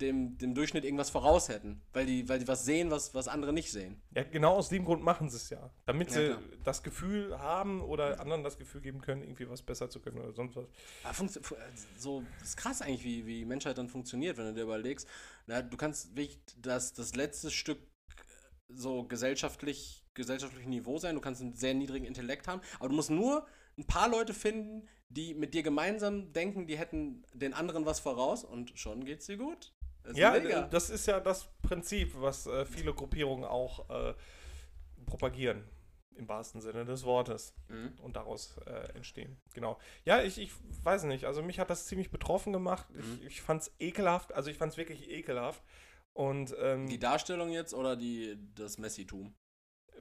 dem, 0.00 0.38
dem 0.38 0.54
Durchschnitt 0.54 0.84
irgendwas 0.84 1.10
voraus 1.10 1.48
hätten, 1.48 1.80
weil 1.92 2.06
die, 2.06 2.28
weil 2.28 2.38
die 2.38 2.48
was 2.48 2.64
sehen, 2.64 2.90
was, 2.90 3.14
was 3.14 3.28
andere 3.28 3.52
nicht 3.52 3.70
sehen. 3.70 4.00
Ja, 4.14 4.22
genau 4.22 4.54
aus 4.54 4.68
dem 4.68 4.84
Grund 4.84 5.02
machen 5.02 5.28
sie 5.28 5.36
es 5.36 5.50
ja. 5.50 5.70
Damit 5.86 6.10
Ja, 6.10 6.14
sie 6.14 6.26
klar. 6.28 6.42
das 6.64 6.82
Gefühl 6.82 7.38
haben 7.38 7.82
oder 7.82 8.20
anderen 8.20 8.44
das 8.44 8.58
Gefühl 8.58 8.80
geben 8.80 9.00
können, 9.00 9.22
irgendwie 9.22 9.48
was 9.48 9.62
besser 9.62 9.90
zu 9.90 10.00
können 10.00 10.18
oder 10.18 10.32
sonst 10.32 10.56
was. 10.56 11.38
Fu- 11.42 11.54
äh, 11.56 11.58
so 11.96 12.24
ist 12.42 12.56
krass 12.56 12.80
eigentlich, 12.82 13.04
wie, 13.04 13.26
wie 13.26 13.44
Menschheit 13.44 13.76
dann 13.78 13.88
funktioniert, 13.88 14.36
wenn 14.36 14.46
du 14.46 14.54
dir 14.54 14.62
überlegst. 14.62 15.08
Na, 15.46 15.62
du 15.62 15.76
kannst 15.76 16.16
wirklich 16.16 16.40
das, 16.56 16.92
das 16.92 17.14
letzte 17.16 17.50
Stück 17.50 17.78
äh, 17.78 18.22
so 18.68 19.04
gesellschaftlich, 19.04 20.04
gesellschaftlich 20.14 20.66
Niveau 20.66 20.98
sein, 20.98 21.14
du 21.14 21.20
kannst 21.20 21.40
einen 21.40 21.54
sehr 21.54 21.74
niedrigen 21.74 22.06
Intellekt 22.06 22.46
haben, 22.48 22.60
aber 22.78 22.88
du 22.88 22.94
musst 22.94 23.10
nur 23.10 23.46
ein 23.76 23.86
paar 23.86 24.08
Leute 24.08 24.34
finden, 24.34 24.88
die 25.08 25.34
mit 25.34 25.54
dir 25.54 25.62
gemeinsam 25.62 26.32
denken, 26.32 26.66
die 26.66 26.78
hätten 26.78 27.24
den 27.32 27.54
anderen 27.54 27.86
was 27.86 28.00
voraus 28.00 28.44
und 28.44 28.78
schon 28.78 29.04
geht's 29.04 29.26
dir 29.26 29.36
gut. 29.36 29.72
Das 30.02 30.16
Ja, 30.16 30.32
mega. 30.32 30.62
das 30.68 30.90
ist 30.90 31.06
ja 31.06 31.20
das 31.20 31.48
Prinzip, 31.62 32.12
was 32.20 32.46
äh, 32.46 32.64
viele 32.66 32.94
Gruppierungen 32.94 33.44
auch 33.44 33.88
äh, 33.90 34.14
propagieren. 35.06 35.64
Im 36.14 36.28
wahrsten 36.28 36.60
Sinne 36.60 36.84
des 36.84 37.04
Wortes. 37.04 37.54
Mhm. 37.68 37.92
Und 38.02 38.16
daraus 38.16 38.56
äh, 38.66 38.92
entstehen. 38.96 39.36
Genau. 39.54 39.78
Ja, 40.04 40.20
ich, 40.22 40.38
ich 40.38 40.50
weiß 40.82 41.04
nicht. 41.04 41.26
Also 41.26 41.42
mich 41.44 41.60
hat 41.60 41.70
das 41.70 41.86
ziemlich 41.86 42.10
betroffen 42.10 42.52
gemacht. 42.52 42.90
Mhm. 42.90 43.20
Ich, 43.20 43.26
ich 43.26 43.40
fand 43.40 43.62
es 43.62 43.72
ekelhaft. 43.78 44.32
Also 44.34 44.50
ich 44.50 44.56
fand 44.56 44.72
es 44.72 44.78
wirklich 44.78 45.08
ekelhaft. 45.10 45.62
Und 46.14 46.56
ähm, 46.58 46.88
Die 46.88 46.98
Darstellung 46.98 47.50
jetzt 47.50 47.72
oder 47.72 47.94
die, 47.94 48.36
das 48.56 48.78
Messitum? 48.78 49.36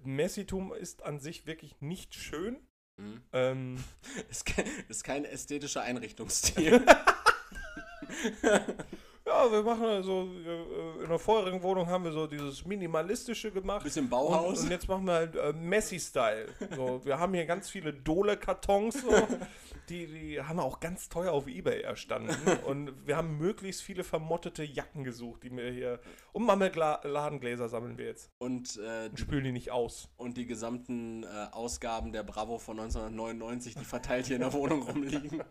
Messitum 0.01 0.73
ist 0.73 1.03
an 1.03 1.19
sich 1.19 1.45
wirklich 1.45 1.79
nicht 1.81 2.15
schön. 2.15 2.67
Mhm. 2.97 3.21
Ähm, 3.33 3.83
Ist, 4.29 4.45
kein, 4.45 4.65
ist 4.89 5.03
kein 5.03 5.25
ästhetischer 5.25 5.81
Einrichtungsstil. 5.81 6.83
Ja, 9.38 9.51
wir 9.51 9.61
machen 9.61 9.85
also, 9.85 10.27
äh, 10.45 11.03
in 11.03 11.09
der 11.09 11.19
vorherigen 11.19 11.61
Wohnung 11.61 11.88
haben 11.88 12.03
wir 12.03 12.11
so 12.11 12.25
dieses 12.25 12.65
Minimalistische 12.65 13.51
gemacht. 13.51 13.83
Bisschen 13.83 14.09
Bauhaus. 14.09 14.59
Und, 14.59 14.65
und 14.65 14.71
jetzt 14.71 14.88
machen 14.88 15.05
wir 15.05 15.13
halt 15.13 15.35
äh, 15.35 15.53
Messi-Style. 15.53 16.47
So, 16.75 17.01
wir 17.05 17.19
haben 17.19 17.33
hier 17.35 17.45
ganz 17.45 17.69
viele 17.69 17.93
Dole-Kartons, 17.93 19.01
so, 19.01 19.27
die, 19.89 20.07
die 20.07 20.41
haben 20.41 20.57
wir 20.57 20.63
auch 20.63 20.79
ganz 20.79 21.07
teuer 21.09 21.33
auf 21.33 21.47
Ebay 21.47 21.81
erstanden. 21.81 22.35
Und 22.65 22.93
wir 23.05 23.15
haben 23.15 23.38
möglichst 23.38 23.83
viele 23.83 24.03
vermottete 24.03 24.63
Jacken 24.63 25.03
gesucht, 25.03 25.43
die 25.43 25.55
wir 25.55 25.71
hier. 25.71 25.99
Und 26.33 26.45
Marmeladengläser 26.45 27.69
sammeln 27.69 27.97
wir 27.97 28.05
jetzt. 28.05 28.31
Und, 28.39 28.77
äh, 28.77 29.09
Und 29.09 29.19
spülen 29.19 29.43
die 29.43 29.51
nicht 29.51 29.71
aus. 29.71 30.09
und 30.17 30.38
die 30.38 30.47
gesamten 30.47 31.23
äh, 31.23 31.27
Ausgaben 31.51 32.11
der 32.11 32.23
Bravo 32.23 32.57
von 32.57 32.79
1999, 32.79 33.75
die 33.75 33.85
verteilt 33.85 34.25
hier 34.25 34.38
in 34.38 34.41
der 34.41 34.53
Wohnung 34.53 34.81
rumliegen. 34.89 35.43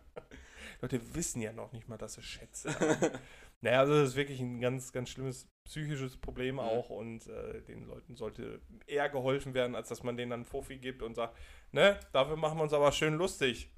Leute 0.83 1.15
wissen 1.15 1.41
ja 1.43 1.53
noch 1.53 1.73
nicht 1.73 1.89
mal, 1.89 1.97
dass 1.99 2.15
sie 2.15 2.23
Schätze 2.23 2.73
haben. 2.79 3.11
naja, 3.61 3.81
also 3.81 3.95
das 3.95 4.11
ist 4.11 4.17
wirklich 4.17 4.41
ein 4.41 4.61
ganz, 4.61 4.93
ganz 4.93 5.09
schlimmes 5.11 5.49
psychisches 5.65 6.17
Problem 6.17 6.59
auch 6.61 6.91
und 6.91 7.27
äh, 7.27 7.63
den 7.63 7.85
Leuten 7.87 8.15
sollte 8.15 8.61
eher 8.87 9.09
geholfen 9.09 9.53
werden, 9.55 9.75
als 9.75 9.89
dass 9.89 10.03
man 10.03 10.17
denen 10.17 10.31
dann 10.31 10.45
Fuffi 10.45 10.79
gibt 10.79 11.03
und 11.03 11.15
sagt, 11.15 11.37
ne, 11.73 11.99
dafür 12.13 12.37
machen 12.37 12.59
wir 12.59 12.63
uns 12.63 12.73
aber 12.73 12.93
schön 12.93 13.15
lustig. 13.15 13.71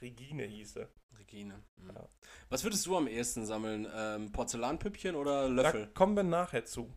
Regine 0.00 0.44
hieß 0.44 0.74
sie. 0.74 0.88
Regine. 1.18 1.62
Mhm. 1.76 1.90
Ja. 1.94 2.08
Was 2.48 2.64
würdest 2.64 2.86
du 2.86 2.96
am 2.96 3.06
ehesten 3.08 3.44
sammeln? 3.46 3.86
Ähm, 3.94 4.32
Porzellanpüppchen 4.32 5.14
oder 5.14 5.42
Da 5.42 5.48
Löffel? 5.62 5.88
kommen 5.94 6.16
wir 6.16 6.22
nachher 6.24 6.64
zu. 6.64 6.92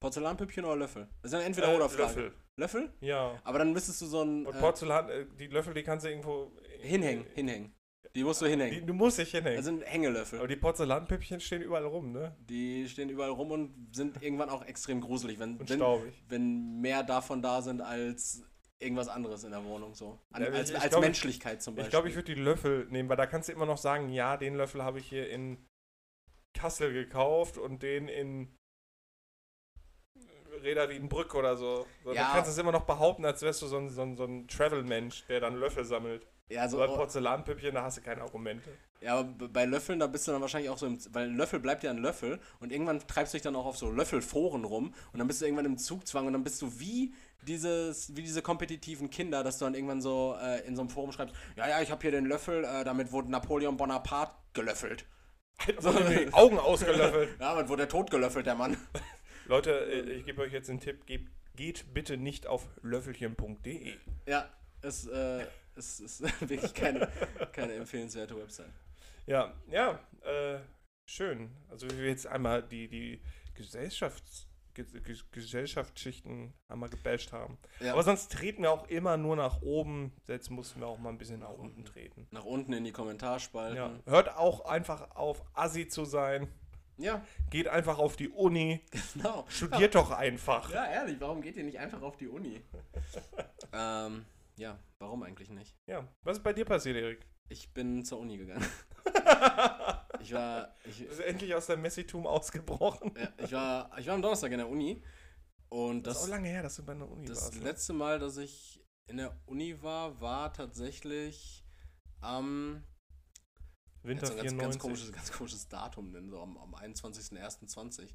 Porzellanpüppchen 0.00 0.64
oder 0.64 0.76
Löffel? 0.76 1.08
Das 1.22 1.32
ist 1.32 1.40
entweder 1.44 1.72
Äh, 1.72 1.76
oder 1.76 1.88
Frage. 1.88 2.02
Löffel. 2.02 2.32
Löffel? 2.56 2.92
Ja. 3.00 3.38
Aber 3.44 3.58
dann 3.58 3.72
müsstest 3.72 4.00
du 4.02 4.06
so 4.06 4.22
ein 4.22 4.46
Und 4.46 4.54
äh, 4.56 4.58
Porzellan, 4.60 5.08
äh, 5.10 5.26
die 5.38 5.46
Löffel, 5.48 5.74
die 5.74 5.82
kannst 5.82 6.04
du 6.04 6.10
irgendwo. 6.10 6.52
hinhängen, 6.80 7.26
hinhängen. 7.34 7.72
Die 8.16 8.24
musst 8.24 8.40
du 8.40 8.46
Die, 8.46 8.50
hinhängen. 8.52 8.86
du 8.86 8.92
musst 8.94 9.18
dich 9.18 9.30
hinhängen. 9.30 9.56
Das 9.56 9.64
sind 9.66 9.82
Hängelöffel. 9.82 10.38
Aber 10.40 10.48
die 10.48 10.56
Porzellanpüppchen 10.56 11.40
stehen 11.40 11.62
überall 11.62 11.84
rum, 11.84 12.10
ne? 12.12 12.34
Die 12.40 12.88
stehen 12.88 13.08
überall 13.08 13.30
rum 13.30 13.50
und 13.52 13.94
sind 13.94 14.20
irgendwann 14.22 14.48
auch 14.50 14.64
extrem 14.64 15.00
gruselig, 15.00 15.38
wenn, 15.38 15.58
Und 15.58 15.68
wenn, 15.70 15.78
staubig. 15.78 16.12
wenn 16.28 16.80
mehr 16.80 17.02
davon 17.04 17.40
da 17.40 17.62
sind 17.62 17.80
als 17.80 18.42
irgendwas 18.80 19.08
anderes 19.08 19.44
in 19.44 19.50
der 19.52 19.64
Wohnung 19.64 19.94
so. 19.94 20.18
An, 20.32 20.42
Ja, 20.42 20.48
ich- 20.48 20.54
als 20.54 20.70
ich 20.70 20.76
als 20.76 20.88
glaub, 20.90 21.02
ich- 21.02 21.06
Menschlichkeit 21.08 21.62
zum 21.62 21.74
Beispiel. 21.76 21.86
Ich 21.86 21.90
glaube, 21.90 22.08
ich 22.08 22.14
würde 22.16 22.34
die 22.34 22.40
Löffel 22.40 22.86
nehmen, 22.90 23.08
weil 23.08 23.16
da 23.16 23.26
kannst 23.26 23.48
du 23.48 23.52
immer 23.52 23.66
noch 23.66 23.78
sagen, 23.78 24.08
ja, 24.08 24.36
den 24.36 24.54
Löffel 24.56 24.82
habe 24.82 24.98
ich 24.98 25.08
hier 25.08 25.28
in 25.30 25.64
Kassel 26.58 26.92
gekauft 26.92 27.58
und 27.58 27.82
den 27.82 28.08
in 28.08 28.56
Reda 30.62 30.88
Wiedenbrück 30.88 31.34
oder 31.34 31.56
so. 31.56 31.86
so 32.04 32.12
Ja. 32.12 32.24
Da 32.28 32.32
kannst 32.32 32.48
du 32.48 32.52
es 32.52 32.58
immer 32.58 32.72
noch 32.72 32.84
behaupten, 32.86 33.24
als 33.24 33.40
wärst 33.42 33.62
du 33.62 33.66
so 33.66 33.76
ein, 33.78 33.88
so 33.88 34.02
ein, 34.02 34.16
so 34.16 34.24
ein 34.24 34.48
Travel-Mensch, 34.48 35.26
der 35.26 35.40
dann 35.40 35.54
Löffel 35.56 35.84
sammelt. 35.84 36.26
Ja, 36.50 36.68
so, 36.68 36.78
So, 36.78 36.86
bei 36.86 36.92
Porzellanpüppchen, 36.94 37.74
da 37.74 37.82
hast 37.84 37.98
du 37.98 38.02
keine 38.02 38.22
Argumente. 38.22 38.70
ja, 39.00 39.18
aber 39.18 39.48
bei 39.48 39.64
Löffeln, 39.64 39.98
da 40.00 40.06
bist 40.06 40.26
du 40.28 40.32
dann 40.32 40.40
wahrscheinlich 40.40 40.70
auch 40.70 40.78
so 40.78 40.86
im, 40.86 40.98
weil 41.14 41.28
ein 41.28 41.36
Löffel 41.36 41.60
bleibt 41.60 41.82
ja 41.82 41.90
ein 41.90 41.98
Löffel 41.98 42.38
und 42.60 42.72
irgendwann 42.72 42.98
treibst 43.00 43.32
du 43.32 43.36
dich 43.36 43.42
dann 43.42 43.56
auch 43.56 43.66
auf 43.66 43.76
so 43.78 43.90
Löffelforen 43.90 44.64
rum 44.64 44.94
und 45.12 45.18
dann 45.18 45.26
bist 45.26 45.40
du 45.40 45.46
irgendwann 45.46 45.64
im 45.66 45.78
Zugzwang 45.78 46.26
und 46.26 46.32
dann 46.34 46.44
bist 46.44 46.60
du 46.60 46.78
wie 46.80 47.14
dieses, 47.46 48.14
wie 48.16 48.22
diese 48.22 48.42
kompetitiven 48.42 49.08
Kinder, 49.08 49.42
dass 49.42 49.56
du 49.58 49.64
dann 49.64 49.74
irgendwann 49.74 50.02
so 50.02 50.36
äh, 50.42 50.60
in 50.66 50.76
so 50.76 50.82
einem 50.82 50.90
Forum 50.90 51.12
schreibst, 51.12 51.34
ja, 51.56 51.68
ja, 51.68 51.80
ich 51.80 51.90
habe 51.90 52.02
hier 52.02 52.10
den 52.10 52.26
Löffel, 52.26 52.64
äh, 52.64 52.84
damit 52.84 53.12
wurde 53.12 53.30
Napoleon 53.30 53.76
Bonaparte 53.76 54.34
gelöffelt. 54.52 55.06
So, 55.78 55.92
die 55.92 56.32
Augen 56.32 56.58
ausgelöffelt. 56.58 57.30
Ja, 57.40 57.54
damit 57.54 57.68
wurde 57.68 57.82
er 57.82 57.88
totgelöffelt, 57.88 58.46
der 58.46 58.54
Mann. 58.54 58.76
Leute, 59.46 59.72
äh, 59.72 60.10
ich 60.12 60.24
gebe 60.24 60.42
euch 60.42 60.52
jetzt 60.52 60.68
den 60.68 60.80
Tipp, 60.80 61.06
geht, 61.06 61.26
geht 61.54 61.92
bitte 61.94 62.16
nicht 62.16 62.46
auf 62.46 62.66
löffelchen.de. 62.82 63.94
Ja, 64.26 64.48
es, 64.82 65.06
äh, 65.06 65.44
es 65.76 66.00
ist 66.00 66.22
wirklich 66.48 66.74
keine, 66.74 67.08
keine 67.52 67.74
empfehlenswerte 67.74 68.36
Website. 68.36 68.72
Ja, 69.26 69.54
ja, 69.70 70.00
äh, 70.22 70.58
schön. 71.06 71.50
Also 71.68 71.90
wie 71.90 71.98
wir 71.98 72.08
jetzt 72.08 72.26
einmal 72.26 72.62
die, 72.62 72.88
die 72.88 73.22
Gesellschafts, 73.54 74.46
Ge 74.74 74.84
Ge 74.84 75.16
Gesellschaftsschichten 75.32 76.54
einmal 76.68 76.88
gebasht 76.88 77.32
haben. 77.32 77.58
Ja. 77.80 77.92
Aber 77.92 78.02
sonst 78.02 78.30
treten 78.32 78.62
wir 78.62 78.70
auch 78.70 78.88
immer 78.88 79.16
nur 79.16 79.36
nach 79.36 79.62
oben. 79.62 80.12
Jetzt 80.28 80.50
mussten 80.50 80.80
wir 80.80 80.86
auch 80.86 80.98
mal 80.98 81.10
ein 81.10 81.18
bisschen 81.18 81.40
nach 81.40 81.52
unten 81.52 81.84
treten. 81.84 82.28
Nach 82.30 82.44
unten 82.44 82.72
in 82.72 82.84
die 82.84 82.92
Kommentarspalten. 82.92 83.76
Ja. 83.76 83.92
Hört 84.06 84.36
auch 84.36 84.64
einfach 84.64 85.16
auf, 85.16 85.42
Assi 85.54 85.88
zu 85.88 86.04
sein. 86.04 86.48
Ja, 87.00 87.24
Geht 87.48 87.66
einfach 87.66 87.98
auf 87.98 88.16
die 88.16 88.28
Uni. 88.28 88.80
genau. 89.14 89.46
Studiert 89.48 89.94
doch 89.94 90.10
einfach. 90.10 90.70
Ja, 90.70 90.86
ehrlich, 90.86 91.16
warum 91.18 91.40
geht 91.40 91.56
ihr 91.56 91.64
nicht 91.64 91.78
einfach 91.78 92.02
auf 92.02 92.16
die 92.16 92.28
Uni? 92.28 92.60
ähm, 93.72 94.26
ja, 94.60 94.78
warum 94.98 95.22
eigentlich 95.22 95.48
nicht? 95.50 95.74
Ja. 95.86 96.06
Was 96.22 96.36
ist 96.36 96.42
bei 96.42 96.52
dir 96.52 96.64
passiert, 96.64 96.96
Erik? 96.96 97.26
Ich 97.48 97.72
bin 97.72 98.04
zur 98.04 98.18
Uni 98.20 98.36
gegangen. 98.36 98.64
Ich 100.22 100.34
war, 100.34 100.76
ich, 100.84 100.98
Du 100.98 101.06
bist 101.06 101.20
endlich 101.20 101.54
aus 101.54 101.64
deinem 101.66 101.80
Messitum 101.80 102.26
ausgebrochen. 102.26 103.14
ja, 103.16 103.32
ich 103.42 103.52
war, 103.52 103.98
ich 103.98 104.06
war 104.06 104.14
am 104.14 104.20
Donnerstag 104.20 104.52
in 104.52 104.58
der 104.58 104.68
Uni 104.68 105.02
und 105.70 106.06
Das 106.06 106.16
ist 106.16 106.22
das, 106.24 106.28
auch 106.28 106.34
lange 106.34 106.48
her, 106.50 106.62
dass 106.62 106.76
du 106.76 106.84
bei 106.84 106.92
einer 106.92 107.08
Uni 107.10 107.26
das 107.26 107.40
warst. 107.40 107.54
ne? 107.54 107.60
letzte 107.62 107.94
Mal, 107.94 108.18
dass 108.18 108.36
ich 108.36 108.84
in 109.06 109.16
der 109.16 109.34
Uni 109.46 109.82
war, 109.82 110.20
war 110.20 110.52
tatsächlich 110.52 111.64
am 112.20 112.84
Winter 114.02 114.26
Jetzt 114.26 114.32
so 114.34 114.34
ein 114.34 114.38
ganz, 114.44 114.52
94. 114.52 114.58
ganz, 114.60 114.78
komisches, 114.78 115.12
ganz 115.12 115.32
komisches 115.32 115.68
Datum 115.68 116.10
nennen, 116.10 116.28
so 116.28 116.38
am, 116.38 116.58
am 116.58 116.74
21.01.20. 116.74 118.10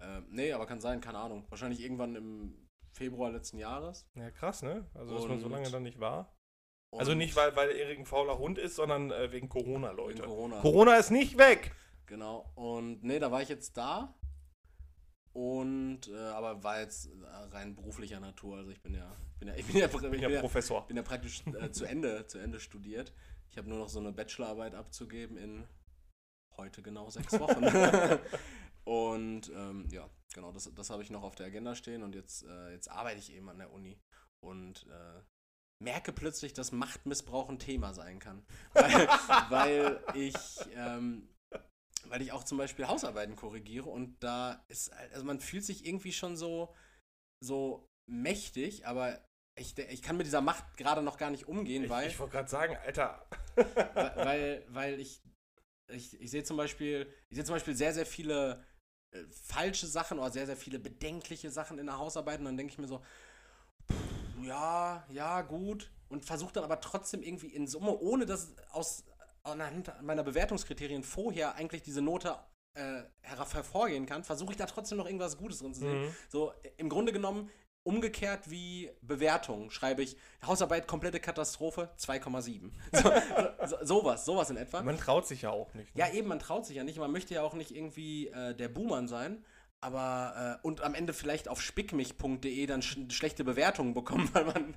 Ähm, 0.00 0.26
nee, 0.30 0.52
aber 0.54 0.64
kann 0.66 0.80
sein, 0.80 1.02
keine 1.02 1.18
Ahnung. 1.18 1.44
Wahrscheinlich 1.50 1.80
irgendwann 1.80 2.16
im 2.16 2.69
Februar 3.00 3.30
letzten 3.30 3.56
Jahres. 3.56 4.06
Ja, 4.14 4.30
krass, 4.30 4.62
ne? 4.62 4.84
Also, 4.92 5.14
dass 5.14 5.26
man 5.26 5.40
so 5.40 5.46
Und- 5.46 5.52
lange 5.52 5.70
dann 5.70 5.82
nicht 5.82 6.00
war. 6.00 6.36
Also 6.92 7.12
Und 7.12 7.18
nicht, 7.18 7.34
weil, 7.34 7.56
weil 7.56 7.70
Erik 7.70 7.98
ein 7.98 8.04
fauler 8.04 8.36
Hund 8.36 8.58
ist, 8.58 8.76
sondern 8.76 9.10
äh, 9.10 9.32
wegen 9.32 9.48
Corona, 9.48 9.88
wegen 9.88 9.96
Leute. 9.96 10.22
Corona. 10.22 10.60
Corona 10.60 10.96
ist 10.96 11.10
nicht 11.10 11.38
weg! 11.38 11.72
Genau. 12.04 12.52
Und 12.56 13.02
nee, 13.02 13.18
da 13.18 13.30
war 13.30 13.40
ich 13.40 13.48
jetzt 13.48 13.76
da. 13.78 14.14
Und, 15.32 16.08
äh, 16.08 16.16
aber 16.16 16.62
war 16.62 16.80
jetzt 16.80 17.06
äh, 17.06 17.54
rein 17.54 17.74
beruflicher 17.74 18.20
Natur. 18.20 18.58
Also 18.58 18.70
ich 18.70 18.82
bin 18.82 18.92
ja, 18.94 19.10
bin 19.38 19.48
ja, 19.48 19.54
ich 19.56 19.64
bin 19.66 19.76
ja, 19.76 19.86
ich 19.86 19.92
bin 19.92 20.10
bin 20.10 20.20
ja 20.20 20.28
ja, 20.28 20.40
Professor. 20.40 20.86
bin 20.86 20.96
ja 20.98 21.02
praktisch 21.02 21.42
äh, 21.46 21.70
zu 21.70 21.86
Ende, 21.86 22.26
zu 22.26 22.38
Ende 22.38 22.60
studiert. 22.60 23.14
Ich 23.48 23.56
habe 23.56 23.68
nur 23.70 23.78
noch 23.78 23.88
so 23.88 24.00
eine 24.00 24.12
Bachelorarbeit 24.12 24.74
abzugeben 24.74 25.38
in 25.38 25.66
heute 26.58 26.82
genau 26.82 27.08
sechs 27.08 27.32
Wochen. 27.40 27.64
und 28.84 29.48
ähm, 29.54 29.88
ja, 29.90 30.06
genau, 30.34 30.52
das, 30.52 30.72
das 30.74 30.90
habe 30.90 31.02
ich 31.02 31.10
noch 31.10 31.22
auf 31.22 31.34
der 31.34 31.46
Agenda 31.46 31.74
stehen 31.74 32.02
und 32.02 32.14
jetzt, 32.14 32.44
äh, 32.44 32.70
jetzt 32.72 32.90
arbeite 32.90 33.18
ich 33.18 33.32
eben 33.32 33.48
an 33.48 33.58
der 33.58 33.72
Uni 33.72 33.98
und 34.44 34.86
äh, 34.86 35.22
merke 35.82 36.12
plötzlich, 36.12 36.52
dass 36.52 36.72
Machtmissbrauch 36.72 37.48
ein 37.48 37.58
Thema 37.58 37.94
sein 37.94 38.18
kann. 38.18 38.44
Weil, 38.74 39.08
weil 39.48 40.04
ich 40.14 40.36
ähm, 40.74 41.28
weil 42.10 42.22
ich 42.22 42.32
auch 42.32 42.44
zum 42.44 42.58
Beispiel 42.58 42.88
Hausarbeiten 42.88 43.36
korrigiere 43.36 43.88
und 43.88 44.22
da 44.22 44.64
ist, 44.68 44.92
also 44.92 45.24
man 45.24 45.40
fühlt 45.40 45.64
sich 45.64 45.86
irgendwie 45.86 46.12
schon 46.12 46.36
so, 46.36 46.74
so 47.44 47.88
mächtig, 48.10 48.86
aber 48.86 49.24
ich, 49.58 49.76
ich 49.78 50.02
kann 50.02 50.16
mit 50.16 50.26
dieser 50.26 50.40
Macht 50.40 50.76
gerade 50.76 51.02
noch 51.02 51.18
gar 51.18 51.30
nicht 51.30 51.46
umgehen, 51.46 51.84
Ich, 51.84 51.90
weil, 51.90 52.08
ich 52.08 52.18
wollte 52.18 52.32
gerade 52.32 52.48
sagen, 52.48 52.76
Alter. 52.76 53.26
weil, 53.94 54.64
weil, 54.68 54.98
ich, 55.00 55.22
ich, 55.92 56.20
ich 56.20 56.30
sehe 56.30 56.44
zum 56.44 56.56
Beispiel, 56.56 57.12
ich 57.28 57.36
sehe 57.36 57.44
zum 57.44 57.54
Beispiel 57.54 57.76
sehr, 57.76 57.92
sehr 57.92 58.06
viele 58.06 58.64
äh, 59.12 59.24
falsche 59.30 59.86
Sachen 59.86 60.18
oder 60.18 60.30
sehr, 60.30 60.46
sehr 60.46 60.56
viele 60.56 60.78
bedenkliche 60.78 61.50
Sachen 61.50 61.78
in 61.78 61.86
der 61.86 61.98
Hausarbeit 61.98 62.38
und 62.38 62.46
dann 62.46 62.56
denke 62.56 62.72
ich 62.72 62.78
mir 62.78 62.88
so, 62.88 63.00
pff, 63.90 64.46
ja, 64.46 65.04
ja, 65.10 65.42
gut. 65.42 65.90
Und 66.08 66.24
versuche 66.24 66.52
dann 66.52 66.64
aber 66.64 66.80
trotzdem 66.80 67.22
irgendwie 67.22 67.48
in 67.48 67.68
Summe, 67.68 67.96
ohne 67.98 68.26
dass 68.26 68.54
aus 68.72 69.04
anhand 69.42 69.92
meiner 70.02 70.24
Bewertungskriterien 70.24 71.04
vorher 71.04 71.54
eigentlich 71.54 71.82
diese 71.82 72.02
Note 72.02 72.36
äh, 72.74 73.02
hervor- 73.22 73.54
hervorgehen 73.54 74.06
kann, 74.06 74.24
versuche 74.24 74.52
ich 74.52 74.56
da 74.56 74.66
trotzdem 74.66 74.98
noch 74.98 75.06
irgendwas 75.06 75.36
Gutes 75.36 75.58
drin 75.58 75.74
zu 75.74 75.80
sehen. 75.80 76.06
Mhm. 76.06 76.14
So, 76.28 76.52
im 76.76 76.88
Grunde 76.88 77.12
genommen, 77.12 77.50
umgekehrt 77.82 78.50
wie 78.50 78.90
Bewertung, 79.02 79.70
schreibe 79.70 80.02
ich 80.02 80.16
Hausarbeit, 80.46 80.86
komplette 80.86 81.20
Katastrophe, 81.20 81.90
2,7. 81.98 82.70
So, 83.62 83.66
so, 83.66 83.84
sowas, 83.84 84.24
sowas 84.24 84.50
in 84.50 84.56
etwa. 84.56 84.82
Man 84.82 84.98
traut 84.98 85.26
sich 85.26 85.42
ja 85.42 85.50
auch 85.50 85.72
nicht. 85.74 85.94
ne? 85.94 86.00
Ja, 86.00 86.12
eben, 86.12 86.28
man 86.28 86.38
traut 86.38 86.66
sich 86.66 86.76
ja 86.76 86.84
nicht. 86.84 86.98
Man 86.98 87.10
möchte 87.10 87.34
ja 87.34 87.42
auch 87.42 87.54
nicht 87.54 87.74
irgendwie 87.74 88.28
äh, 88.28 88.54
der 88.54 88.68
Buhmann 88.68 89.08
sein. 89.08 89.44
Aber, 89.82 90.58
äh, 90.62 90.66
und 90.66 90.82
am 90.82 90.94
Ende 90.94 91.14
vielleicht 91.14 91.48
auf 91.48 91.62
spickmich.de 91.62 92.66
dann 92.66 92.82
sch 92.82 92.98
schlechte 93.10 93.44
Bewertungen 93.44 93.94
bekommen, 93.94 94.28
weil 94.34 94.44
man, 94.44 94.74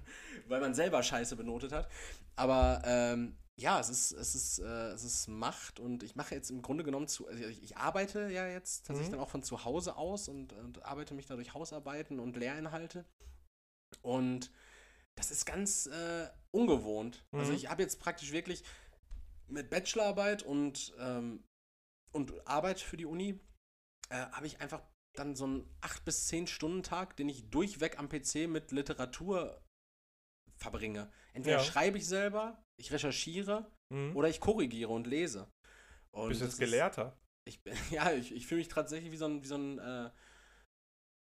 weil 0.48 0.62
man 0.62 0.74
selber 0.74 1.04
Scheiße 1.04 1.36
benotet 1.36 1.74
hat. 1.74 1.90
Aber, 2.38 2.82
ähm, 2.86 3.36
ja, 3.60 3.80
es 3.80 3.90
ist, 3.90 4.12
es 4.14 4.36
ist, 4.36 4.60
äh, 4.60 4.90
es 4.92 5.04
ist 5.04 5.28
Macht 5.28 5.80
und 5.80 6.04
ich 6.04 6.16
mache 6.16 6.34
jetzt 6.36 6.50
im 6.50 6.62
Grunde 6.62 6.84
genommen 6.84 7.08
zu, 7.08 7.28
also 7.28 7.44
ich, 7.46 7.62
ich 7.64 7.78
arbeite 7.78 8.30
ja 8.30 8.48
jetzt 8.48 8.88
tatsächlich 8.88 9.10
Mhm. 9.10 9.12
dann 9.12 9.20
auch 9.20 9.30
von 9.30 9.44
zu 9.44 9.64
Hause 9.64 9.96
aus 9.96 10.28
und, 10.28 10.54
und 10.54 10.84
arbeite 10.84 11.14
mich 11.14 11.28
dadurch 11.28 11.54
Hausarbeiten 11.54 12.20
und 12.20 12.36
Lehrinhalte. 12.36 13.06
Und 14.02 14.52
das 15.16 15.32
ist 15.32 15.46
ganz 15.46 15.86
äh, 15.88 16.30
ungewohnt. 16.52 17.26
Also 17.32 17.52
Mhm. 17.52 17.58
ich 17.58 17.70
habe 17.70 17.84
jetzt 17.84 18.00
praktisch 18.00 18.32
wirklich 18.32 18.64
mit 19.48 19.70
Bachelorarbeit 19.70 20.44
und, 20.44 20.94
ähm, 21.00 21.44
und 22.12 22.48
Arbeit 22.48 22.80
für 22.80 22.98
die 22.98 23.06
Uni 23.06 23.40
äh, 24.10 24.16
habe 24.32 24.48
ich 24.48 24.62
einfach 24.62 24.82
dann 25.16 25.36
so 25.36 25.46
einen 25.46 25.70
8 25.82 26.06
bis 26.06 26.28
10 26.28 26.48
Stunden 26.48 26.84
Tag, 26.84 27.16
den 27.18 27.30
ich 27.30 27.50
durchweg 27.52 28.00
am 28.00 28.10
PC 28.10 28.48
mit 28.48 28.72
Literatur 28.72 29.62
verbringe. 30.64 31.12
Entweder 31.34 31.58
Ja. 31.58 31.64
schreibe 31.64 31.98
ich 32.00 32.08
selber, 32.08 32.64
ich 32.80 32.92
recherchiere 32.92 33.70
Mhm. 33.90 34.16
oder 34.16 34.28
ich 34.30 34.40
korrigiere 34.40 34.90
und 34.92 35.06
lese. 35.06 35.48
Und 36.12 36.30
Bist 36.30 36.42
jetzt 36.42 36.54
ist- 36.54 36.60
Gelehrter. 36.60 37.18
ich 37.46 37.62
bin, 37.62 37.74
ja, 37.92 38.12
ich, 38.12 38.34
ich 38.34 38.48
fühle 38.48 38.60
mich 38.60 38.68
tatsächlich 38.70 39.12
wie 39.12 39.18
so 39.18 39.26
ein, 39.26 39.44
wie 39.44 39.48
so 39.48 39.56
ein, 39.58 39.78
äh, 39.80 40.10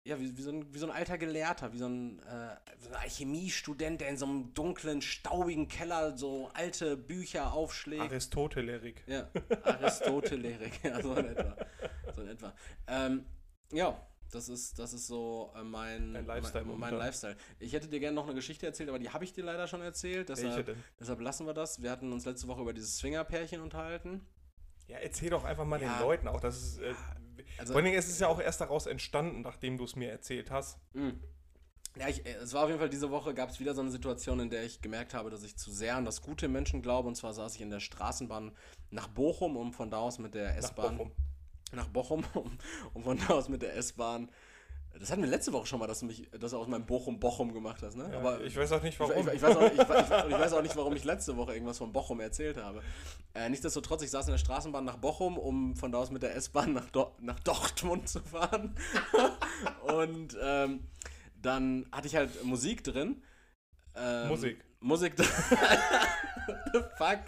ja, 0.08 0.20
wie, 0.20 0.36
wie, 0.38 0.42
so 0.42 0.52
ein, 0.52 0.74
wie 0.74 0.78
so 0.78 0.88
ein 0.88 0.92
alter 0.92 1.18
Gelehrter, 1.18 1.72
wie 1.74 1.78
so 1.78 1.88
ein, 1.88 2.20
äh, 2.20 2.56
so 2.80 2.90
ein 2.90 2.96
Alchemiestudent, 2.96 4.02
der 4.02 4.10
in 4.10 4.18
so 4.18 4.26
einem 4.26 4.54
dunklen, 4.54 5.02
staubigen 5.02 5.68
Keller 5.68 6.18
so 6.18 6.50
alte 6.54 6.96
Bücher 6.98 7.54
aufschlägt. 7.54 8.02
Aristotelerik. 8.04 9.04
Ja, 9.08 9.30
Aristotelerik, 9.64 10.80
ja, 10.84 11.02
so 11.02 11.16
in 11.16 11.26
etwa. 11.26 11.56
So 12.16 12.22
in 12.22 12.28
etwa. 12.30 12.54
Ähm, 12.88 13.26
ja, 13.72 14.06
das 14.34 14.50
ist, 14.50 14.78
das 14.80 14.94
ist 14.94 15.08
so 15.08 15.52
äh, 15.56 15.64
mein, 15.64 16.14
Dein 16.14 16.26
Lifestyle 16.26 16.66
mein, 16.66 16.80
mein. 16.80 16.94
Lifestyle. 16.96 17.36
Ich 17.60 17.74
hätte 17.74 17.88
dir 17.88 18.00
gerne 18.00 18.16
noch 18.16 18.26
eine 18.26 18.36
Geschichte 18.36 18.66
erzählt, 18.66 18.90
aber 18.90 19.00
die 19.00 19.10
habe 19.10 19.24
ich 19.24 19.34
dir 19.34 19.44
leider 19.44 19.68
schon 19.68 19.82
erzählt. 19.82 20.30
Deshalb, 20.30 20.76
deshalb 21.00 21.20
lassen 21.22 21.46
wir 21.46 21.54
das. 21.54 21.82
Wir 21.82 21.92
hatten 21.92 22.12
uns 22.14 22.26
letzte 22.26 22.48
Woche 22.48 22.62
über 22.62 22.74
dieses 22.74 22.98
Swingerpärchen 22.98 23.62
unterhalten. 23.62 24.26
Ja, 24.88 24.98
erzähl 24.98 25.30
doch 25.30 25.44
einfach 25.44 25.66
mal 25.66 25.82
Ja. 25.82 25.98
den 25.98 26.02
Leuten 26.02 26.28
auch. 26.28 26.40
Das 26.42 26.58
ist, 26.58 26.80
äh, 26.80 26.94
Also, 27.58 27.74
vor 27.74 27.78
allen 27.78 27.86
Dingen 27.86 27.98
ist 27.98 28.10
es 28.10 28.20
ja 28.20 28.28
auch 28.28 28.40
erst 28.40 28.62
daraus 28.62 28.86
entstanden, 28.88 29.42
nachdem 29.42 29.78
du 29.78 29.84
es 29.84 29.96
mir 29.96 30.10
erzählt 30.12 30.52
hast. 30.52 30.80
mh. 30.94 31.14
Ja, 31.98 32.08
ich, 32.08 32.24
äh, 32.26 32.36
es 32.36 32.54
war 32.54 32.64
auf 32.64 32.70
jeden 32.70 32.80
Fall 32.80 32.90
diese 32.90 33.10
Woche, 33.10 33.34
gab 33.34 33.50
es 33.50 33.60
wieder 33.60 33.74
so 33.74 33.82
eine 33.82 33.90
Situation, 33.90 34.40
in 34.40 34.50
der 34.52 34.64
ich 34.64 34.80
gemerkt 34.82 35.14
habe, 35.16 35.32
dass 35.32 35.44
ich 35.44 35.58
zu 35.58 35.72
sehr 35.72 35.96
an 35.96 36.06
das 36.06 36.22
gute 36.22 36.48
Menschen 36.48 36.82
glaube. 36.84 37.08
Und 37.08 37.16
zwar 37.16 37.34
saß 37.34 37.56
ich 37.56 37.62
in 37.62 37.72
der 37.72 37.80
Straßenbahn 37.80 38.56
nach 38.92 39.08
Bochum, 39.08 39.58
um 39.58 39.74
von 39.74 39.90
da 39.90 39.98
aus 39.98 40.20
mit 40.20 40.36
der 40.36 40.56
S-Bahn. 40.58 41.12
Nach 41.72 41.88
Bochum, 41.88 42.24
um, 42.34 42.58
um 42.94 43.04
von 43.04 43.18
da 43.18 43.34
aus 43.34 43.50
mit 43.50 43.62
der 43.62 43.76
S-Bahn. 43.76 44.30
Das 44.98 45.12
hatten 45.12 45.22
wir 45.22 45.30
letzte 45.30 45.54
Woche 45.54 45.68
schon 45.68 45.80
mal, 45.80 45.88
dass 45.88 46.00
du 46.00 46.08
mich, 46.08 46.28
dass 46.32 46.52
du 46.52 46.58
aus 46.58 46.68
meinem 46.68 46.86
Bochum 46.86 47.20
Bochum 47.20 47.54
gemacht 47.54 47.82
hast, 47.84 47.96
ne? 47.96 48.10
Ja, 48.12 48.18
Aber 48.20 48.42
ich 48.42 48.58
weiß 48.58 48.72
auch 48.72 48.82
nicht 48.82 48.96
ich, 48.96 49.00
warum. 49.00 49.28
ich, 49.28 49.34
ich, 49.34 49.42
weiß 49.42 49.56
auch, 49.56 49.72
ich, 49.72 49.78
weiß 50.34 50.54
auch 50.54 50.62
nicht, 50.62 50.76
warum 50.76 50.96
ich 50.96 51.04
letzte 51.04 51.38
Woche 51.38 51.54
irgendwas 51.54 51.78
von 51.78 51.94
Bochum 51.94 52.20
erzählt 52.20 52.58
habe. 52.58 52.82
Äh, 53.34 53.50
nichtsdestotrotz, 53.50 54.02
ich 54.02 54.10
saß 54.10 54.26
in 54.28 54.32
der 54.34 54.40
Straßenbahn 54.40 54.84
nach 54.84 54.98
Bochum, 54.98 55.38
um 55.38 55.76
von 55.76 55.92
da 55.92 56.00
aus 56.00 56.10
mit 56.10 56.24
der 56.24 56.36
S-Bahn 56.36 56.74
nach, 56.74 56.90
Do 56.90 57.16
nach 57.20 57.40
Dortmund 57.40 58.10
zu 58.10 58.20
fahren. 58.22 58.76
Und 59.84 60.36
ähm, 60.42 60.88
dann 61.42 61.86
hatte 61.92 62.08
ich 62.08 62.16
halt 62.16 62.44
Musik 62.44 62.84
drin. 62.84 63.22
Ähm, 63.96 64.28
Musik. 64.28 64.66
Musik. 64.82 65.14
The 65.18 65.24
fuck? 66.98 67.20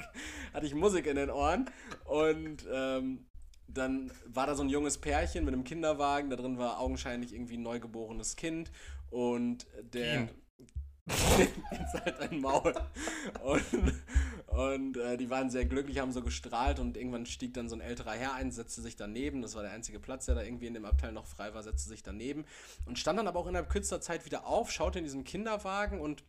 Hatte 0.53 0.65
ich 0.65 0.73
Musik 0.73 1.05
in 1.05 1.15
den 1.15 1.29
Ohren. 1.29 1.69
Und 2.05 2.65
ähm, 2.71 3.25
dann 3.73 4.11
war 4.25 4.47
da 4.47 4.55
so 4.55 4.63
ein 4.63 4.69
junges 4.69 4.97
Pärchen 4.97 5.45
mit 5.45 5.53
einem 5.53 5.63
Kinderwagen. 5.63 6.29
Da 6.29 6.35
drin 6.35 6.57
war 6.57 6.79
augenscheinlich 6.79 7.33
irgendwie 7.33 7.57
ein 7.57 7.63
neugeborenes 7.63 8.35
Kind. 8.35 8.71
Und 9.09 9.67
der. 9.93 10.29
Jetzt 11.71 11.93
halt 12.05 12.19
ein 12.19 12.39
Maul. 12.39 12.73
Und, 13.43 13.93
und 14.47 14.97
äh, 14.97 15.17
die 15.17 15.29
waren 15.29 15.49
sehr 15.49 15.65
glücklich, 15.65 15.99
haben 15.99 16.11
so 16.11 16.21
gestrahlt 16.21 16.79
und 16.79 16.95
irgendwann 16.95 17.25
stieg 17.25 17.53
dann 17.53 17.69
so 17.69 17.75
ein 17.75 17.81
älterer 17.81 18.11
Herr 18.11 18.33
ein, 18.33 18.51
setzte 18.51 18.81
sich 18.81 18.95
daneben. 18.95 19.41
Das 19.41 19.55
war 19.55 19.63
der 19.63 19.71
einzige 19.71 19.99
Platz, 19.99 20.25
der 20.27 20.35
da 20.35 20.43
irgendwie 20.43 20.67
in 20.67 20.73
dem 20.73 20.85
Abteil 20.85 21.11
noch 21.11 21.25
frei 21.25 21.53
war, 21.53 21.63
setzte 21.63 21.89
sich 21.89 22.03
daneben 22.03 22.45
und 22.85 22.99
stand 22.99 23.17
dann 23.17 23.27
aber 23.27 23.39
auch 23.39 23.47
innerhalb 23.47 23.69
kürzester 23.69 23.99
Zeit 23.99 24.25
wieder 24.25 24.45
auf, 24.45 24.71
schaute 24.71 24.99
in 24.99 25.05
diesen 25.05 25.23
Kinderwagen 25.23 25.99
und 25.99 26.23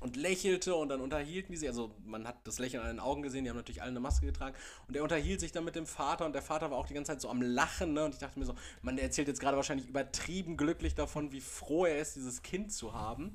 und 0.00 0.16
lächelte 0.16 0.74
und 0.74 0.88
dann 0.88 1.00
unterhielten 1.00 1.52
die 1.52 1.58
sich. 1.58 1.68
Also 1.68 1.94
man 2.04 2.26
hat 2.26 2.46
das 2.46 2.58
Lächeln 2.58 2.82
an 2.82 2.88
den 2.88 3.00
Augen 3.00 3.22
gesehen, 3.22 3.44
die 3.44 3.50
haben 3.50 3.56
natürlich 3.56 3.82
alle 3.82 3.90
eine 3.90 4.00
Maske 4.00 4.26
getragen. 4.26 4.54
Und 4.86 4.96
er 4.96 5.02
unterhielt 5.02 5.40
sich 5.40 5.52
dann 5.52 5.64
mit 5.64 5.76
dem 5.76 5.86
Vater 5.86 6.26
und 6.26 6.34
der 6.34 6.42
Vater 6.42 6.70
war 6.70 6.78
auch 6.78 6.86
die 6.86 6.94
ganze 6.94 7.12
Zeit 7.12 7.20
so 7.20 7.28
am 7.28 7.42
Lachen. 7.42 7.94
Ne? 7.94 8.04
Und 8.04 8.14
ich 8.14 8.20
dachte 8.20 8.38
mir 8.38 8.44
so, 8.44 8.54
man, 8.82 8.96
der 8.96 9.04
erzählt 9.04 9.28
jetzt 9.28 9.40
gerade 9.40 9.56
wahrscheinlich 9.56 9.88
übertrieben 9.88 10.56
glücklich 10.56 10.94
davon, 10.94 11.32
wie 11.32 11.40
froh 11.40 11.86
er 11.86 11.98
ist, 11.98 12.16
dieses 12.16 12.42
Kind 12.42 12.72
zu 12.72 12.92
haben. 12.92 13.34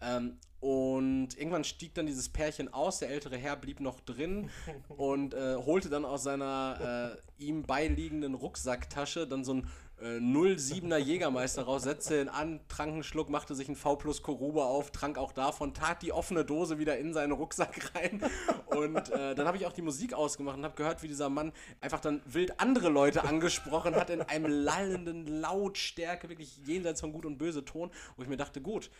Ähm, 0.00 0.38
und 0.60 1.36
irgendwann 1.36 1.64
stieg 1.64 1.94
dann 1.94 2.06
dieses 2.06 2.30
Pärchen 2.30 2.72
aus, 2.72 2.98
der 2.98 3.10
ältere 3.10 3.36
Herr 3.36 3.56
blieb 3.56 3.80
noch 3.80 4.00
drin 4.00 4.48
und 4.88 5.34
äh, 5.34 5.56
holte 5.56 5.90
dann 5.90 6.04
aus 6.04 6.22
seiner 6.22 7.18
äh, 7.38 7.44
ihm 7.44 7.64
beiliegenden 7.64 8.34
Rucksacktasche 8.34 9.26
dann 9.26 9.44
so 9.44 9.54
ein 9.54 9.68
äh, 10.00 10.18
07er 10.18 10.98
Jägermeister 10.98 11.62
raus, 11.62 11.82
setzte 11.82 12.20
ihn 12.20 12.28
an, 12.28 12.60
trank 12.68 12.92
einen 12.92 13.02
Schluck, 13.02 13.30
machte 13.30 13.54
sich 13.54 13.68
ein 13.68 13.76
V 13.76 13.96
plus 13.96 14.22
Koruba 14.22 14.64
auf, 14.64 14.90
trank 14.90 15.18
auch 15.18 15.32
davon, 15.32 15.74
tat 15.74 16.02
die 16.02 16.12
offene 16.12 16.44
Dose 16.44 16.78
wieder 16.78 16.98
in 16.98 17.12
seinen 17.12 17.32
Rucksack 17.32 17.94
rein 17.94 18.20
und 18.66 19.10
äh, 19.10 19.34
dann 19.34 19.46
habe 19.46 19.56
ich 19.56 19.66
auch 19.66 19.72
die 19.72 19.82
Musik 19.82 20.14
ausgemacht 20.14 20.56
und 20.56 20.64
habe 20.64 20.76
gehört, 20.76 21.02
wie 21.02 21.08
dieser 21.08 21.28
Mann 21.28 21.52
einfach 21.80 22.00
dann 22.00 22.20
wild 22.26 22.60
andere 22.60 22.88
Leute 22.88 23.24
angesprochen 23.24 23.94
hat 23.94 24.10
in 24.10 24.22
einem 24.22 24.46
lallenden 24.46 25.26
Lautstärke, 25.26 26.28
wirklich 26.28 26.58
jenseits 26.64 27.00
von 27.00 27.12
Gut 27.12 27.26
und 27.26 27.38
Böse 27.38 27.64
Ton, 27.64 27.90
wo 28.16 28.22
ich 28.22 28.28
mir 28.28 28.36
dachte, 28.36 28.60
gut, 28.60 28.90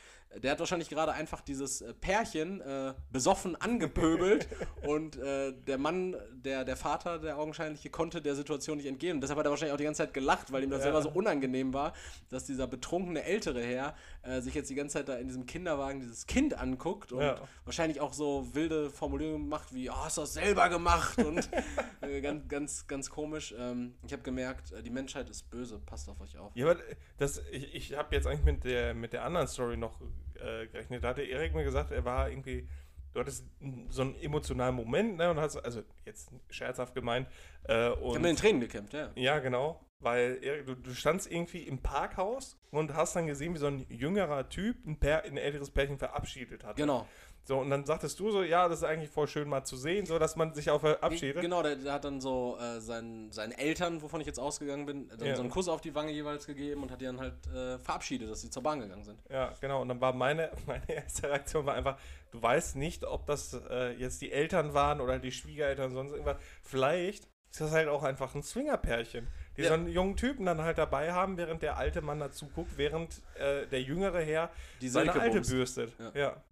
der 0.42 0.52
hat 0.52 0.58
wahrscheinlich 0.58 0.88
gerade 0.88 1.12
einfach 1.12 1.40
dieses 1.40 1.80
äh, 1.80 1.94
Pärchen 1.94 2.60
äh, 2.60 2.94
besoffen 3.12 3.56
angepöbelt 3.56 4.48
und 4.86 5.16
äh, 5.16 5.52
der 5.52 5.78
Mann, 5.78 6.16
der, 6.32 6.64
der 6.64 6.76
Vater, 6.76 7.18
der 7.18 7.38
augenscheinliche, 7.38 7.90
konnte 7.90 8.20
der 8.20 8.34
Situation 8.34 8.78
nicht 8.78 8.86
entgehen. 8.86 9.16
Und 9.16 9.20
deshalb 9.20 9.38
hat 9.38 9.46
er 9.46 9.50
wahrscheinlich 9.50 9.72
auch 9.72 9.78
die 9.78 9.84
ganze 9.84 10.02
Zeit 10.02 10.14
gelacht, 10.14 10.52
weil 10.52 10.64
ihm 10.64 10.70
das 10.70 10.84
Ja. 10.84 10.90
So 11.02 11.10
unangenehm 11.10 11.72
war, 11.74 11.92
dass 12.28 12.44
dieser 12.44 12.66
betrunkene 12.66 13.22
ältere 13.24 13.62
Herr 13.62 13.94
äh, 14.22 14.40
sich 14.40 14.54
jetzt 14.54 14.70
die 14.70 14.74
ganze 14.74 14.94
Zeit 14.98 15.08
da 15.08 15.16
in 15.16 15.26
diesem 15.28 15.46
Kinderwagen 15.46 16.00
dieses 16.00 16.26
Kind 16.26 16.54
anguckt 16.58 17.12
und 17.12 17.20
Ja. 17.22 17.36
wahrscheinlich 17.64 18.00
auch 18.00 18.12
so 18.12 18.54
wilde 18.54 18.90
Formulierungen 18.90 19.48
macht 19.48 19.74
wie, 19.74 19.90
oh, 19.90 19.94
hast 19.96 20.16
du 20.16 20.22
das 20.22 20.34
selber 20.34 20.68
gemacht? 20.68 21.18
Und 21.18 21.48
äh, 22.00 22.20
ganz, 22.20 22.48
ganz, 22.48 22.86
ganz 22.86 23.10
komisch. 23.10 23.54
Ähm, 23.58 23.94
ich 24.06 24.12
habe 24.12 24.22
gemerkt, 24.22 24.72
äh, 24.72 24.82
die 24.82 24.90
Menschheit 24.90 25.28
ist 25.30 25.50
böse, 25.50 25.78
passt 25.78 26.08
auf 26.08 26.20
euch 26.20 26.36
auf. 26.38 26.52
Ja, 26.54 26.66
aber 26.70 26.80
das, 27.18 27.42
ich, 27.50 27.74
ich 27.74 27.96
habe 27.96 28.14
jetzt 28.14 28.26
eigentlich 28.26 28.44
mit 28.44 28.64
der, 28.64 28.94
mit 28.94 29.12
der 29.12 29.24
anderen 29.24 29.46
Story 29.48 29.76
noch 29.76 30.00
äh, 30.34 30.66
gerechnet. 30.66 31.04
Da 31.04 31.08
hatte 31.08 31.22
Erik 31.22 31.54
mir 31.54 31.64
gesagt, 31.64 31.90
er 31.90 32.04
war 32.04 32.28
irgendwie, 32.28 32.68
du 33.12 33.20
hattest 33.20 33.44
so 33.90 34.02
einen 34.02 34.14
emotionalen 34.16 34.74
Moment, 34.74 35.16
ne? 35.16 35.30
Und 35.30 35.38
hast, 35.38 35.56
also 35.56 35.82
jetzt 36.04 36.30
scherzhaft 36.50 36.94
gemeint. 36.94 37.28
Äh, 37.68 37.90
Ich 37.92 37.96
und 37.98 38.08
habe 38.08 38.18
mit 38.20 38.30
den 38.30 38.36
Tränen 38.36 38.60
gekämpft, 38.60 38.92
ja. 38.94 39.10
Ja, 39.14 39.38
genau. 39.38 39.80
Weil 40.04 40.38
Erik, 40.42 40.66
du, 40.66 40.74
du 40.74 40.94
standst 40.94 41.30
irgendwie 41.30 41.62
im 41.62 41.78
Parkhaus 41.78 42.56
und 42.70 42.94
hast 42.94 43.16
dann 43.16 43.26
gesehen, 43.26 43.54
wie 43.54 43.58
so 43.58 43.66
ein 43.66 43.86
jüngerer 43.88 44.48
Typ 44.48 44.86
ein, 44.86 44.98
Pär, 44.98 45.24
ein 45.24 45.36
älteres 45.36 45.70
Pärchen 45.70 45.98
verabschiedet 45.98 46.64
hat. 46.64 46.76
Genau. 46.76 47.06
So, 47.46 47.58
und 47.58 47.68
dann 47.68 47.84
sagtest 47.84 48.18
du 48.20 48.30
so, 48.30 48.42
ja, 48.42 48.68
das 48.68 48.78
ist 48.78 48.84
eigentlich 48.84 49.10
voll 49.10 49.28
schön 49.28 49.46
mal 49.50 49.64
zu 49.64 49.76
sehen, 49.76 50.06
so 50.06 50.18
dass 50.18 50.34
man 50.34 50.54
sich 50.54 50.70
auch 50.70 50.80
verabschiedet. 50.80 51.42
Genau, 51.42 51.62
der, 51.62 51.76
der 51.76 51.92
hat 51.92 52.04
dann 52.06 52.18
so 52.22 52.56
äh, 52.58 52.80
seinen, 52.80 53.30
seinen 53.32 53.52
Eltern, 53.52 54.00
wovon 54.00 54.22
ich 54.22 54.26
jetzt 54.26 54.38
ausgegangen 54.38 54.86
bin, 54.86 55.08
dann 55.08 55.26
Ja. 55.26 55.36
so 55.36 55.42
einen 55.42 55.50
Kuss 55.50 55.68
auf 55.68 55.82
die 55.82 55.94
Wange 55.94 56.10
jeweils 56.10 56.46
gegeben 56.46 56.82
und 56.82 56.90
hat 56.90 57.02
die 57.02 57.04
dann 57.04 57.20
halt 57.20 57.46
äh, 57.48 57.78
verabschiedet, 57.78 58.30
dass 58.30 58.40
sie 58.40 58.48
zur 58.48 58.62
Bahn 58.62 58.80
gegangen 58.80 59.04
sind. 59.04 59.18
Ja, 59.28 59.52
genau. 59.60 59.82
Und 59.82 59.88
dann 59.88 60.00
war 60.00 60.14
meine, 60.14 60.52
meine 60.66 60.88
erste 60.90 61.28
Reaktion 61.28 61.66
war 61.66 61.74
einfach, 61.74 61.98
du 62.30 62.40
weißt 62.40 62.76
nicht, 62.76 63.04
ob 63.04 63.26
das 63.26 63.52
äh, 63.68 63.92
jetzt 63.92 64.22
die 64.22 64.32
Eltern 64.32 64.72
waren 64.72 65.02
oder 65.02 65.18
die 65.18 65.30
Schwiegereltern, 65.32 65.92
sonst 65.92 66.12
irgendwas. 66.12 66.38
Vielleicht 66.62 67.28
ist 67.50 67.60
das 67.60 67.72
halt 67.72 67.88
auch 67.88 68.04
einfach 68.04 68.34
ein 68.34 68.42
Swingerpärchen, 68.42 69.28
die 69.56 69.62
Ja. 69.62 69.68
so 69.68 69.74
einen 69.74 69.88
jungen 69.88 70.16
Typen 70.16 70.46
dann 70.46 70.60
halt 70.62 70.78
dabei 70.78 71.12
haben, 71.12 71.36
während 71.36 71.62
der 71.62 71.76
alte 71.76 72.00
Mann 72.02 72.20
dazu 72.20 72.48
guckt, 72.48 72.76
während 72.76 73.20
äh, 73.36 73.66
der 73.66 73.82
jüngere 73.82 74.20
Herr 74.20 74.50
Die 74.80 74.88
seine 74.88 75.06
Silke 75.06 75.20
alte 75.20 75.36
bumst. 75.36 75.50
bürstet. 75.50 75.92
Ja. 75.98 76.12
Ja. 76.14 76.44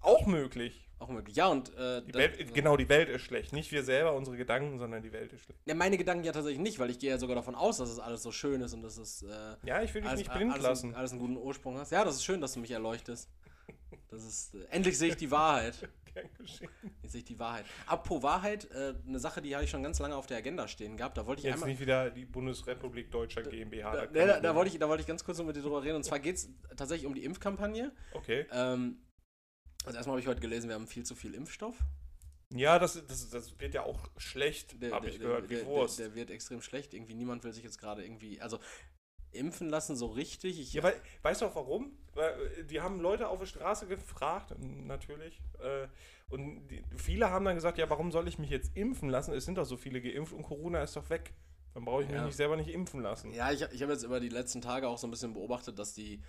Auch 0.00 0.26
möglich. 0.26 0.82
Auch 0.98 1.08
möglich. 1.08 1.36
Ja, 1.36 1.48
und 1.48 1.74
äh, 1.76 2.00
Die 2.02 2.14
Welt, 2.14 2.54
genau, 2.54 2.76
die 2.78 2.88
Welt 2.88 3.10
ist 3.10 3.20
schlecht. 3.22 3.52
Nicht 3.52 3.70
wir 3.70 3.82
selber, 3.84 4.14
unsere 4.14 4.36
Gedanken, 4.38 4.78
sondern 4.78 5.02
die 5.02 5.12
Welt 5.12 5.30
ist 5.32 5.42
schlecht. 5.42 5.60
Ja, 5.66 5.74
meine 5.74 5.98
Gedanken 5.98 6.24
ja 6.24 6.32
tatsächlich 6.32 6.60
nicht, 6.60 6.78
weil 6.78 6.88
ich 6.88 6.98
gehe 6.98 7.10
ja 7.10 7.18
sogar 7.18 7.36
davon 7.36 7.54
aus, 7.54 7.76
dass 7.76 7.90
es 7.90 7.98
alles 7.98 8.22
so 8.22 8.32
schön 8.32 8.62
ist 8.62 8.72
und 8.72 8.80
dass 8.82 8.96
es 8.96 9.22
äh, 9.22 9.56
Ja, 9.64 9.82
ich 9.82 9.92
will 9.92 10.00
dich 10.00 10.08
alles, 10.10 10.20
nicht 10.20 10.32
blind 10.32 10.52
alles, 10.52 10.62
lassen. 10.64 10.94
alles 10.94 11.10
einen 11.10 11.20
guten 11.20 11.36
Ursprung 11.36 11.76
hast. 11.78 11.92
Ja, 11.92 12.02
das 12.04 12.14
ist 12.16 12.24
schön, 12.24 12.40
dass 12.40 12.54
du 12.54 12.60
mich 12.60 12.70
erleuchtest. 12.70 13.28
Das 14.08 14.24
ist, 14.24 14.54
äh, 14.54 14.64
endlich 14.70 14.96
sehe 14.96 15.10
ich 15.10 15.16
die 15.16 15.30
Wahrheit. 15.30 15.74
Gern 16.16 16.30
geschehen. 16.38 16.70
Jetzt 17.02 17.12
sehe 17.12 17.18
ich 17.20 17.24
die 17.24 17.38
Wahrheit. 17.38 17.66
Apropos 17.86 18.22
Wahrheit, 18.22 18.70
äh, 18.70 18.94
eine 19.06 19.18
Sache, 19.18 19.42
die 19.42 19.54
habe 19.54 19.64
ich 19.64 19.70
schon 19.70 19.82
ganz 19.82 19.98
lange 19.98 20.16
auf 20.16 20.26
der 20.26 20.38
Agenda 20.38 20.66
stehen 20.68 20.96
gehabt. 20.96 21.16
Da 21.18 21.26
wollte 21.26 21.40
ich 21.40 21.44
Jetzt 21.44 21.54
einmal. 21.54 21.68
nicht 21.70 21.80
wieder 21.80 22.10
die 22.10 22.24
Bundesrepublik 22.24 23.10
Deutscher 23.10 23.42
GmbH. 23.42 23.92
Da, 23.92 24.06
da, 24.06 24.26
da, 24.26 24.40
nicht. 24.40 24.54
wollte 24.54 24.70
ich, 24.70 24.78
da 24.78 24.88
wollte 24.88 25.02
ich 25.02 25.06
ganz 25.06 25.24
kurz 25.24 25.38
noch 25.38 25.44
mit 25.44 25.56
dir 25.56 25.62
drüber 25.62 25.82
reden. 25.82 25.96
Und 25.96 26.04
zwar 26.04 26.18
geht 26.18 26.36
es 26.36 26.48
tatsächlich 26.76 27.06
um 27.06 27.14
die 27.14 27.24
Impfkampagne. 27.24 27.92
Okay. 28.14 28.46
Ähm, 28.50 28.98
also 29.84 29.96
erstmal 29.96 30.14
habe 30.14 30.20
ich 30.20 30.26
heute 30.26 30.40
gelesen, 30.40 30.68
wir 30.68 30.74
haben 30.74 30.86
viel 30.86 31.04
zu 31.04 31.14
viel 31.14 31.34
Impfstoff. 31.34 31.76
Ja, 32.54 32.78
das, 32.78 33.04
das, 33.06 33.28
das 33.30 33.58
wird 33.58 33.74
ja 33.74 33.82
auch 33.82 34.08
schlecht, 34.16 34.80
Der, 34.80 34.92
habe 34.92 35.08
ich 35.08 35.18
gehört, 35.18 35.50
der, 35.50 35.62
wie 35.62 35.66
Wurst. 35.66 35.98
der, 35.98 36.08
der 36.08 36.14
wird 36.14 36.30
extrem 36.30 36.62
schlecht. 36.62 36.94
Irgendwie 36.94 37.14
niemand 37.14 37.44
will 37.44 37.52
sich 37.52 37.64
jetzt 37.64 37.78
gerade 37.78 38.04
irgendwie, 38.04 38.40
also 38.40 38.58
impfen 39.32 39.68
lassen 39.68 39.96
so 39.96 40.06
richtig. 40.06 40.58
Ich, 40.60 40.72
Ja, 40.72 40.82
weil, 40.82 40.94
weißt 41.22 41.42
du 41.42 41.46
auch 41.46 41.54
warum? 41.54 41.96
Weil, 42.14 42.32
äh, 42.58 42.64
die 42.64 42.80
haben 42.80 43.00
Leute 43.00 43.28
auf 43.28 43.38
der 43.40 43.46
Straße 43.46 43.86
gefragt, 43.86 44.54
natürlich. 44.58 45.40
Äh, 45.60 45.88
und 46.28 46.68
die, 46.68 46.82
viele 46.96 47.30
haben 47.30 47.44
dann 47.44 47.54
gesagt, 47.54 47.78
ja, 47.78 47.88
warum 47.90 48.10
soll 48.12 48.26
ich 48.28 48.38
mich 48.38 48.50
jetzt 48.50 48.76
impfen 48.76 49.08
lassen? 49.10 49.32
Es 49.34 49.44
sind 49.44 49.56
doch 49.58 49.64
so 49.66 49.76
viele 49.76 50.00
geimpft 50.00 50.32
und 50.32 50.42
Corona 50.42 50.82
ist 50.82 50.96
doch 50.96 51.08
weg. 51.10 51.32
Dann 51.74 51.84
brauche 51.84 52.02
ich 52.02 52.08
mich 52.08 52.16
Ja. 52.16 52.24
nicht 52.24 52.36
selber 52.36 52.56
nicht 52.56 52.70
impfen 52.70 53.02
lassen. 53.02 53.32
Ja, 53.32 53.52
ich, 53.52 53.60
ich 53.60 53.82
habe 53.82 53.92
jetzt 53.92 54.02
über 54.02 54.18
die 54.18 54.30
letzten 54.30 54.62
Tage 54.62 54.88
auch 54.88 54.98
so 54.98 55.06
ein 55.06 55.10
bisschen 55.10 55.34
beobachtet, 55.34 55.78
dass 55.78 55.92
die, 55.92 56.22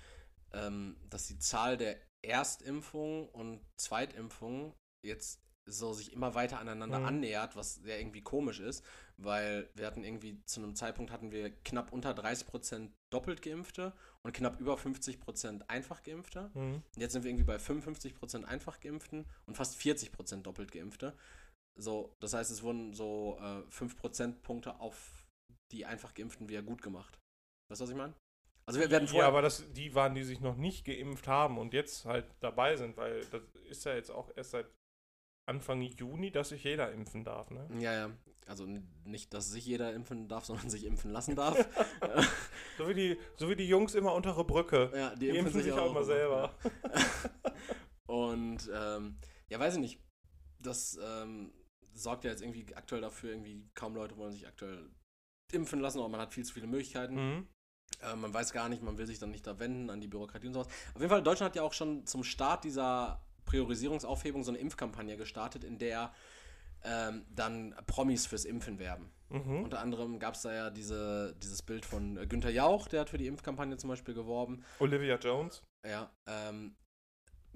ähm, 0.54 0.98
dass 1.10 1.28
die 1.28 1.40
Zahl 1.40 1.78
der 1.78 1.98
Erstimpfungen 2.22 3.30
und 3.30 3.62
Zweitimpfungen 3.78 4.74
jetzt 5.06 5.42
so 5.68 5.94
sich 5.94 6.14
immer 6.14 6.34
weiter 6.34 6.60
aneinander 6.60 7.00
Mhm. 7.00 7.06
annähert, 7.06 7.56
was 7.56 7.76
sehr 7.76 8.00
irgendwie 8.00 8.22
komisch 8.22 8.60
ist, 8.60 8.84
weil 9.18 9.70
wir 9.76 9.86
hatten 9.86 10.04
irgendwie 10.04 10.42
zu 10.46 10.62
einem 10.62 10.76
Zeitpunkt 10.76 11.12
hatten 11.12 11.32
wir 11.32 11.52
knapp 11.64 11.92
unter 11.92 12.14
30% 12.14 12.92
doppelt 13.12 13.42
Geimpfte 13.42 13.94
und 14.24 14.34
knapp 14.34 14.60
über 14.60 14.76
50% 14.78 15.64
einfach 15.70 16.04
Geimpfte. 16.04 16.50
Mhm. 16.54 16.76
Und 16.76 16.98
jetzt 16.98 17.14
sind 17.14 17.24
wir 17.24 17.30
irgendwie 17.32 17.44
bei 17.46 17.58
55% 17.60 18.46
einfach 18.46 18.80
Geimpften 18.80 19.26
und 19.46 19.56
fast 19.56 19.78
40% 19.78 20.44
doppelt 20.44 20.72
Geimpfte. 20.72 21.14
So, 21.80 22.16
das 22.20 22.34
heißt, 22.34 22.50
es 22.50 22.64
wurden 22.64 22.94
so 22.94 23.38
äh, 23.40 23.62
5 23.70 23.98
Prozentpunkte 23.98 24.80
auf 24.80 25.28
die 25.72 25.86
einfach 25.86 26.14
Geimpften 26.14 26.50
wieder 26.50 26.64
gut 26.64 26.82
gemacht. 26.82 27.20
Weißt 27.70 27.82
du, 27.82 27.84
was 27.84 27.92
ich 27.92 27.96
meine? 27.98 28.14
Also 28.66 28.80
wir 28.80 28.90
werden 28.90 29.06
Ja, 29.06 29.12
vorher. 29.12 29.28
aber 29.28 29.42
das, 29.42 29.64
die 29.74 29.94
waren, 29.96 30.14
die 30.16 30.24
sich 30.24 30.40
noch 30.42 30.56
nicht 30.58 30.86
geimpft 30.86 31.28
haben 31.28 31.58
und 31.58 31.74
jetzt 31.74 32.04
halt 32.06 32.26
dabei 32.42 32.76
sind, 32.76 32.98
weil 32.98 33.24
das 33.28 33.42
ist 33.70 33.86
ja 33.86 33.96
jetzt 33.96 34.10
auch 34.12 34.30
erst 34.36 34.52
seit 34.52 34.68
Anfang 35.48 35.82
Juni, 35.82 36.32
dass 36.32 36.50
sich 36.50 36.64
jeder 36.64 36.92
impfen 36.92 37.24
darf. 37.24 37.50
Ne? 37.50 37.68
ja, 37.80 37.94
ja. 37.94 38.12
Also 38.48 38.66
nicht, 39.04 39.34
dass 39.34 39.50
sich 39.50 39.66
jeder 39.66 39.94
impfen 39.94 40.30
darf, 40.30 40.46
sondern 40.46 40.70
sich 40.70 40.86
impfen 40.86 41.12
lassen 41.12 41.36
darf. 41.36 41.58
So 42.78 42.88
wie 42.88 42.94
die, 42.94 43.18
so 43.38 43.50
wie 43.50 43.56
die 43.56 43.68
Jungs 43.68 43.96
immer 43.96 44.14
untere 44.14 44.44
Brücke. 44.46 44.92
ja, 44.96 45.16
Die 45.16 45.30
impfen 45.30 45.64
sich 45.64 45.74
auch 45.74 45.92
mal 45.92 46.04
selber. 46.04 46.54
Und 48.06 48.70
ähm, 48.72 49.18
ja, 49.50 49.60
weiß 49.60 49.76
ich 49.76 49.80
nicht. 49.80 50.00
Das 50.60 51.00
ähm, 51.04 51.52
sorgt 51.94 52.24
ja 52.24 52.30
jetzt 52.30 52.44
irgendwie 52.44 52.76
aktuell 52.76 53.02
dafür, 53.02 53.32
irgendwie 53.32 53.68
kaum 53.74 53.96
Leute 53.96 54.16
wollen 54.18 54.32
sich 54.32 54.48
aktuell 54.48 54.92
impfen 55.52 55.80
lassen, 55.80 55.98
aber 55.98 56.10
man 56.10 56.22
hat 56.22 56.36
viel 56.36 56.46
zu 56.46 56.54
viele 56.54 56.68
Möglichkeiten. 56.68 57.16
Mhm. 57.16 57.48
Äh, 58.02 58.16
man 58.16 58.32
weiß 58.32 58.54
gar 58.54 58.70
nicht, 58.70 58.84
man 58.84 59.00
will 59.00 59.08
sich 59.08 59.18
dann 59.18 59.32
nicht 59.32 59.48
da 59.48 59.58
wenden 59.60 59.90
an 59.90 60.00
die 60.00 60.08
Bürokratie 60.08 60.48
und 60.48 60.54
sowas. 60.54 60.68
Auf 60.94 61.02
jeden 61.02 61.10
Fall, 61.10 61.24
Deutschland 61.24 61.52
hat 61.52 61.56
ja 61.56 61.64
auch 61.64 61.74
schon 61.74 62.06
zum 62.06 62.24
Start 62.24 62.64
dieser 62.64 63.27
Priorisierungsaufhebung 63.48 64.44
so 64.44 64.52
eine 64.52 64.60
Impfkampagne 64.60 65.18
gestartet, 65.18 65.64
in 65.64 65.80
der 65.80 66.14
ähm, 66.84 67.26
dann 67.34 67.76
Promis 67.88 68.28
fürs 68.28 68.46
Impfen 68.46 68.78
werben. 68.78 69.10
Mhm. 69.30 69.64
Unter 69.64 69.80
anderem 69.80 70.20
gab 70.20 70.36
es 70.36 70.44
da 70.44 70.54
ja 70.54 70.70
diese, 70.70 71.36
dieses 71.42 71.62
Bild 71.64 71.86
von 71.86 72.18
äh, 72.18 72.28
Günther 72.28 72.52
Jauch, 72.52 72.88
der 72.88 73.02
hat 73.02 73.10
für 73.10 73.18
die 73.18 73.28
Impfkampagne 73.28 73.78
zum 73.78 73.90
Beispiel 73.90 74.14
geworben. 74.14 74.64
Olivia 74.80 75.18
Jones. 75.18 75.64
Ja, 75.86 76.12
ähm, 76.28 76.76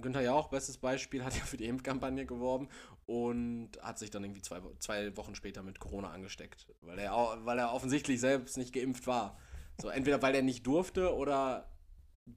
Günther 0.01 0.21
Jauch, 0.21 0.47
bestes 0.49 0.77
Beispiel, 0.77 1.23
hat 1.23 1.35
ja 1.35 1.43
für 1.43 1.57
die 1.57 1.65
Impfkampagne 1.65 2.25
geworben 2.25 2.67
und 3.05 3.71
hat 3.81 3.99
sich 3.99 4.09
dann 4.09 4.23
irgendwie 4.23 4.41
zwei, 4.41 4.59
zwei 4.79 5.15
Wochen 5.15 5.35
später 5.35 5.63
mit 5.63 5.79
Corona 5.79 6.09
angesteckt, 6.09 6.67
weil 6.81 6.99
er, 6.99 7.11
weil 7.45 7.59
er 7.59 7.73
offensichtlich 7.73 8.19
selbst 8.19 8.57
nicht 8.57 8.73
geimpft 8.73 9.07
war. 9.07 9.37
So, 9.79 9.89
entweder 9.89 10.21
weil 10.21 10.35
er 10.35 10.41
nicht 10.41 10.65
durfte 10.67 11.15
oder 11.15 11.70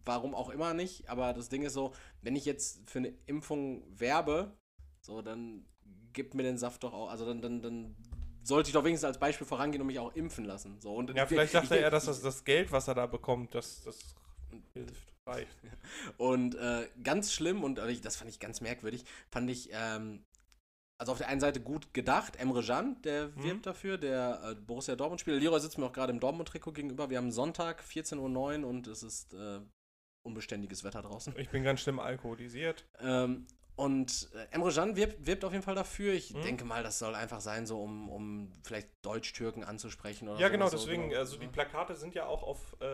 warum 0.05 0.35
auch 0.35 0.51
immer 0.51 0.75
nicht, 0.75 1.09
aber 1.09 1.33
das 1.33 1.49
Ding 1.49 1.63
ist 1.63 1.75
so, 1.75 1.93
wenn 2.23 2.37
ich 2.37 2.45
jetzt 2.45 2.89
für 2.89 2.99
eine 2.99 3.13
Impfung 3.27 3.85
werbe, 3.99 4.57
so, 5.01 5.23
dann 5.23 5.67
gibt 6.13 6.35
mir 6.35 6.43
den 6.43 6.59
Saft 6.59 6.83
doch 6.85 6.93
auch, 6.93 7.09
also 7.11 7.27
dann, 7.27 7.43
dann, 7.43 7.61
dann 7.63 7.97
sollte 8.43 8.69
ich 8.69 8.75
doch 8.75 8.85
wenigstens 8.85 9.07
als 9.09 9.19
Beispiel 9.19 9.47
vorangehen 9.47 9.81
und 9.81 9.87
mich 9.87 9.99
auch 9.99 10.15
impfen 10.15 10.45
lassen. 10.45 10.81
So, 10.81 10.95
und 10.95 11.11
Ja, 11.15 11.23
ich- 11.25 11.29
vielleicht 11.29 11.55
dachte 11.55 11.79
er, 11.79 11.91
dass 11.91 12.07
das, 12.07 12.23
das 12.23 12.45
Geld, 12.45 12.73
was 12.73 12.89
er 12.89 12.95
da 12.95 13.07
bekommt, 13.07 13.55
das, 13.55 13.83
das 13.83 14.15
hilft. 14.73 15.13
Reicht. 15.27 15.57
Und 16.19 16.55
äh, 16.57 16.87
ganz 17.03 17.33
schlimm, 17.33 17.65
und 17.65 17.79
ich- 17.79 18.03
das 18.03 18.17
fand 18.17 18.29
ich 18.31 18.39
ganz 18.41 18.61
merkwürdig, 18.61 19.07
fand 19.31 19.49
ich, 19.51 19.71
ähm, 19.73 20.23
also 21.01 21.13
auf 21.13 21.19
der 21.19 21.29
einen 21.29 21.41
Seite 21.41 21.61
gut 21.63 21.95
gedacht, 21.95 22.37
Emre 22.37 22.63
Can, 22.63 23.01
der 23.03 23.29
Mhm. 23.29 23.43
wirbt 23.43 23.67
dafür, 23.67 23.97
der 23.97 24.41
äh, 24.45 24.55
Borussia 24.55 24.95
Dortmund-Spieler. 24.97 25.39
Leroy 25.39 25.59
sitzt 25.61 25.79
mir 25.79 25.87
auch 25.87 25.93
gerade 25.95 26.13
im 26.13 26.21
Dortmund-Trikot 26.21 26.73
gegenüber. 26.73 27.09
Wir 27.09 27.17
haben 27.17 27.33
Sonntag, 27.33 27.83
14.09 27.83 28.63
Uhr 28.65 28.69
und 28.69 28.87
es 28.87 29.03
ist 29.03 29.33
äh, 29.33 29.61
unbeständiges 30.25 30.83
Wetter 30.85 31.03
draußen. 31.03 31.35
Ich 31.39 31.51
bin 31.51 31.63
ganz 31.63 31.81
schlimm 31.81 32.01
alkoholisiert. 32.01 32.85
Ähm, 33.01 33.47
und 33.77 34.29
äh, 34.35 34.55
Emre 34.55 34.73
Can 34.73 34.95
wirbt, 34.97 35.27
wirbt 35.27 35.45
auf 35.45 35.53
jeden 35.53 35.65
Fall 35.65 35.75
dafür. 35.75 36.13
Ich 36.15 36.33
Mhm. 36.33 36.43
denke 36.43 36.65
mal, 36.65 36.83
das 36.85 36.99
soll 37.01 37.15
einfach 37.17 37.41
sein, 37.41 37.67
so 37.67 37.83
um, 37.83 38.09
um 38.09 38.53
vielleicht 38.63 38.89
Deutsch-Türken 39.03 39.65
anzusprechen 39.65 40.29
oder 40.29 40.39
Ja, 40.39 40.49
genau, 40.49 40.69
so, 40.69 40.77
deswegen, 40.77 41.09
genau. 41.09 41.21
also 41.21 41.37
die 41.37 41.49
Plakate 41.49 41.97
sind 41.97 42.15
ja 42.15 42.27
auch 42.27 42.43
auf, 42.45 42.77
äh, 42.81 42.85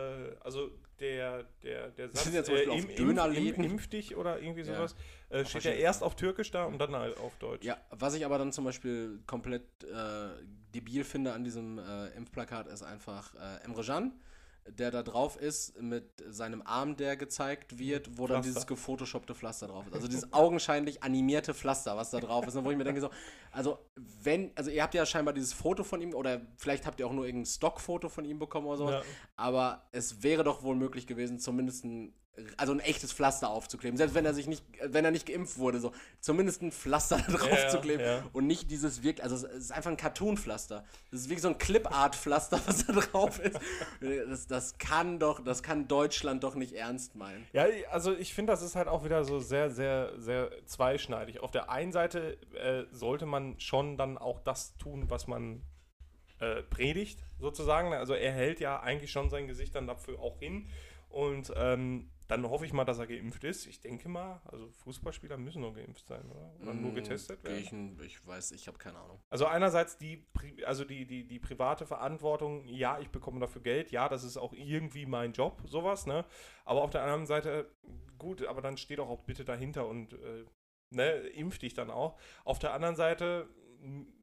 also 0.43 0.71
der, 0.99 1.43
der, 1.63 1.89
der 1.91 2.09
Satz, 2.09 2.23
sind 2.23 2.33
ja 2.33 2.43
zum 2.43 2.55
Beispiel 2.55 2.71
auf 2.71 2.89
im- 2.89 2.95
Dönerläden. 2.95 3.63
Im, 3.63 3.71
impf 3.73 3.87
dich 3.87 4.15
oder 4.15 4.39
irgendwie 4.39 4.61
Ja. 4.61 4.75
sowas, 4.75 4.95
äh, 5.29 5.45
steht 5.45 5.63
ja 5.65 5.71
erst 5.71 6.01
auf 6.03 6.15
Türkisch 6.15 6.49
da 6.49 6.65
und 6.65 6.79
dann 6.79 6.95
halt 6.95 7.15
auf 7.19 7.35
Deutsch. 7.37 7.63
Ja, 7.63 7.77
was 7.91 8.15
ich 8.15 8.25
aber 8.25 8.39
dann 8.39 8.51
zum 8.51 8.65
Beispiel 8.65 9.21
komplett 9.27 9.83
äh, 9.83 10.29
debil 10.73 11.03
finde 11.03 11.33
an 11.33 11.43
diesem 11.43 11.77
äh, 11.77 12.07
Impfplakat 12.17 12.65
ist 12.67 12.81
einfach 12.81 13.35
äh, 13.35 13.63
Emre 13.63 13.83
Can, 13.83 14.19
der 14.67 14.91
da 14.91 15.01
drauf 15.03 15.37
ist 15.41 15.81
mit 15.81 16.05
seinem 16.29 16.61
Arm, 16.61 16.95
der 16.95 17.17
gezeigt 17.17 17.79
wird, 17.79 18.17
wo 18.17 18.27
dann 18.27 18.37
Pflaster. 18.43 18.49
dieses 18.53 18.67
gefotoshoppte 18.67 19.33
Pflaster 19.35 19.67
drauf 19.67 19.87
ist. 19.87 19.93
Also 19.93 20.07
dieses 20.07 20.31
augenscheinlich 20.33 21.03
animierte 21.03 21.53
Pflaster, 21.53 21.97
was 21.97 22.11
da 22.11 22.19
drauf 22.19 22.45
ist, 22.47 22.55
wo 22.63 22.69
ich 22.71 22.77
mir 22.77 22.83
denke 22.83 23.01
so, 23.01 23.09
also 23.51 23.79
wenn, 23.95 24.51
also 24.55 24.69
ihr 24.69 24.83
habt 24.83 24.93
ja 24.93 25.05
scheinbar 25.05 25.33
dieses 25.33 25.53
Foto 25.53 25.83
von 25.83 25.99
ihm 26.01 26.13
oder 26.13 26.41
vielleicht 26.57 26.85
habt 26.85 26.99
ihr 26.99 27.07
auch 27.07 27.11
nur 27.13 27.25
irgendein 27.25 27.47
Stockfoto 27.47 28.07
von 28.07 28.23
ihm 28.23 28.39
bekommen 28.39 28.67
oder 28.67 28.77
sowas, 28.77 28.93
Ja. 29.05 29.11
aber 29.35 29.87
es 29.91 30.21
wäre 30.23 30.43
doch 30.43 30.63
wohl 30.63 30.75
möglich 30.75 31.07
gewesen, 31.07 31.39
zumindest 31.39 31.83
ein, 31.85 32.13
also 32.57 32.71
ein 32.71 32.79
echtes 32.79 33.11
Pflaster 33.11 33.49
aufzukleben. 33.49 33.97
Selbst 33.97 34.15
wenn 34.15 34.25
er 34.25 34.33
sich 34.33 34.47
nicht, 34.47 34.63
wenn 34.83 35.03
er 35.03 35.11
nicht 35.11 35.25
geimpft 35.27 35.57
wurde, 35.57 35.79
so 35.79 35.91
zumindest 36.21 36.61
ein 36.61 36.71
Pflaster 36.71 37.17
da 37.27 37.33
drauf 37.37 37.49
Ja, 37.63 37.67
zu 37.69 37.79
kleben. 37.81 38.03
ja. 38.03 38.23
Und 38.31 38.47
nicht 38.47 38.71
dieses 38.71 39.03
wirklich, 39.03 39.23
also 39.23 39.35
es 39.35 39.43
ist 39.43 39.71
einfach 39.71 39.91
ein 39.91 39.97
Cartoon-Pflaster. 39.97 40.85
Das 41.11 41.21
ist 41.21 41.29
wie 41.29 41.37
so 41.37 41.49
ein 41.49 41.57
Clip-Art-Pflaster, 41.57 42.59
was 42.65 42.85
da 42.85 42.93
drauf 42.93 43.39
ist. 43.39 43.59
Das, 43.99 44.47
das 44.47 44.77
kann 44.77 45.19
doch, 45.19 45.43
das 45.43 45.61
kann 45.61 45.87
Deutschland 45.87 46.43
doch 46.43 46.55
nicht 46.55 46.73
ernst 46.73 47.15
meinen. 47.15 47.45
Ja, 47.51 47.65
also 47.91 48.13
ich 48.15 48.33
finde, 48.33 48.53
das 48.53 48.61
ist 48.61 48.75
halt 48.75 48.87
auch 48.87 49.03
wieder 49.03 49.25
so 49.25 49.39
sehr, 49.39 49.69
sehr, 49.69 50.13
sehr 50.17 50.51
zweischneidig. 50.65 51.41
Auf 51.41 51.51
der 51.51 51.69
einen 51.69 51.91
Seite 51.91 52.37
äh, 52.55 52.85
sollte 52.91 53.25
man 53.25 53.59
schon 53.59 53.97
dann 53.97 54.17
auch 54.17 54.39
das 54.39 54.77
tun, 54.77 55.09
was 55.09 55.27
man 55.27 55.63
äh, 56.39 56.63
predigt, 56.63 57.19
sozusagen. 57.39 57.93
Also 57.93 58.13
er 58.13 58.31
hält 58.31 58.61
ja 58.61 58.79
eigentlich 58.79 59.11
schon 59.11 59.29
sein 59.29 59.47
Gesicht 59.47 59.75
dann 59.75 59.85
dafür 59.85 60.19
auch 60.19 60.39
hin. 60.39 60.69
Und 61.09 61.51
ähm, 61.57 62.09
dann 62.31 62.49
hoffe 62.49 62.65
ich 62.65 62.73
mal, 62.73 62.85
dass 62.85 62.97
er 62.97 63.07
geimpft 63.07 63.43
ist. 63.43 63.65
Ich 63.67 63.81
denke 63.81 64.07
mal, 64.07 64.41
also 64.45 64.69
Fußballspieler 64.71 65.37
müssen 65.37 65.61
nur 65.61 65.73
geimpft 65.73 66.07
sein, 66.07 66.29
oder? 66.31 66.53
Oder 66.61 66.73
nur 66.73 66.91
Mm, 66.91 66.95
getestet 66.95 67.43
werden. 67.43 67.97
Ich, 67.99 68.05
ich 68.05 68.25
weiß, 68.27 68.51
ich 68.51 68.67
habe 68.67 68.77
keine 68.77 68.99
Ahnung. 68.99 69.19
Also 69.29 69.45
einerseits 69.47 69.97
die, 69.97 70.25
also 70.65 70.85
die, 70.85 71.05
die, 71.05 71.27
die 71.27 71.39
private 71.39 71.85
Verantwortung, 71.85 72.65
ja, 72.65 72.99
ich 72.99 73.09
bekomme 73.09 73.39
dafür 73.39 73.61
Geld, 73.61 73.91
ja, 73.91 74.07
das 74.07 74.23
ist 74.23 74.37
auch 74.37 74.53
irgendwie 74.53 75.05
mein 75.05 75.33
Job, 75.33 75.61
sowas, 75.65 76.05
ne? 76.05 76.25
Aber 76.63 76.81
auf 76.83 76.89
der 76.91 77.03
anderen 77.03 77.25
Seite, 77.25 77.69
gut, 78.17 78.45
aber 78.45 78.61
dann 78.61 78.77
steh 78.77 78.95
doch 78.95 79.09
auch 79.09 79.23
bitte 79.23 79.43
dahinter 79.43 79.87
und 79.87 80.13
äh, 80.13 80.45
ne, 80.91 81.11
impf 81.11 81.59
dich 81.59 81.73
dann 81.73 81.89
auch. 81.89 82.17
Auf 82.45 82.59
der 82.59 82.73
anderen 82.73 82.95
Seite, 82.95 83.49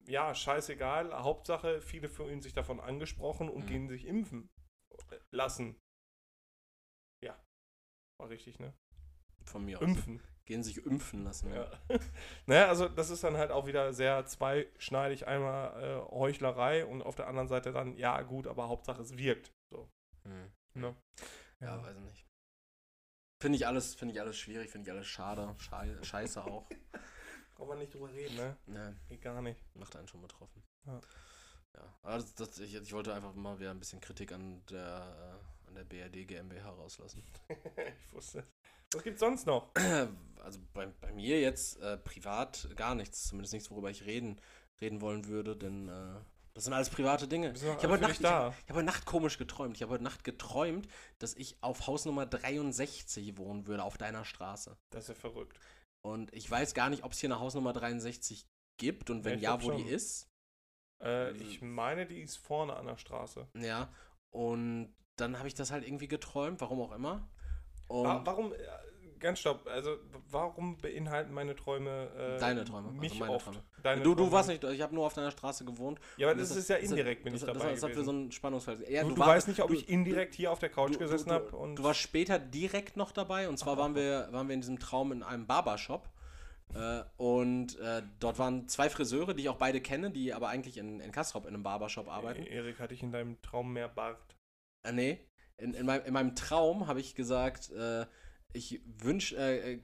ja, 0.07 0.35
scheißegal, 0.35 1.13
Hauptsache, 1.23 1.81
viele 1.83 2.09
fühlen 2.09 2.41
sich 2.41 2.55
davon 2.55 2.81
angesprochen 2.81 3.49
und 3.51 3.63
Mhm. 3.63 3.67
gehen 3.67 3.89
sich 3.89 4.07
impfen 4.07 4.49
lassen. 5.31 5.77
Ja, 8.19 8.25
war 8.25 8.31
richtig, 8.31 8.59
ne? 8.59 8.73
Von 9.45 9.65
mir 9.65 9.79
aus. 9.79 9.85
Impfen. 9.85 10.21
Gehen 10.45 10.63
sich 10.63 10.85
impfen 10.85 11.25
lassen. 11.25 11.53
Ja. 11.53 11.71
naja, 12.47 12.69
also 12.69 12.89
das 12.89 13.11
ist 13.11 13.23
dann 13.23 13.37
halt 13.37 13.51
auch 13.51 13.67
wieder 13.67 13.93
sehr 13.93 14.25
zweischneidig. 14.27 15.27
Einmal 15.27 15.83
äh, 15.83 16.11
Heuchlerei 16.11 16.87
und 16.87 17.03
auf 17.03 17.17
der 17.17 17.27
anderen 17.29 17.49
Seite 17.49 17.73
dann, 17.73 17.97
ja 17.97 18.23
gut, 18.23 18.47
aber 18.47 18.69
Hauptsache 18.69 19.03
es 19.03 19.17
wirkt. 19.17 19.53
So. 19.71 19.89
Hm. 20.25 20.51
Ne? 20.75 20.97
Ja, 21.61 21.83
weiß 21.83 21.97
ich 21.97 22.03
nicht. 22.03 22.27
Finde 23.41 23.57
ich 23.57 23.67
alles, 23.67 23.95
finde 23.95 24.15
ich 24.15 24.21
alles 24.21 24.37
schwierig, 24.37 24.71
finde 24.71 24.89
ich 24.89 24.93
alles 24.93 25.07
schade, 25.07 25.55
schei 25.59 25.97
scheiße 26.03 26.45
auch. 26.45 26.69
Kann 27.57 27.69
man 27.69 27.79
nicht 27.79 27.93
drüber 27.95 28.13
reden, 28.13 28.37
ne? 28.37 28.57
Ne, 28.67 28.97
Geht 29.09 29.23
gar 29.23 29.43
nicht. 29.43 29.61
macht 29.75 29.95
einen 29.97 30.09
schon 30.09 30.23
betroffen. 30.23 30.63
Ja. 30.87 31.01
Ja, 31.75 31.99
aber 32.03 32.15
das, 32.15 32.35
das, 32.35 32.59
ich, 32.59 32.75
ich 32.75 32.93
wollte 32.93 33.15
einfach 33.15 33.35
mal 33.35 33.59
wieder 33.59 33.71
ein 33.71 33.79
bisschen 33.79 34.01
Kritik 34.01 34.33
an 34.33 34.65
der, 34.67 35.41
äh, 35.41 35.58
an 35.69 35.75
der 35.75 35.85
BRD 35.85 36.27
GmbH 36.27 36.71
rauslassen. 36.71 37.23
ich 37.49 38.13
wusste 38.13 38.41
es. 38.41 38.45
Was 38.95 39.03
gibt's 39.03 39.21
sonst 39.21 39.47
noch? 39.47 39.71
Also 40.41 40.61
bei, 40.73 40.87
bei 40.87 41.13
mir 41.13 41.41
jetzt 41.41 41.79
äh, 41.81 41.99
privat 41.99 42.69
gar 42.77 42.95
nichts, 42.95 43.27
zumindest 43.27 43.53
nichts, 43.53 43.71
worüber 43.73 43.91
ich 43.91 44.07
reden, 44.07 44.41
reden 44.81 45.01
wollen 45.03 45.27
würde, 45.27 45.57
denn 45.57 45.89
äh, 45.89 46.15
das 46.55 46.65
sind 46.65 46.73
alles 46.73 46.91
private 46.91 47.29
Dinge. 47.29 47.53
Ich 47.53 47.63
habe 47.65 47.89
heute, 47.89 48.03
Nacht- 48.03 48.21
ich 48.21 48.27
hab 48.27 48.55
heute 48.71 48.83
Nacht 48.85 49.05
komisch 49.05 49.37
geträumt. 49.37 49.77
Ich 49.77 49.83
habe 49.83 49.93
heute 49.93 50.05
Nacht 50.05 50.25
geträumt, 50.25 50.89
dass 51.19 51.35
ich 51.35 51.57
auf 51.61 51.87
Hausnummer 51.87 52.25
63 52.25 53.37
wohnen 53.37 53.67
würde, 53.67 53.83
auf 53.83 53.99
deiner 53.99 54.25
Straße. 54.25 54.77
Das 54.91 55.05
ist 55.05 55.09
ja 55.09 55.15
verrückt. 55.15 55.61
Und 56.03 56.33
ich 56.33 56.51
weiß 56.51 56.73
gar 56.75 56.89
nicht, 56.89 57.05
ob 57.05 57.13
es 57.13 57.19
hier 57.19 57.29
eine 57.29 57.41
Hausnummer 57.41 57.73
63 57.73 58.47
gibt 58.79 59.11
und 59.11 59.25
wenn 59.25 59.37
ich 59.39 59.43
ja, 59.43 59.63
wo 59.63 59.73
die 59.73 59.83
schon. 59.83 59.89
ist. 59.89 60.29
Äh, 61.03 61.33
ich 61.37 61.61
meine, 61.63 62.07
die 62.07 62.21
ist 62.23 62.39
vorne 62.39 62.75
an 62.75 62.87
der 62.87 62.97
Straße. 62.97 63.47
Ja. 63.55 63.93
Und 64.31 64.95
dann 65.21 65.39
habe 65.39 65.49
ich 65.49 65.55
das 65.55 65.71
halt 65.71 65.87
irgendwie 65.87 66.09
geträumt, 66.09 66.61
warum 66.61 66.81
auch 66.81 66.93
immer. 66.93 67.27
Und 67.89 68.05
Wa- 68.07 68.21
warum, 68.25 68.53
äh, 68.53 68.57
ganz 69.19 69.41
stopp, 69.41 69.67
also 69.67 69.97
warum 70.31 70.77
beinhalten 70.79 71.33
meine 71.33 71.57
Träume 71.57 72.09
äh, 72.17 72.39
Deine 72.39 72.65
Träume, 72.65 72.89
also 72.89 73.01
mich 73.01 73.19
meine 73.19 73.33
oft? 73.33 73.47
Träume. 73.47 73.63
Deine 73.83 74.03
du, 74.03 74.15
du 74.15 74.31
warst 74.31 74.49
nicht, 74.49 74.63
ich 74.63 74.81
habe 74.83 74.95
nur 74.95 75.07
auf 75.07 75.15
deiner 75.15 75.31
Straße 75.31 75.65
gewohnt. 75.65 75.99
Ja, 76.17 76.27
aber 76.29 76.35
Und 76.35 76.41
das, 76.41 76.55
ist 76.55 76.69
ja 76.69 76.77
das- 76.79 76.91
indirekt, 76.91 77.25
bin 77.25 77.33
das, 77.33 77.43
ich 77.43 77.47
das, 77.49 77.57
dabei 77.59 77.73
Das 77.73 77.83
hat 77.83 77.91
für 77.91 78.05
so 78.05 78.11
gewesen. 78.13 78.29
ein 78.29 78.33
Spannungsfeld. 78.33 78.89
Ja, 78.89 79.03
du, 79.03 79.11
du 79.11 79.19
war- 79.19 79.29
weißt 79.29 79.49
nicht, 79.49 79.61
ob 79.63 79.69
du- 79.69 79.75
ich 79.75 79.89
indirekt 79.89 80.35
hier 80.35 80.53
auf 80.53 80.59
der 80.59 80.69
Couch 80.69 80.99
gesessen 80.99 81.31
habe 81.33 81.51
Du 81.75 81.83
warst 81.83 82.01
später 82.01 82.39
direkt 82.39 82.97
noch 82.97 83.11
dabei 83.13 83.49
und 83.49 83.59
zwar 83.59 83.77
waren 83.79 83.95
wir, 83.95 84.29
waren 84.31 84.47
wir 84.49 84.55
in 84.55 84.61
diesem 84.61 84.79
Traum 84.79 85.13
in 85.13 85.23
einem 85.23 85.47
Barbershop. 85.47 86.09
Äh, 86.75 87.03
und 87.17 87.79
äh, 87.79 88.03
dort 88.21 88.39
waren 88.39 88.69
zwei 88.69 88.91
Friseure, 88.91 89.33
die 89.33 89.45
ich 89.45 89.49
auch 89.49 89.57
beide 89.57 89.81
kenne, 89.81 90.11
die 90.11 90.35
aber 90.35 90.49
eigentlich 90.49 90.77
in, 90.77 91.01
in 91.01 91.13
Kastrop 91.13 91.47
in 91.47 91.55
einem 91.55 91.63
Barbershop 91.63 92.09
arbeiten. 92.09 92.45
Erik, 92.45 92.79
hatte 92.79 92.93
ich 92.93 93.03
in 93.03 93.11
deinem 93.11 93.41
Traum 93.41 93.73
mehr 93.73 93.89
Bart? 93.89 94.19
Äh, 94.83 94.93
nee, 94.93 95.21
in, 95.57 95.75
in, 95.75 95.87
meinem, 95.87 96.05
in 96.07 96.13
meinem 96.13 96.35
Traum 96.35 96.87
habe 96.87 97.01
ich 97.01 97.15
gesagt, 97.15 97.71
äh, 97.73 98.07
ich 98.53 98.81
wünsche, 99.03 99.37
äh, 99.37 99.73
äh, 99.75 99.81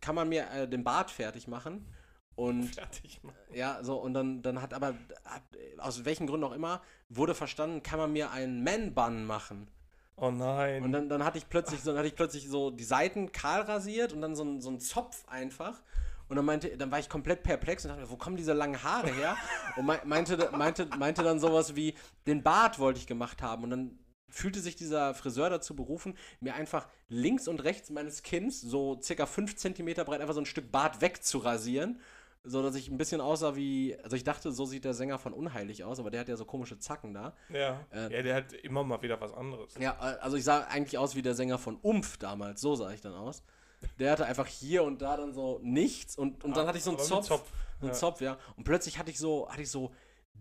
kann 0.00 0.14
man 0.14 0.28
mir 0.28 0.50
äh, 0.50 0.68
den 0.68 0.84
Bart 0.84 1.10
fertig 1.10 1.48
machen? 1.48 1.86
Und 2.34 2.64
Fertig, 2.74 3.20
Mann. 3.22 3.34
ja, 3.52 3.82
so, 3.82 3.96
und 4.00 4.14
dann, 4.14 4.42
dann 4.42 4.62
hat 4.62 4.72
aber, 4.74 4.94
hat, 5.24 5.42
aus 5.78 6.04
welchen 6.04 6.26
Gründen 6.26 6.44
auch 6.44 6.52
immer, 6.52 6.82
wurde 7.08 7.34
verstanden, 7.34 7.82
kann 7.82 7.98
man 7.98 8.12
mir 8.12 8.30
einen 8.30 8.62
Man-Bun 8.62 9.24
machen? 9.24 9.70
Oh 10.16 10.30
nein. 10.30 10.82
Und 10.82 10.92
dann, 10.92 11.08
dann 11.08 11.24
hatte 11.24 11.38
ich 11.38 11.48
plötzlich 11.48 11.80
so, 11.80 11.90
dann 11.90 11.98
hatte 11.98 12.08
ich 12.08 12.16
plötzlich 12.16 12.48
so 12.48 12.70
die 12.70 12.84
Seiten 12.84 13.30
kahl 13.30 13.60
rasiert 13.62 14.12
und 14.12 14.20
dann 14.20 14.34
so 14.34 14.44
ein, 14.44 14.60
so 14.60 14.70
ein 14.70 14.80
Zopf 14.80 15.24
einfach. 15.28 15.80
Und 16.28 16.36
dann 16.36 16.44
meinte, 16.44 16.76
dann 16.76 16.90
war 16.90 16.98
ich 16.98 17.08
komplett 17.08 17.42
perplex 17.42 17.84
und 17.84 17.90
dachte 17.90 18.02
mir, 18.02 18.10
wo 18.10 18.16
kommen 18.16 18.36
diese 18.36 18.52
langen 18.52 18.82
Haare 18.82 19.10
her? 19.12 19.36
Und 19.76 19.86
mei- 19.86 20.00
meinte, 20.04 20.50
meinte, 20.52 20.86
meinte 20.98 21.22
dann 21.22 21.38
sowas 21.38 21.74
wie, 21.76 21.94
den 22.26 22.42
Bart 22.42 22.78
wollte 22.78 22.98
ich 23.00 23.06
gemacht 23.06 23.40
haben. 23.42 23.62
Und 23.64 23.70
dann 23.70 23.98
fühlte 24.28 24.60
sich 24.60 24.76
dieser 24.76 25.14
Friseur 25.14 25.50
dazu 25.50 25.74
berufen, 25.74 26.16
mir 26.40 26.54
einfach 26.54 26.88
links 27.08 27.48
und 27.48 27.64
rechts 27.64 27.90
meines 27.90 28.22
Kinns, 28.22 28.60
so 28.60 29.00
circa 29.02 29.26
5 29.26 29.56
Zentimeter 29.56 30.04
breit, 30.04 30.20
einfach 30.20 30.34
so 30.34 30.40
ein 30.40 30.46
Stück 30.46 30.70
Bart 30.70 31.00
wegzurasieren. 31.00 32.00
so 32.44 32.62
dass 32.62 32.76
ich 32.76 32.88
ein 32.88 32.96
bisschen 32.96 33.20
aussah 33.20 33.56
wie, 33.56 33.96
also 34.02 34.16
ich 34.16 34.24
dachte, 34.24 34.52
so 34.52 34.64
sieht 34.64 34.84
der 34.84 34.94
Sänger 34.94 35.18
von 35.18 35.32
Unheilig 35.34 35.84
aus, 35.84 35.98
aber 35.98 36.10
der 36.10 36.20
hat 36.20 36.28
ja 36.28 36.36
so 36.36 36.44
komische 36.44 36.78
Zacken 36.78 37.12
da. 37.12 37.34
Ja. 37.50 37.84
Äh, 37.90 38.14
ja, 38.16 38.22
der 38.22 38.34
hat 38.36 38.52
immer 38.52 38.84
mal 38.84 39.02
wieder 39.02 39.20
was 39.20 39.34
anderes. 39.34 39.74
Ja, 39.78 39.92
äh, 40.00 40.18
also 40.20 40.36
ich 40.36 40.44
sah 40.44 40.60
eigentlich 40.60 40.96
aus 40.96 41.14
wie 41.14 41.22
der 41.22 41.34
Sänger 41.34 41.58
von 41.58 41.76
Umf 41.82 42.16
damals, 42.16 42.60
so 42.60 42.74
sah 42.74 42.90
ich 42.92 43.00
dann 43.00 43.14
aus. 43.14 43.42
Der 43.98 44.12
hatte 44.12 44.24
einfach 44.26 44.46
hier 44.46 44.82
und 44.84 45.02
da 45.02 45.16
dann 45.16 45.32
so 45.34 45.60
nichts 45.62 46.16
und, 46.16 46.42
und 46.44 46.56
dann 46.56 46.66
hatte 46.66 46.78
ich 46.78 46.84
so 46.84 46.90
einen 46.90 46.98
mit 46.98 47.06
Zopf. 47.06 47.50
Einen 47.80 47.90
Ja. 47.90 47.94
Zopf, 47.94 48.20
ja. 48.20 48.38
Und 48.56 48.64
plötzlich 48.64 48.98
hatte 48.98 49.10
ich 49.10 49.18
so, 49.18 49.48
hatte 49.50 49.62
ich 49.62 49.70
so 49.70 49.92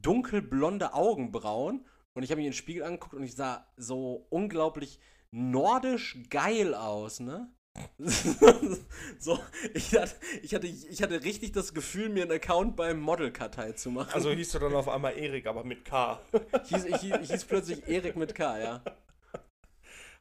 dunkelblonde 0.01 0.93
Augenbrauen 0.93 1.85
und 2.17 2.23
ich 2.23 2.31
habe 2.31 2.37
mich 2.37 2.47
in 2.47 2.51
den 2.51 2.57
Spiegel 2.57 2.83
angeguckt 2.83 3.13
und 3.13 3.21
ich 3.21 3.35
sah 3.35 3.71
so 3.77 4.25
unglaublich 4.31 4.99
nordisch 5.29 6.17
geil 6.31 6.73
aus, 6.73 7.19
ne? 7.19 7.53
so, 9.19 9.39
ich 9.75 9.93
hatte, 9.93 10.15
ich, 10.41 10.55
hatte, 10.55 10.65
ich 10.65 11.03
hatte 11.03 11.23
richtig 11.23 11.51
das 11.51 11.75
Gefühl, 11.75 12.09
mir 12.09 12.23
einen 12.23 12.31
Account 12.31 12.75
beim 12.75 12.99
Modelkartei 12.99 13.73
zu 13.73 13.91
machen. 13.91 14.13
Also 14.13 14.31
hieß 14.31 14.51
du 14.53 14.57
dann 14.57 14.73
auf 14.73 14.89
einmal 14.89 15.15
Erik, 15.15 15.45
aber 15.45 15.63
mit 15.63 15.85
K. 15.85 16.19
ich, 16.63 16.69
hieß, 16.69 16.85
ich, 16.85 16.95
hieß, 17.01 17.15
ich 17.21 17.29
hieß 17.29 17.45
plötzlich 17.45 17.87
Erik 17.87 18.15
mit 18.15 18.33
K, 18.33 18.57
ja. 18.57 18.83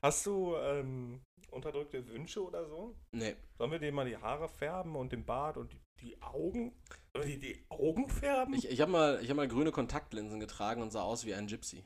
Hast 0.02 0.26
du 0.26 0.54
ähm, 0.54 1.22
unterdrückte 1.56 2.06
Wünsche 2.08 2.44
oder 2.44 2.66
so? 2.68 2.94
Nee. 3.12 3.34
Sollen 3.58 3.72
wir 3.72 3.78
dir 3.78 3.92
mal 3.92 4.06
die 4.06 4.16
Haare 4.16 4.48
färben 4.48 4.94
und 4.96 5.12
den 5.12 5.24
Bart 5.24 5.56
und 5.56 5.72
die, 5.72 5.80
die 6.00 6.22
Augen? 6.22 6.72
Sollen 7.12 7.28
wir 7.28 7.40
die 7.40 7.64
Augen 7.68 8.08
färben? 8.08 8.54
Ich, 8.54 8.68
ich 8.68 8.80
habe 8.80 8.92
mal, 8.92 9.18
ich 9.22 9.30
hab 9.30 9.36
mal 9.36 9.48
grüne 9.48 9.72
Kontaktlinsen 9.72 10.38
getragen 10.38 10.82
und 10.82 10.92
sah 10.92 11.02
aus 11.02 11.26
wie 11.26 11.34
ein 11.34 11.46
Gypsy. 11.48 11.84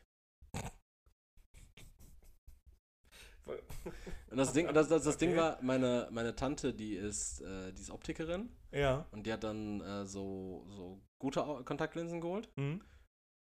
Und 4.30 4.36
das 4.36 4.52
Ding, 4.52 4.72
das, 4.72 4.88
das, 4.88 5.02
das 5.02 5.16
Ding 5.18 5.30
Okay. 5.30 5.38
war, 5.38 5.62
meine, 5.62 6.08
meine 6.12 6.36
Tante, 6.36 6.72
die 6.72 6.94
ist, 6.94 7.40
äh, 7.40 7.72
die 7.72 7.80
ist 7.82 7.90
Optikerin 7.90 8.48
ja. 8.70 9.06
und 9.10 9.26
die 9.26 9.32
hat 9.32 9.42
dann 9.42 9.80
äh, 9.80 10.06
so, 10.06 10.66
so 10.68 11.00
gute 11.18 11.42
Kontaktlinsen 11.64 12.20
geholt 12.20 12.48
Hm. 12.56 12.80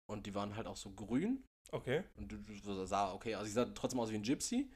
und 0.10 0.26
die 0.26 0.36
waren 0.36 0.58
halt 0.58 0.68
auch 0.68 0.76
so 0.76 0.92
grün 0.92 1.46
Okay. 1.72 2.04
und 2.18 2.32
du, 2.32 2.86
sah, 2.86 3.12
okay, 3.14 3.36
also 3.36 3.48
ich 3.48 3.54
sah 3.54 3.66
trotzdem 3.66 4.00
aus 4.00 4.10
wie 4.12 4.16
ein 4.16 4.24
Gypsy, 4.24 4.70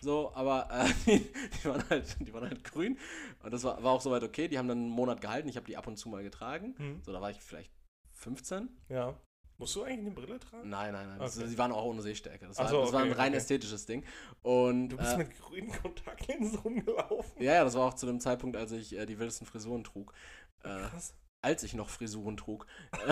so, 0.00 0.32
aber 0.34 0.68
äh, 0.70 0.88
die, 1.06 1.18
die, 1.62 1.64
waren 1.68 1.88
halt, 1.90 2.16
die 2.20 2.32
waren 2.32 2.44
halt 2.48 2.64
grün 2.64 2.98
und 3.42 3.52
das 3.52 3.64
war, 3.64 3.82
war 3.82 3.92
auch 3.92 4.00
soweit 4.00 4.22
okay, 4.22 4.48
die 4.48 4.58
haben 4.58 4.68
dann 4.68 4.78
einen 4.78 4.88
Monat 4.90 5.20
gehalten, 5.20 5.48
ich 5.48 5.56
habe 5.56 5.66
die 5.66 5.76
ab 5.76 5.86
und 5.86 5.96
zu 5.96 6.08
mal 6.08 6.22
getragen, 6.22 6.74
Hm. 6.78 7.02
so, 7.02 7.12
da 7.12 7.20
war 7.20 7.30
ich 7.30 7.40
vielleicht 7.40 7.72
15 8.12 8.68
Ja. 8.88 9.14
Musst 9.58 9.74
du 9.74 9.84
eigentlich 9.84 10.00
eine 10.00 10.10
Brille 10.10 10.38
tragen? 10.38 10.68
Nein, 10.68 10.92
nein, 10.92 11.08
nein. 11.08 11.18
Okay. 11.18 11.46
Sie 11.46 11.56
waren 11.56 11.72
auch 11.72 11.84
ohne 11.86 12.02
Sehstärke. 12.02 12.46
Das, 12.46 12.58
war, 12.58 12.68
so, 12.68 12.82
das 12.82 12.92
war 12.92 13.00
ein 13.00 13.10
okay, 13.10 13.18
rein 13.18 13.28
okay. 13.28 13.38
ästhetisches 13.38 13.86
Ding. 13.86 14.04
Und 14.42 14.90
Du 14.90 14.98
bist 14.98 15.14
äh, 15.14 15.16
mit 15.16 15.34
grünen 15.40 15.72
Kontaktlinsen 15.72 16.58
rumgelaufen. 16.58 17.42
ja, 17.42 17.54
ja, 17.54 17.64
das 17.64 17.74
war 17.74 17.86
auch 17.88 17.94
zu 17.94 18.04
dem 18.04 18.20
Zeitpunkt, 18.20 18.54
als 18.54 18.72
ich 18.72 18.94
äh, 18.94 19.06
die 19.06 19.18
wildesten 19.18 19.46
Frisuren 19.46 19.82
trug. 19.82 20.12
Äh, 20.62 20.68
Krass. 20.68 21.14
als 21.40 21.62
ich 21.62 21.72
noch 21.72 21.88
Frisuren 21.88 22.36
trug. 22.36 22.66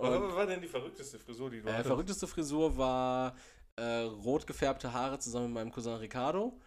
Was 0.00 0.36
war 0.36 0.46
denn 0.46 0.60
die 0.60 0.68
verrückteste 0.68 1.18
Frisur, 1.18 1.50
die 1.50 1.60
du 1.60 1.68
äh, 1.68 1.72
hattest? 1.72 1.86
verrückteste 1.86 2.26
Frisur 2.26 2.76
war 2.76 3.34
äh, 3.76 4.00
rot 4.00 4.46
gefärbte 4.46 4.92
Haare 4.92 5.18
zusammen 5.18 5.46
mit 5.46 5.54
meinem 5.54 5.72
Cousin 5.72 5.96
Ricardo. 5.96 6.60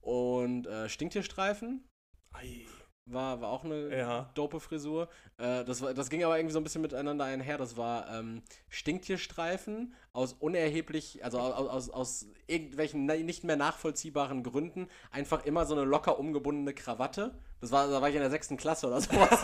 Und 0.00 0.66
äh, 0.66 0.88
Stinktierstreifen 0.88 1.88
Ei. 2.32 2.66
War, 3.06 3.40
war 3.40 3.50
auch 3.50 3.64
eine 3.64 3.96
Ja. 3.96 4.30
dope 4.34 4.60
Frisur. 4.60 5.08
Äh, 5.38 5.64
das, 5.64 5.82
war, 5.82 5.92
das 5.94 6.08
ging 6.08 6.22
aber 6.24 6.36
irgendwie 6.38 6.52
so 6.52 6.60
ein 6.60 6.64
bisschen 6.64 6.82
miteinander 6.82 7.24
einher. 7.24 7.58
Das 7.58 7.76
war 7.76 8.08
ähm, 8.12 8.42
Stinktierstreifen 8.68 9.92
aus 10.12 10.34
unerheblich, 10.34 11.24
also 11.24 11.38
aus, 11.38 11.68
aus, 11.68 11.90
aus 11.90 12.26
irgendwelchen 12.46 13.06
nicht 13.06 13.44
mehr 13.44 13.56
nachvollziehbaren 13.56 14.42
Gründen. 14.42 14.88
Einfach 15.10 15.44
immer 15.44 15.66
so 15.66 15.74
eine 15.74 15.84
locker 15.84 16.18
umgebundene 16.18 16.74
Krawatte. 16.74 17.34
Das 17.60 17.70
war, 17.72 17.88
da 17.88 18.00
war 18.00 18.08
ich 18.08 18.14
in 18.14 18.20
der 18.20 18.30
sechsten 18.30 18.56
Klasse 18.56 18.86
oder 18.86 19.00
sowas. 19.00 19.38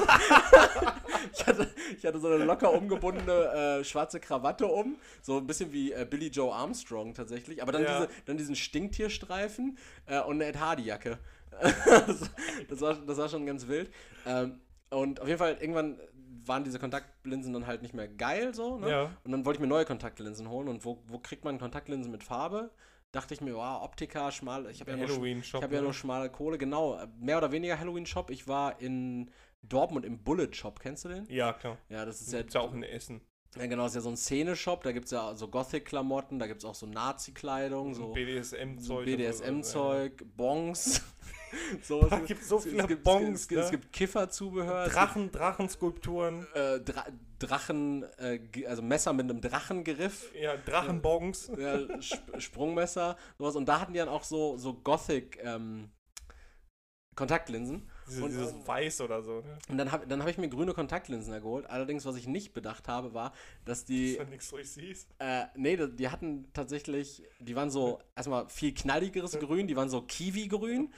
ich, 1.33 1.47
hatte, 1.47 1.69
ich 1.97 2.05
hatte 2.07 2.19
so 2.21 2.29
eine 2.29 2.45
locker 2.45 2.73
umgebundene 2.73 3.79
äh, 3.81 3.85
schwarze 3.85 4.21
Krawatte 4.21 4.67
um. 4.67 4.97
So 5.23 5.39
ein 5.39 5.47
bisschen 5.47 5.73
wie 5.73 5.93
äh, 5.93 6.07
Billy 6.09 6.29
Joe 6.29 6.53
Armstrong 6.55 7.15
tatsächlich. 7.15 7.63
Aber 7.63 7.73
dann, 7.73 7.83
Ja. 7.83 8.01
diese, 8.07 8.11
dann 8.27 8.37
diesen 8.37 8.57
Stinktierstreifen 8.57 9.79
äh, 10.07 10.21
und 10.21 10.37
eine 10.37 10.47
Ed 10.47 10.59
Hardy-Jacke. 10.61 11.19
das, 12.69 12.81
war, 12.81 12.95
das 12.95 13.19
war 13.19 13.29
schon 13.29 13.47
ganz 13.47 13.67
wild. 13.67 13.91
Ähm, 14.27 14.61
und 14.91 15.21
auf 15.21 15.27
jeden 15.27 15.39
Fall, 15.39 15.57
irgendwann 15.61 15.99
waren 16.45 16.65
diese 16.65 16.79
Kontaktlinsen 16.79 17.53
dann 17.53 17.67
halt 17.67 17.83
nicht 17.83 17.95
mehr 17.95 18.09
geil 18.09 18.55
so. 18.55 18.79
Ne? 18.79 18.91
Ja. 18.91 19.17
Und 19.25 19.33
dann 19.33 19.45
wollte 19.45 19.59
ich 19.59 19.61
mir 19.61 19.67
neue 19.67 19.85
Kontaktlinsen 19.85 20.49
holen. 20.49 20.69
Und 20.69 20.85
wo, 20.85 21.03
wo 21.07 21.19
kriegt 21.19 21.45
man 21.45 21.59
Kontaktlinsen 21.59 22.11
mit 22.11 22.25
Farbe? 22.25 22.71
Dachte 23.13 23.35
ich 23.35 23.41
mir, 23.41 23.55
wow, 23.55 23.83
Optika, 23.83 24.31
schmal. 24.31 24.71
Ich 24.71 24.81
habe 24.81 24.91
ja, 24.91 24.97
nur, 24.97 25.25
ich 25.25 25.55
hab 25.55 25.63
ja 25.63 25.79
ne? 25.79 25.83
nur 25.83 25.95
schmale 25.95 26.31
Kohle. 26.31 26.59
Genau, 26.59 27.01
mehr 27.19 27.39
oder 27.39 27.53
weniger 27.53 27.79
Halloween-Shop. 27.79 28.31
Ich 28.31 28.49
war 28.49 28.81
in 28.81 29.31
Dortmund 29.63 30.05
im 30.05 30.23
Bullet 30.23 30.53
Shop. 30.53 30.81
Kennst 30.81 31.05
du 31.05 31.09
den? 31.09 31.27
Ja, 31.31 31.53
klar. 31.53 31.79
Ja, 31.89 32.05
das 32.05 32.21
ist 32.21 32.33
ja, 32.33 32.41
gibt's 32.41 32.55
ja 32.55 32.61
auch 32.61 32.73
in 32.73 32.83
Essen. 32.83 33.21
Ja 33.59 33.67
genau, 33.67 33.87
ist 33.87 33.95
ja 33.95 34.01
so 34.01 34.09
ein 34.11 34.17
Szene-Shop. 34.17 34.83
Da 34.83 34.93
gibt 34.93 35.07
es 35.07 35.11
ja 35.13 35.35
so 35.35 35.49
Gothic-Klamotten, 35.49 36.39
da 36.39 36.47
gibt 36.47 36.61
es 36.61 36.65
auch 36.65 36.75
so 36.75 36.87
Nazi-Kleidung, 36.87 37.95
so, 37.95 38.09
so 38.09 38.13
BDSM-Zeug. 38.15 39.05
BDSM-Zeug, 39.07 40.25
Bongs. 40.37 41.03
sowas. 41.83 42.11
Da 42.11 42.21
gibt's 42.21 42.49
so 42.49 42.59
Es- 42.59 42.65
viele 42.65 42.83
es 42.83 42.89
gibt, 42.89 43.05
Bongs, 43.05 43.41
Es, 43.43 43.49
gibt- 43.49 43.61
es 43.63 43.71
ne? 43.71 43.79
gibt 43.79 43.93
Kifferzubehör. 43.93 44.87
es 44.87 44.93
Drachen, 44.93 45.33
Drachenskulpturen. 45.33 46.41
gibt, 46.41 46.57
Äh, 46.57 46.81
Dra 46.81 47.07
Drachen, 47.39 48.03
äh, 48.19 48.41
also 48.67 48.83
Messer 48.83 49.13
mit 49.13 49.31
einem 49.31 49.41
Drachengriff. 49.41 50.33
Ja, 50.35 50.57
Drachenbongs. 50.57 51.53
Ja, 51.57 51.79
Sp 52.03 52.19
Sprungmesser, 52.39 53.17
sowas. 53.39 53.55
Und 53.57 53.67
da 53.69 53.81
hatten 53.81 53.93
die 53.93 54.01
dann 54.01 54.09
auch 54.09 54.25
so, 54.25 54.57
so 54.57 54.75
Gothic 54.75 55.39
ähm, 55.43 55.91
Kontaktlinsen. 57.15 57.89
Diese, 58.09 58.25
Und- 58.25 58.31
dieses 58.31 58.55
Weiß 58.67 59.01
oder 59.01 59.23
so. 59.23 59.41
Ne? 59.41 59.59
Und 59.69 59.79
dann 59.79 59.93
habe 59.93 60.07
dann 60.07 60.23
hab 60.23 60.29
ich 60.29 60.39
mir 60.39 60.49
grüne 60.49 60.73
Kontaktlinsen 60.75 61.33
geholt. 61.35 61.69
Allerdings, 61.69 62.05
was 62.05 62.17
ich 62.17 62.27
nicht 62.27 62.55
bedacht 62.55 62.89
habe, 62.89 63.15
war, 63.15 63.33
dass 63.65 63.85
die. 63.85 64.13
Ist 64.13 64.19
ja 64.19 64.25
nichts 64.25 64.51
durchsiehst. 64.51 65.09
Äh, 65.19 65.45
nee, 65.57 65.77
die, 65.77 66.09
hatten 66.09 66.49
tatsächlich, 66.53 67.23
die 67.39 67.55
waren 67.57 67.71
so 67.71 68.01
erstmal 68.17 68.49
viel 68.49 68.73
knalligeres 68.75 69.39
Grün, 69.39 69.67
die 69.67 69.77
waren 69.77 69.89
so 69.89 70.03
Kiwi-Grün. 70.03 70.93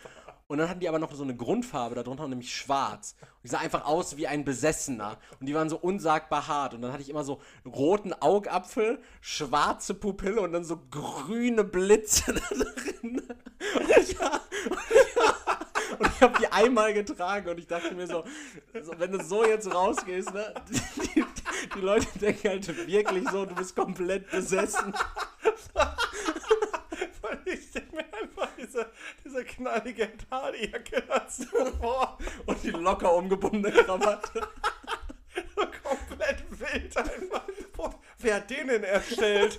Und 0.47 0.59
dann 0.59 0.69
hatten 0.69 0.81
die 0.81 0.89
aber 0.89 0.99
noch 0.99 1.13
so 1.15 1.23
eine 1.23 1.37
Grundfarbe 1.37 1.95
darunter, 1.95 2.27
nämlich 2.27 2.53
schwarz. 2.53 3.15
Und 3.21 3.45
die 3.45 3.49
sah 3.49 3.59
einfach 3.59 3.85
aus 3.85 4.17
wie 4.17 4.27
ein 4.27 4.45
Besessener. 4.45 5.17
Und 5.39 5.47
die 5.47 5.55
waren 5.55 5.69
so 5.69 5.79
unsagbar 5.79 6.49
hart. 6.49 6.75
Und 6.75 6.83
dann 6.83 6.93
hatte 6.93 7.03
ich 7.03 7.09
immer 7.09 7.23
so 7.23 7.41
roten 7.65 8.13
Augapfel, 8.13 9.01
schwarze 9.21 9.95
Pupille 9.95 10.41
und 10.41 10.53
dann 10.53 10.65
so 10.65 10.77
grüne 10.91 11.63
Blitze 11.63 12.35
da 12.35 12.41
drin. 12.41 13.23
Und 13.77 14.13
ja, 14.13 14.41
und 14.69 14.79
ich 14.91 15.17
habe 16.23 16.39
die 16.39 16.51
einmal 16.51 16.93
getragen 16.95 17.49
und 17.49 17.59
ich 17.59 17.67
dachte 17.67 17.95
mir 17.95 18.07
so, 18.07 18.25
so, 18.83 18.93
wenn 18.99 19.13
du 19.13 19.23
so 19.23 19.45
jetzt 19.45 19.73
rausgehst, 19.73 20.33
ne, 20.33 20.55
die, 21.15 21.25
die 21.75 21.81
Leute 21.81 22.07
denken 22.19 22.49
halt 22.49 22.87
wirklich 22.87 23.29
so, 23.31 23.47
du 23.47 23.55
bist 23.55 23.75
komplett 23.77 24.31
besessen. 24.31 24.95
Ich 27.45 27.69
stelle 27.69 27.87
mir 27.93 28.05
einfach 28.15 28.49
diese, 28.57 28.91
diese 29.25 29.45
knallige 29.45 30.09
Hardy-Jacke 30.31 31.03
dazu 31.09 31.47
vor. 31.81 32.19
Und 32.47 32.63
die 32.63 32.71
locker 32.71 33.13
umgebundene 33.13 33.73
Krawatte. 33.73 34.47
So 35.57 35.67
komplett 35.83 36.45
wild 36.51 36.97
einfach. 36.97 37.43
Boah, 37.77 37.95
wer 38.19 38.37
hat 38.37 38.51
den 38.51 38.69
denn 38.69 38.85
erstellt? 38.85 39.59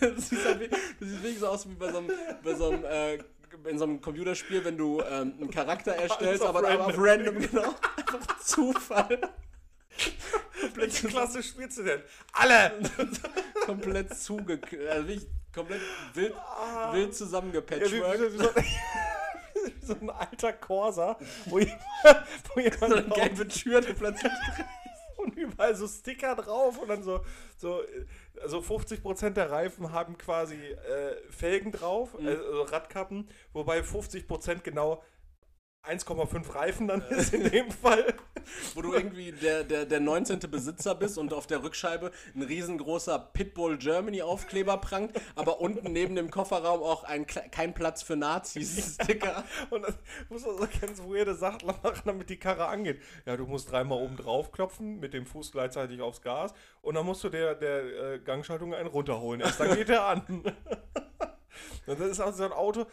Das 0.00 0.28
sieht, 0.28 0.44
halt 0.44 0.60
wie, 0.60 0.68
das 0.68 0.80
sieht 1.00 1.22
wirklich 1.22 1.38
so 1.38 1.48
aus 1.48 1.68
wie 1.68 1.74
bei 1.74 1.90
so 1.90 1.98
einem, 1.98 2.10
bei 2.42 2.54
so 2.54 2.70
einem 2.70 2.84
äh, 2.84 3.18
in 3.64 3.78
so 3.78 3.84
einem 3.84 4.00
Computerspiel, 4.00 4.64
wenn 4.64 4.76
du 4.76 5.00
ähm, 5.00 5.34
einen 5.40 5.50
Charakter 5.50 5.92
erstellst, 5.96 6.42
aber 6.44 6.66
aber 6.68 6.86
auf 6.86 6.94
random. 6.96 7.36
random, 7.36 7.50
genau. 7.50 7.74
Einfach 7.96 8.38
Zufall. 8.40 9.18
Welche 10.74 11.08
Klasse 11.08 11.42
spielst 11.42 11.78
du 11.78 11.82
denn? 11.82 12.02
Alle! 12.32 12.72
komplett 13.66 14.16
zuge... 14.16 14.60
Also 14.90 15.08
wirklich 15.08 15.26
komplett 15.54 15.80
wild, 16.14 16.34
wild 16.92 17.14
Ja, 17.92 17.92
wie, 17.92 19.86
so, 19.86 19.94
ein 19.94 20.10
alter 20.10 20.52
Corsa, 20.54 21.18
wo 21.44 21.58
jemand, 21.58 21.78
wo 22.54 22.60
jemand 22.60 22.80
So 22.80 22.86
eine 22.86 23.02
gelbe 23.08 23.46
Tür, 23.48 23.80
die 23.80 23.92
plötzlich 23.92 24.32
und 25.22 25.36
überall 25.36 25.74
so 25.74 25.86
Sticker 25.86 26.34
drauf 26.34 26.78
und 26.78 26.88
dann 26.88 27.02
so, 27.02 27.24
so 27.56 27.82
also 28.42 28.58
50% 28.60 29.30
der 29.30 29.50
Reifen 29.50 29.92
haben 29.92 30.18
quasi 30.18 30.56
äh, 30.56 31.16
Felgen 31.30 31.72
drauf, 31.72 32.18
Mhm. 32.18 32.28
also 32.28 32.62
Radkappen, 32.62 33.28
wobei 33.52 33.82
50% 33.82 34.62
genau 34.62 35.02
1,5 35.84 36.54
Reifen 36.54 36.88
dann 36.88 37.02
ist 37.10 37.34
in 37.34 37.50
dem 37.50 37.70
Fall. 37.70 38.14
wo 38.74 38.82
du 38.82 38.92
irgendwie 38.92 39.32
der, 39.32 39.64
der, 39.64 39.84
der 39.84 40.00
19. 40.00 40.38
Besitzer 40.50 40.94
bist 40.94 41.18
und 41.18 41.32
auf 41.32 41.46
der 41.46 41.62
Rückscheibe 41.62 42.10
ein 42.34 42.42
riesengroßer 42.42 43.18
Pitbull 43.32 43.78
Germany 43.78 44.22
Aufkleber 44.22 44.78
prangt, 44.78 45.12
aber 45.34 45.60
unten 45.60 45.92
neben 45.92 46.14
dem 46.14 46.30
Kofferraum 46.30 46.82
auch 46.82 47.04
ein, 47.04 47.26
kein 47.26 47.74
Platz 47.74 48.02
für 48.02 48.16
Nazis 48.16 48.96
Sticker. 49.00 49.44
Und 49.70 49.82
dann 49.82 49.94
musst 50.28 50.46
du 50.46 50.56
so 50.56 50.68
ganz 50.80 51.00
weirde 51.00 51.34
Sachen 51.34 51.66
machen, 51.66 52.02
damit 52.04 52.30
die 52.30 52.38
Karre 52.38 52.66
angeht. 52.66 53.00
Ja, 53.26 53.36
du 53.36 53.46
musst 53.46 53.70
dreimal 53.70 53.98
oben 53.98 54.16
drauf 54.16 54.52
klopfen, 54.52 55.00
mit 55.00 55.14
dem 55.14 55.26
Fuß 55.26 55.52
gleichzeitig 55.52 56.00
aufs 56.00 56.22
Gas 56.22 56.52
und 56.80 56.94
dann 56.94 57.06
musst 57.06 57.24
du 57.24 57.28
der, 57.28 57.54
der 57.54 58.14
äh, 58.14 58.18
Gangschaltung 58.18 58.74
einen 58.74 58.88
runterholen. 58.88 59.40
Erst 59.40 59.60
dann 59.60 59.74
geht 59.74 59.88
er 59.88 60.04
an. 60.04 60.22
und 61.86 62.00
das 62.00 62.08
ist 62.08 62.20
auch 62.20 62.32
so 62.32 62.44
ein 62.44 62.52
Auto, 62.52 62.86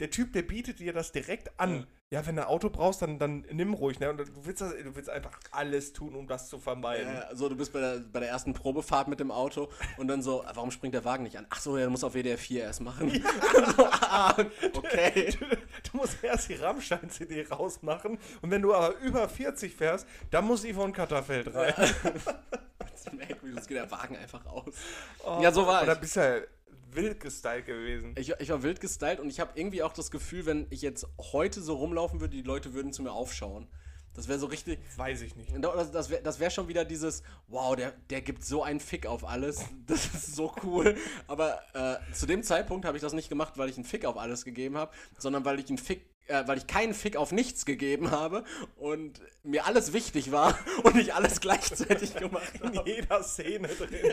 der 0.00 0.10
Typ, 0.10 0.32
der 0.32 0.42
bietet 0.42 0.78
dir 0.78 0.92
das 0.92 1.12
direkt 1.12 1.58
an. 1.58 1.86
Ja, 2.10 2.24
wenn 2.24 2.36
du 2.36 2.42
ein 2.42 2.48
Auto 2.48 2.70
brauchst, 2.70 3.02
dann, 3.02 3.18
dann 3.18 3.44
nimm 3.50 3.74
ruhig. 3.74 3.98
Ne? 3.98 4.10
Und 4.10 4.18
du 4.18 4.24
willst, 4.44 4.60
das, 4.60 4.74
du 4.74 4.94
willst 4.94 5.10
einfach 5.10 5.40
alles 5.50 5.92
tun, 5.92 6.14
um 6.14 6.28
das 6.28 6.48
zu 6.48 6.60
vermeiden. 6.60 7.12
Ja, 7.12 7.34
so, 7.34 7.48
du 7.48 7.56
bist 7.56 7.72
bei 7.72 7.80
der, 7.80 7.98
bei 7.98 8.20
der 8.20 8.28
ersten 8.28 8.52
Probefahrt 8.52 9.08
mit 9.08 9.18
dem 9.18 9.32
Auto 9.32 9.70
und 9.96 10.06
dann 10.06 10.22
so, 10.22 10.44
warum 10.54 10.70
springt 10.70 10.94
der 10.94 11.04
Wagen 11.04 11.24
nicht 11.24 11.36
an? 11.36 11.46
Ach 11.50 11.60
so, 11.60 11.76
der 11.76 11.90
muss 11.90 12.04
auf 12.04 12.14
WDR 12.14 12.38
4 12.38 12.62
erst 12.62 12.80
machen. 12.80 13.08
Ja. 13.08 13.72
so, 13.76 13.86
ah, 13.86 14.36
okay. 14.74 15.34
Du, 15.36 15.46
du, 15.46 15.96
musst 15.96 16.22
erst 16.22 16.48
die 16.48 16.54
Rammstein-CD 16.54 17.46
rausmachen 17.48 18.18
und 18.42 18.50
wenn 18.50 18.62
du 18.62 18.72
aber 18.72 18.96
über 18.98 19.28
40 19.28 19.74
fährst, 19.74 20.06
dann 20.30 20.44
muss 20.46 20.64
Yvonne 20.64 20.92
Katterfeld 20.92 21.52
rein. 21.54 21.74
Ja. 21.76 21.84
das 22.78 23.12
merkwürdig, 23.12 23.56
das 23.56 23.66
geht 23.66 23.76
der 23.76 23.90
Wagen 23.90 24.16
einfach 24.16 24.44
aus. 24.46 24.74
Oh, 25.24 25.40
ja, 25.42 25.50
so 25.50 25.66
war 25.66 25.82
oder 25.82 25.82
ich. 25.82 25.88
Oder 25.88 26.00
bist 26.00 26.16
ja 26.16 26.36
wild 26.96 27.20
gestylt 27.20 27.66
gewesen. 27.66 28.14
Ich, 28.18 28.32
ich 28.38 28.50
war 28.50 28.62
wild 28.62 28.80
gestylt 28.80 29.20
und 29.20 29.28
ich 29.28 29.38
habe 29.38 29.52
irgendwie 29.54 29.82
auch 29.82 29.92
das 29.92 30.10
Gefühl, 30.10 30.46
wenn 30.46 30.66
ich 30.70 30.82
jetzt 30.82 31.06
heute 31.32 31.60
so 31.62 31.76
rumlaufen 31.76 32.20
würde, 32.20 32.36
die 32.36 32.42
Leute 32.42 32.74
würden 32.74 32.92
zu 32.92 33.02
mir 33.02 33.12
aufschauen. 33.12 33.68
Das 34.14 34.28
wäre 34.28 34.38
so 34.38 34.46
richtig. 34.46 34.78
Weiß 34.96 35.20
ich 35.20 35.36
nicht. 35.36 35.52
Das, 35.60 35.92
das 35.92 36.08
wäre 36.08 36.22
das 36.22 36.40
wär 36.40 36.48
schon 36.48 36.68
wieder 36.68 36.86
dieses, 36.86 37.22
wow, 37.48 37.76
der, 37.76 37.92
der 38.08 38.22
gibt 38.22 38.44
so 38.44 38.62
einen 38.62 38.80
Fick 38.80 39.06
auf 39.06 39.24
alles. 39.28 39.62
Das 39.86 40.06
ist 40.06 40.34
so 40.34 40.52
cool. 40.64 40.96
Aber 41.28 41.60
äh, 41.74 41.96
zu 42.12 42.26
dem 42.26 42.42
Zeitpunkt 42.42 42.86
habe 42.86 42.96
ich 42.96 43.02
das 43.02 43.12
nicht 43.12 43.28
gemacht, 43.28 43.52
weil 43.56 43.68
ich 43.68 43.76
einen 43.76 43.84
Fick 43.84 44.04
auf 44.04 44.16
alles 44.16 44.44
gegeben 44.44 44.76
habe, 44.76 44.90
sondern 45.18 45.44
weil 45.44 45.60
ich 45.60 45.68
einen 45.68 45.78
Fick 45.78 46.15
äh, 46.28 46.46
weil 46.46 46.58
ich 46.58 46.66
keinen 46.66 46.94
Fick 46.94 47.16
auf 47.16 47.32
nichts 47.32 47.64
gegeben 47.64 48.10
habe 48.10 48.44
und 48.76 49.20
mir 49.42 49.66
alles 49.66 49.92
wichtig 49.92 50.32
war 50.32 50.58
und 50.82 50.96
ich 50.96 51.14
alles 51.14 51.40
gleichzeitig 51.40 52.14
gemacht 52.16 52.52
habe. 52.62 52.78
In 52.78 52.86
jeder 52.86 53.22
Szene 53.22 53.68
drin. 53.68 54.12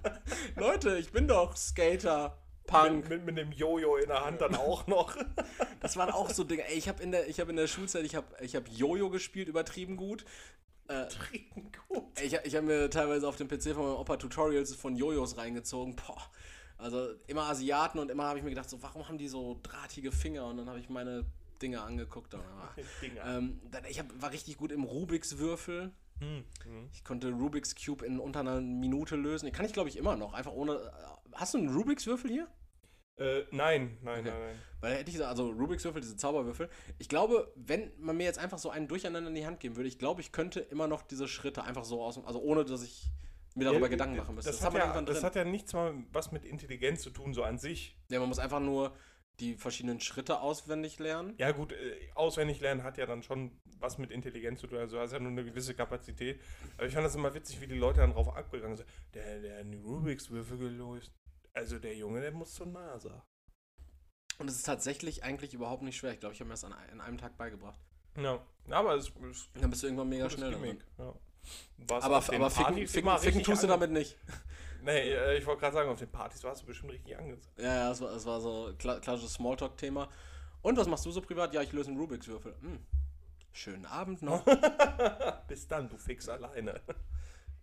Leute, 0.56 0.98
ich 0.98 1.12
bin 1.12 1.28
doch 1.28 1.56
Skater. 1.56 2.38
Punk. 2.66 3.10
Mit, 3.10 3.10
mit, 3.10 3.24
mit 3.26 3.36
dem 3.36 3.52
Jojo 3.52 3.96
in 3.96 4.08
der 4.08 4.24
Hand 4.24 4.40
dann 4.40 4.54
auch 4.54 4.86
noch. 4.86 5.14
Das 5.80 5.98
waren 5.98 6.10
auch 6.10 6.30
so 6.30 6.44
Dinge. 6.44 6.66
Ey, 6.66 6.78
ich 6.78 6.88
habe 6.88 7.02
in, 7.02 7.12
der, 7.12 7.26
hab 7.26 7.50
in 7.50 7.56
der 7.56 7.66
Schulzeit, 7.66 8.06
ich 8.06 8.14
habe 8.14 8.26
ich 8.40 8.56
hab 8.56 8.66
Jojo 8.68 9.10
gespielt, 9.10 9.48
übertrieben 9.48 9.98
gut. 9.98 10.24
Äh, 10.88 11.02
übertrieben 11.02 11.70
gut. 11.88 12.20
Ich, 12.22 12.32
ich 12.32 12.56
habe 12.56 12.64
mir 12.64 12.88
teilweise 12.88 13.28
auf 13.28 13.36
dem 13.36 13.48
PC 13.48 13.74
von 13.74 13.82
meinem 13.82 13.96
Opa 13.96 14.16
Tutorials 14.16 14.74
von 14.74 14.96
Jojos 14.96 15.36
reingezogen. 15.36 15.94
Boah. 15.94 16.30
Also 16.78 17.08
immer 17.26 17.42
Asiaten 17.42 17.98
und 17.98 18.10
immer 18.10 18.24
habe 18.24 18.38
ich 18.38 18.44
mir 18.44 18.50
gedacht, 18.50 18.70
so, 18.70 18.82
warum 18.82 19.06
haben 19.08 19.18
die 19.18 19.28
so 19.28 19.60
drahtige 19.62 20.10
Finger? 20.10 20.46
Und 20.46 20.56
dann 20.56 20.68
habe 20.68 20.80
ich 20.80 20.88
meine 20.88 21.26
Dinge 21.62 21.82
angeguckt. 21.82 22.34
ähm, 23.26 23.60
ich 23.88 23.98
hab, 23.98 24.06
war 24.20 24.32
richtig 24.32 24.56
gut 24.56 24.72
im 24.72 24.84
Rubiks 24.84 25.38
Würfel. 25.38 25.92
Hm. 26.20 26.44
Ich 26.92 27.04
konnte 27.04 27.30
Rubiks 27.30 27.74
Cube 27.74 28.04
in 28.04 28.20
unter 28.20 28.40
einer 28.40 28.60
Minute 28.60 29.16
lösen. 29.16 29.50
Kann 29.52 29.66
ich 29.66 29.72
glaube 29.72 29.88
ich 29.88 29.96
immer 29.96 30.16
noch. 30.16 30.32
Einfach 30.32 30.52
ohne. 30.52 30.74
Äh, 30.74 30.90
hast 31.32 31.54
du 31.54 31.58
einen 31.58 31.74
Rubiks 31.74 32.06
Würfel 32.06 32.30
hier? 32.30 32.48
Äh, 33.16 33.44
nein, 33.52 33.96
nein, 34.02 34.20
okay. 34.20 34.30
nein, 34.30 34.40
nein. 34.40 34.58
Weil 34.80 34.94
hätte 34.94 35.08
ich 35.08 35.14
gesagt, 35.14 35.30
also 35.30 35.50
Rubiks 35.50 35.84
Würfel, 35.84 36.00
diese 36.00 36.16
Zauberwürfel. 36.16 36.68
Ich 36.98 37.08
glaube, 37.08 37.52
wenn 37.54 37.92
man 37.98 38.16
mir 38.16 38.24
jetzt 38.24 38.38
einfach 38.38 38.58
so 38.58 38.70
einen 38.70 38.88
Durcheinander 38.88 39.28
in 39.28 39.34
die 39.34 39.46
Hand 39.46 39.60
geben 39.60 39.76
würde, 39.76 39.88
ich 39.88 39.98
glaube, 39.98 40.20
ich 40.20 40.32
könnte 40.32 40.60
immer 40.60 40.88
noch 40.88 41.02
diese 41.02 41.28
Schritte 41.28 41.62
einfach 41.62 41.84
so 41.84 42.02
aus, 42.02 42.22
also 42.24 42.40
ohne 42.40 42.64
dass 42.64 42.82
ich 42.82 43.10
mir 43.54 43.64
darüber 43.64 43.86
ja, 43.86 43.90
Gedanken 43.90 44.16
machen 44.16 44.34
müsste. 44.34 44.50
Das, 44.50 44.60
das, 44.60 44.66
hat, 44.66 44.74
ja, 44.74 45.00
das 45.00 45.22
hat 45.22 45.36
ja 45.36 45.44
nichts 45.44 45.72
mal 45.72 45.94
was 46.12 46.32
mit 46.32 46.44
Intelligenz 46.44 47.02
zu 47.02 47.10
tun, 47.10 47.34
so 47.34 47.44
an 47.44 47.58
sich. 47.58 47.96
Ja, 48.10 48.18
man 48.18 48.28
muss 48.28 48.40
einfach 48.40 48.60
nur 48.60 48.92
die 49.40 49.54
verschiedenen 49.54 50.00
Schritte 50.00 50.40
auswendig 50.40 50.98
lernen. 50.98 51.34
Ja, 51.38 51.50
gut, 51.50 51.72
äh, 51.72 51.96
auswendig 52.14 52.60
lernen 52.60 52.82
hat 52.82 52.98
ja 52.98 53.06
dann 53.06 53.22
schon 53.22 53.60
was 53.78 53.98
mit 53.98 54.10
Intelligenz 54.10 54.60
zu 54.60 54.66
tun. 54.66 54.78
Also, 54.78 54.96
du 54.96 55.02
hast 55.02 55.12
ja 55.12 55.18
nur 55.18 55.32
eine 55.32 55.44
gewisse 55.44 55.74
Kapazität. 55.74 56.40
Aber 56.76 56.86
ich 56.86 56.94
fand 56.94 57.04
das 57.04 57.14
immer 57.14 57.34
witzig, 57.34 57.60
wie 57.60 57.66
die 57.66 57.76
Leute 57.76 58.00
dann 58.00 58.12
drauf 58.12 58.34
abgegangen 58.34 58.76
sind. 58.76 58.88
Der, 59.12 59.40
der 59.40 59.58
hat 59.58 59.66
Rubik's 59.84 60.30
Würfel 60.30 60.58
gelöst. 60.58 61.12
Also, 61.52 61.78
der 61.78 61.96
Junge, 61.96 62.20
der 62.20 62.32
muss 62.32 62.54
zur 62.54 62.66
NASA. 62.66 63.26
Und 64.38 64.48
es 64.48 64.56
ist 64.56 64.66
tatsächlich 64.66 65.22
eigentlich 65.22 65.54
überhaupt 65.54 65.82
nicht 65.82 65.96
schwer. 65.96 66.12
Ich 66.12 66.20
glaube, 66.20 66.34
ich 66.34 66.40
habe 66.40 66.48
mir 66.48 66.54
das 66.54 66.64
an, 66.64 66.74
in 66.92 67.00
einem 67.00 67.18
Tag 67.18 67.36
beigebracht. 67.36 67.80
Ja, 68.16 68.40
aber 68.68 68.94
es 68.94 69.08
ist. 69.08 69.50
Dann 69.60 69.70
bist 69.70 69.82
du 69.82 69.88
irgendwann 69.88 70.08
mega 70.08 70.30
schnell. 70.30 70.52
Ja. 70.98 71.14
aber 71.88 72.16
aber 72.16 72.50
ficken, 72.50 72.86
ficken, 72.86 73.18
ficken 73.18 73.42
tust 73.42 73.62
du 73.62 73.66
damit 73.66 73.90
nicht. 73.90 74.16
Nee, 74.84 75.14
äh, 75.14 75.38
ich 75.38 75.46
wollte 75.46 75.60
gerade 75.60 75.74
sagen, 75.74 75.88
auf 75.88 75.98
den 75.98 76.10
Partys 76.10 76.44
warst 76.44 76.62
du 76.62 76.66
bestimmt 76.66 76.92
richtig 76.92 77.16
angezogen. 77.16 77.54
Ja, 77.56 77.74
ja, 77.74 77.90
es 77.90 78.00
war, 78.02 78.12
es 78.12 78.26
war 78.26 78.40
so 78.40 78.66
ein 78.66 78.76
klassisches 78.76 79.32
Smalltalk-Thema. 79.34 80.10
Und 80.60 80.76
was 80.76 80.86
machst 80.86 81.06
du 81.06 81.10
so 81.10 81.22
privat? 81.22 81.54
Ja, 81.54 81.62
ich 81.62 81.72
löse 81.72 81.88
einen 81.90 81.98
Rubiks-Würfel. 81.98 82.54
Hm. 82.60 82.78
Schönen 83.52 83.86
Abend 83.86 84.20
noch. 84.20 84.44
Bis 85.48 85.66
dann, 85.68 85.88
du 85.88 85.96
fix 85.96 86.28
alleine. 86.28 86.80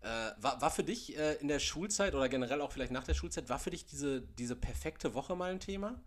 Äh, 0.00 0.32
war, 0.40 0.60
war 0.60 0.70
für 0.70 0.82
dich 0.82 1.16
äh, 1.16 1.34
in 1.34 1.46
der 1.46 1.60
Schulzeit 1.60 2.14
oder 2.14 2.28
generell 2.28 2.60
auch 2.60 2.72
vielleicht 2.72 2.90
nach 2.90 3.04
der 3.04 3.14
Schulzeit, 3.14 3.48
war 3.48 3.60
für 3.60 3.70
dich 3.70 3.86
diese, 3.86 4.22
diese 4.22 4.56
perfekte 4.56 5.14
Woche 5.14 5.36
mal 5.36 5.52
ein 5.52 5.60
Thema? 5.60 6.00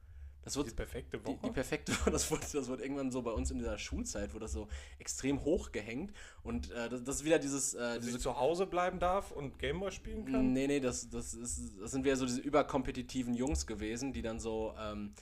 Das 0.45 0.55
wird, 0.55 0.67
die 0.67 0.75
perfekte 0.75 1.25
Woche? 1.25 1.37
Die, 1.41 1.47
die 1.47 1.53
perfekte 1.53 1.91
Woche, 1.91 2.11
das 2.11 2.29
wird, 2.29 2.53
das 2.53 2.67
wird 2.67 2.79
irgendwann 2.79 3.11
so 3.11 3.23
bei 3.23 3.31
uns 3.31 3.49
in 3.49 3.57
dieser 3.57 3.77
Schulzeit, 3.79 4.33
wo 4.33 4.39
das 4.39 4.53
so 4.53 4.67
extrem 4.99 5.43
hoch 5.43 5.71
gehängt. 5.71 6.13
Und 6.43 6.71
äh, 6.71 6.87
das, 6.87 7.03
das, 7.03 7.15
ist 7.17 7.25
wieder 7.25 7.39
dieses. 7.39 7.73
Äh, 7.73 7.99
diese, 7.99 8.19
zu 8.19 8.39
Hause 8.39 8.67
bleiben 8.67 8.99
darf 8.99 9.31
und 9.31 9.57
Gameboy 9.57 9.91
spielen 9.91 10.25
kann? 10.25 10.53
Nee, 10.53 10.67
nee, 10.67 10.79
das, 10.79 11.09
das, 11.09 11.33
ist, 11.33 11.73
das 11.81 11.91
sind 11.91 12.05
wieder 12.05 12.15
so 12.15 12.25
diese 12.25 12.41
überkompetitiven 12.41 13.33
Jungs 13.33 13.65
gewesen, 13.67 14.13
die 14.13 14.21
dann 14.21 14.39
so. 14.39 14.73
Ähm, 14.79 15.13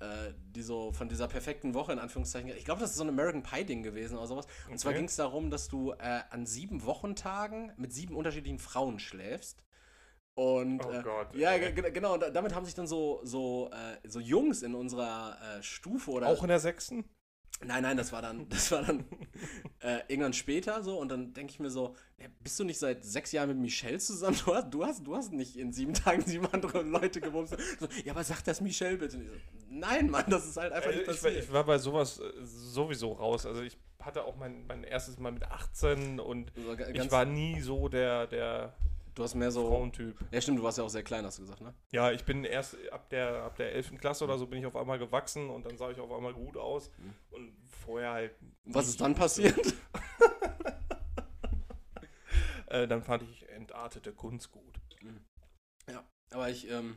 äh, 0.00 0.34
die 0.54 0.62
so 0.62 0.92
von 0.92 1.08
dieser 1.08 1.28
perfekten 1.28 1.72
Woche 1.72 1.92
in 1.92 1.98
Anführungszeichen. 1.98 2.50
Ich 2.56 2.64
glaube, 2.64 2.80
das 2.80 2.90
ist 2.90 2.96
so 2.96 3.04
ein 3.04 3.08
American 3.08 3.42
Pie-Ding 3.42 3.82
gewesen 3.82 4.18
oder 4.18 4.26
sowas. 4.26 4.46
Und 4.66 4.72
okay. 4.72 4.78
zwar 4.78 4.92
ging 4.92 5.04
es 5.04 5.16
darum, 5.16 5.50
dass 5.50 5.68
du 5.68 5.92
äh, 5.92 6.20
an 6.30 6.46
sieben 6.46 6.84
Wochentagen 6.84 7.72
mit 7.76 7.92
sieben 7.92 8.14
unterschiedlichen 8.14 8.58
Frauen 8.58 8.98
schläfst. 8.98 9.62
Und 10.36 10.84
oh 10.84 10.90
äh, 10.90 11.02
Gott, 11.02 11.34
ja, 11.34 11.56
genau, 11.58 12.14
und 12.14 12.24
damit 12.34 12.54
haben 12.54 12.64
sich 12.64 12.74
dann 12.74 12.88
so, 12.88 13.20
so, 13.22 13.70
äh, 13.72 14.08
so 14.08 14.18
Jungs 14.18 14.62
in 14.62 14.74
unserer 14.74 15.38
äh, 15.40 15.62
Stufe 15.62 16.10
oder. 16.10 16.26
Auch 16.26 16.42
in 16.42 16.48
der 16.48 16.58
sechsten? 16.58 17.04
Nein, 17.62 17.84
nein, 17.84 17.96
das 17.96 18.12
war 18.12 18.20
dann, 18.20 18.48
das 18.48 18.72
war 18.72 18.82
dann 18.82 19.04
äh, 19.80 20.00
irgendwann 20.08 20.32
später 20.32 20.82
so 20.82 20.98
und 20.98 21.08
dann 21.08 21.32
denke 21.34 21.52
ich 21.52 21.60
mir 21.60 21.70
so, 21.70 21.94
bist 22.40 22.58
du 22.58 22.64
nicht 22.64 22.78
seit 22.78 23.04
sechs 23.04 23.30
Jahren 23.30 23.48
mit 23.48 23.58
Michelle 23.58 23.98
zusammen? 23.98 24.36
Du 24.44 24.54
hast, 24.54 24.70
du 24.70 24.84
hast, 24.84 25.06
du 25.06 25.14
hast 25.14 25.32
nicht 25.32 25.56
in 25.56 25.72
sieben 25.72 25.94
Tagen 25.94 26.22
sieben 26.22 26.46
andere 26.52 26.82
Leute 26.82 27.20
gewumst. 27.20 27.56
So, 27.78 27.86
ja, 28.04 28.12
aber 28.12 28.24
sag 28.24 28.42
das 28.42 28.60
Michelle 28.60 28.96
bitte. 28.96 29.18
So, 29.18 29.24
nein, 29.68 30.10
Mann, 30.10 30.24
das 30.28 30.46
ist 30.46 30.56
halt 30.56 30.72
einfach 30.72 30.90
nicht 30.90 31.06
passiert. 31.06 31.34
Ich, 31.34 31.44
ich 31.44 31.52
war 31.52 31.64
bei 31.64 31.78
sowas 31.78 32.18
äh, 32.18 32.32
sowieso 32.42 33.12
raus. 33.12 33.46
Also 33.46 33.62
ich 33.62 33.78
hatte 34.00 34.24
auch 34.24 34.36
mein, 34.36 34.66
mein 34.66 34.82
erstes 34.82 35.18
Mal 35.18 35.30
mit 35.30 35.44
18 35.44 36.18
und 36.18 36.52
also 36.56 36.90
ich 36.92 37.10
war 37.10 37.24
nie 37.24 37.60
so 37.60 37.88
der, 37.88 38.26
der 38.26 38.74
Du 39.14 39.22
hast 39.22 39.34
mehr 39.34 39.52
so. 39.52 39.68
Frauentyp. 39.68 40.18
Ja, 40.32 40.40
stimmt, 40.40 40.58
du 40.58 40.62
warst 40.64 40.78
ja 40.78 40.84
auch 40.84 40.88
sehr 40.88 41.04
klein, 41.04 41.24
hast 41.24 41.38
du 41.38 41.42
gesagt, 41.42 41.60
ne? 41.60 41.72
Ja, 41.92 42.10
ich 42.10 42.24
bin 42.24 42.44
erst 42.44 42.76
ab 42.90 43.08
der, 43.10 43.44
ab 43.44 43.56
der 43.56 43.72
11. 43.72 43.98
Klasse 43.98 44.24
oder 44.24 44.38
so 44.38 44.46
bin 44.46 44.58
ich 44.58 44.66
auf 44.66 44.74
einmal 44.74 44.98
gewachsen 44.98 45.50
und 45.50 45.64
dann 45.64 45.76
sah 45.76 45.90
ich 45.90 46.00
auf 46.00 46.10
einmal 46.10 46.34
gut 46.34 46.56
aus. 46.56 46.90
Mhm. 46.98 47.14
Und 47.30 47.56
vorher 47.68 48.10
halt. 48.10 48.34
Was 48.64 48.88
ist 48.88 49.00
dann 49.00 49.14
passiert? 49.14 49.56
äh, 52.66 52.88
dann 52.88 53.02
fand 53.02 53.22
ich 53.22 53.48
entartete 53.50 54.12
Kunst 54.12 54.50
gut. 54.50 54.80
Mhm. 55.00 55.24
Ja, 55.88 56.04
aber 56.30 56.50
ich, 56.50 56.68
ähm, 56.68 56.96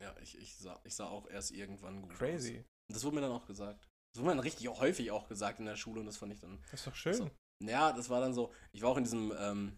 ja, 0.00 0.14
ich, 0.22 0.38
ich, 0.38 0.56
sah, 0.56 0.80
ich 0.84 0.94
sah 0.94 1.08
auch 1.08 1.28
erst 1.28 1.50
irgendwann 1.50 2.00
gut 2.00 2.14
Crazy. 2.14 2.58
Aus. 2.58 2.64
Das 2.94 3.04
wurde 3.04 3.16
mir 3.16 3.22
dann 3.22 3.32
auch 3.32 3.46
gesagt. 3.46 3.86
Das 4.12 4.22
wurde 4.22 4.30
mir 4.30 4.36
dann 4.36 4.44
richtig 4.44 4.66
häufig 4.68 5.10
auch 5.10 5.28
gesagt 5.28 5.58
in 5.58 5.66
der 5.66 5.76
Schule 5.76 6.00
und 6.00 6.06
das 6.06 6.16
fand 6.16 6.32
ich 6.32 6.40
dann. 6.40 6.58
Das 6.70 6.80
ist 6.80 6.86
doch 6.86 6.94
schön. 6.94 7.14
So, 7.14 7.30
ja, 7.62 7.92
das 7.92 8.08
war 8.08 8.22
dann 8.22 8.32
so. 8.32 8.50
Ich 8.72 8.80
war 8.80 8.90
auch 8.90 8.96
in 8.96 9.04
diesem, 9.04 9.30
ähm, 9.38 9.76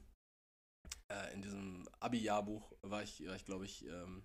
äh, 1.08 1.34
in 1.34 1.42
diesem 1.42 1.88
Abi-Jahrbuch 2.00 2.72
war 2.82 3.02
ich, 3.02 3.26
war 3.26 3.36
ich 3.36 3.44
glaube 3.44 3.64
ich. 3.64 3.86
Ähm, 3.86 4.22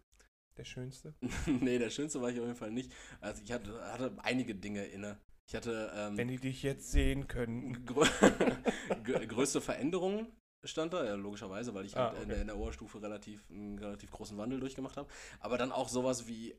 der 0.58 0.66
Schönste? 0.66 1.16
nee, 1.46 1.80
der 1.80 1.90
Schönste 1.90 2.22
war 2.22 2.30
ich 2.30 2.40
auf 2.40 2.46
jeden 2.46 2.58
Fall 2.58 2.72
nicht. 2.72 2.94
Also 3.22 3.42
ich 3.44 3.52
hatte, 3.52 3.82
hatte 3.92 4.16
einige 4.22 4.56
Dinge 4.56 4.86
inne. 4.86 5.18
Ich 5.48 5.56
hatte. 5.56 5.92
Ähm, 5.96 6.18
Wenn 6.18 6.28
die 6.28 6.38
dich 6.38 6.64
jetzt 6.64 6.92
sehen 6.92 7.28
können. 7.28 7.86
Grö 9.04 9.28
größte 9.28 9.62
Veränderungen 9.62 10.28
stand 10.66 10.94
da, 10.94 11.04
ja, 11.04 11.16
logischerweise, 11.16 11.74
weil 11.74 11.86
ich 11.86 11.98
ah, 11.98 12.06
halt 12.06 12.14
okay. 12.14 12.24
in, 12.24 12.30
der, 12.30 12.42
in, 12.42 12.48
der, 12.48 12.58
Oberstufe 12.58 13.02
relativ 13.02 13.44
einen 13.50 13.78
relativ 13.80 14.12
großen 14.12 14.38
Wandel 14.38 14.60
durchgemacht 14.60 14.98
habe. 14.98 15.10
Aber 15.40 15.58
dann 15.58 15.72
auch 15.72 15.90
sowas 15.90 16.28
wie, 16.28 16.56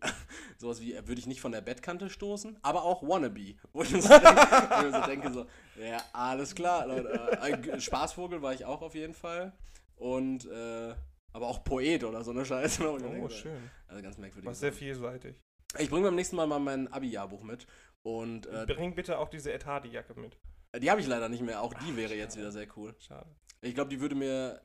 sowas 0.59 0.81
wie, 0.81 0.95
würde 0.95 1.19
ich 1.19 1.27
nicht 1.27 1.41
von 1.41 1.53
der 1.53 1.63
Bettkante 1.63 2.11
stoßen, 2.11 2.59
aber 2.63 2.85
auch 2.85 3.03
Wannabe. 3.03 3.55
Wo 3.73 3.83
ich 3.83 3.91
so 3.91 4.09
denke, 4.09 4.93
so, 4.93 5.07
denke, 5.07 5.33
so 5.33 5.47
ja, 5.83 6.03
alles 6.13 6.55
klar, 6.55 6.87
Leute. 6.87 7.09
Äh, 7.41 7.81
Spaßvogel 7.81 8.43
war 8.43 8.53
ich 8.53 8.65
auch 8.65 8.83
auf 8.83 8.95
jeden 8.95 9.15
Fall. 9.15 9.53
Und, 9.97 10.47
äh, 10.47 10.95
aber 11.33 11.49
auch 11.49 11.65
Poet 11.65 12.05
oder 12.05 12.23
so 12.23 12.31
eine 12.31 12.45
Scheiße. 12.45 12.89
Oh, 12.89 12.99
denke, 12.99 13.31
schön. 13.31 13.71
Also 13.89 14.03
ganz 14.03 14.19
merkwürdig. 14.19 14.49
Was 14.49 14.61
sehr 14.61 14.73
vielseitig. 14.73 15.37
Ich 15.79 15.91
bringe 15.91 16.07
beim 16.07 16.15
nächsten 16.15 16.37
Mal 16.37 16.47
mal 16.47 16.61
mein 16.61 16.93
Abi-Jahrbuch 16.93 17.43
mit. 17.43 17.67
Und, 18.03 18.47
äh, 18.47 18.67
Bring 18.67 18.95
bitte 18.95 19.19
auch 19.19 19.29
diese 19.29 19.53
Ed 19.53 19.67
Hardy-Jacke 19.67 20.15
mit. 20.19 20.39
Die 20.81 20.91
habe 20.91 21.01
ich 21.01 21.07
leider 21.07 21.29
nicht 21.29 21.43
mehr. 21.43 21.63
Auch 21.63 21.73
die 21.75 21.91
Ach, 21.93 21.97
wäre 21.97 22.09
schade. 22.09 22.21
jetzt 22.21 22.37
wieder 22.37 22.53
sehr 22.53 22.67
cool. 22.77 22.95
Schade. 22.99 23.29
Ich 23.61 23.75
glaube, 23.75 23.91
die 23.91 24.01
würde 24.01 24.15
mir. 24.15 24.61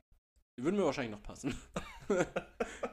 Die 0.57 0.63
würden 0.63 0.75
mir 0.75 0.84
wahrscheinlich 0.84 1.15
noch 1.15 1.23
passen. 1.23 1.55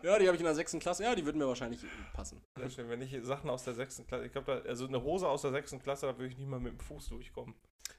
ja, 0.02 0.18
die 0.20 0.26
habe 0.26 0.34
ich 0.36 0.40
in 0.40 0.44
der 0.44 0.54
sechsten 0.54 0.78
Klasse. 0.78 1.02
Ja, 1.02 1.16
die 1.16 1.24
würden 1.24 1.38
mir 1.38 1.48
wahrscheinlich 1.48 1.80
passen. 2.12 2.40
Sehr 2.56 2.70
schön. 2.70 2.88
Wenn 2.88 3.02
ich 3.02 3.16
Sachen 3.22 3.50
aus 3.50 3.64
der 3.64 3.74
sechsten 3.74 4.06
Klasse. 4.06 4.26
Ich 4.26 4.30
glaube, 4.30 4.62
also 4.68 4.86
eine 4.86 5.02
Hose 5.02 5.28
aus 5.28 5.42
der 5.42 5.50
sechsten 5.50 5.80
Klasse, 5.80 6.06
da 6.06 6.16
würde 6.16 6.28
ich 6.28 6.38
nicht 6.38 6.48
mal 6.48 6.60
mit 6.60 6.74
dem 6.74 6.78
Fuß 6.78 7.08
durchkommen. 7.08 7.56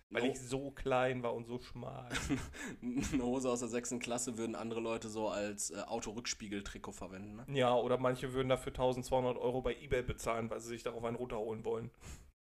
Weil 0.09 0.23
No. 0.23 0.31
ich 0.31 0.39
so 0.39 0.71
klein 0.71 1.21
war 1.21 1.33
und 1.33 1.45
so 1.45 1.59
schmal. 1.59 2.09
Eine 2.81 3.23
Hose 3.23 3.49
aus 3.49 3.59
der 3.59 3.67
sechsten 3.67 3.99
Klasse 3.99 4.37
würden 4.37 4.55
andere 4.55 4.79
Leute 4.79 5.09
so 5.09 5.27
als 5.27 5.69
äh, 5.71 5.81
Autorückspiegel-Trikot 5.81 6.93
verwenden. 6.93 7.35
Ne? 7.35 7.45
ja, 7.57 7.75
oder 7.75 7.97
manche 7.97 8.31
würden 8.33 8.47
dafür 8.49 8.71
1200 8.71 9.37
Euro 9.37 9.61
bei 9.61 9.75
Ebay 9.75 10.03
bezahlen, 10.03 10.49
weil 10.49 10.61
sie 10.61 10.69
sich 10.69 10.83
darauf 10.83 11.03
einen 11.03 11.17
runterholen 11.17 11.65
wollen. 11.65 11.91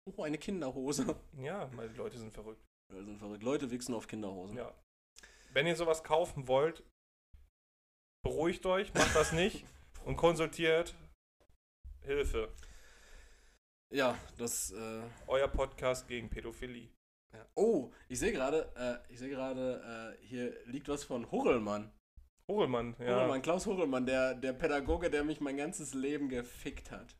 Oh, 0.06 0.22
eine 0.22 0.38
Kinderhose. 0.38 1.14
Ja, 1.38 1.70
weil 1.76 1.90
die 1.90 1.96
Leute 1.96 2.16
sind 2.18 2.32
verrückt. 2.32 2.64
Wir 2.90 3.04
sind 3.04 3.18
verrückt. 3.18 3.42
Leute 3.42 3.70
wichsen 3.70 3.94
auf 3.94 4.08
Kinderhosen. 4.08 4.56
Ja. 4.56 4.74
Wenn 5.52 5.66
ihr 5.66 5.76
sowas 5.76 6.02
kaufen 6.02 6.48
wollt, 6.48 6.82
beruhigt 8.24 8.64
euch, 8.64 8.94
macht 8.94 9.14
das 9.14 9.32
nicht 9.32 9.66
und 10.06 10.16
konsultiert 10.16 10.94
Hilfe. 12.02 12.50
Ja, 13.92 14.16
das. 14.38 14.70
Äh, 14.72 15.02
Euer 15.26 15.48
Podcast 15.48 16.08
gegen 16.08 16.30
Pädophilie. 16.30 16.88
Ja. 17.32 17.46
Oh, 17.54 17.90
ich 18.08 18.18
sehe 18.18 18.32
gerade, 18.32 18.72
äh, 18.76 19.12
ich 19.12 19.18
sehe 19.18 19.30
gerade, 19.30 20.16
äh, 20.20 20.26
hier 20.26 20.54
liegt 20.66 20.88
was 20.88 21.04
von 21.04 21.30
Hurrellmann. 21.30 21.90
Hurlmann, 22.48 22.96
ja. 22.98 23.06
Hurrellmann, 23.06 23.42
Klaus 23.42 23.66
Hurrellmann, 23.66 24.06
der, 24.06 24.34
der 24.34 24.52
Pädagoge, 24.52 25.10
der 25.10 25.24
mich 25.24 25.40
mein 25.40 25.56
ganzes 25.56 25.94
Leben 25.94 26.28
gefickt 26.28 26.90
hat. 26.90 27.16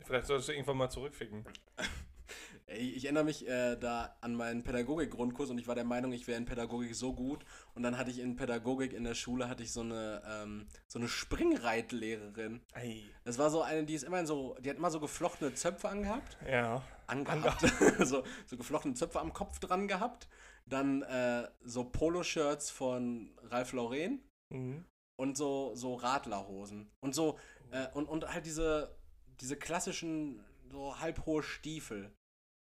Vielleicht 0.00 0.26
solltest 0.26 0.48
du 0.48 0.52
irgendwann 0.52 0.76
mal 0.78 0.90
zurückficken. 0.90 1.44
Ey, 2.66 2.90
Ich 2.92 3.04
erinnere 3.04 3.24
mich 3.24 3.48
äh, 3.48 3.76
da 3.76 4.16
an 4.20 4.34
meinen 4.34 4.62
Pädagogik-Grundkurs 4.62 5.50
und 5.50 5.58
ich 5.58 5.66
war 5.66 5.74
der 5.74 5.84
Meinung, 5.84 6.12
ich 6.12 6.28
wäre 6.28 6.38
in 6.38 6.44
Pädagogik 6.44 6.94
so 6.94 7.12
gut. 7.12 7.44
Und 7.74 7.82
dann 7.82 7.98
hatte 7.98 8.10
ich 8.10 8.20
in 8.20 8.36
Pädagogik 8.36 8.92
in 8.92 9.02
der 9.04 9.14
Schule 9.14 9.48
hatte 9.48 9.62
ich 9.64 9.72
so 9.72 9.80
eine, 9.80 10.22
ähm, 10.24 10.68
so 10.86 10.98
eine 11.00 11.08
Springreitlehrerin. 11.08 12.60
Ei. 12.72 13.02
Das 13.24 13.38
war 13.38 13.50
so 13.50 13.62
eine, 13.62 13.84
die 13.84 13.94
ist 13.94 14.04
immer 14.04 14.24
so, 14.24 14.56
die 14.60 14.70
hat 14.70 14.76
immer 14.76 14.90
so 14.90 15.00
geflochtene 15.00 15.52
Zöpfe 15.54 15.88
angehabt. 15.88 16.38
Ja. 16.48 16.82
Angehabt. 17.10 17.60
so, 18.06 18.22
so 18.46 18.56
geflochtene 18.56 18.94
Zöpfe 18.94 19.20
am 19.20 19.32
Kopf 19.32 19.58
dran 19.58 19.88
gehabt. 19.88 20.28
Dann 20.66 21.02
äh, 21.02 21.48
so 21.62 21.84
Poloshirts 21.84 22.70
von 22.70 23.30
Ralph 23.42 23.72
Lauren 23.72 24.22
Mhm. 24.52 24.84
und 25.16 25.36
so, 25.36 25.74
so 25.74 25.94
Radlerhosen. 25.94 26.90
Und 27.00 27.14
so, 27.14 27.38
äh, 27.70 27.86
und, 27.94 28.08
und 28.08 28.32
halt 28.32 28.46
diese, 28.46 28.96
diese 29.40 29.56
klassischen, 29.56 30.44
so 30.70 30.98
halbhohe 30.98 31.42
Stiefel. 31.42 32.12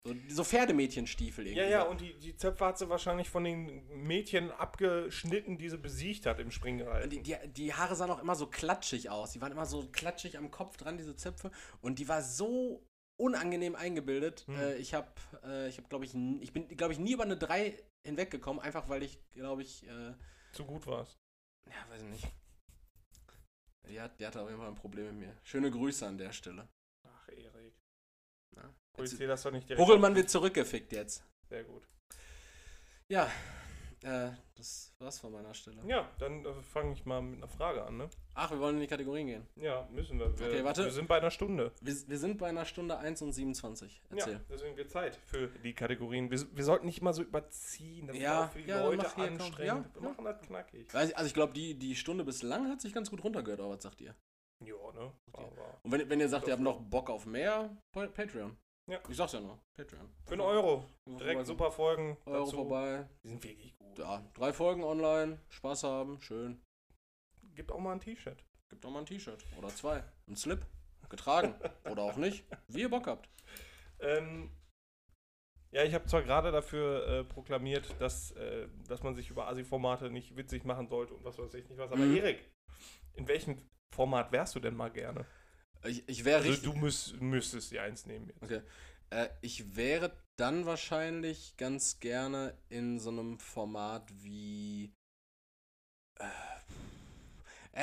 So, 0.06 0.14
so 0.30 0.44
Pferdemädchenstiefel 0.44 1.48
irgendwie. 1.48 1.64
Ja, 1.64 1.70
ja, 1.70 1.84
und 1.84 2.00
die, 2.02 2.14
die 2.18 2.36
Zöpfe 2.36 2.66
hat 2.66 2.78
sie 2.78 2.90
wahrscheinlich 2.90 3.30
von 3.30 3.44
den 3.44 3.86
Mädchen 4.06 4.52
abgeschnitten, 4.52 5.58
die 5.58 5.70
sie 5.70 5.78
besiegt 5.78 6.26
hat 6.26 6.40
im 6.40 6.52
Springreiten. 6.52 7.10
Die, 7.10 7.22
die, 7.22 7.36
die 7.48 7.74
Haare 7.74 7.96
sahen 7.96 8.12
auch 8.12 8.22
immer 8.22 8.36
so 8.36 8.48
klatschig 8.48 9.10
aus. 9.10 9.32
Die 9.32 9.42
waren 9.42 9.52
immer 9.52 9.66
so 9.66 9.88
klatschig 9.92 10.38
am 10.38 10.52
Kopf 10.52 10.78
dran, 10.78 10.98
diese 10.98 11.16
Zöpfe. 11.16 11.52
Und 11.82 12.00
die 12.00 12.08
war 12.08 12.22
so 12.22 12.86
unangenehm 13.18 13.76
eingebildet. 13.76 14.46
Hm. 14.48 14.60
Äh, 14.60 14.76
ich 14.76 14.94
habe, 14.94 15.08
äh, 15.44 15.68
ich 15.68 15.78
habe, 15.78 15.88
glaube 15.90 16.06
ich, 16.06 16.14
ich 16.14 16.54
bin, 16.54 16.68
glaube 16.78 16.94
ich, 16.94 17.00
nie 17.00 17.14
über 17.14 17.24
eine 17.24 17.38
3 17.38 17.78
hinweggekommen, 18.04 18.62
einfach 18.62 18.88
weil 18.90 19.04
ich, 19.04 19.20
glaube 19.34 19.64
ich, 19.64 19.86
äh, 19.88 20.14
Zu 20.54 20.66
gut 20.66 20.86
war's. 20.88 21.18
ja, 21.70 21.90
weiß 21.90 22.02
ich 22.04 22.10
nicht. 22.10 22.28
Die, 23.90 24.02
hat, 24.02 24.20
die 24.20 24.26
hatte 24.26 24.42
auf 24.42 24.50
jeden 24.50 24.60
Fall 24.60 24.70
ein 24.70 24.76
Problem 24.76 25.06
mit 25.06 25.28
mir. 25.28 25.38
Schöne 25.44 25.72
Grüße 25.72 26.06
an 26.06 26.18
der 26.18 26.32
Stelle. 26.34 26.68
Ach, 27.04 27.30
Erik. 27.30 27.74
Ja. 28.56 28.74
Projizier 28.94 29.28
das 29.28 29.44
doch 29.44 29.52
nicht 29.52 29.70
direkt. 29.70 29.86
Hurrellmann 29.86 30.16
wird 30.16 30.30
zurückgefickt 30.30 30.92
jetzt. 30.92 31.24
Sehr 31.50 31.64
gut. 31.64 31.88
Ja, 33.10 33.32
äh, 34.04 34.30
das 34.56 34.94
war's 35.00 35.20
von 35.20 35.32
meiner 35.32 35.54
Stelle. 35.54 35.78
Ja, 35.88 36.10
dann 36.20 36.46
äh, 36.46 36.54
fange 36.62 36.94
ich 36.94 37.06
mal 37.06 37.22
mit 37.22 37.38
einer 37.38 37.48
Frage 37.48 37.84
an, 37.84 37.98
ne? 37.98 38.10
Ach, 38.34 38.52
wir 38.52 38.60
wollen 38.60 38.76
in 38.76 38.82
die 38.82 38.88
Kategorien 38.88 39.28
gehen. 39.28 39.48
Ja, 39.56 39.88
müssen 39.92 40.20
wir. 40.20 40.38
wir 40.40 40.48
Okay, 40.48 40.64
warte. 40.64 40.84
Wir 40.86 40.92
sind 40.92 41.08
bei 41.08 41.18
einer 41.18 41.32
Stunde. 41.32 41.72
Wir, 41.82 41.96
wir 42.08 42.18
sind 42.18 42.38
bei 42.38 42.48
einer 42.50 42.66
Stunde 42.66 42.98
1 42.98 43.22
und 43.22 43.32
27. 43.34 44.02
Erzähl. 44.10 44.34
Ja, 44.34 44.40
deswegen 44.50 44.78
wird 44.78 44.90
Zeit 44.92 45.16
für 45.16 45.48
die 45.48 45.74
Kategorien. 45.74 46.30
Wir, 46.32 46.40
wir 46.56 46.64
sollten 46.64 46.86
nicht 46.86 47.00
immer 47.00 47.14
so 47.14 47.22
überziehen. 47.24 48.08
Das 48.08 48.18
Ja, 48.18 48.48
für 48.48 48.62
die 48.62 48.70
ja, 48.70 48.84
Leute 48.84 49.06
anstrengend. 49.16 49.60
Ja, 49.60 49.86
wir 49.94 50.02
machen 50.10 50.26
das 50.26 50.42
knackig. 50.42 50.88
Ich- 50.88 50.96
Also 51.18 51.26
ich 51.26 51.34
glaube, 51.34 51.54
die, 51.54 51.78
die 51.78 51.96
Stunde 51.96 52.24
bislang 52.24 52.70
hat 52.70 52.82
sich 52.82 52.94
ganz 52.94 53.10
gut 53.10 53.24
runtergehört, 53.24 53.60
aber 53.60 53.70
was 53.76 53.84
sagt 53.84 54.02
ihr? 54.02 54.16
Ja, 54.66 54.74
ne? 54.94 55.12
Und 55.84 55.92
wenn, 55.92 56.10
wenn 56.10 56.20
ihr 56.20 56.30
sagt, 56.30 56.48
ihr 56.48 56.54
habt 56.54 56.64
noch 56.64 56.80
Bock 56.82 57.10
auf 57.10 57.26
mehr, 57.28 57.78
Pa- 57.92 58.08
Patreon. 58.08 58.58
Ja. 58.90 59.00
Ich 59.10 59.18
sag's 59.18 59.34
ja 59.34 59.42
noch, 59.42 59.60
Patreon. 59.76 60.10
für 60.26 60.34
einen 60.34 60.42
Euro. 60.42 60.86
Direkt 61.06 61.46
super 61.46 61.72
Folgen. 61.72 62.18
Euro 62.26 62.46
dazu. 62.46 62.56
vorbei. 62.56 63.08
Die 63.24 63.28
sind 63.28 63.44
wirklich 63.44 63.78
gut. 63.78 64.00
Ja, 64.00 64.24
drei 64.34 64.54
Folgen 64.54 64.84
online, 64.84 65.40
Spaß 65.50 65.84
haben, 65.84 66.22
schön. 66.22 66.62
Gibt 67.56 67.72
auch 67.72 67.80
mal 67.80 67.92
ein 67.94 68.00
T-Shirt. 68.00 68.44
Gibt 68.70 68.86
auch 68.86 68.92
mal 68.92 69.00
ein 69.00 69.06
T-Shirt 69.06 69.44
oder 69.58 69.70
zwei. 69.70 70.04
Ein 70.28 70.36
Slip. 70.36 70.66
Getragen. 71.10 71.56
oder 71.90 72.04
auch 72.04 72.16
nicht. 72.18 72.46
Wie 72.68 72.82
ihr 72.82 72.90
Bock 72.90 73.08
habt. 73.08 73.30
Ähm, 74.00 74.52
ja, 75.72 75.84
ich 75.84 75.94
habe 75.94 76.06
zwar 76.06 76.22
gerade 76.22 76.52
dafür 76.52 77.08
äh, 77.08 77.24
proklamiert, 77.24 77.96
dass, 78.00 78.32
äh, 78.32 78.68
dass 78.88 79.04
man 79.04 79.16
sich 79.16 79.30
über 79.30 79.48
Asi-Formate 79.48 80.10
nicht 80.10 80.36
witzig 80.38 80.64
machen 80.66 80.88
sollte 80.88 81.14
und 81.14 81.24
was 81.26 81.38
weiß 81.40 81.54
ich 81.56 81.68
nicht 81.70 81.78
was. 81.78 81.92
Aber 81.92 82.02
Mhm. 82.02 82.18
Erik, 82.18 82.50
in 83.16 83.28
welchem 83.28 83.58
Format 83.94 84.32
wärst 84.32 84.56
du 84.56 84.60
denn 84.60 84.76
mal 84.76 84.92
gerne? 84.92 85.26
Ich, 85.88 86.04
ich 86.08 86.26
wäre 86.26 86.40
Also 86.40 86.52
richtig. 86.52 86.72
du 86.72 86.78
müsst, 86.78 87.22
müsstest 87.22 87.72
die 87.72 87.80
eins 87.80 88.06
nehmen 88.06 88.28
jetzt. 88.28 88.44
Okay. 88.44 88.62
Äh, 89.10 89.30
ich 89.42 89.76
wäre 89.76 90.12
dann 90.38 90.66
wahrscheinlich 90.66 91.56
ganz 91.58 92.00
gerne 92.00 92.56
in 92.70 93.00
so 93.00 93.10
einem 93.10 93.40
Format 93.40 94.12
wie. 94.22 94.92
Äh, 96.20 96.26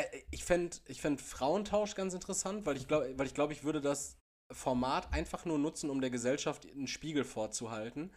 äh, 0.01 0.05
ich 0.31 0.45
fände 0.45 0.77
ich 0.87 1.01
fänd 1.01 1.21
Frauentausch 1.21 1.95
ganz 1.95 2.15
interessant, 2.15 2.67
weil 2.67 2.77
ich 2.77 2.89
glaube, 2.89 3.17
weil 3.19 3.27
ich, 3.27 3.35
glaub, 3.35 3.51
ich 3.51 3.65
würde 3.65 3.81
das 3.81 4.17
Format 4.53 5.13
einfach 5.13 5.45
nur 5.45 5.59
nutzen, 5.59 5.91
um 5.91 6.01
der 6.01 6.11
Gesellschaft 6.11 6.67
einen 6.71 6.87
Spiegel 6.87 7.25
vorzuhalten. 7.25 8.13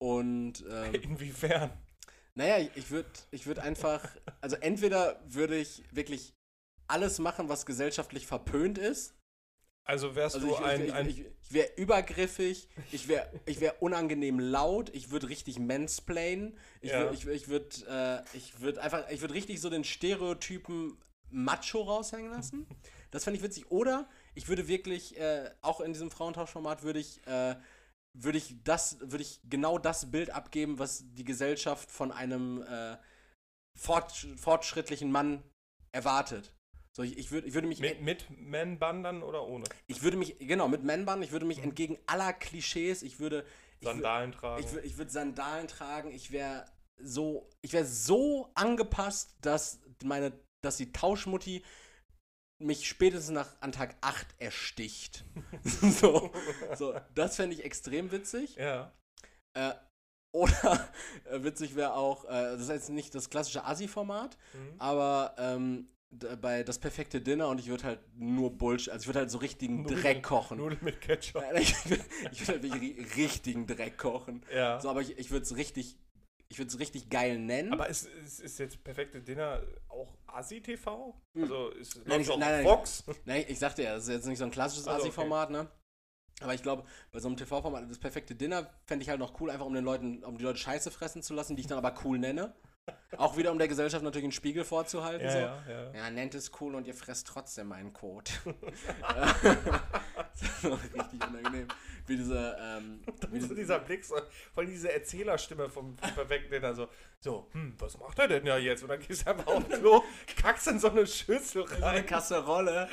Und 0.00 0.64
ähm, 0.68 0.94
Inwiefern? 1.02 1.70
naja, 2.34 2.58
ich- 2.58 2.76
ich 2.76 2.90
würde 2.90 3.08
ich 3.30 3.46
würd 3.46 3.58
einfach, 3.60 4.04
also 4.40 4.56
entweder 4.56 5.20
würde 5.26 5.56
ich 5.56 5.82
wirklich 5.94 6.34
alles 6.88 7.18
machen, 7.18 7.48
was 7.48 7.64
gesellschaftlich 7.66 8.26
verpönt 8.26 8.76
ist. 8.78 9.14
Also 9.84 10.14
wärst 10.14 10.36
Also 10.36 10.46
du 10.46 10.54
ich, 10.54 10.60
ein, 10.60 10.84
ich, 10.86 10.94
ein 10.94 11.08
ich, 11.08 11.20
ich, 11.20 11.52
wäre 11.52 11.68
übergriffig, 11.76 12.68
ich 12.92 13.08
wäre 13.08 13.28
ich 13.46 13.60
wär 13.60 13.82
unangenehm 13.82 14.38
laut, 14.38 14.94
ich 14.94 15.10
würde 15.10 15.28
richtig 15.28 15.58
mansplainen, 15.58 16.56
ich 16.80 16.90
Ja. 16.90 17.00
würde 17.00 17.14
ich, 17.14 17.26
ich 17.26 17.48
würd, 17.48 17.84
äh, 17.88 18.22
ich 18.32 18.60
würd 18.60 18.78
einfach, 18.78 19.10
ich 19.10 19.20
würde 19.20 19.34
richtig 19.34 19.60
so 19.60 19.70
den 19.70 19.84
Stereotypen 19.84 20.96
Macho 21.30 21.82
raushängen 21.82 22.30
lassen. 22.30 22.66
Das 23.10 23.24
fände 23.24 23.38
ich 23.38 23.42
witzig. 23.42 23.70
Oder 23.70 24.08
ich 24.34 24.48
würde 24.48 24.68
wirklich, 24.68 25.18
äh, 25.18 25.50
auch 25.62 25.80
in 25.80 25.92
diesem 25.92 26.10
Frauentauschformat 26.10 26.82
würde 26.82 27.00
ich, 27.00 27.26
äh, 27.26 27.56
würde 28.14 28.38
ich 28.38 28.62
das, 28.64 29.00
würde 29.00 29.22
ich 29.22 29.40
genau 29.44 29.78
das 29.78 30.10
Bild 30.10 30.30
abgeben, 30.30 30.78
was 30.78 31.04
die 31.14 31.24
Gesellschaft 31.24 31.90
von 31.90 32.12
einem 32.12 32.62
äh, 32.62 32.96
fort, 33.78 34.12
fortschrittlichen 34.36 35.10
Mann 35.10 35.42
erwartet. 35.92 36.54
So, 36.94 37.02
ich, 37.02 37.16
ich, 37.16 37.30
würd, 37.30 37.46
ich 37.46 37.54
würde 37.54 37.68
mich 37.68 37.80
mit, 37.80 38.02
mit 38.02 38.26
Man-Bun 38.38 39.02
dann 39.02 39.22
oder 39.22 39.46
ohne? 39.46 39.64
ich 39.86 40.02
würde 40.02 40.16
mich, 40.18 40.38
genau, 40.38 40.68
mit 40.68 40.84
Man-Bun, 40.84 41.22
ich 41.22 41.32
würde 41.32 41.46
mich 41.46 41.58
entgegen 41.60 41.98
aller 42.06 42.32
Klischees, 42.34 43.02
ich 43.02 43.18
würde. 43.18 43.46
Ich, 43.80 43.86
Sandalen 43.88 44.32
tragen. 44.32 44.62
ich, 44.62 44.70
wür- 44.70 44.82
ich 44.82 44.96
würde 44.98 45.10
Sandalen 45.10 45.68
tragen, 45.68 46.10
ich 46.12 46.32
wäre 46.32 46.66
so, 47.02 47.48
ich 47.62 47.72
wäre 47.72 47.86
so 47.86 48.50
angepasst, 48.54 49.34
dass 49.40 49.80
meine, 50.04 50.32
dass 50.62 50.76
die 50.76 50.92
Tauschmutti 50.92 51.64
mich 52.62 52.86
spätestens 52.86 53.30
nach 53.34 53.60
an 53.60 53.72
Tag 53.72 53.96
8 54.02 54.26
ersticht. 54.38 55.24
so, 55.64 56.30
so, 56.76 56.94
das 57.14 57.36
fände 57.36 57.56
ich 57.56 57.64
extrem 57.64 58.12
witzig. 58.12 58.56
ja. 58.56 58.92
Äh, 59.54 59.72
oder 60.34 60.88
äh, 61.24 61.42
witzig 61.42 61.74
wäre 61.76 61.94
auch, 61.94 62.24
äh, 62.24 62.28
das 62.28 62.60
ist 62.62 62.68
jetzt 62.70 62.88
nicht 62.90 63.14
das 63.14 63.28
klassische 63.30 63.64
Asi-Format, 63.64 64.36
Mhm. 64.54 64.74
aber 64.78 65.34
ähm, 65.38 65.88
bei 66.40 66.62
das 66.62 66.78
perfekte 66.78 67.20
Dinner 67.20 67.48
und 67.48 67.58
ich 67.58 67.68
würde 67.68 67.84
halt 67.84 68.00
nur 68.16 68.50
Bullshit, 68.56 68.92
also 68.92 69.02
ich 69.02 69.06
würde 69.08 69.20
halt 69.20 69.30
so 69.30 69.38
richtigen 69.38 69.82
Nudeln- 69.82 70.00
Dreck 70.02 70.22
kochen. 70.22 70.58
Nudeln 70.58 70.80
mit 70.82 71.00
Ketchup. 71.00 71.42
Ich 71.56 71.74
würde 71.90 72.04
würd 72.30 72.48
halt 72.48 72.62
wirklich 72.62 72.82
ri- 72.98 73.16
richtigen 73.16 73.66
Dreck 73.66 73.96
kochen. 73.98 74.44
Ja. 74.54 74.78
So, 74.80 74.90
aber 74.90 75.00
ich, 75.00 75.16
ich 75.18 75.30
würde 75.30 75.44
es 75.44 75.56
richtig, 75.56 75.96
ich 76.48 76.58
würde 76.58 76.68
es 76.68 76.78
richtig 76.78 77.08
geil 77.08 77.38
nennen. 77.38 77.72
Aber 77.72 77.88
ist, 77.88 78.06
ist, 78.24 78.40
ist 78.40 78.58
jetzt 78.58 78.84
perfekte 78.84 79.22
Dinner 79.22 79.62
auch 79.88 80.14
Asi-TV? 80.26 81.14
Hm. 81.34 81.42
Also 81.42 81.68
ist 81.70 82.00
Nein, 82.06 82.20
ich- 82.20 82.30
auf 82.30 82.38
nein. 82.38 82.62
Fox? 82.64 83.04
Nein, 83.24 83.44
ich 83.48 83.58
sagte 83.58 83.82
ja, 83.82 83.94
das 83.94 84.04
ist 84.04 84.10
jetzt 84.10 84.26
nicht 84.26 84.38
so 84.38 84.44
ein 84.44 84.50
klassisches 84.50 84.86
Also, 84.86 85.00
okay. 85.00 85.08
Asi-Format, 85.08 85.50
ne? 85.50 85.68
Aber 86.42 86.54
ich 86.54 86.62
glaube, 86.62 86.84
bei 87.12 87.20
so 87.20 87.28
einem 87.28 87.36
TV-Format, 87.36 87.88
das 87.88 87.98
perfekte 87.98 88.34
Dinner 88.34 88.68
fände 88.84 89.02
ich 89.04 89.08
halt 89.08 89.20
noch 89.20 89.40
cool, 89.40 89.48
einfach 89.50 89.66
um 89.66 89.74
den 89.74 89.84
Leuten, 89.84 90.24
um 90.24 90.36
die 90.38 90.44
Leute 90.44 90.58
Scheiße 90.58 90.90
fressen 90.90 91.22
zu 91.22 91.34
lassen, 91.34 91.54
die 91.56 91.60
ich 91.62 91.68
dann 91.68 91.78
aber 91.78 91.94
cool 92.04 92.18
nenne. 92.18 92.52
Auch 93.18 93.36
wieder, 93.36 93.52
um 93.52 93.58
der 93.58 93.68
Gesellschaft 93.68 94.02
natürlich 94.02 94.24
einen 94.24 94.32
Spiegel 94.32 94.64
vorzuhalten. 94.64 95.26
Ja, 95.26 95.32
so. 95.32 95.38
ja, 95.38 95.62
ja. 95.68 95.94
Ja, 95.94 96.10
nennt 96.10 96.34
es 96.34 96.50
cool 96.60 96.74
und 96.74 96.86
ihr 96.86 96.94
fresst 96.94 97.26
trotzdem 97.26 97.68
meinen 97.68 97.92
Kot. 97.92 98.40
das 98.44 100.42
ist 100.42 100.64
noch 100.64 100.82
richtig 100.82 101.28
unangenehm. 101.28 101.68
Wie 102.06 102.16
diese, 102.16 102.56
ähm, 102.60 103.00
wie 103.30 103.40
So 103.40 103.48
diese, 103.48 103.54
dieser 103.54 103.78
Blick, 103.78 104.04
so, 104.04 104.16
vor 104.52 104.62
allem 104.62 104.70
diese 104.70 104.92
Erzählerstimme 104.92 105.68
vom 105.68 105.96
Dinner, 106.50 106.74
so, 106.74 106.88
so, 107.20 107.48
hm, 107.52 107.74
was 107.78 107.98
macht 107.98 108.18
er 108.18 108.28
denn 108.28 108.46
ja 108.46 108.56
jetzt? 108.56 108.82
Und 108.82 108.88
dann 108.88 109.00
gehst 109.00 109.26
du 109.26 109.30
einfach 109.30 109.46
auf 109.46 109.68
Klo, 109.68 110.02
kackst 110.36 110.68
in 110.68 110.78
so 110.78 110.90
eine 110.90 111.06
Schüssel 111.06 111.66
so 111.68 111.74
eine 111.76 111.84
rein. 111.84 112.06
Kasserolle. 112.06 112.88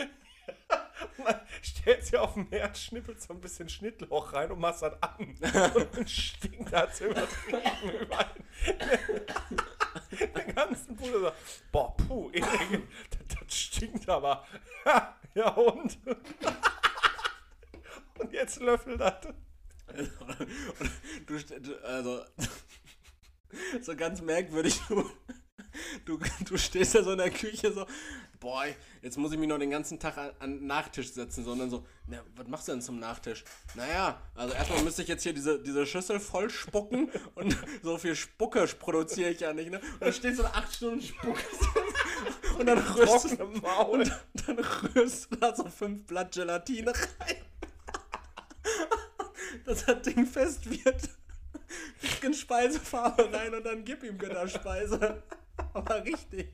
Stellst 1.64 2.12
dir 2.12 2.22
auf 2.22 2.34
den 2.34 2.48
Herd, 2.50 2.78
schnippelst 2.78 3.28
so 3.28 3.34
ein 3.34 3.42
bisschen 3.42 3.70
Schnittlauch 3.70 4.34
rein 4.34 4.52
und 4.52 4.60
machst 4.60 4.82
das 4.82 5.02
an. 5.02 5.36
Und 5.76 5.96
dann 5.96 6.08
stinkt 6.08 6.72
das 6.72 7.02
übertrieben 7.02 7.92
überall. 8.02 8.36
Den 10.12 10.56
ganzen 10.56 10.96
Bude 10.96 11.20
so, 11.20 11.32
boah, 11.72 11.96
puh, 11.98 12.32
das, 12.34 13.40
das 13.40 13.58
stinkt 13.58 14.08
aber. 14.10 14.46
ja 15.34 15.50
und? 15.50 15.98
und 18.20 18.34
jetzt 18.34 18.60
löffelt 18.60 19.00
das. 19.02 19.28
du, 21.26 21.76
also, 21.84 22.24
so 23.82 23.96
ganz 23.96 24.22
merkwürdig, 24.22 24.80
du, 24.88 25.10
du, 26.06 26.20
du 26.46 26.58
stehst 26.58 26.96
da 26.96 27.04
so 27.04 27.12
in 27.12 27.18
der 27.18 27.30
Küche 27.30 27.72
so, 27.72 27.86
boah, 28.40 28.64
jetzt 29.02 29.18
muss 29.18 29.32
ich 29.32 29.40
mich 29.40 29.48
noch 29.48 29.60
den 29.60 29.70
ganzen 29.70 30.00
Tag 30.00 30.18
an, 30.18 30.32
an 30.40 30.60
den 30.60 30.68
Nachtisch 30.68 31.12
setzen, 31.12 31.44
sondern 31.44 31.70
so, 31.70 31.86
na, 32.08 32.24
was 32.36 32.48
machst 32.48 32.68
du 32.68 32.72
denn 32.72 32.82
zum 32.82 33.00
Nachtisch? 33.00 33.44
Naja, 33.76 34.22
also 34.36 34.54
erstmal 34.54 34.84
müsste 34.84 35.02
ich 35.02 35.08
jetzt 35.08 35.24
hier 35.24 35.34
diese, 35.34 35.62
diese 35.62 35.86
Schüssel 35.86 36.20
voll 36.20 36.50
spucken 36.50 37.10
und 37.36 37.58
so 37.84 37.98
viel 37.98 38.16
Spucke 38.16 38.66
produziere 38.80 39.32
ich 39.32 39.40
ja 39.42 39.54
nicht, 39.54 39.72
ne? 39.72 39.80
Und 39.80 40.02
dann 40.02 40.14
stehst 40.14 40.40
du 40.40 40.44
da 40.44 40.50
acht 40.50 40.74
Stunden 40.74 41.02
spuckst 41.02 41.62
und 42.60 42.66
dann 42.66 42.78
rührst, 42.78 43.40
du, 43.40 43.44
und 43.44 44.12
dann 44.48 44.60
rührst 44.60 45.32
du 45.32 45.36
da 45.36 45.56
so 45.56 45.66
fünf 45.66 46.06
Blatt 46.06 46.34
Gelatine 46.34 46.94
rein. 46.94 47.36
dass 49.66 49.86
das 49.86 50.02
Ding 50.02 50.26
fest 50.26 50.70
wird. 50.70 51.10
in 52.22 52.34
Speisefarbe 52.34 53.32
rein 53.32 53.54
und 53.54 53.66
dann 53.66 53.84
gib 53.84 54.04
ihm 54.04 54.18
Götterspeise. 54.18 55.24
Aber 55.74 56.04
richtig. 56.04 56.54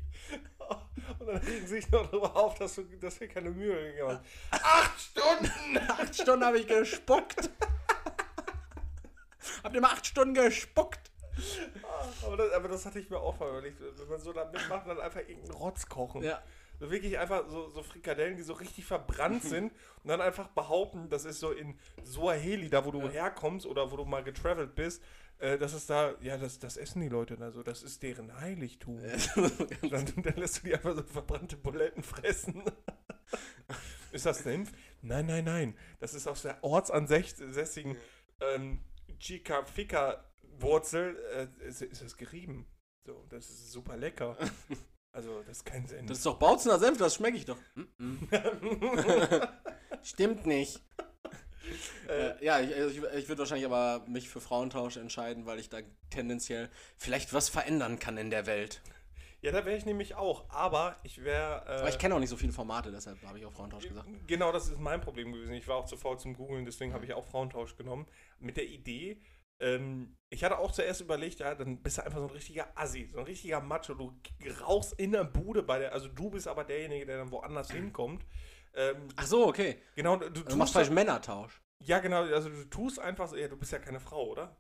Und 1.20 1.28
dann 1.28 1.38
regen 1.38 1.68
sie 1.68 1.82
sich 1.82 1.92
noch 1.92 2.10
darüber 2.10 2.36
auf, 2.36 2.58
dass, 2.58 2.76
du, 2.76 2.84
dass 3.00 3.20
wir 3.20 3.28
keine 3.28 3.52
Mühe 3.52 3.92
gegeben 3.92 4.08
haben. 4.10 4.26
Acht 4.52 5.00
Stunden! 5.00 5.78
acht 5.88 6.16
Stunden 6.16 6.46
habe 6.46 6.60
ich 6.60 6.68
gespuckt. 6.68 7.50
Habt 9.64 9.76
ihr 9.76 9.82
mal 9.82 9.92
acht 9.92 10.06
Stunden 10.06 10.34
gespuckt? 10.34 11.12
Aber 12.26 12.38
das, 12.38 12.52
aber 12.54 12.68
das 12.70 12.86
hatte 12.86 13.00
ich 13.00 13.10
mir 13.10 13.20
auch 13.20 13.40
mal 13.40 13.50
überlegt. 13.50 13.80
Wenn 13.80 14.08
man 14.08 14.20
so 14.20 14.34
da 14.34 14.46
mitmacht, 14.46 14.88
dann 14.88 15.00
einfach 15.00 15.20
irgendeinen 15.20 15.52
Rotz 15.52 15.88
kochen. 15.88 16.24
Ja. 16.24 16.42
So 16.80 16.92
wirklich 16.92 17.18
einfach 17.18 17.48
so, 17.48 17.70
so 17.70 17.84
Frikadellen, 17.84 18.36
die 18.36 18.44
so 18.44 18.54
richtig 18.54 18.86
verbrannt 18.86 19.44
sind 19.44 19.72
und 20.04 20.10
dann 20.10 20.22
einfach 20.22 20.48
behaupten, 20.50 21.10
das 21.10 21.26
ist 21.26 21.40
so 21.40 21.52
in 21.52 21.78
Suaheli, 22.04 22.70
da 22.70 22.86
wo 22.86 22.92
du 22.92 23.02
ja. 23.02 23.10
herkommst 23.10 23.66
oder 23.66 23.92
wo 23.92 23.98
du 23.98 24.06
mal 24.06 24.24
getravelt 24.24 24.76
bist, 24.76 25.02
äh, 25.40 25.58
das 25.58 25.74
ist 25.74 25.90
da, 25.90 26.16
ja, 26.22 26.38
das, 26.38 26.60
das 26.60 26.78
essen 26.78 27.02
die 27.02 27.10
Leute 27.10 27.36
da 27.38 27.52
so, 27.52 27.64
das 27.64 27.84
ist 27.84 28.02
deren 28.04 28.40
Heiligtum. 28.40 29.00
Dann, 29.90 30.06
dann 30.24 30.36
lässt 30.36 30.58
du 30.58 30.68
die 30.68 30.74
einfach 30.74 30.96
so 30.96 31.04
verbrannte 31.04 31.58
Buletten 31.58 32.04
fressen. 32.04 32.64
ist 34.12 34.26
das 34.26 34.40
Senf? 34.40 34.72
Nein, 35.02 35.26
nein, 35.26 35.46
nein. 35.46 35.78
Das 36.00 36.14
ist 36.14 36.28
aus 36.28 36.44
der 36.44 36.64
ortsansässigen 36.64 37.98
ähm, 38.40 38.84
Chica 39.20 39.64
Fika 39.66 40.24
Wurzel, 40.60 41.18
äh, 41.34 41.68
ist, 41.68 41.82
ist 41.82 42.02
das 42.02 42.18
gerieben. 42.18 42.66
So, 43.06 43.26
das 43.30 43.50
ist 43.50 43.72
super 43.72 43.98
lecker. 43.98 44.38
Also, 45.12 45.44
das 45.44 45.60
ist 45.60 45.64
kein 45.64 45.88
Sinn. 45.88 46.08
Das 46.08 46.18
ist 46.18 46.26
doch 46.26 46.38
Bautzener 46.38 46.78
Senf, 46.78 46.98
das 46.98 47.16
schmecke 47.16 47.38
ich 47.38 47.46
doch. 47.46 47.58
Stimmt 50.04 50.46
nicht. 50.46 50.84
Äh, 52.08 52.44
ja, 52.44 52.60
ich, 52.60 52.72
ich, 52.72 53.04
ich 53.04 53.28
würde 53.30 53.40
wahrscheinlich 53.40 53.66
aber 53.66 54.04
mich 54.08 54.30
für 54.30 54.42
Frauentausch 54.42 54.98
entscheiden, 54.98 55.46
weil 55.46 55.60
ich 55.60 55.70
da 55.70 55.80
tendenziell 56.10 56.70
vielleicht 56.98 57.34
was 57.34 57.50
verändern 57.50 58.00
kann 58.00 58.18
in 58.18 58.30
der 58.30 58.46
Welt. 58.46 58.82
Ja, 59.42 59.52
da 59.52 59.64
wäre 59.64 59.78
ich 59.78 59.86
nämlich 59.86 60.16
auch, 60.16 60.50
aber 60.50 60.98
ich 61.04 61.24
wäre. 61.24 61.64
Äh, 61.68 61.80
aber 61.80 61.90
ich 61.90 62.00
kenne 62.00 62.16
auch 62.16 62.20
nicht 62.20 62.30
so 62.30 62.38
viele 62.38 62.52
Formate, 62.52 62.92
deshalb 62.92 63.22
habe 63.24 63.38
ich 63.38 63.46
auch 63.46 63.54
Frauentausch 63.54 63.88
gesagt. 63.88 64.08
Genau, 64.26 64.52
das 64.52 64.70
ist 64.70 64.80
mein 64.80 65.02
Problem 65.02 65.32
gewesen. 65.32 65.54
Ich 65.54 65.68
war 65.68 65.78
auch 65.78 65.86
zu 65.86 65.98
faul 65.98 66.18
zum 66.18 66.34
Googeln, 66.34 66.66
deswegen 66.66 66.94
habe 66.94 67.06
ich 67.06 67.14
auch 67.14 67.26
Frauentausch 67.26 67.76
genommen. 67.76 68.08
Mit 68.40 68.58
der 68.58 68.66
Idee, 68.66 69.22
ähm, 69.60 70.18
ich 70.30 70.44
hatte 70.44 70.58
auch 70.58 70.72
zuerst 70.72 71.02
überlegt, 71.02 71.40
ja, 71.40 71.56
dann 71.56 71.82
bist 71.82 71.98
du 71.98 72.04
einfach 72.04 72.20
so 72.20 72.26
ein 72.26 72.32
richtiger 72.32 72.68
Assi, 72.76 73.10
so 73.14 73.20
ein 73.20 73.26
richtiger 73.26 73.62
Macho. 73.62 73.94
Du 73.94 74.14
rauchst 74.62 74.94
in 74.94 75.12
der 75.12 75.24
Bude 75.24 75.64
bei 75.64 75.80
der, 75.80 75.94
also 75.94 76.08
du 76.08 76.30
bist 76.30 76.48
aber 76.48 76.64
derjenige, 76.64 77.06
der 77.06 77.18
dann 77.20 77.32
woanders 77.32 77.72
hinkommt. 77.72 78.26
Ähm, 78.76 79.08
Ach 79.16 79.26
so, 79.26 79.48
okay. 79.48 79.82
Genau, 79.96 80.18
du, 80.18 80.30
du 80.30 80.56
machst 80.56 80.74
vielleicht 80.74 80.92
Männertausch. 80.92 81.62
Ja, 81.80 82.00
genau, 82.00 82.24
also 82.24 82.50
du 82.50 82.66
tust 82.66 83.00
einfach 83.00 83.28
so, 83.28 83.36
ja, 83.36 83.48
du 83.48 83.58
bist 83.58 83.72
ja 83.72 83.80
keine 83.80 84.00
Frau, 84.00 84.28
oder? 84.30 84.56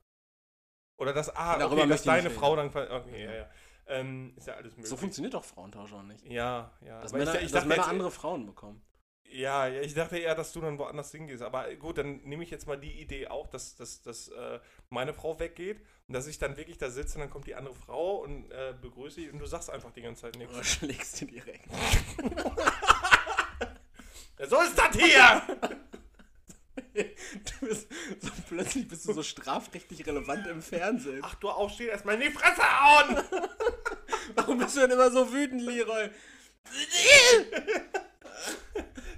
Oder 0.97 1.13
das, 1.13 1.29
ah, 1.35 1.57
Darüber 1.57 1.81
okay, 1.81 1.89
dass 1.89 2.03
deine 2.03 2.29
Frau 2.29 2.55
dann, 2.55 2.67
okay, 2.67 3.25
ja, 3.25 3.33
ja. 3.33 3.49
Ähm, 3.87 4.33
ist 4.35 4.47
ja 4.47 4.55
alles 4.55 4.71
möglich. 4.71 4.89
So 4.89 4.97
funktioniert 4.97 5.33
doch 5.33 5.43
Frauentausch 5.43 5.93
auch 5.93 6.03
nicht. 6.03 6.25
Ja, 6.25 6.71
ja. 6.81 7.01
Dass 7.01 7.13
Männer, 7.13 7.35
ich, 7.35 7.45
ich 7.45 7.51
dass 7.51 7.65
Männer 7.65 7.87
andere 7.87 8.09
Frauen 8.09 8.45
bekommen. 8.45 8.81
Ja, 9.27 9.67
ja, 9.67 9.81
ich 9.81 9.93
dachte 9.93 10.17
eher, 10.17 10.33
dass 10.33 10.53
du 10.53 10.61
dann 10.61 10.77
woanders 10.77 11.11
hingehst. 11.11 11.43
Aber 11.43 11.73
gut, 11.75 11.97
dann 11.97 12.17
nehme 12.23 12.43
ich 12.43 12.51
jetzt 12.51 12.67
mal 12.67 12.79
die 12.79 13.01
Idee 13.01 13.27
auch, 13.27 13.47
dass, 13.47 13.75
dass, 13.75 14.01
dass 14.01 14.29
äh, 14.29 14.59
meine 14.89 15.13
Frau 15.13 15.39
weggeht 15.39 15.81
und 16.07 16.13
dass 16.13 16.27
ich 16.27 16.39
dann 16.39 16.57
wirklich 16.57 16.77
da 16.77 16.89
sitze 16.89 17.15
und 17.15 17.21
dann 17.21 17.29
kommt 17.29 17.47
die 17.47 17.55
andere 17.55 17.75
Frau 17.75 18.17
und 18.17 18.49
äh, 18.51 18.73
begrüße 18.81 19.19
dich 19.19 19.33
und 19.33 19.39
du 19.39 19.45
sagst 19.45 19.69
einfach 19.69 19.91
die 19.91 20.01
ganze 20.01 20.23
Zeit 20.23 20.37
nichts. 20.37 20.53
Oder 20.53 20.63
schlägst 20.63 21.21
du 21.21 21.25
direkt. 21.25 21.67
ja, 24.39 24.47
so 24.47 24.61
ist 24.61 24.77
das 24.77 24.95
hier! 24.95 25.41
Du 26.95 27.67
bist 27.67 27.87
so 28.21 28.31
plötzlich 28.47 28.87
bist 28.87 29.05
du 29.07 29.11
so 29.11 29.21
strafrechtlich 29.21 30.05
relevant 30.07 30.47
im 30.47 30.61
Fernsehen. 30.61 31.19
Ach 31.23 31.35
du 31.35 31.49
aufstehen, 31.49 31.89
erstmal 31.89 32.15
in 32.15 32.21
die 32.21 32.31
Fresse 32.31 32.61
hauen! 32.61 33.21
Warum 34.35 34.57
bist 34.59 34.77
du 34.77 34.81
denn 34.81 34.91
immer 34.91 35.11
so 35.11 35.31
wütend, 35.31 35.61
Leroy? 35.61 36.09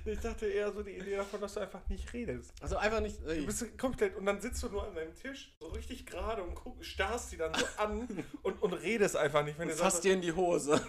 Ich 0.05 0.19
dachte 0.19 0.45
eher 0.47 0.71
so 0.71 0.83
die 0.83 0.97
Idee 0.97 1.17
davon, 1.17 1.41
dass 1.41 1.53
du 1.55 1.59
einfach 1.59 1.81
nicht 1.89 2.13
redest. 2.13 2.53
Also 2.61 2.77
einfach 2.77 3.01
nicht. 3.01 3.17
Ey. 3.27 3.41
Du 3.41 3.45
bist 3.45 3.77
komplett 3.77 4.15
und 4.15 4.25
dann 4.25 4.39
sitzt 4.39 4.63
du 4.63 4.69
nur 4.69 4.87
an 4.87 4.95
deinem 4.95 5.13
Tisch, 5.13 5.53
so 5.59 5.67
richtig 5.67 6.05
gerade 6.05 6.43
und 6.43 6.55
guck, 6.55 6.83
starrst 6.83 7.31
die 7.31 7.37
dann 7.37 7.53
so 7.53 7.65
an 7.77 8.07
und, 8.41 8.61
und 8.61 8.73
redest 8.73 9.17
einfach 9.17 9.43
nicht. 9.43 9.59
Wenn 9.59 9.67
du 9.67 9.75
fasst 9.75 10.03
dir 10.03 10.13
in 10.13 10.21
die 10.21 10.31
Hose. 10.31 10.81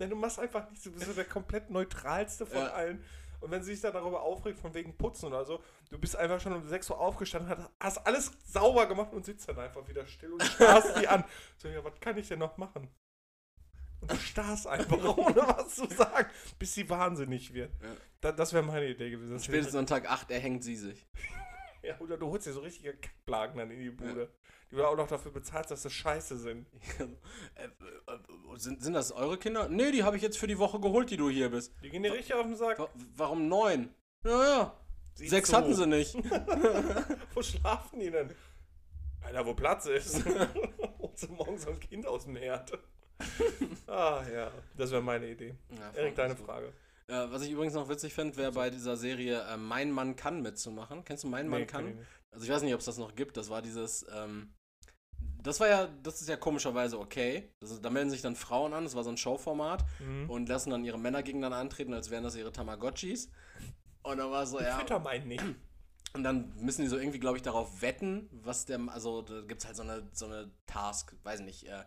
Nein, 0.00 0.10
du 0.10 0.16
machst 0.16 0.38
einfach 0.38 0.68
nichts. 0.70 0.84
Du 0.84 0.92
bist 0.92 1.06
so 1.06 1.12
der 1.12 1.26
komplett 1.26 1.70
neutralste 1.70 2.46
von 2.46 2.58
ja. 2.58 2.72
allen. 2.72 3.04
Und 3.40 3.50
wenn 3.50 3.62
sie 3.62 3.72
sich 3.72 3.80
dann 3.80 3.92
darüber 3.92 4.22
aufregt, 4.22 4.58
von 4.58 4.74
wegen 4.74 4.96
Putzen 4.96 5.26
oder 5.26 5.44
so, 5.44 5.62
du 5.90 5.98
bist 5.98 6.16
einfach 6.16 6.40
schon 6.40 6.52
um 6.52 6.66
6 6.66 6.90
Uhr 6.90 6.98
aufgestanden, 7.00 7.66
hast 7.78 7.98
alles 8.06 8.32
sauber 8.44 8.86
gemacht 8.86 9.12
und 9.12 9.24
sitzt 9.24 9.48
dann 9.48 9.58
einfach 9.58 9.86
wieder 9.88 10.06
still 10.06 10.32
und 10.32 10.42
starrst 10.42 10.98
die 11.00 11.08
an. 11.08 11.24
So, 11.56 11.68
ja, 11.68 11.82
was 11.84 11.98
kann 12.00 12.18
ich 12.18 12.28
denn 12.28 12.38
noch 12.38 12.56
machen? 12.56 12.88
Und 14.00 14.10
du 14.10 14.16
starrst 14.16 14.66
einfach, 14.66 14.96
ohne 15.16 15.36
was 15.36 15.74
zu 15.74 15.86
sagen, 15.86 16.30
bis 16.58 16.74
sie 16.74 16.88
wahnsinnig 16.88 17.52
wird. 17.52 17.72
Ja. 17.82 17.88
Da, 18.20 18.32
das 18.32 18.52
wäre 18.52 18.62
meine 18.62 18.88
Idee 18.88 19.10
gewesen. 19.10 19.38
Spätestens 19.38 19.76
an 19.76 19.86
Tag 19.86 20.10
8 20.10 20.30
erhängt 20.30 20.64
sie 20.64 20.76
sich. 20.76 21.06
ja, 21.82 21.98
oder 22.00 22.16
du 22.16 22.28
holst 22.28 22.46
dir 22.46 22.52
so 22.52 22.60
richtige 22.60 22.94
Kackblagen 22.94 23.58
dann 23.58 23.70
in 23.70 23.80
die 23.80 23.90
Bude. 23.90 24.20
Ja. 24.20 24.28
Die 24.70 24.76
du 24.76 24.84
auch 24.86 24.96
noch 24.96 25.08
dafür 25.08 25.32
bezahlst, 25.32 25.70
dass 25.70 25.82
das 25.82 25.92
scheiße 25.92 26.38
sind. 26.38 26.68
äh, 27.56 27.64
äh, 27.64 27.68
sind. 28.56 28.82
Sind 28.82 28.92
das 28.92 29.10
eure 29.10 29.36
Kinder? 29.36 29.68
Nee, 29.68 29.90
die 29.90 30.04
habe 30.04 30.16
ich 30.16 30.22
jetzt 30.22 30.38
für 30.38 30.46
die 30.46 30.58
Woche 30.58 30.78
geholt, 30.78 31.10
die 31.10 31.16
du 31.16 31.28
hier 31.28 31.50
bist. 31.50 31.74
Die 31.82 31.90
gehen 31.90 32.02
dir 32.02 32.12
richtig 32.12 32.34
auf 32.34 32.46
den 32.46 32.54
Sack. 32.54 32.78
warum 33.16 33.48
neun? 33.48 33.92
Ja, 34.24 34.44
ja. 34.44 34.80
Sieh 35.14 35.28
Sechs 35.28 35.50
zu. 35.50 35.56
hatten 35.56 35.74
sie 35.74 35.86
nicht. 35.86 36.14
wo 37.34 37.42
schlafen 37.42 37.98
die 37.98 38.10
denn? 38.10 38.32
Einer, 39.22 39.44
wo 39.44 39.54
Platz 39.54 39.86
ist. 39.86 40.24
Und 40.98 41.18
so 41.18 41.28
morgens 41.28 41.62
so 41.62 41.70
ein 41.70 41.80
Kind 41.80 42.06
aus 42.06 42.24
dem 42.24 42.36
Herd 42.36 42.78
ah 43.86 44.22
ja, 44.32 44.50
das 44.76 44.90
wäre 44.90 45.02
meine 45.02 45.28
Idee. 45.28 45.54
Ja, 45.70 45.90
Erik, 45.94 46.14
deine 46.14 46.36
Frage. 46.36 46.72
Äh, 47.10 47.30
was 47.32 47.42
ich 47.42 47.50
übrigens 47.50 47.74
noch 47.74 47.88
witzig 47.88 48.14
finde, 48.14 48.36
wäre 48.36 48.52
bei 48.52 48.70
dieser 48.70 48.96
Serie 48.96 49.42
äh, 49.42 49.56
Mein 49.56 49.90
Mann 49.90 50.14
kann 50.14 50.42
mitzumachen. 50.42 51.04
Kennst 51.04 51.24
du 51.24 51.28
Mein 51.28 51.48
Mann 51.48 51.66
kann? 51.66 51.96
kann 51.96 52.06
also 52.30 52.44
ich 52.44 52.50
weiß 52.50 52.62
nicht, 52.62 52.74
ob 52.74 52.80
es 52.80 52.86
das 52.86 52.98
noch 52.98 53.14
gibt. 53.14 53.36
Das 53.36 53.50
war 53.50 53.62
dieses, 53.62 54.06
ähm, 54.14 54.54
das 55.42 55.58
war 55.58 55.68
ja, 55.68 55.88
das 56.02 56.20
ist 56.20 56.28
ja 56.28 56.36
komischerweise 56.36 56.98
okay. 56.98 57.52
Ist, 57.60 57.84
da 57.84 57.90
melden 57.90 58.10
sich 58.10 58.22
dann 58.22 58.36
Frauen 58.36 58.72
an, 58.72 58.84
das 58.84 58.94
war 58.94 59.02
so 59.02 59.10
ein 59.10 59.16
Showformat 59.16 59.84
mhm. 59.98 60.30
und 60.30 60.48
lassen 60.48 60.70
dann 60.70 60.84
ihre 60.84 60.98
Männer 60.98 61.22
gegeneinander 61.22 61.58
antreten, 61.58 61.92
als 61.94 62.10
wären 62.10 62.22
das 62.22 62.36
ihre 62.36 62.52
Tamagotchis. 62.52 63.30
Und 64.02 64.18
dann 64.18 64.30
war 64.30 64.46
so, 64.46 64.60
ja. 64.60 64.78
Twitter 64.78 64.98
meint 64.98 65.26
nicht. 65.26 65.44
Und 66.12 66.24
dann 66.24 66.52
müssen 66.56 66.82
die 66.82 66.88
so 66.88 66.98
irgendwie, 66.98 67.20
glaube 67.20 67.36
ich, 67.36 67.42
darauf 67.44 67.82
wetten, 67.82 68.28
was 68.32 68.64
der, 68.66 68.80
also 68.88 69.22
da 69.22 69.42
gibt 69.42 69.60
es 69.60 69.66
halt 69.66 69.76
so 69.76 69.84
eine, 69.84 70.10
so 70.12 70.26
eine 70.26 70.50
Task, 70.66 71.14
weiß 71.22 71.38
nicht, 71.42 71.68
äh, 71.68 71.84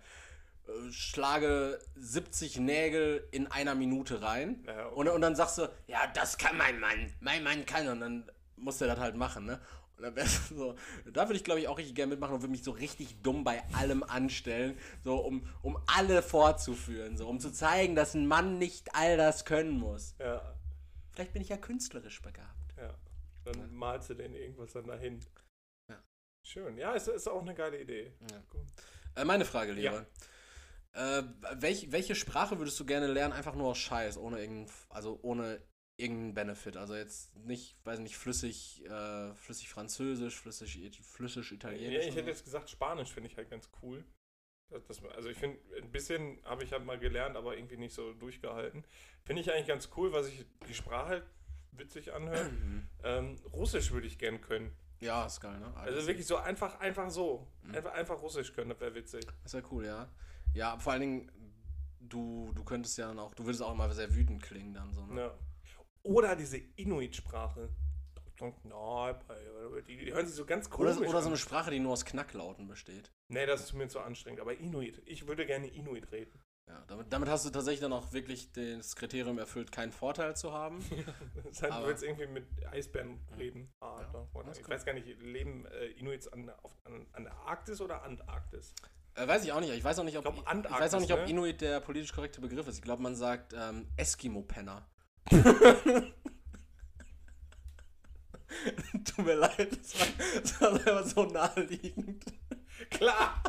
schlage 0.91 1.79
70 1.95 2.59
Nägel 2.59 3.27
in 3.31 3.47
einer 3.47 3.75
Minute 3.75 4.21
rein. 4.21 4.63
Ja, 4.65 4.87
okay. 4.87 4.95
und, 4.95 5.07
und 5.09 5.21
dann 5.21 5.35
sagst 5.35 5.57
du, 5.57 5.69
ja, 5.87 6.07
das 6.13 6.37
kann 6.37 6.57
mein 6.57 6.79
Mann, 6.79 7.13
mein 7.19 7.43
Mann 7.43 7.65
kann. 7.65 7.87
Und 7.87 7.99
dann 7.99 8.31
muss 8.55 8.77
der 8.77 8.87
das 8.87 8.99
halt 8.99 9.15
machen, 9.15 9.45
ne? 9.45 9.59
Und 9.97 10.03
dann 10.03 10.15
wär's 10.15 10.49
so, 10.49 10.75
da 11.11 11.27
würde 11.27 11.35
ich 11.35 11.43
glaube 11.43 11.59
ich 11.59 11.67
auch 11.67 11.77
richtig 11.77 11.95
gerne 11.95 12.11
mitmachen 12.11 12.35
und 12.35 12.41
würde 12.41 12.51
mich 12.51 12.63
so 12.63 12.71
richtig 12.71 13.21
dumm 13.21 13.43
bei 13.43 13.63
allem 13.73 14.03
anstellen, 14.03 14.77
so 15.03 15.17
um, 15.17 15.47
um 15.61 15.77
alle 15.85 16.23
vorzuführen, 16.23 17.17
so 17.17 17.27
um 17.27 17.39
zu 17.39 17.51
zeigen, 17.51 17.95
dass 17.95 18.13
ein 18.13 18.25
Mann 18.25 18.57
nicht 18.57 18.95
all 18.95 19.17
das 19.17 19.45
können 19.45 19.77
muss. 19.79 20.15
Ja. 20.19 20.55
Vielleicht 21.11 21.33
bin 21.33 21.41
ich 21.41 21.49
ja 21.49 21.57
künstlerisch 21.57 22.21
begabt. 22.21 22.75
Ja. 22.77 22.97
Dann 23.45 23.59
ja. 23.59 23.67
malst 23.69 24.09
du 24.09 24.15
den 24.15 24.33
irgendwas 24.33 24.73
dann 24.73 24.87
dahin. 24.87 25.19
Ja. 25.89 26.01
Schön. 26.41 26.77
Ja, 26.77 26.93
ist, 26.93 27.07
ist 27.07 27.27
auch 27.27 27.41
eine 27.41 27.53
geile 27.53 27.79
Idee. 27.79 28.13
Ja. 28.31 29.21
Äh, 29.21 29.25
meine 29.25 29.45
Frage, 29.45 29.73
Leon. 29.73 29.93
Ja. 29.93 30.05
Äh, 30.93 31.23
welch, 31.55 31.91
welche 31.91 32.15
Sprache 32.15 32.59
würdest 32.59 32.79
du 32.79 32.85
gerne 32.85 33.07
lernen, 33.07 33.33
einfach 33.33 33.55
nur 33.55 33.69
aus 33.69 33.79
Scheiß, 33.79 34.17
ohne 34.17 34.39
irgendein, 34.39 34.73
also 34.89 35.19
ohne 35.23 35.59
irgendeinen 35.97 36.33
Benefit. 36.33 36.77
Also 36.77 36.95
jetzt 36.95 37.35
nicht, 37.35 37.77
weiß 37.83 37.99
nicht, 37.99 38.17
flüssig, 38.17 38.85
äh, 38.85 39.33
flüssig 39.33 39.69
Französisch, 39.69 40.39
flüssig, 40.39 41.01
flüssig 41.03 41.49
Ja, 41.49 41.55
Italienisch. 41.55 42.05
ich 42.05 42.11
oder 42.11 42.17
hätte 42.17 42.29
jetzt 42.29 42.43
gesagt, 42.43 42.69
Spanisch 42.69 43.11
finde 43.11 43.29
ich 43.29 43.37
halt 43.37 43.49
ganz 43.49 43.69
cool. 43.81 44.03
Das, 44.69 44.83
das, 44.85 45.03
also 45.15 45.29
ich 45.29 45.37
finde, 45.37 45.59
ein 45.77 45.91
bisschen 45.91 46.39
habe 46.45 46.63
ich 46.63 46.71
halt 46.71 46.85
mal 46.85 46.97
gelernt, 46.97 47.37
aber 47.37 47.55
irgendwie 47.57 47.77
nicht 47.77 47.93
so 47.93 48.13
durchgehalten. 48.13 48.83
Finde 49.23 49.41
ich 49.41 49.51
eigentlich 49.51 49.67
ganz 49.67 49.89
cool, 49.97 50.11
weil 50.13 50.23
sich 50.23 50.45
die 50.67 50.73
Sprache 50.73 51.07
halt 51.07 51.23
witzig 51.71 52.13
anhört. 52.13 52.51
Mhm. 52.63 52.87
ähm, 53.03 53.35
Russisch 53.51 53.91
würde 53.91 54.07
ich 54.07 54.17
gern 54.17 54.41
können. 54.41 54.75
Ja, 54.99 55.25
ist 55.25 55.41
geil, 55.41 55.59
ne? 55.59 55.75
Also 55.75 56.07
wirklich 56.07 56.25
so 56.25 56.37
einfach, 56.37 56.79
einfach 56.79 57.09
so. 57.09 57.47
Mhm. 57.63 57.75
Einfach, 57.75 57.93
einfach 57.93 58.21
Russisch 58.21 58.53
können, 58.53 58.69
das 58.69 58.79
wäre 58.79 58.95
witzig. 58.95 59.25
Das 59.43 59.53
wäre 59.53 59.63
cool, 59.71 59.85
ja. 59.85 60.09
Ja, 60.53 60.77
vor 60.77 60.93
allen 60.93 61.01
Dingen, 61.01 61.31
du, 61.99 62.51
du 62.53 62.63
könntest 62.63 62.97
ja 62.97 63.07
dann 63.07 63.19
auch, 63.19 63.33
du 63.33 63.45
würdest 63.45 63.61
auch 63.63 63.71
immer 63.73 63.91
sehr 63.93 64.13
wütend 64.13 64.41
klingen 64.41 64.73
dann 64.73 64.93
so, 64.93 65.05
ne? 65.05 65.21
Ja. 65.21 65.37
Oder 66.03 66.35
diese 66.35 66.57
Inuit-Sprache. 66.57 67.69
Die, 69.87 69.97
die 69.97 70.13
hören 70.13 70.25
sich 70.25 70.35
so 70.35 70.45
ganz 70.45 70.69
komisch 70.69 70.97
Oder, 70.97 71.07
oder 71.09 71.21
so 71.21 71.27
eine 71.29 71.37
Sprache, 71.37 71.71
die 71.71 71.79
nur 71.79 71.93
aus 71.93 72.03
Knacklauten 72.03 72.67
besteht. 72.67 73.11
Nee, 73.29 73.45
das 73.45 73.61
ist 73.63 73.73
mir 73.73 73.87
zu 73.87 73.99
anstrengend. 74.01 74.41
Aber 74.41 74.53
Inuit. 74.57 75.01
Ich 75.05 75.27
würde 75.27 75.45
gerne 75.45 75.67
Inuit 75.67 76.11
reden. 76.11 76.41
Ja, 76.67 76.83
damit, 76.87 77.11
damit 77.13 77.29
hast 77.29 77.45
du 77.45 77.49
tatsächlich 77.51 77.81
dann 77.81 77.93
auch 77.93 78.11
wirklich 78.11 78.51
das 78.51 78.95
Kriterium 78.95 79.37
erfüllt, 79.37 79.71
keinen 79.71 79.91
Vorteil 79.91 80.35
zu 80.35 80.51
haben. 80.51 80.79
Das 81.43 81.61
heißt, 81.61 81.63
du 81.63 81.67
Aber- 81.71 81.87
willst 81.87 82.03
irgendwie 82.03 82.27
mit 82.27 82.45
Eisbären 82.67 83.19
reden. 83.37 83.69
Ah, 83.81 83.99
Ja, 84.01 84.27
oder? 84.33 84.47
das 84.47 84.57
ich 84.57 84.63
kann- 84.63 84.73
weiß 84.73 84.85
gar 84.85 84.93
nicht, 84.93 85.07
leben 85.21 85.65
äh, 85.67 85.87
Inuits 85.91 86.27
an, 86.29 86.49
auf, 86.49 86.75
an, 86.85 87.05
an 87.13 87.23
der 87.25 87.33
Arktis 87.33 87.79
oder 87.81 88.03
Antarktis? 88.03 88.73
Äh, 89.15 89.27
weiß 89.27 89.43
ich 89.43 89.51
auch 89.51 89.59
nicht. 89.59 89.71
Ich 89.73 89.83
weiß 89.83 89.99
auch 89.99 90.03
nicht, 90.03 90.17
ob, 90.17 90.25
Ich 90.25 90.33
glaub, 90.43 90.65
ich 90.65 90.71
weiß 90.71 90.93
auch 90.95 90.99
nicht, 90.99 91.13
ob 91.13 91.19
ne? 91.19 91.29
Inuit 91.29 91.61
der 91.61 91.79
politisch 91.79 92.13
korrekte 92.13 92.41
Begriff 92.41 92.67
ist. 92.67 92.77
Ich 92.77 92.81
glaube, 92.81 93.03
man 93.03 93.15
sagt 93.15 93.53
ähm, 93.53 93.87
Eskimo-Penner. 93.97 94.85
Tut 99.05 99.25
mir 99.25 99.35
leid, 99.35 99.69
das 99.71 99.99
war, 99.99 100.07
das 100.41 100.61
war 100.61 100.79
selber 100.79 101.03
so 101.03 101.25
naheliegend. 101.25 102.23
Klar! 102.89 103.41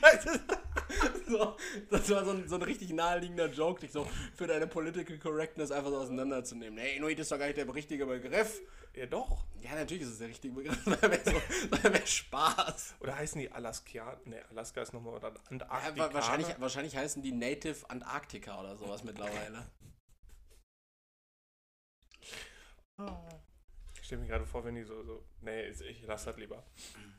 So, 1.26 1.56
das 1.90 2.10
war 2.10 2.24
so 2.24 2.32
ein, 2.32 2.46
so 2.48 2.56
ein 2.56 2.62
richtig 2.62 2.90
naheliegender 2.92 3.46
Joke, 3.46 3.80
dich 3.80 3.90
so 3.92 4.06
für 4.34 4.46
deine 4.46 4.66
Political 4.66 5.18
Correctness 5.18 5.70
einfach 5.70 5.88
so 5.90 5.96
auseinanderzunehmen. 5.98 6.74
Nee, 6.74 6.96
Inuit 6.96 7.18
ist 7.18 7.32
doch 7.32 7.38
gar 7.38 7.46
nicht 7.46 7.56
der 7.56 7.72
richtige 7.74 8.04
Begriff. 8.04 8.60
ja, 8.94 9.06
doch. 9.06 9.46
Ja, 9.62 9.74
natürlich 9.74 10.02
ist 10.02 10.10
es 10.10 10.18
der 10.18 10.28
richtige 10.28 10.52
Begriff. 10.54 10.78
Das 10.84 11.00
wäre 11.02 11.20
so, 11.24 11.92
wär 11.92 12.06
Spaß. 12.06 12.96
Oder 13.00 13.16
heißen 13.16 13.40
die 13.40 13.50
Alaskianer? 13.50 14.20
Ne, 14.26 14.42
Alaska 14.50 14.82
ist 14.82 14.92
nochmal 14.92 15.18
Ja, 15.22 15.32
Antarktika. 15.48 15.96
wa- 15.96 16.12
wahrscheinlich, 16.14 16.48
wahrscheinlich 16.60 16.96
heißen 16.96 17.22
die 17.22 17.32
Native 17.32 17.88
Antarctica 17.88 18.60
oder 18.60 18.76
sowas 18.76 19.02
mittlerweile. 19.04 19.66
Ich 23.98 24.06
stelle 24.06 24.20
mir 24.20 24.28
gerade 24.28 24.44
vor, 24.46 24.64
wenn 24.64 24.74
die 24.74 24.84
so, 24.84 25.02
so. 25.02 25.24
Nee, 25.40 25.68
ich 25.68 26.02
lasse 26.02 26.26
das 26.26 26.36
lieber. 26.36 26.62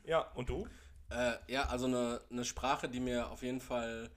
Ja, 0.04 0.20
und 0.34 0.48
du? 0.48 0.68
Äh, 1.10 1.34
ja, 1.48 1.66
also 1.68 1.86
eine, 1.86 2.20
eine 2.30 2.44
Sprache, 2.44 2.88
die 2.88 3.00
mir 3.00 3.30
auf 3.30 3.42
jeden 3.42 3.60
Fall 3.60 4.10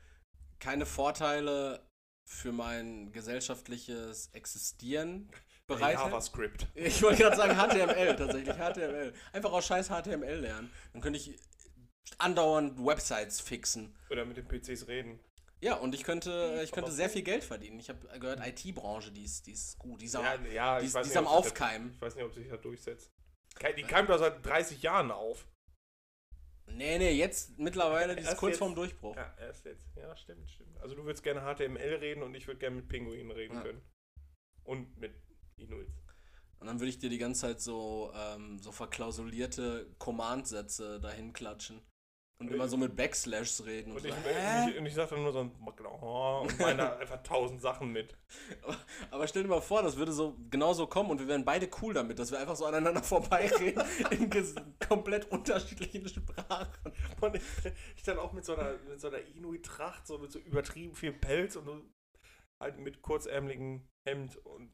keine 0.60 0.86
Vorteile 0.86 1.82
für 2.26 2.52
mein 2.52 3.12
gesellschaftliches 3.12 4.30
Existieren 4.34 5.30
bereitet. 5.68 6.00
JavaScript. 6.02 6.68
Ich 6.76 7.02
wollte 7.04 7.24
gerade 7.24 7.36
sagen 7.38 7.56
HTML, 7.56 8.16
tatsächlich 8.16 8.56
HTML. 8.56 9.14
Einfach 9.34 9.52
aus 9.52 9.66
scheiß 9.66 9.88
HTML 9.90 10.40
lernen. 10.40 10.72
Dann 10.94 11.02
könnte 11.02 11.20
ich 11.20 11.38
andauernd 12.18 12.78
Websites 12.84 13.40
fixen. 13.42 13.96
Oder 14.10 14.26
mit 14.26 14.38
den 14.38 14.48
PCs 14.48 14.88
reden. 14.88 15.20
Ja, 15.60 15.76
und 15.76 15.96
ich 15.96 16.04
könnte, 16.04 16.62
ich 16.64 16.72
könnte 16.72 16.92
sehr 16.92 17.10
viel 17.10 17.24
Geld 17.24 17.44
verdienen. 17.44 17.80
Ich 17.80 17.90
habe 17.90 18.00
gehört, 18.20 18.46
IT-Branche, 18.46 19.12
die 19.12 19.24
ist, 19.24 19.48
die 19.48 19.52
ist 19.54 19.78
gut. 19.80 20.02
Die 20.02 20.06
ist, 20.06 20.16
am- 20.16 20.24
Ja, 20.24 20.36
ja, 20.52 20.80
die 20.80 20.84
ich 20.86 20.90
ist, 20.90 20.94
weiß 20.96 21.04
die 21.04 21.10
ist 21.10 21.16
nicht, 21.16 21.18
am 21.18 21.24
das- 21.26 21.34
Aufkeimen. 21.34 21.92
Ich 21.96 22.02
weiß 22.02 22.16
nicht, 22.16 22.26
ob 22.26 22.34
sich 22.34 22.48
das 22.48 22.62
durchsetzt. 22.62 23.12
Die 23.76 23.84
keimt 23.84 24.10
doch 24.10 24.20
seit 24.20 24.46
30 24.46 24.82
Jahren 24.84 25.10
auf. 25.12 25.48
Nee, 26.70 26.98
nee, 26.98 27.12
jetzt 27.12 27.58
mittlerweile, 27.58 28.16
die 28.16 28.22
ist 28.22 28.28
Erst 28.28 28.40
kurz 28.40 28.52
jetzt. 28.52 28.60
vorm 28.60 28.76
Durchbruch. 28.76 29.16
Ja, 29.16 29.34
erst 29.40 29.66
jetzt. 29.66 29.96
Ja, 29.96 30.16
stimmt, 30.16 30.50
stimmt. 30.52 30.78
Also 30.80 30.96
du 30.96 31.04
würdest 31.06 31.24
gerne 31.24 31.42
HTML 31.42 31.96
reden 31.96 32.24
und 32.24 32.36
ich 32.36 32.46
würde 32.48 32.60
gerne 32.60 32.76
mit 32.76 32.88
Pinguinen 32.90 33.32
reden 33.32 33.56
Ja. 33.56 33.62
können. 33.64 33.82
Und 34.64 34.98
mit 34.98 35.14
Inuits. 35.56 35.94
Und 36.60 36.68
dann 36.68 36.80
würde 36.80 36.90
ich 36.90 37.00
dir 37.00 37.10
die 37.10 37.18
ganze 37.20 37.42
Zeit 37.42 37.62
so, 37.62 38.12
ähm, 38.16 38.60
so 38.60 38.72
verklausulierte 38.72 39.96
Command-Sätze 40.00 41.00
dahin 41.00 41.32
klatschen. 41.34 41.82
Und 42.40 42.52
immer 42.52 42.68
so 42.68 42.78
mit 42.78 42.96
Backslash 42.96 43.62
reden 43.66 43.92
und, 43.92 43.98
Und 43.98 44.04
so. 44.04 44.10
ich, 44.10 44.14
und 44.14 44.70
ich, 44.70 44.78
und 44.78 44.86
ich 44.86 44.94
sag 44.94 45.10
dann 45.10 45.24
nur 45.24 45.34
so 45.34 45.40
ein 45.40 45.52
und 45.52 46.60
meine 46.60 46.78
da 46.78 46.96
einfach 47.00 47.24
tausend 47.24 47.62
Sachen 47.62 47.92
mit. 47.92 48.16
Aber 49.10 49.28
stell 49.28 49.42
dir 49.44 49.50
mal 49.50 49.62
vor, 49.62 49.82
das 49.82 49.98
würde 49.98 50.12
so 50.12 50.38
genauso 50.52 50.86
kommen 50.86 51.10
und 51.10 51.20
wir 51.20 51.28
wären 51.28 51.44
beide 51.46 51.68
cool 51.82 51.96
damit, 51.96 52.20
dass 52.20 52.32
wir 52.32 52.40
einfach 52.40 52.56
so 52.56 52.66
aneinander 52.66 53.02
vorbeireden 53.04 53.84
in 54.12 54.30
komplett 54.88 55.32
unterschiedlichen 55.32 56.08
Sprachen. 56.08 56.94
Und 57.22 57.36
ich, 57.36 57.42
ich 57.96 58.04
dann 58.04 58.20
auch 58.20 58.34
mit 58.34 58.46
so 58.46 58.56
einer, 58.56 58.78
mit 58.88 59.02
so 59.02 59.08
einer 59.08 59.20
Inuit-Tracht, 59.36 60.06
so 60.06 60.20
mit 60.20 60.32
so 60.32 60.38
übertrieben 60.38 60.96
viel 60.96 61.14
Pelz 61.14 61.56
und 61.56 61.66
so 61.66 61.82
halt 62.62 62.78
mit 62.80 63.02
kurzärmeligen 63.02 63.88
Hemd 64.08 64.38
und 64.46 64.72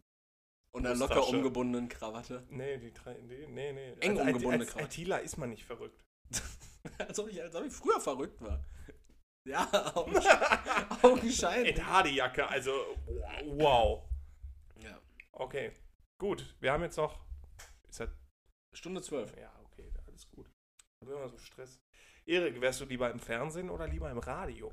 Und 0.74 0.86
einer 0.86 0.96
locker 0.96 1.28
umgebundenen 1.28 1.88
Krawatte. 1.88 2.46
nee, 2.50 2.78
die 2.78 2.94
drei, 2.94 3.14
nee, 3.22 3.48
nee, 3.48 3.74
nee. 3.74 3.94
Eng 4.02 4.18
als, 4.18 4.28
umgebundene 4.28 4.64
als, 4.64 4.72
Krawatte. 4.72 4.86
als 4.86 4.98
ITler 4.98 5.22
ist 5.22 5.38
man 5.38 5.50
nicht 5.50 5.66
verrückt. 5.66 6.04
als, 6.98 7.20
ob 7.20 7.30
ich, 7.30 7.42
als 7.42 7.56
ob 7.56 7.66
ich 7.66 7.74
früher 7.74 8.00
verrückt 8.00 8.42
war. 8.42 8.64
Ja, 9.48 9.66
augensch- 9.96 11.04
augenscheinlich. 11.04 11.76
Etade-Jacke, 11.78 12.48
also 12.48 12.72
wow. 13.46 14.10
Ja. 14.82 15.00
Okay, 15.34 15.74
gut. 16.20 16.56
Wir 16.60 16.72
haben 16.72 16.84
jetzt 16.84 16.98
noch. 16.98 17.26
Ist 17.90 18.00
das, 18.00 18.10
Stunde 18.74 19.02
zwölf. 19.02 19.36
ja, 19.38 19.52
okay, 19.66 19.92
alles 20.08 20.28
gut. 20.30 20.48
Ich 20.48 21.08
habe 21.08 21.18
immer 21.20 21.30
so 21.30 21.38
Stress. 21.38 21.80
Erik, 22.26 22.62
wärst 22.62 22.80
du 22.82 22.86
lieber 22.86 23.12
im 23.12 23.20
Fernsehen 23.20 23.70
oder 23.70 23.88
lieber 23.88 24.10
im 24.10 24.18
Radio? 24.20 24.72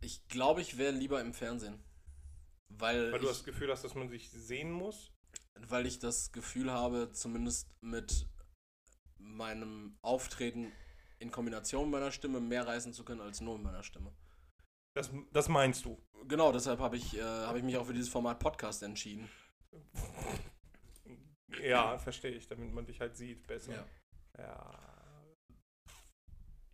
Ich 0.00 0.26
glaube, 0.28 0.60
ich 0.62 0.78
wäre 0.78 0.92
lieber 0.92 1.20
im 1.20 1.34
Fernsehen. 1.34 1.82
Weil, 2.72 3.10
Weil 3.12 3.18
du 3.18 3.26
ich, 3.26 3.32
das 3.32 3.44
Gefühl 3.44 3.70
hast, 3.70 3.82
dass 3.82 3.94
man 3.96 4.08
sich 4.08 4.30
sehen 4.30 4.70
muss. 4.70 5.10
weil 5.58 5.86
ich 5.86 5.98
das 5.98 6.30
Gefühl 6.30 6.70
habe, 6.70 7.10
zumindest 7.12 7.68
mit 7.80 8.28
meinem 9.20 9.96
Auftreten 10.02 10.72
in 11.18 11.30
Kombination 11.30 11.90
mit 11.90 12.00
meiner 12.00 12.10
Stimme 12.12 12.40
mehr 12.40 12.66
reißen 12.66 12.92
zu 12.92 13.04
können 13.04 13.20
als 13.20 13.40
nur 13.40 13.54
mit 13.56 13.64
meiner 13.64 13.82
Stimme. 13.82 14.12
Das, 14.94 15.10
das 15.32 15.48
meinst 15.48 15.84
du. 15.84 16.00
Genau, 16.26 16.52
deshalb 16.52 16.80
habe 16.80 16.96
ich, 16.96 17.16
äh, 17.16 17.22
habe 17.22 17.58
ich 17.58 17.64
mich 17.64 17.76
auch 17.76 17.86
für 17.86 17.92
dieses 17.92 18.08
Format 18.08 18.38
Podcast 18.38 18.82
entschieden. 18.82 19.28
Ja, 21.62 21.98
verstehe 21.98 22.32
ich, 22.32 22.46
damit 22.48 22.72
man 22.72 22.86
dich 22.86 23.00
halt 23.00 23.16
sieht 23.16 23.46
besser. 23.46 23.72
Ja. 23.72 23.86
Ja. 24.38 24.90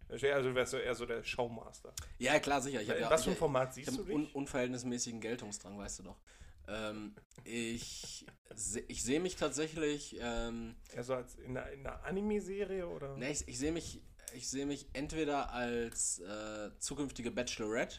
Also 0.09 0.55
wärst 0.55 0.73
du 0.73 0.77
eher 0.77 0.95
so 0.95 1.05
der 1.05 1.25
Showmaster. 1.25 1.93
Ja, 2.19 2.39
klar, 2.39 2.61
sicher. 2.61 2.81
Ich 2.81 2.89
habe 2.89 3.01
ja, 3.01 3.11
Was 3.11 3.25
für 3.25 3.31
ein 3.31 3.33
ich, 3.33 3.39
Format 3.39 3.71
ich 3.71 3.87
siehst 3.87 3.99
hab 3.99 4.07
du 4.07 4.13
un 4.13 4.25
dich? 4.25 4.35
unverhältnismäßigen 4.35 5.21
Geltungsdrang, 5.21 5.77
weißt 5.77 5.99
du 5.99 6.03
doch. 6.05 6.21
Ähm, 6.69 7.15
ich 7.45 8.27
se 8.55 8.81
ich 8.89 9.03
sehe 9.03 9.21
mich 9.21 9.37
tatsächlich, 9.37 10.17
ähm, 10.21 10.77
Eher 10.93 11.05
so 11.05 11.15
als 11.15 11.35
in 11.37 11.57
einer, 11.57 11.71
in 11.71 11.87
einer 11.87 12.05
Anime-Serie 12.05 12.89
oder? 12.89 13.17
ne, 13.17 13.31
ich, 13.31 13.47
ich 13.47 13.59
sehe 13.59 13.73
mich, 13.73 14.03
ich 14.35 14.49
sehe 14.49 14.67
mich 14.67 14.87
entweder 14.93 15.53
als 15.53 16.19
äh, 16.21 16.71
zukünftige 16.79 17.31
Bachelorette. 17.31 17.99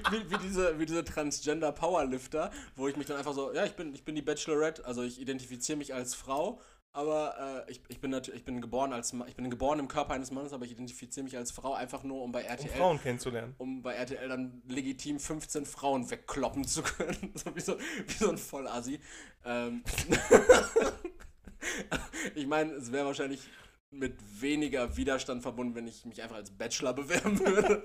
wie, 0.10 0.12
wie, 0.12 0.32
wie, 0.32 0.38
diese, 0.38 0.80
wie 0.80 0.86
diese 0.86 1.04
Transgender 1.04 1.72
Powerlifter, 1.72 2.52
wo 2.76 2.88
ich 2.88 2.96
mich 2.96 3.08
dann 3.08 3.18
einfach 3.18 3.34
so, 3.34 3.52
ja, 3.54 3.66
ich 3.66 3.74
bin, 3.76 3.94
ich 3.94 4.06
bin 4.06 4.16
die 4.16 4.22
Bachelorette, 4.22 4.86
also 4.86 5.04
ich 5.04 5.20
identifiziere 5.20 5.78
mich 5.78 5.94
als 5.94 6.16
Frau, 6.16 6.62
aber 6.92 7.66
äh, 7.68 7.72
ich, 7.72 7.82
ich 7.88 8.00
bin 8.02 8.12
natürlich, 8.12 8.40
ich 8.40 8.46
bin 8.46 8.62
geboren 8.62 8.94
als 8.94 9.14
ich 9.28 9.36
bin 9.36 9.50
geboren 9.50 9.80
im 9.80 9.88
Körper 9.88 10.14
eines 10.14 10.32
Mannes, 10.32 10.54
aber 10.54 10.66
ich 10.66 10.72
identifiziere 10.72 11.24
mich 11.24 11.38
als 11.38 11.52
Frau 11.52 11.74
einfach 11.74 12.04
nur, 12.04 12.22
um 12.24 12.32
bei 12.32 12.42
Um 12.42 12.50
RTL 12.50 12.70
Frauen 12.70 13.02
kennenzulernen. 13.02 13.56
um 13.58 13.82
bei 13.82 13.94
RTL 13.94 14.28
dann 14.28 14.62
legitim 14.68 15.20
15 15.20 15.66
Frauen 15.66 16.10
wegkloppen 16.10 16.66
zu 16.66 16.82
können. 16.82 17.32
so 17.36 17.56
wie 17.56 17.62
so, 17.62 17.78
wie 17.80 18.14
so 18.14 18.30
ein 18.30 18.38
Vollassi. 18.38 19.00
Ähm, 19.46 19.84
ich 22.36 22.48
meine, 22.48 22.74
es 22.74 22.92
wäre 22.92 23.06
wahrscheinlich 23.06 23.42
mit 23.92 24.16
weniger 24.42 24.98
Widerstand 24.98 25.42
verbunden, 25.42 25.74
wenn 25.74 25.88
ich 25.88 26.06
mich 26.06 26.22
einfach 26.22 26.36
als 26.36 26.52
Bachelor 26.52 26.94
bewerben 26.96 27.40
würde. 27.40 27.84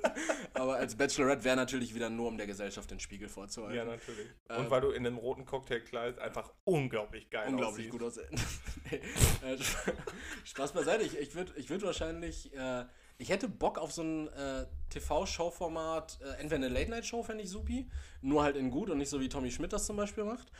Aber 0.53 0.77
als 0.77 0.97
Bachelorette 0.97 1.45
wäre 1.45 1.57
natürlich 1.57 1.95
wieder 1.95 2.11
nur, 2.11 2.29
um 2.29 2.37
der 2.37 2.47
Gesellschaft 2.47 2.91
den 2.91 3.01
Spiegel 3.01 3.29
vorzuhalten. 3.29 3.77
Ja, 3.77 3.85
natürlich. 3.85 4.27
Ähm, 4.51 4.61
Und 4.61 4.71
weil 4.71 4.81
du 4.83 4.91
in 4.91 5.07
einem 5.07 5.17
roten 5.17 5.47
Cocktailkleid 5.47 6.19
einfach 6.19 6.53
unglaublich 6.65 7.31
geil 7.31 7.49
Unglaublich 7.49 7.91
aussiehst. 7.91 7.91
gut 7.91 8.03
aussehen. 8.03 8.41
nee, 8.91 9.51
äh, 9.51 9.59
Spaß 10.45 10.73
beiseite. 10.73 11.05
Ich, 11.05 11.17
ich 11.19 11.35
würde 11.35 11.53
ich 11.57 11.71
würd 11.71 11.83
wahrscheinlich. 11.83 12.55
Äh, 12.55 12.85
ich 13.17 13.31
hätte 13.31 13.49
Bock 13.49 13.79
auf 13.79 13.93
so 13.93 14.03
ein 14.03 14.29
äh, 14.29 14.67
TV-Show-Format. 14.91 16.19
Äh, 16.21 16.41
entweder 16.41 16.57
eine 16.57 16.69
Late-Night-Show 16.69 17.23
fände 17.23 17.45
ich 17.45 17.51
supi. 17.51 17.89
Nur 18.21 18.43
halt 18.43 18.57
in 18.57 18.71
gut 18.71 18.91
und 18.91 18.99
nicht 18.99 19.09
so 19.09 19.21
wie 19.21 19.29
Tommy 19.29 19.51
Schmidt 19.51 19.73
das 19.73 19.87
zum 19.87 19.97
Beispiel 19.97 20.25
macht. 20.25 20.51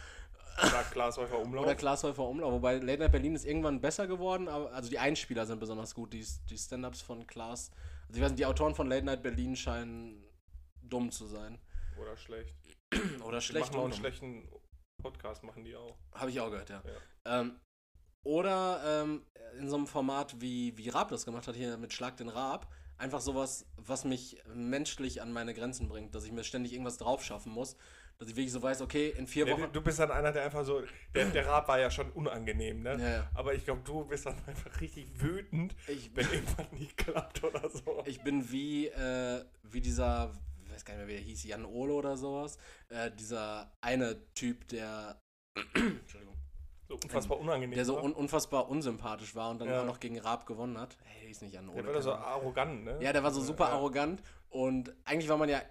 Oder 0.59 0.85
Klaas 0.91 1.17
Häufer 1.17 1.39
Umlauf. 1.39 1.65
Oder 1.65 1.75
Klaas 1.75 2.05
Häufer 2.05 2.25
Umlauf. 2.25 2.53
Wobei 2.53 2.77
Late 2.77 2.99
Night 2.99 3.13
Berlin 3.13 3.35
ist 3.35 3.45
irgendwann 3.45 3.81
besser 3.81 4.07
geworden. 4.07 4.49
Aber, 4.49 4.73
also 4.73 4.89
die 4.89 4.99
Einspieler 4.99 5.47
sind 5.47 5.59
besonders 5.59 5.95
gut. 5.95 6.13
Die, 6.13 6.25
die 6.49 6.59
Stand-Ups 6.59 7.03
von 7.03 7.27
Klaas. 7.27 7.71
Also 8.09 8.19
ich 8.19 8.23
weiß 8.23 8.31
nicht, 8.33 8.41
die 8.41 8.47
Autoren 8.47 8.75
von 8.75 8.89
Late 8.89 9.05
Night 9.05 9.23
Berlin 9.23 9.57
scheinen 9.57 10.25
dumm 10.83 11.11
zu 11.11 11.27
sein. 11.27 11.59
Oder 12.01 12.17
schlecht. 12.17 12.55
Oder 13.25 13.39
Die 13.39 13.45
schlecht 13.45 13.73
machen 13.73 13.81
auch 13.81 13.85
einen 13.85 13.93
schlechten 13.93 14.49
Podcast, 15.03 15.43
machen 15.43 15.65
die 15.65 15.77
auch. 15.77 15.97
Habe 16.15 16.31
ich 16.31 16.41
auch 16.41 16.51
gehört, 16.51 16.71
ja. 16.71 16.83
Ähm, 17.27 17.61
oder 18.25 19.03
ähm, 19.03 19.27
in 19.59 19.69
so 19.69 19.77
einem 19.77 19.87
Format, 19.87 20.41
wie, 20.41 20.77
wie 20.79 20.89
Raab 20.89 21.11
das 21.11 21.27
gemacht 21.27 21.47
hat, 21.47 21.55
hier 21.55 21.77
mit 21.77 21.93
Schlag 21.93 22.17
den 22.17 22.31
Raab, 22.31 22.73
einfach 22.97 23.21
sowas, 23.21 23.67
was 23.77 24.05
mich 24.05 24.43
menschlich 24.55 25.21
an 25.21 25.33
meine 25.33 25.53
Grenzen 25.53 25.89
bringt, 25.89 26.15
dass 26.15 26.25
ich 26.25 26.33
mir 26.33 26.43
ständig 26.43 26.73
irgendwas 26.73 26.97
drauf 26.97 27.23
schaffen 27.23 27.53
muss, 27.53 27.77
dass 28.19 28.29
ich 28.29 28.37
wirklich 28.37 28.53
so 28.53 28.63
weiß, 28.63 28.81
okay, 28.83 29.11
in 29.17 29.27
vier 29.27 29.47
Ja, 29.47 29.53
Wochen. 29.55 29.63
du, 29.63 29.69
du 29.69 29.81
bist 29.83 29.99
dann 29.99 30.11
einer, 30.11 30.33
der 30.33 30.45
einfach 30.45 30.65
so. 30.65 30.83
Der, 31.15 31.27
der 31.27 31.47
Rat 31.47 31.67
war 31.69 31.79
ja 31.79 31.91
schon 31.91 32.11
unangenehm, 32.13 32.83
ne? 32.83 32.97
Ja, 33.01 33.09
ja. 33.09 33.31
Aber 33.35 33.55
ich 33.55 33.65
glaube, 33.65 33.83
du 33.85 34.05
bist 34.05 34.27
dann 34.27 34.37
einfach 34.47 34.81
richtig 34.81 35.21
wütend, 35.21 35.75
Ich, 35.89 36.11
wenn 36.15 36.31
irgendwas 36.31 36.73
nicht 36.73 36.97
klappt 36.97 37.43
oder 37.45 37.69
so. 37.69 38.03
ich 38.07 38.23
bin 38.23 38.51
wie, 38.51 38.89
äh, 38.89 39.45
wie 39.65 39.81
dieser, 39.81 40.33
ich 40.65 40.71
weiß 40.73 40.85
gar 40.85 40.95
nicht 40.95 41.07
mehr, 41.07 41.09
wie 41.17 41.19
er 41.21 41.25
hieß, 41.25 41.45
Jan 41.45 41.65
Olo 41.65 41.97
oder 41.99 42.17
sowas, 42.17 42.59
äh, 42.89 43.11
dieser 43.11 43.73
eine 43.81 44.17
Typ, 44.35 44.69
der. 44.69 45.21
Entschuldigung. 45.75 46.35
so 46.89 46.95
unfassbar 46.95 47.39
unangenehm. 47.39 47.75
Der 47.75 47.85
so 47.85 48.01
un 48.01 48.13
unfassbar 48.13 48.69
unsympathisch 48.69 49.35
war 49.35 49.51
und 49.51 49.61
dann 49.61 49.69
Ja. 49.69 49.83
auch 49.83 49.87
noch 49.87 50.01
gegen 50.01 50.19
Raab 50.19 50.47
gewonnen 50.47 50.79
hat. 50.79 50.97
Hey, 51.05 51.31
ist 51.31 51.43
nicht 51.43 51.55
Jan 51.55 51.69
Olo. 51.69 51.83
der 51.83 51.95
war 51.95 52.03
so 52.03 52.13
arrogant, 52.13 52.85
ne? 52.85 52.99
Ja, 53.01 53.13
der 53.13 53.23
war 53.23 53.31
so 53.33 53.41
super 53.41 53.65
Ja. 53.65 53.71
arrogant 53.71 54.23
und 54.51 54.95
eigentlich 55.05 55.29
war 55.29 55.37
man 55.37 55.49
ja 55.49 55.63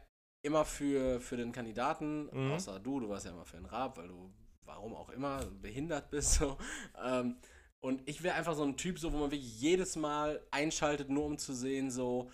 immer 0.43 0.65
für, 0.65 1.19
für 1.19 1.37
den 1.37 1.51
Kandidaten, 1.51 2.29
Mhm. 2.31 2.51
außer 2.51 2.79
du, 2.79 2.99
du 2.99 3.09
warst 3.09 3.25
ja 3.25 3.31
immer 3.31 3.45
für 3.45 3.57
den 3.57 3.65
Raab, 3.65 3.97
weil 3.97 4.09
du, 4.09 4.29
warum 4.65 4.93
auch 4.93 5.09
immer, 5.09 5.45
behindert 5.61 6.09
bist. 6.11 6.33
So. 6.35 6.57
Ähm, 7.03 7.37
und 7.79 8.01
ich 8.07 8.23
wäre 8.23 8.35
einfach 8.35 8.55
so 8.55 8.63
ein 8.63 8.77
Typ, 8.77 8.99
so, 8.99 9.11
wo 9.11 9.17
man 9.17 9.31
wirklich 9.31 9.59
jedes 9.59 9.95
Mal 9.95 10.41
einschaltet, 10.51 11.09
nur 11.09 11.25
um 11.25 11.37
zu 11.37 11.53
sehen, 11.53 11.91
so, 11.91 12.29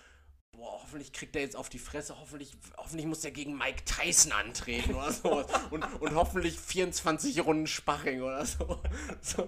boah, 0.52 0.80
hoffentlich 0.82 1.12
kriegt 1.12 1.34
er 1.36 1.42
jetzt 1.42 1.56
auf 1.56 1.68
die 1.68 1.78
Fresse, 1.78 2.18
hoffentlich, 2.20 2.56
hoffentlich 2.76 3.06
muss 3.06 3.24
er 3.24 3.30
gegen 3.30 3.56
Mike 3.56 3.84
Tyson 3.84 4.32
antreten 4.32 4.94
oder 4.94 5.12
so. 5.12 5.44
und, 5.70 5.84
und 6.00 6.14
hoffentlich 6.14 6.58
24 6.58 7.44
Runden 7.44 7.66
Sparring 7.68 8.22
oder 8.22 8.44
so. 8.44 8.80
so 9.22 9.46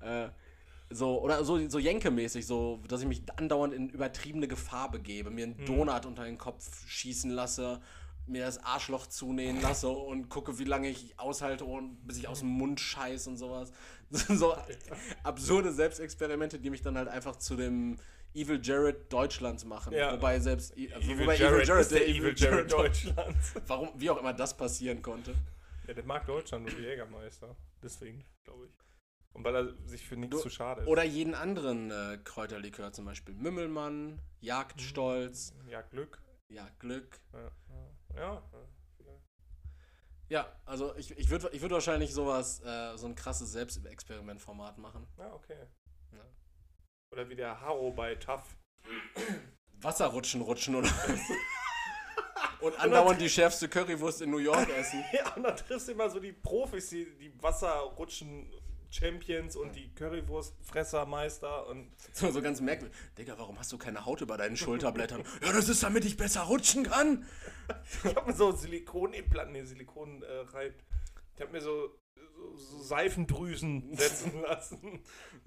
äh, 0.00 0.28
so, 0.90 1.20
oder 1.22 1.44
so, 1.44 1.68
so 1.68 1.78
Jenke-mäßig, 1.78 2.46
so, 2.46 2.80
dass 2.88 3.00
ich 3.02 3.06
mich 3.08 3.22
andauernd 3.36 3.72
in 3.74 3.88
übertriebene 3.90 4.48
Gefahr 4.48 4.90
begebe, 4.90 5.30
mir 5.30 5.44
einen 5.44 5.56
Mhm. 5.58 5.66
Donut 5.66 6.06
unter 6.06 6.24
den 6.24 6.36
Kopf 6.38 6.86
schießen 6.88 7.30
lasse, 7.30 7.80
mir 8.26 8.44
das 8.44 8.58
Arschloch 8.64 9.06
zunähen 9.06 9.60
lasse 9.60 9.88
und 9.88 10.28
gucke, 10.28 10.58
wie 10.58 10.64
lange 10.64 10.88
ich 10.88 11.18
aushalte, 11.18 11.64
und 11.64 12.06
bis 12.06 12.18
ich 12.18 12.28
aus 12.28 12.40
dem 12.40 12.48
Mund 12.48 12.78
scheiß 12.80 13.26
und 13.28 13.36
sowas. 13.36 13.72
so 14.10 14.56
absurde 15.22 15.72
Selbstexperimente, 15.72 16.58
die 16.58 16.70
mich 16.70 16.82
dann 16.82 16.96
halt 16.96 17.08
einfach 17.08 17.36
zu 17.36 17.56
dem 17.56 17.96
Evil 18.34 18.60
Jared 18.62 19.12
Deutschlands 19.12 19.64
machen. 19.64 19.92
Ja. 19.92 20.12
Wobei 20.12 20.38
selbst 20.38 20.72
also 20.72 21.10
Evil 21.10 21.20
wobei 21.22 21.36
Jared, 21.36 21.68
ist 21.80 21.90
der 21.90 22.06
Evil 22.08 22.34
Jared 22.36 22.72
Deutsch- 22.72 23.04
Deutschlands. 23.06 23.54
Warum, 23.66 23.88
wie 23.96 24.10
auch 24.10 24.18
immer 24.18 24.32
das 24.32 24.56
passieren 24.56 25.02
konnte. 25.02 25.34
Ja, 25.88 25.94
der 25.94 26.04
mag 26.04 26.24
Deutschland 26.26 26.68
und 26.70 26.78
Jägermeister. 26.78 27.56
Deswegen, 27.82 28.22
glaube 28.44 28.66
ich. 28.66 28.72
Und 29.40 29.44
weil 29.44 29.56
er 29.56 29.74
sich 29.88 30.06
für 30.06 30.16
nichts 30.18 30.42
zu 30.42 30.50
schade 30.50 30.82
ist. 30.82 30.86
Oder 30.86 31.02
jeden 31.02 31.34
anderen 31.34 31.90
äh, 31.90 32.18
Kräuterlikör, 32.22 32.92
zum 32.92 33.06
Beispiel 33.06 33.34
Mümmelmann, 33.34 34.20
Jagdstolz, 34.40 35.54
Ja, 35.66 35.80
Glück. 35.80 36.20
Jagdglück. 36.50 37.18
Ja, 37.32 37.50
ja, 38.16 38.20
ja. 38.20 38.42
Ja, 40.28 40.52
also 40.66 40.94
ich, 40.96 41.16
ich 41.18 41.30
würde 41.30 41.48
ich 41.52 41.62
würd 41.62 41.72
wahrscheinlich 41.72 42.12
sowas, 42.12 42.60
äh, 42.62 42.98
so 42.98 43.06
ein 43.06 43.14
krasses 43.14 43.50
Selbstexperimentformat 43.52 44.76
machen. 44.76 45.06
ja 45.16 45.32
okay. 45.32 45.66
Ja. 46.12 46.24
Oder 47.12 47.26
wie 47.30 47.34
der 47.34 47.58
Haro 47.62 47.90
bei 47.92 48.14
TAF. 48.16 48.54
Wasserrutschen 49.80 50.42
rutschen 50.42 50.74
oder 50.74 50.88
Und 52.60 52.78
andauernd 52.78 53.18
die 53.22 53.30
schärfste 53.30 53.70
Currywurst 53.70 54.20
in 54.20 54.30
New 54.30 54.36
York 54.38 54.68
essen. 54.76 55.02
Ja, 55.14 55.34
und 55.34 55.44
dann 55.44 55.56
triffst 55.56 55.88
du 55.88 55.92
immer 55.92 56.10
so 56.10 56.20
die 56.20 56.32
Profis, 56.34 56.90
die, 56.90 57.06
die 57.16 57.42
Wasserrutschen 57.42 58.52
Champions 58.90 59.56
und 59.56 59.76
die 59.76 59.92
Currywurstfressermeister 59.94 61.66
und 61.68 61.90
So, 62.12 62.30
so 62.30 62.42
ganz 62.42 62.60
merkwürdig. 62.60 62.96
Digga, 63.16 63.38
warum 63.38 63.58
hast 63.58 63.72
du 63.72 63.78
keine 63.78 64.04
Haut 64.04 64.20
über 64.20 64.36
deinen 64.36 64.56
Schulterblättern? 64.56 65.22
ja, 65.42 65.52
das 65.52 65.68
ist, 65.68 65.82
damit 65.82 66.04
ich 66.04 66.16
besser 66.16 66.42
rutschen 66.42 66.84
kann. 66.84 67.24
ich 68.04 68.16
habe 68.16 68.30
mir 68.30 68.36
so 68.36 68.52
Silikonimplanten, 68.52 69.52
nee, 69.52 69.64
Silikon 69.64 70.22
äh, 70.22 70.32
reibt. 70.52 70.84
Ich 71.36 71.40
habe 71.40 71.52
mir 71.52 71.60
so, 71.60 71.96
so, 72.14 72.56
so 72.56 72.82
Seifendrüsen 72.82 73.94
setzen 73.96 74.42
lassen. 74.42 75.00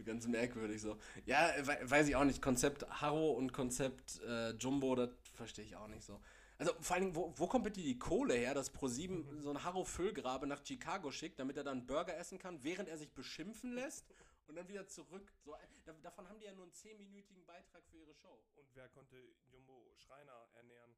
Ganz 0.05 0.27
merkwürdig 0.27 0.81
so. 0.81 0.97
Ja, 1.25 1.51
we 1.63 1.77
weiß 1.83 2.07
ich 2.07 2.15
auch 2.15 2.23
nicht. 2.23 2.41
Konzept 2.41 2.89
Harro 2.89 3.31
und 3.31 3.51
Konzept 3.51 4.21
äh, 4.27 4.51
Jumbo, 4.51 4.95
das 4.95 5.09
verstehe 5.33 5.65
ich 5.65 5.75
auch 5.75 5.87
nicht 5.87 6.03
so. 6.03 6.19
Also 6.63 6.81
vor 6.81 6.95
allen 6.95 7.03
Dingen, 7.03 7.15
wo, 7.17 7.33
wo 7.35 7.45
kommt 7.45 7.65
bitte 7.65 7.81
die 7.81 7.99
Kohle 7.99 8.35
her, 8.35 8.53
dass 8.53 8.69
ProSieben 8.69 9.41
so 9.41 9.49
ein 9.49 9.65
Harro 9.65 9.83
Füllgrabe 9.83 10.47
nach 10.47 10.65
Chicago 10.65 11.11
schickt, 11.11 11.37
damit 11.37 11.57
er 11.57 11.65
dann 11.65 11.85
Burger 11.85 12.15
essen 12.15 12.39
kann, 12.39 12.63
während 12.63 12.87
er 12.87 12.97
sich 12.97 13.11
beschimpfen 13.11 13.73
lässt 13.73 14.05
und 14.47 14.55
dann 14.55 14.65
wieder 14.69 14.87
zurück. 14.87 15.29
So, 15.43 15.55
äh, 15.55 15.57
da, 15.83 15.91
davon 15.91 16.29
haben 16.29 16.39
die 16.39 16.45
ja 16.45 16.53
nur 16.53 16.63
einen 16.63 16.71
10-minütigen 16.71 17.45
Beitrag 17.45 17.83
für 17.91 17.97
ihre 17.97 18.15
Show. 18.15 18.45
Und 18.55 18.73
wer 18.75 18.87
konnte 18.87 19.17
Jumbo 19.51 19.91
Schreiner 19.97 20.47
ernähren? 20.53 20.95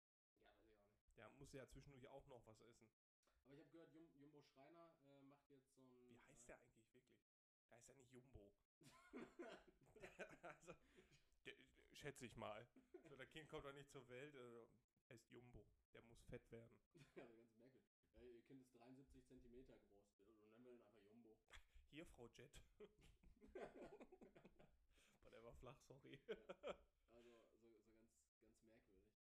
Ja, 0.00 0.08
weiß 0.16 0.32
ich 0.32 0.46
auch 0.46 0.56
nicht. 0.56 1.18
Der 1.18 1.28
muss 1.40 1.52
ja 1.52 1.68
zwischendurch 1.68 2.08
auch 2.08 2.26
noch 2.28 2.40
was 2.46 2.58
essen. 2.62 2.88
Aber 3.44 3.52
ich 3.52 3.60
habe 3.60 3.70
gehört, 3.72 3.92
Jum 3.92 4.08
Jumbo 4.18 4.40
Schreiner 4.40 4.94
äh, 5.04 5.20
macht 5.28 5.50
jetzt 5.50 5.76
so 5.76 5.82
ein. 5.82 6.18
Wie 6.24 6.32
heißt 6.32 6.48
der 6.48 6.56
eigentlich 6.56 6.94
wirklich? 6.94 7.20
Der 7.68 7.76
heißt 7.76 7.86
ja 7.86 7.94
nicht 7.96 8.14
Jumbo. 8.14 8.50
also, 10.42 10.72
schätze 11.92 12.24
ich 12.24 12.36
mal. 12.36 12.66
So, 13.08 13.14
der 13.14 13.26
Kind 13.26 13.48
kommt 13.48 13.64
doch 13.64 13.72
nicht 13.72 13.90
zur 13.90 14.08
Welt. 14.08 14.34
Äh, 14.34 14.66
heißt 15.08 15.30
Jumbo. 15.30 15.66
Der 15.92 16.02
muss 16.02 16.22
fett 16.24 16.50
werden. 16.50 16.70
ja, 17.14 17.26
ganz 17.26 17.56
merkwürdig. 17.56 17.82
Ja, 18.16 18.22
ihr 18.26 18.42
Kind 18.42 18.62
ist 18.62 18.74
73 18.74 19.24
Zentimeter 19.26 19.78
groß. 20.18 20.42
Also 20.42 20.46
nennen 20.48 20.64
wir 20.64 20.72
ihn 20.72 20.82
einfach 20.84 21.04
Jumbo. 21.04 21.36
Hier, 21.90 22.06
Frau 22.06 22.26
Jet. 22.28 22.50
Boah, 25.22 25.30
der 25.30 25.42
war 25.44 25.52
flach, 25.54 25.78
sorry. 25.86 26.18
Also 27.12 27.30
so, 27.60 27.80
so 27.88 28.00
ganz, 28.04 28.28
ganz 28.28 28.62
merkwürdig. 28.62 28.90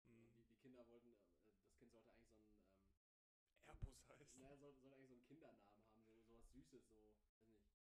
Hm, 0.07 0.27
Die, 0.35 0.43
die 0.43 0.55
Kinder 0.55 0.87
wollten, 0.87 1.11
äh, 1.11 1.61
das 1.61 1.75
Kind 1.77 1.91
sollte 1.91 2.09
eigentlich 2.09 2.29
so 2.31 2.37
einen, 2.37 2.53
ähm, 2.83 3.13
Airbus 3.65 3.95
heißt. 4.07 4.35
naja, 4.35 4.55
sollte, 4.57 4.79
sollte 4.79 4.95
eigentlich 4.95 5.09
so 5.09 5.13
einen 5.15 5.23
Kindernamen 5.23 5.81
haben, 5.85 6.05
so 6.11 6.19
sowas 6.21 6.41
Süßes, 6.51 6.89
so, 6.91 7.13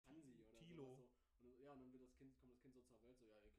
weiß 0.08 0.24
nicht, 0.24 0.52
Hansi 0.52 0.64
oder 0.64 0.64
Tilo. 0.66 0.84
sowas 0.84 0.96
so. 0.96 1.10
Und, 1.40 1.58
ja, 1.58 1.72
und 1.72 1.80
dann 1.80 1.92
wird 1.92 2.02
das 2.02 2.14
Kind, 2.14 2.36
kommt 2.38 2.52
das 2.52 2.60
Kind 2.60 2.74
so 2.74 2.82
zur 2.82 3.00
Welt, 3.02 3.18
so, 3.18 3.26
ja, 3.26 3.40
ihr 3.40 3.50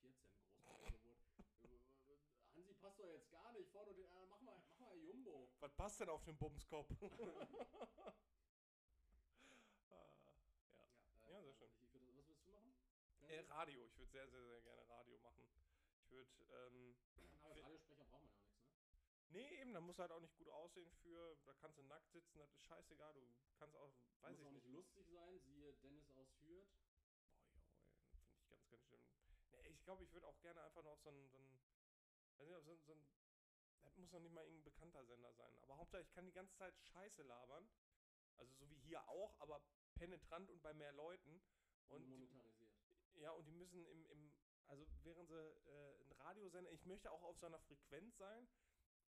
Kind 0.00 0.14
ist 0.14 0.22
1,14 0.54 1.00
Meter 1.00 1.18
groß 1.48 1.58
bei 1.58 1.66
der 1.68 1.88
Geburt. 1.94 2.20
Äh, 2.54 2.54
Hansi 2.54 2.74
passt 2.88 3.00
doch 3.00 3.10
jetzt 3.10 3.30
gar 3.30 3.52
nicht 3.52 3.68
vorne, 3.70 3.90
und 3.90 3.96
den, 3.98 4.06
äh, 4.06 4.26
mach 4.30 4.40
mal, 4.40 4.56
mach 4.78 4.78
mal 4.78 4.96
Jumbo. 4.96 5.46
Was 5.60 5.74
passt 5.74 6.00
denn 6.00 6.08
auf 6.08 6.24
den 6.24 6.38
Bumskopf? 6.38 6.88
ah, 9.90 9.90
ja. 9.90 10.08
äh, 11.26 11.30
Ja, 11.30 11.42
sehr 11.42 11.52
schön. 11.52 11.68
Ich, 11.74 11.84
ich 11.84 11.92
würd, 11.92 12.16
was 12.16 12.26
willst 12.28 12.46
du 12.46 12.50
machen? 12.50 12.72
Äh, 13.28 13.40
Radio. 13.50 13.84
Ich 13.84 13.98
würde 13.98 14.10
sehr, 14.10 14.26
sehr, 14.28 14.42
sehr 14.42 14.60
gerne 14.62 14.88
Radio 14.88 15.18
machen. 15.18 15.44
Ich 16.00 16.10
würde, 16.10 16.30
ähm, 16.50 16.96
Aber 17.42 17.50
als 17.50 17.62
Radiosprecher 17.62 18.04
braucht 18.06 18.10
man 18.10 18.10
ja 18.10 18.16
auch 18.16 18.22
nichts, 18.22 18.40
ne? 18.40 18.72
nee, 19.30 19.60
eben, 19.60 19.74
da 19.74 19.80
muss 19.80 19.98
halt 19.98 20.10
auch 20.10 20.20
nicht 20.20 20.34
gut 20.38 20.48
aussehen 20.48 20.90
für, 21.02 21.36
da 21.44 21.52
kannst 21.60 21.76
du 21.76 21.82
nackt 21.82 22.10
sitzen, 22.10 22.38
das 22.38 22.50
ist 22.54 22.62
scheißegal. 22.62 23.12
Du 23.12 23.20
kannst 23.58 23.76
auch, 23.76 23.92
weiß 24.22 24.30
Muss 24.30 24.40
ich 24.40 24.46
auch 24.46 24.52
nicht. 24.52 24.66
lustig 24.66 25.06
sein, 25.10 25.38
siehe 25.40 25.74
Dennis 25.74 26.08
aus 26.12 26.28
Hürth. 26.40 26.70
Boah, 27.20 28.08
ja, 28.08 28.22
finde 28.24 28.40
ich 28.40 28.48
ganz, 28.48 28.66
ganz 28.70 28.82
schlimm. 28.86 29.02
Nee, 29.50 29.68
ich 29.68 29.82
glaube, 29.84 30.04
ich 30.04 30.12
würde 30.12 30.26
auch 30.26 30.40
gerne 30.40 30.62
einfach 30.62 30.82
noch 30.82 30.98
so 30.98 31.10
ein, 31.10 31.28
so 31.28 31.36
ein, 31.36 31.67
muss 33.98 34.12
noch 34.12 34.20
nicht 34.20 34.32
mal 34.32 34.44
irgendein 34.44 34.64
bekannter 34.64 35.04
Sender 35.04 35.32
sein. 35.34 35.58
Aber 35.60 35.76
Hauptsache, 35.76 36.02
ich 36.02 36.10
kann 36.12 36.26
die 36.26 36.32
ganze 36.32 36.54
Zeit 36.56 36.76
Scheiße 36.78 37.22
labern. 37.22 37.68
Also 38.36 38.52
so 38.54 38.70
wie 38.70 38.76
hier 38.78 39.06
auch, 39.08 39.34
aber 39.40 39.60
penetrant 39.94 40.50
und 40.50 40.62
bei 40.62 40.72
mehr 40.74 40.92
Leuten. 40.92 41.40
Und 41.88 41.96
Und 41.96 42.06
die, 42.06 42.10
monetarisiert. 42.10 42.70
ja, 43.14 43.32
und 43.32 43.46
die 43.46 43.52
müssen 43.52 43.84
im, 43.86 44.06
im 44.06 44.32
also 44.66 44.86
während 45.02 45.28
sie 45.28 45.34
äh, 45.34 46.02
ein 46.02 46.12
Radiosender, 46.12 46.70
ich 46.72 46.84
möchte 46.84 47.10
auch 47.10 47.22
auf 47.22 47.38
so 47.38 47.46
einer 47.46 47.58
Frequenz 47.60 48.16
sein, 48.18 48.46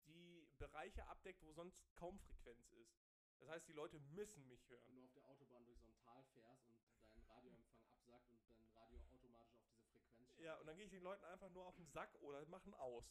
die 0.08 0.48
Bereiche 0.58 1.06
abdeckt, 1.08 1.42
wo 1.44 1.54
sonst 1.54 1.80
kaum 1.96 2.20
Frequenz 2.20 2.68
ist. 2.72 2.98
Das 3.40 3.50
heißt, 3.50 3.68
die 3.68 3.74
Leute 3.74 4.00
müssen 4.00 4.48
mich 4.48 4.68
Wenn 4.70 4.78
hören. 4.78 4.96
du 4.96 5.04
auf 5.06 5.14
der 5.14 5.26
Autobahn 5.26 5.66
durch 5.66 5.80
so 5.80 5.88
ein 5.90 5.98
Tal 5.98 6.24
fährst 6.34 6.68
und 6.68 6.80
dein 7.12 7.24
Radioempfang 7.28 7.84
absackt 7.88 8.30
und 8.32 8.48
dein 8.48 8.66
Radio 8.72 9.00
automatisch 9.00 9.60
auf 9.60 9.72
diese 9.76 9.92
Frequenz 9.92 10.28
schaltet. 10.32 10.40
Ja, 10.40 10.56
und 10.58 10.66
dann 10.66 10.76
gehe 10.76 10.86
ich 10.86 10.92
den 10.92 11.04
Leuten 11.04 11.24
einfach 11.26 11.50
nur 11.52 11.66
auf 11.66 11.76
den 11.76 11.88
Sack 11.88 12.14
oder 12.22 12.46
machen 12.48 12.74
aus. 12.74 13.06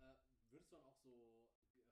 Äh, 0.00 0.14
würdest 0.50 0.72
du 0.72 0.76
dann 0.76 0.86
auch 0.86 0.98
so 0.98 1.44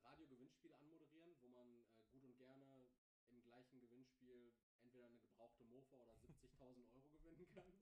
Radio-Gewinnspiele 0.03 0.75
anmoderieren, 0.77 1.37
wo 1.41 1.49
man 1.49 1.69
äh, 1.69 2.05
gut 2.13 2.25
und 2.25 2.37
gerne 2.37 2.89
im 3.29 3.43
gleichen 3.43 3.81
Gewinnspiel 3.81 4.53
entweder 4.83 5.07
eine 5.07 5.19
gebrauchte 5.19 5.65
Mofa 5.65 5.97
oder 5.97 6.15
70.000 6.23 6.89
Euro 6.93 7.11
gewinnen 7.11 7.47
kann? 7.49 7.73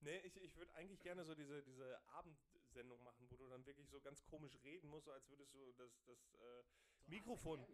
Nee, 0.00 0.18
ich, 0.20 0.36
ich 0.36 0.56
würde 0.56 0.72
eigentlich 0.74 1.00
gerne 1.02 1.24
so 1.24 1.34
diese, 1.34 1.62
diese 1.62 1.98
Abendsendung 2.08 3.02
machen, 3.02 3.28
wo 3.30 3.36
du 3.36 3.48
dann 3.48 3.64
wirklich 3.66 3.88
so 3.88 4.00
ganz 4.00 4.22
komisch 4.24 4.56
reden 4.62 4.88
musst, 4.88 5.08
als 5.08 5.28
würdest 5.28 5.54
du 5.54 5.72
das, 5.72 6.02
das 6.04 6.34
äh, 6.34 6.64
So 7.06 7.10
Mikrofon. 7.10 7.60
Ne? 7.60 7.66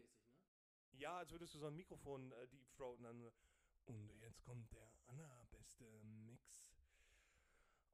Ja, 0.93 1.19
als 1.19 1.31
würdest 1.31 1.55
du 1.55 1.59
so 1.59 1.67
ein 1.67 1.77
Mikrofon 1.77 2.33
äh, 2.33 2.49
deepthroaten 2.49 3.05
dann. 3.05 3.33
Und 3.87 4.11
jetzt 4.21 4.43
kommt 4.43 4.73
der 4.73 4.93
allerbeste 5.07 5.85
Mix 6.05 6.73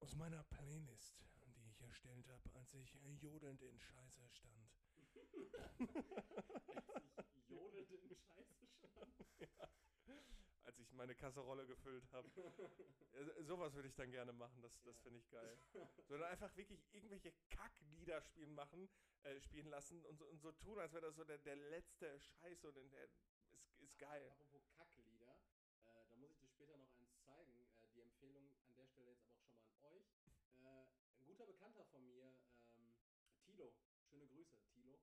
aus 0.01 0.15
meiner 0.15 0.45
Playlist. 0.45 1.25
ich 1.67 1.81
erstellt 1.81 2.29
habe, 2.29 2.43
als 2.55 2.75
ich 2.75 2.95
jodelnd 3.21 3.63
in 3.63 3.79
Scheiße 3.79 4.29
stand. 4.29 4.71
Als 7.17 7.35
ich 7.37 7.49
jodelnd 7.49 7.91
in 7.93 8.17
Scheiße 8.17 8.67
stand. 8.67 9.15
Als 10.65 10.79
ich 10.79 10.93
meine 10.93 11.15
Kasserolle 11.15 11.67
gefüllt 11.67 12.11
habe. 12.13 12.29
Sowas 13.43 13.75
würde 13.75 13.89
ich 13.89 13.95
dann 13.95 14.11
gerne 14.11 14.33
machen, 14.33 14.61
das, 14.63 14.73
das 14.83 14.97
Ja. 14.97 15.03
finde 15.03 15.19
ich 15.19 15.29
geil. 15.31 15.59
Sondern 16.07 16.31
einfach 16.31 16.55
wirklich 16.57 16.85
irgendwelche 16.93 17.33
Kacklieder 17.51 18.21
spielen 18.23 18.55
machen, 18.55 18.89
äh, 19.23 19.41
spielen 19.41 19.69
lassen 19.69 20.05
und 20.05 20.19
so, 20.19 20.27
und 20.27 20.41
so 20.41 20.53
tun, 20.53 20.79
als 20.79 20.93
wäre 20.93 21.07
das 21.07 21.17
so 21.17 21.25
der, 21.25 21.39
der 21.39 21.57
letzte 21.57 22.19
Scheiß 22.21 22.65
und 22.65 22.75
der 22.77 23.05
ist, 23.05 23.19
ist 23.79 23.99
geil. 23.99 24.29
Apropos 24.31 24.63
Kacklieder, 24.77 25.41
äh, 25.85 26.07
da 26.11 26.17
muss 26.17 26.33
ich 26.33 26.39
dir 26.39 26.49
später 26.49 26.77
noch 26.77 26.91
eins 26.93 27.17
zeigen. 27.21 27.67
Äh, 27.83 27.89
die 27.95 28.01
Empfehlung 28.01 28.51
an 28.67 28.75
der 28.77 28.87
Stelle 28.87 29.11
jetzt 29.11 29.25
aber 29.25 29.37
auch 29.37 29.47
schon 29.49 29.61
mal 29.61 29.71
an 29.71 29.81
euch. 29.85 30.05
Äh, 30.57 30.87
ein 31.19 31.25
guter 31.27 31.47
Bekannter 31.47 31.85
von 31.87 32.05
mir, 32.07 32.35
ähm, 32.75 32.95
Tilo, 33.45 33.73
schöne 34.05 34.27
Grüße, 34.27 34.61
Tilo. 34.75 35.01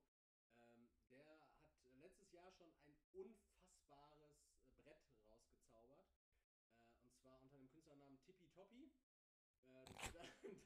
Ähm, 0.60 0.88
der 1.10 1.40
hat 1.40 1.52
letztes 2.00 2.30
Jahr 2.32 2.52
schon 2.52 2.72
ein 2.86 2.96
unfassbares 3.12 4.32
äh, 4.60 4.70
Brett 4.82 5.00
rausgezaubert. 5.30 6.06
Äh, 6.78 7.04
und 7.04 7.14
zwar 7.16 7.40
unter 7.40 7.56
dem 7.56 7.68
Künstlernamen 7.70 8.18
Tippy 8.22 8.48
Toppy. 8.48 8.90
Äh, 9.68 9.84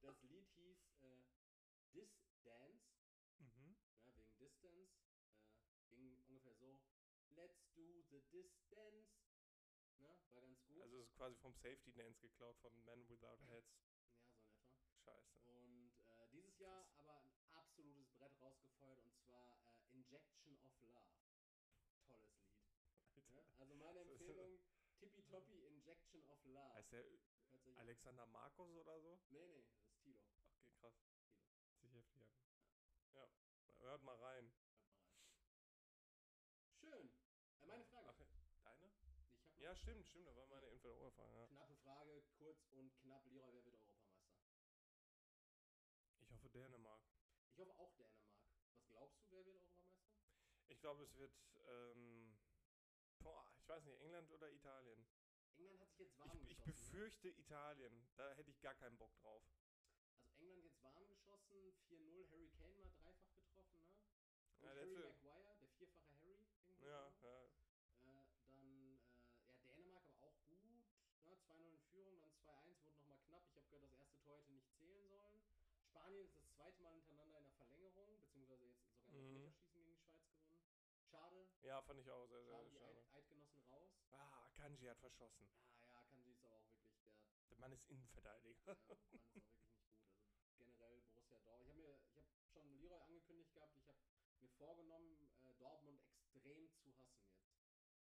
das, 0.00 0.22
Lied 0.22 0.48
hieß 0.54 0.78
äh, 1.02 1.22
Dis 1.92 2.10
Dance 2.44 2.84
Mhm. 3.38 3.76
ja, 4.04 4.14
wegen 4.16 4.36
Distance. 4.38 4.92
Äh, 5.90 5.96
ging 5.96 6.16
ungefähr 6.26 6.54
so: 6.54 6.80
Let's 7.28 7.62
do 7.74 8.02
the 8.10 8.20
distance. 8.30 9.10
Ne? 9.98 10.18
War 10.30 10.40
ganz 10.40 10.62
gut. 10.64 10.80
Also 10.82 10.96
es 10.98 11.08
ist 11.08 11.14
quasi 11.16 11.36
vom 11.36 11.54
Safety 11.54 11.92
Dance 11.92 12.18
geklaut 12.20 12.56
von 12.58 12.72
Men 12.84 13.08
Without 13.08 13.40
Heads. 13.48 13.72
ja, 13.84 14.16
so 14.18 14.36
in 14.36 14.68
etwa. 14.68 15.02
Scheiße. 15.04 15.38
Und 15.44 15.92
äh, 16.06 16.28
dieses 16.30 16.58
Jahr 16.58 16.84
Krass. 16.84 16.96
aber 16.96 17.16
ein 17.18 17.32
absolutes 17.52 18.08
Brett 18.12 18.32
rausgefeuert 18.40 19.00
und 19.00 19.14
zwar 19.24 19.58
äh, 19.66 19.92
Injection 19.92 20.58
of 20.62 20.80
Love. 20.80 21.12
Tolles 22.06 22.32
Lied. 22.40 22.66
Ne? 23.30 23.44
Also 23.58 23.74
meine 23.74 24.00
Empfehlung: 24.00 24.60
Tippy 24.98 25.66
Injection 25.66 26.24
of 26.28 26.44
Love. 26.44 26.72
Heißt 26.74 26.92
der 26.92 27.04
Sich- 27.60 27.76
Alexander 27.78 28.26
Markus 28.26 28.70
oder 28.76 29.00
so? 29.00 29.20
Nee, 29.28 29.46
nee, 29.46 29.62
das 29.62 29.78
ist 29.78 29.98
Tilo. 30.02 30.22
Okay, 30.52 30.72
krass. 30.78 30.94
Kilo. 31.04 31.22
Sich 31.80 31.92
heftig 31.92 32.22
an. 32.22 32.36
Ja. 33.14 33.28
Hört 33.80 34.02
mal 34.02 34.16
rein. 34.16 34.52
Hört 35.10 35.52
mal 35.64 35.66
rein. 35.76 36.02
Schön. 36.80 37.10
Äh, 37.60 37.66
meine 37.66 37.84
Frage. 37.84 38.26
Ach, 38.50 38.58
deine? 38.62 38.90
Ja, 39.58 39.74
stimmt, 39.76 40.06
stimmt. 40.06 40.26
Da 40.26 40.34
war 40.34 40.46
meine 40.46 40.66
Entweder-Oder-Frage. 40.68 41.34
Ja. 41.36 41.46
knappe 41.46 41.76
Frage, 41.76 42.22
kurz 42.38 42.66
und 42.70 42.94
knapp. 42.96 43.24
Leroy, 43.30 43.52
wer 43.52 43.64
wird 43.64 43.74
Europameister? 43.74 44.32
Ich 46.20 46.30
hoffe 46.30 46.48
Dänemark. 46.48 47.02
Ich 47.50 47.58
hoffe 47.58 47.76
auch 47.78 47.92
Dänemark. 47.94 48.38
Was 48.74 48.86
glaubst 48.88 49.20
du, 49.20 49.30
wer 49.30 49.44
wird 49.44 49.56
Europameister? 49.62 50.18
Ich 50.68 50.80
glaube, 50.80 51.02
es 51.04 51.14
wird. 51.16 51.32
Ähm, 51.66 52.36
boah, 53.20 53.46
ich 53.56 53.68
weiß 53.68 53.84
nicht, 53.84 54.00
England 54.00 54.30
oder 54.30 54.50
Italien. 54.50 55.06
England 55.62 55.80
hat 55.80 55.90
sich 55.90 55.98
jetzt 56.00 56.18
warm 56.18 56.30
Ich, 56.32 56.48
geschossen. 56.48 56.50
ich 56.50 56.58
ne? 56.58 56.72
befürchte 56.72 57.28
Italien. 57.28 58.04
Da 58.16 58.32
hätte 58.34 58.50
ich 58.50 58.60
gar 58.60 58.74
keinen 58.74 58.96
Bock 58.98 59.14
drauf. 59.20 59.42
Also 60.26 60.34
England 60.38 60.64
jetzt 60.64 60.82
warm 60.82 61.06
geschossen, 61.08 61.72
4-0, 61.88 62.28
Harry 62.30 62.48
Kane 62.58 62.74
mal 62.74 62.90
dreifach 63.02 63.32
getroffen, 63.34 63.80
ne? 63.84 63.94
Und 64.58 64.66
Ja, 64.66 64.74
der 64.74 64.82
Harry 64.82 64.94
letzte- 64.96 65.24
Maguire, 65.26 65.56
der 65.60 65.68
vierfache 65.70 66.10
Harry. 66.20 66.38
Ja, 66.80 67.12
so. 67.20 67.26
ja. 67.28 67.50
Äh, 68.04 68.24
dann, 68.44 68.98
äh, 69.46 69.46
ja, 69.46 69.54
Dänemark 69.76 70.08
aber 70.16 70.26
auch 70.26 70.42
gut. 70.46 70.64
Ne? 70.64 70.82
2-0 71.46 71.72
in 71.72 71.78
Führung, 71.90 72.20
dann 72.20 72.34
2-1, 72.44 72.82
wurde 72.84 72.96
nochmal 72.98 73.18
knapp. 73.26 73.44
Ich 73.48 73.56
habe 73.56 73.66
gehört, 73.68 73.84
das 73.84 73.92
erste 73.92 74.18
Tor 74.22 74.36
hätte 74.38 74.52
nicht 74.52 74.68
zählen 74.76 75.08
sollen. 75.08 75.42
Spanien 75.88 76.24
ist 76.26 76.36
das 76.36 76.50
zweite 76.54 76.80
Mal 76.82 76.92
hintereinander 76.94 77.38
in 77.38 77.44
der 77.44 77.52
Verlängerung, 77.54 78.20
beziehungsweise 78.20 78.64
jetzt 78.64 78.78
sogar 78.80 78.96
in 78.96 79.12
der 79.12 79.20
Mhm. 79.20 79.36
Elfmeterschießen 79.36 79.72
gegen 79.84 79.92
die 79.92 79.96
Schweiz 80.02 80.26
gewonnen. 80.34 80.66
Schade, 81.10 81.46
ja, 81.62 81.82
fand 81.82 82.00
ich 82.00 82.10
auch 82.10 82.26
sehr, 82.26 82.42
sehr 82.42 82.52
schade, 82.52 82.70
schade. 82.70 82.98
Eid 82.98 83.14
Eidgenossen 83.14 83.62
raus. 83.70 83.90
Ah, 84.12 84.48
Kanji 84.62 84.86
hat 84.86 84.98
verschossen. 85.00 85.48
Ah 85.80 85.86
ja, 85.90 86.02
Kanji 86.04 86.30
ist 86.30 86.44
aber 86.44 86.54
auch 86.54 86.66
wirklich, 86.68 86.94
der 86.94 87.48
Der 87.50 87.58
Mann 87.58 87.72
ist 87.72 87.84
Innenverteidiger. 87.90 88.54
Ja, 88.64 88.64
Mann 88.64 88.76
ist 88.78 88.90
auch 88.90 88.98
wirklich 89.10 89.34
nicht 89.34 89.34
gut. 89.34 89.42
Also 90.38 90.54
generell 90.56 91.00
Borussia 91.10 91.40
Dortmund. 91.40 91.66
Ich 91.66 91.68
habe 91.68 91.78
mir, 91.80 91.98
ich 92.06 92.16
habe 92.16 92.26
schon 92.52 92.78
Leroy 92.78 93.00
angekündigt 93.00 93.52
gehabt, 93.54 93.76
ich 93.76 93.88
habe 93.88 93.98
mir 94.38 94.48
vorgenommen, 94.50 95.28
äh, 95.42 95.52
Dortmund 95.58 96.00
extrem 96.06 96.70
zu 96.78 96.94
hassen 96.96 97.24
jetzt. 97.26 97.42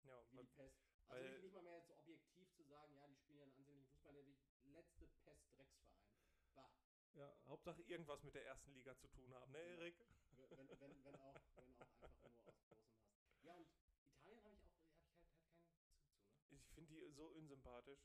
Ja, 0.02 0.26
Wie 0.32 0.38
weil- 0.38 0.46
die 0.46 0.52
Pest. 0.56 0.76
Also 1.08 1.24
weil- 1.24 1.32
nicht, 1.34 1.44
nicht 1.44 1.54
mal 1.54 1.62
mehr 1.64 1.76
jetzt 1.78 1.88
so 1.88 1.96
objektiv 2.00 2.52
zu 2.56 2.64
sagen, 2.64 2.96
ja, 2.96 3.08
die 3.08 3.16
spielen 3.16 3.38
ja 3.38 3.44
einen 3.44 3.52
ansehnlichen 3.54 3.86
Fußball, 3.86 4.14
der 4.14 4.26
wirklich 4.26 4.50
letzte 4.64 5.08
Pest-Drecksverein. 5.24 6.02
Bah. 6.56 6.72
ja, 7.14 7.38
Hauptsache 7.46 7.84
irgendwas 7.84 8.24
mit 8.24 8.34
der 8.34 8.46
ersten 8.46 8.72
Liga 8.74 8.98
zu 8.98 9.08
tun 9.10 9.32
haben, 9.36 9.52
ne, 9.52 9.60
Ja. 9.60 9.76
Erik? 9.76 9.96
Wenn, 10.32 10.50
wenn, 10.58 10.80
wenn, 10.80 10.92
auch, 10.92 11.04
wenn 11.06 11.16
auch 11.16 11.36
einfach 11.36 11.66
nur 11.68 11.82
aus 11.82 11.98
großem 12.00 12.36
Hass. 12.70 12.80
Ja, 13.44 13.54
und 13.56 13.68
Italien 14.08 14.44
habe 14.44 14.56
ich 14.56 14.66
auch, 14.66 14.82
habe 14.84 14.98
ich 14.98 15.06
halt, 15.06 15.24
halt 15.24 15.30
keinen 15.30 16.50
Bezug 16.50 16.70
zu, 16.74 16.82
ne? 16.92 16.99
So 17.16 17.28
unsympathisch. 17.28 18.00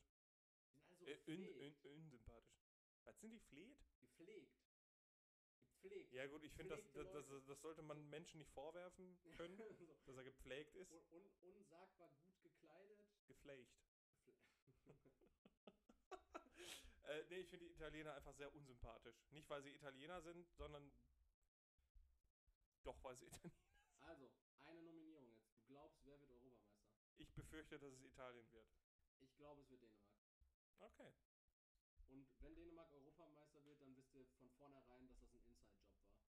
Die 0.63 0.69
sind 0.69 0.83
alle 0.83 0.95
so 0.97 1.05
Äh, 1.05 1.11
un, 1.13 1.17
gepflegt. 1.17 1.85
un, 1.85 1.91
unsympathisch. 1.91 2.59
Was 3.03 3.19
sind 3.19 3.31
die 3.31 3.39
fleht? 3.39 3.77
gepflegt. 3.99 4.55
Gepflegt. 5.81 6.13
Ja 6.13 6.25
gut, 6.27 6.43
ich 6.43 6.53
finde, 6.53 6.75
das, 6.75 6.91
das, 7.11 7.27
das, 7.27 7.45
das 7.45 7.61
sollte 7.61 7.81
man 7.81 8.09
Menschen 8.09 8.39
nicht 8.39 8.51
vorwerfen 8.51 9.17
können, 9.37 9.55
so. 9.57 9.69
dass 10.05 10.15
er 10.17 10.23
gepflegt 10.23 10.75
ist. 10.75 10.91
un, 10.91 11.03
un, 11.11 11.29
unsagbar 11.41 12.11
gut 12.23 12.39
gekleidet. 12.41 12.99
Gefle- 13.27 13.65
äh, 17.03 17.23
nee, 17.29 17.39
ich 17.41 17.49
finde 17.49 17.65
die 17.65 17.71
Italiener 17.71 18.13
einfach 18.13 18.33
sehr 18.35 18.53
unsympathisch. 18.53 19.15
Nicht, 19.31 19.49
weil 19.49 19.61
sie 19.63 19.71
Italiener 19.73 20.21
sind, 20.21 20.47
sondern 20.57 20.91
doch, 22.83 23.03
weil 23.03 23.17
sie 23.17 23.25
Italiener 23.25 23.51
Also, 24.01 24.29
eine 24.63 24.81
Nominierung 24.81 25.27
jetzt. 25.27 25.45
Du 25.55 25.61
glaubst, 25.65 25.99
wer 26.05 26.19
wird 26.19 26.31
Europameister? 26.31 26.95
Ich 27.17 27.31
befürchte, 27.33 27.79
dass 27.79 27.93
es 27.93 28.01
Italien 28.03 28.51
wird. 28.51 28.67
Ich 29.19 29.33
glaube, 29.35 29.61
es 29.61 29.69
wird 29.69 29.81
Dänemark. 29.81 30.21
Okay. 30.79 31.13
Und 32.07 32.27
wenn 32.41 32.55
Dänemark 32.55 32.91
Europameister 32.91 33.63
wird, 33.65 33.81
dann 33.81 33.95
wisst 33.95 34.13
ihr 34.13 34.25
von 34.37 34.49
vornherein, 34.51 35.07
dass 35.07 35.19
das 35.19 35.33
ein 35.47 35.57
Inside-Job 35.57 36.07
war. 36.21 36.27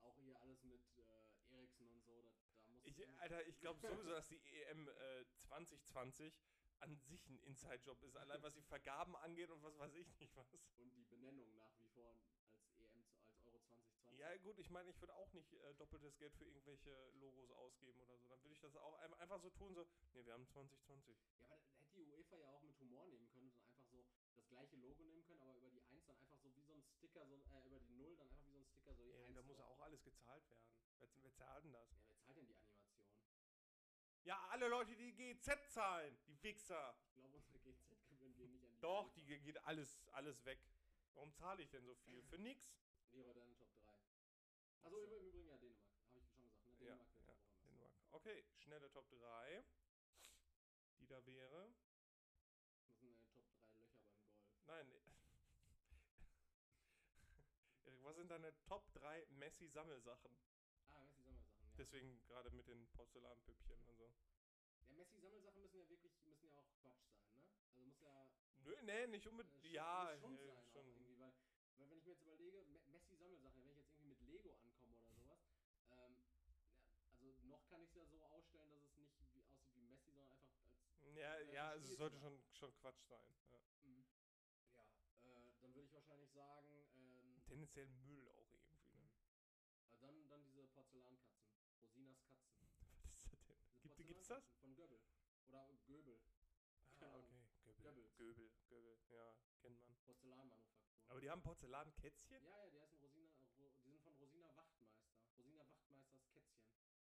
Auch 0.00 0.16
hier 0.18 0.38
alles 0.40 0.62
mit 0.64 0.82
äh, 0.98 1.54
Eriksen 1.54 1.88
und 1.88 2.02
so, 2.04 2.22
da, 2.22 2.30
da 2.60 2.68
muss 2.68 2.84
Ich, 2.84 3.08
Alter, 3.20 3.46
ich 3.46 3.58
glaube 3.60 3.80
sowieso, 3.80 4.10
dass 4.10 4.28
die 4.28 4.40
EM 4.62 4.88
äh, 4.88 5.24
2020 5.48 6.40
an 6.80 6.96
sich 6.96 7.28
ein 7.28 7.38
Inside-Job 7.38 8.02
ist. 8.02 8.16
Allein 8.16 8.42
was 8.42 8.54
die 8.54 8.62
Vergaben 8.62 9.16
angeht 9.16 9.50
und 9.50 9.62
was 9.62 9.78
weiß 9.78 9.94
ich 9.94 10.06
nicht 10.18 10.34
was. 10.36 10.52
und 10.76 10.94
die 10.94 11.04
Benennung 11.04 11.54
nach 11.56 11.72
wie 11.78 11.88
vor 11.88 12.18
als 12.50 12.76
EM, 12.78 13.02
zu- 13.06 13.18
als 13.24 13.40
Euro 13.44 13.58
2020. 13.60 14.05
Ja, 14.18 14.34
gut, 14.38 14.58
ich 14.58 14.70
meine, 14.70 14.90
ich 14.90 15.00
würde 15.00 15.14
auch 15.14 15.30
nicht 15.32 15.52
äh, 15.52 15.74
doppeltes 15.74 16.16
Geld 16.16 16.34
für 16.34 16.44
irgendwelche 16.44 16.90
Logos 17.20 17.50
ausgeben 17.52 18.00
oder 18.00 18.16
so. 18.18 18.28
Dann 18.28 18.42
würde 18.42 18.54
ich 18.54 18.60
das 18.60 18.74
auch 18.76 18.94
ein- 19.00 19.14
einfach 19.14 19.40
so 19.40 19.50
tun, 19.50 19.74
so, 19.74 19.86
nee, 20.14 20.24
wir 20.24 20.32
haben 20.32 20.46
2020. 20.46 21.16
Ja, 21.38 21.44
aber 21.44 21.58
hätte 21.78 21.92
die 21.94 22.02
UEFA 22.04 22.36
ja 22.38 22.48
auch 22.50 22.62
mit 22.62 22.78
Humor 22.80 23.06
nehmen 23.06 23.28
können 23.28 23.50
und 23.50 23.62
einfach 23.64 23.84
so 23.90 24.04
das 24.34 24.48
gleiche 24.48 24.76
Logo 24.76 25.02
nehmen 25.04 25.22
können, 25.24 25.40
aber 25.40 25.54
über 25.56 25.70
die 25.70 25.82
1 25.82 26.06
dann 26.06 26.16
einfach 26.18 26.38
so 26.40 26.54
wie 26.56 26.62
so 26.62 26.72
ein 26.72 26.82
Sticker, 26.82 27.26
so, 27.26 27.34
äh, 27.52 27.66
über 27.66 27.78
die 27.80 27.90
0 27.90 28.16
dann 28.16 28.28
einfach 28.30 28.46
wie 28.46 28.52
so 28.52 28.58
ein 28.58 28.66
Sticker 28.66 28.94
so 28.94 29.02
die 29.04 29.10
Ja, 29.12 29.18
1 29.26 29.34
da 29.34 29.42
muss 29.42 29.58
ja 29.58 29.66
auch 29.66 29.80
alles 29.80 30.02
gezahlt 30.02 30.48
werden. 30.48 30.66
Wer, 30.98 31.08
wer 31.22 31.32
zahlt 31.34 31.64
denn 31.64 31.72
das? 31.72 31.90
Ja, 31.90 31.98
wer 32.08 32.18
zahlt 32.18 32.36
denn 32.38 32.46
die 32.46 32.56
Animation? 32.56 32.96
Ja, 34.24 34.44
alle 34.48 34.68
Leute, 34.68 34.96
die 34.96 35.12
GZ 35.12 35.70
zahlen, 35.70 36.18
die 36.26 36.42
Wichser. 36.42 36.96
Ich 37.06 37.14
glaube, 37.14 37.36
unsere 37.36 37.60
GZ-Gebühren 37.60 38.34
gehen 38.34 38.50
nicht 38.52 38.64
an 38.64 38.72
die 38.74 38.80
Doch, 38.80 39.04
UEFA. 39.04 39.14
die 39.14 39.24
ge- 39.24 39.38
geht 39.40 39.58
alles, 39.64 40.00
alles 40.12 40.44
weg. 40.44 40.58
Warum 41.14 41.32
zahle 41.34 41.62
ich 41.62 41.70
denn 41.70 41.84
so 41.84 41.94
viel? 41.94 42.22
Für 42.24 42.38
nix? 42.38 42.74
Leroy, 43.12 43.54
3. 43.54 43.65
Also 44.86 44.98
im 45.00 45.10
Übrigen 45.26 45.48
ja 45.48 45.56
Dänemark, 45.58 45.92
habe 46.06 46.18
ich 46.20 46.28
schon 46.30 46.42
gesagt. 46.44 46.70
Ne? 46.78 46.86
Ja, 46.86 46.96
Dänemark 46.96 47.08
ja, 47.26 47.26
Europameister. 47.26 47.50
Dänemark. 47.60 47.92
Okay, 48.12 48.44
schnelle 48.58 48.90
Top 48.92 49.08
3. 49.10 49.64
Die 50.98 51.06
da 51.06 51.24
wäre. 51.26 51.74
Das 52.88 52.98
sind 53.00 53.10
deine 53.10 53.44
Top 53.48 53.68
3 53.72 53.82
Löcher 53.82 54.00
beim 54.14 54.30
Golf. 54.30 54.62
Nein. 54.66 54.86
Erik, 57.84 58.02
was 58.04 58.16
sind 58.16 58.30
deine 58.30 58.52
Top 58.64 58.92
3 58.94 59.26
Messi-Sammelsachen? 59.30 60.36
Ah, 60.88 61.02
Messi-Sammelsachen, 61.04 61.24
ja. 61.26 61.36
Deswegen 61.76 62.20
gerade 62.26 62.50
mit 62.50 62.66
den 62.68 62.86
Porzellanpüppchen 62.88 63.72
und 63.86 63.96
so. 63.96 64.10
ja, 64.80 64.92
Messi-Sammelsachen 64.94 65.60
müssen 65.62 65.78
ja 65.78 65.88
wirklich, 65.88 66.12
müssen 66.24 66.46
ja 66.48 66.54
auch 66.56 66.70
Quatsch 66.80 67.02
sein, 67.10 67.26
ne? 67.34 67.44
Also 67.66 67.80
muss 67.82 68.00
ja... 68.00 68.28
Nö, 68.58 68.74
nee, 68.82 69.06
nicht 69.06 69.26
äh, 69.26 69.28
unbedingt. 69.30 69.54
schon- 69.62 69.72
Ja, 69.72 70.10
muss 70.20 70.20
schon 70.20 70.36
äh, 70.36 70.46
sein 70.46 70.56
auch 70.56 70.66
schon. 70.72 70.86
irgendwie, 70.86 71.18
weil, 71.18 71.32
weil 71.76 71.90
wenn 71.90 71.98
ich 71.98 72.04
mir 72.04 72.12
jetzt 72.12 72.22
überlege, 72.22 72.64
Me- 72.64 72.80
Messi-Sammelsachen, 72.86 73.62
wenn 73.66 73.70
ich 73.70 73.76
jetzt 73.78 73.90
irgendwie 73.92 74.08
mit 74.08 74.20
Lego 74.22 74.54
ankomme 74.56 74.96
oder 74.96 75.12
sowas, 75.14 75.40
ähm, 75.90 76.16
ja, 76.62 77.10
also 77.10 77.34
noch 77.66 77.70
kann 77.70 77.82
ich 77.82 77.88
es 77.90 77.94
ja 77.94 78.04
so 78.06 78.22
ausstellen, 78.22 78.70
dass 78.70 78.82
es 78.82 78.96
nicht 78.96 79.12
wie, 79.32 79.42
aussieht 79.44 79.74
wie 79.74 79.82
Messi, 79.82 80.12
sondern 80.12 80.38
einfach 80.38 80.62
als... 80.62 81.14
Ja, 81.14 81.40
ja, 81.52 81.70
also 81.70 81.92
es 81.92 81.98
sollte 81.98 82.18
schon, 82.18 82.38
schon 82.52 82.74
Quatsch 82.76 83.02
sein. 83.08 83.34
Ja. 83.50 83.58
Mhm. 83.82 84.04
Ja, 84.74 84.84
äh, 85.22 85.52
dann 85.60 85.74
würde 85.74 85.86
ich 85.86 85.92
wahrscheinlich 85.92 86.30
sagen, 86.32 86.68
ähm, 86.94 87.42
Tendenziell 87.46 87.86
Müll 88.06 88.28
auch 88.30 88.50
irgendwie. 88.52 88.76
Ne? 88.92 89.10
äh, 89.88 89.98
dann, 90.00 90.28
dann 90.28 90.44
diese 90.44 90.64
Porzellankatzen. 90.68 91.56
Rosinas 91.80 92.24
Katzen. 92.24 92.68
Was 93.02 93.32
ist 93.32 93.48
das 93.48 93.62
denn? 93.64 93.80
Diese 93.82 93.94
Gibt, 93.96 94.08
gibt's 94.08 94.28
das? 94.28 94.44
Von 94.60 94.74
Göbel. 94.74 95.00
Oder 95.48 95.68
Göbel. 95.86 96.20
Ah, 97.00 97.16
okay. 97.16 97.36
Göbel. 97.64 97.82
Goebbels. 97.82 98.16
Göbel, 98.16 98.50
Göbel. 98.68 98.98
Ja, 99.10 99.34
kennt 99.60 99.80
man. 99.80 99.96
Porzellanmanufaktur. 100.04 100.76
Aber 101.08 101.20
die 101.20 101.30
haben 101.30 101.42
Porzellankätzchen? 101.42 102.44
Ja, 102.44 102.64
ja, 102.64 102.68
die 102.70 102.80
heißen 102.80 102.98
Rosina, 102.98 103.30
Ro, 103.58 103.70
die 103.84 103.90
sind 103.90 104.02
von 104.02 104.14
Rosina 104.16 104.54
Wachtmeister. 104.56 105.06
Rosina 105.38 105.68
Wachtmeisters 105.70 106.26
Kätzchen. 106.30 106.66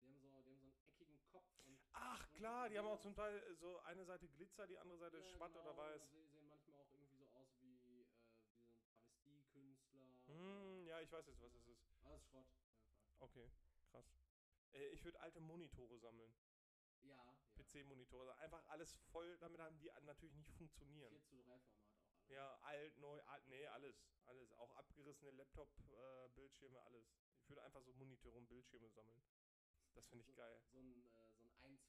Die 0.04 0.08
haben 0.08 0.20
so, 0.20 0.42
die 0.42 0.52
haben 0.52 0.60
so 0.60 0.66
einen 0.66 0.78
eckigen 0.84 1.19
Kopf 1.32 1.46
und. 1.58 1.80
Ach 1.94 2.30
klar, 2.32 2.70
die 2.70 2.78
haben 2.78 2.88
auch 2.88 3.00
zum 3.00 3.16
Teil 3.16 3.42
so 3.56 3.80
eine 3.80 4.06
Seite 4.06 4.28
Glitzer, 4.30 4.68
die 4.68 4.78
andere 4.78 4.98
Seite 4.98 5.18
Ja, 5.18 5.24
schwatt 5.26 5.52
genau, 5.54 5.62
oder 5.64 5.78
weiß. 5.78 6.10
Sie 6.12 6.26
sehen 6.28 6.48
manchmal 6.48 6.80
auch 6.80 6.92
irgendwie 6.92 7.18
so 7.18 7.28
aus 7.30 7.50
wie, 7.62 7.78
äh, 7.78 8.06
wie 9.22 9.24
so 9.24 9.32
ein 9.34 9.44
Travestiekünstler. 9.50 10.28
Hm, 10.28 10.86
ja, 10.88 11.02
ich 11.02 11.12
weiß 11.12 11.28
jetzt, 11.28 11.42
was 11.42 11.54
es 11.54 11.68
ist. 11.68 11.84
Alles 12.04 12.24
Schrott. 12.26 12.48
Okay, 13.20 13.50
krass. 13.92 14.06
Äh, 14.74 14.88
ich 14.90 15.04
würde 15.04 15.20
alte 15.20 15.40
Monitore 15.40 15.98
sammeln. 16.00 16.34
Ja, 17.04 17.16
ja. 17.16 17.36
PC-Monitore. 17.56 18.36
Einfach 18.38 18.64
alles 18.70 18.94
voll, 19.12 19.38
damit 19.40 19.60
haben 19.62 19.78
die 19.80 19.90
natürlich 20.04 20.36
nicht 20.36 20.50
4 20.52 20.58
funktionieren. 20.58 21.10
zu 21.10 21.20
3 21.20 21.44
Format 21.44 21.62
auch. 21.66 21.90
Ja, 22.28 22.56
alt, 22.62 22.98
neu, 23.00 23.22
alt, 23.24 23.48
nee, 23.48 23.66
alles. 23.68 23.96
Alles. 24.26 24.52
Auch 24.54 24.72
abgerissene 24.76 25.32
Laptop-Bildschirme, 25.32 26.80
alles. 26.84 27.12
Ich 27.42 27.50
würde 27.50 27.64
einfach 27.64 27.82
so 27.82 27.92
Monitore 27.94 28.38
und 28.38 28.48
Bildschirme 28.48 28.90
sammeln. 28.90 29.24
Das 29.96 30.06
finde 30.08 30.22
ich 30.22 30.28
so, 30.28 30.34
geil. 30.34 30.62
So 30.72 30.80
ein, 30.80 31.04
äh, 31.08 31.19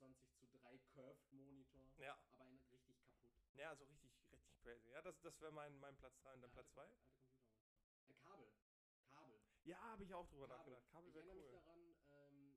so 0.00 0.06
ein 0.06 0.14
21 0.14 0.38
zu 0.38 0.46
3 0.58 0.78
Curved 0.94 1.32
Monitor. 1.32 1.90
Ja, 1.98 2.18
Aber 2.38 2.44
ein 2.46 2.56
richtig 2.56 2.96
kaputt. 2.96 2.96
ja, 3.54 3.74
so 3.76 3.84
richtig, 3.84 4.10
richtig 4.32 4.56
crazy. 4.62 4.90
Ja, 4.90 5.02
das, 5.02 5.20
das 5.20 5.38
wäre 5.40 5.52
mein, 5.52 5.78
mein 5.78 5.96
Platz 5.96 6.18
3 6.22 6.32
und 6.34 6.40
dann 6.42 6.50
Ja, 6.50 6.54
Platz 6.54 6.66
alte, 6.66 6.72
2. 6.72 6.82
Alte 6.82 6.98
Computer. 7.02 7.50
Äh, 8.08 8.14
Kabel. 8.14 8.52
Kabel. 9.10 9.40
Ja, 9.64 9.78
habe 9.80 10.04
ich 10.04 10.14
auch 10.14 10.26
drüber 10.28 10.46
nachgedacht. 10.48 10.86
Kabel 10.90 11.08
ich 11.08 11.14
wäre 11.14 11.26
erinnere 11.26 11.36
mich 11.36 11.46
cool. 11.46 11.52
daran, 11.52 11.96
ähm, 12.10 12.56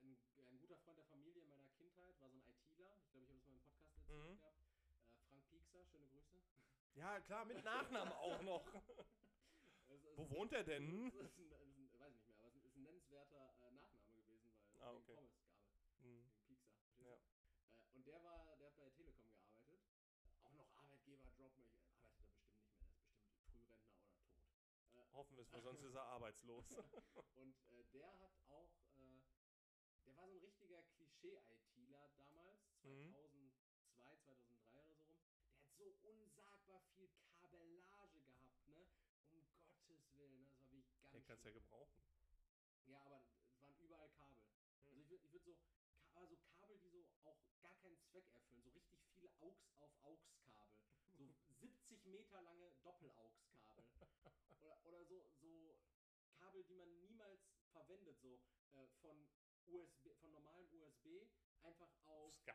ein, 0.00 0.18
ein 0.48 0.58
guter 0.58 0.76
Freund 0.78 0.98
der 0.98 1.04
Familie 1.06 1.44
meiner 1.44 1.68
Kindheit 1.68 2.18
war 2.20 2.30
so 2.30 2.36
ein 2.36 2.42
ITler. 2.48 2.96
Ich 2.98 3.08
glaube, 3.10 3.24
ich 3.24 3.28
habe 3.30 3.38
das 3.38 3.46
mal 3.46 3.54
im 3.54 3.62
Podcast 3.62 3.96
erzählt 3.96 4.18
Mhm. 4.24 4.36
gehabt. 4.38 4.58
Äh, 4.58 5.28
Frank 5.28 5.48
Piekser, 5.48 5.84
schöne 5.86 6.08
Grüße. 6.08 6.40
Ja, 6.94 7.20
klar, 7.20 7.44
mit 7.44 7.62
Nachnamen 7.64 8.12
auch 8.18 8.42
noch. 8.42 8.66
Es 9.86 10.02
ist- 10.04 10.16
Wo 10.18 10.28
wohnt 10.30 10.52
er 10.52 10.64
denn? 10.64 11.06
Es 11.08 11.14
ist 11.14 11.20
ein, 11.20 11.26
es 11.26 11.38
ein, 11.38 11.58
weiß 11.58 11.74
ich 11.74 11.78
nicht 11.78 11.92
mehr, 11.92 12.04
aber 12.06 12.16
es 12.16 12.26
ist 12.26 12.40
ein, 12.40 12.62
ein 12.74 12.82
nennenswerter 12.82 13.54
äh, 13.68 13.70
Nachname 13.72 14.12
gewesen, 14.14 14.50
weil 14.72 14.80
Ah, 14.80 14.92
okay. 14.92 15.14
Pommesgabe, 15.14 15.30
Hm, 16.00 16.30
wegen 16.32 16.40
Piekser. 16.46 16.70
verstehst 16.72 16.98
Ja. 16.98 17.04
du? 17.06 17.12
Äh, 17.14 17.94
und 17.94 18.06
der 18.06 18.22
war, 18.22 18.56
der 18.56 18.68
hat 18.68 18.76
bei 18.76 18.82
der 18.84 18.94
Telekom 18.94 19.28
gearbeitet. 19.30 19.80
Auch 20.42 20.52
noch 20.52 20.72
Arbeitgeber 20.74 21.28
droppen. 21.36 21.64
Ich 21.64 21.94
äh, 21.94 22.10
arbeitet 22.14 22.38
er 22.40 22.64
bestimmt 22.64 23.46
nicht 23.46 23.56
mehr, 23.56 23.66
der 23.66 23.76
ist 23.78 23.86
bestimmt 23.86 24.02
Frührentner 24.02 24.02
oder 24.02 24.16
tot. 24.16 24.46
Es, 25.50 25.54
weil 25.54 25.62
sonst 25.62 25.82
ist 25.82 25.94
er 25.94 26.04
arbeitslos. 26.04 26.64
Und 27.34 27.56
äh, 27.70 27.84
der 27.92 28.06
hat 28.20 28.32
auch, 28.50 28.70
äh, 28.94 29.20
der 30.06 30.16
war 30.16 30.28
so 30.28 30.34
ein 30.36 30.44
richtiger 30.44 30.82
Klischee-ITler 30.82 32.10
damals, 32.16 32.58
Mhm. 32.82 33.10
2002, 33.10 34.16
2003 34.16 34.80
oder 34.84 34.96
so 34.96 35.12
rum. 35.12 35.20
Der 35.58 35.66
hat 35.66 35.76
so 35.76 36.08
unsagbar 36.08 36.80
viel 36.94 37.10
Kabellage 37.40 38.22
gehabt, 38.22 38.66
ne? 38.68 38.86
Um 39.32 39.44
Gottes 39.86 40.14
Willen, 40.16 40.40
ne? 40.40 40.46
das 40.46 40.68
war 40.68 40.70
wirklich 40.70 41.00
ganz 41.00 41.12
Den 41.12 41.24
kannst 41.24 41.44
du 41.44 41.48
ja 41.48 41.54
gebrauchen. 41.54 42.00
Ja, 42.86 43.02
aber 43.02 43.22
es 43.44 43.60
waren 43.60 43.74
überall 43.76 44.08
Kabel. 44.10 44.42
Hm. 44.84 44.86
Also 44.86 45.00
ich 45.00 45.10
würde 45.10 45.24
ich 45.26 45.32
würd 45.32 45.44
so, 45.44 45.56
aber 46.14 46.26
so 46.26 46.36
Kabel, 46.36 46.78
die 46.78 46.88
so 46.90 47.02
auch 47.24 47.38
gar 47.60 47.74
keinen 47.74 47.98
Zweck 47.98 48.28
erfüllen. 48.32 48.62
So 48.62 48.70
richtig 48.70 49.00
viele 49.14 49.30
AUX 49.40 49.80
auf 49.80 49.90
AUX-Kabel. 50.04 50.80
So 51.18 51.26
70 51.60 52.06
Meter 52.06 52.40
lange 52.42 52.70
Doppel-AUX-Kabel. 52.82 53.84
Oder, 54.60 54.86
oder 54.86 55.04
so, 55.04 55.26
so 55.40 55.76
Kabel, 56.60 56.64
die 56.68 56.74
man 56.74 56.92
niemals 57.00 57.40
verwendet. 57.72 58.20
So 58.20 58.38
äh, 58.74 58.86
von 59.00 59.26
USB, 59.66 60.14
von 60.20 60.30
normalem 60.32 60.68
USB 60.72 61.06
einfach 61.62 61.88
auf, 62.04 62.34
Sky- 62.36 62.52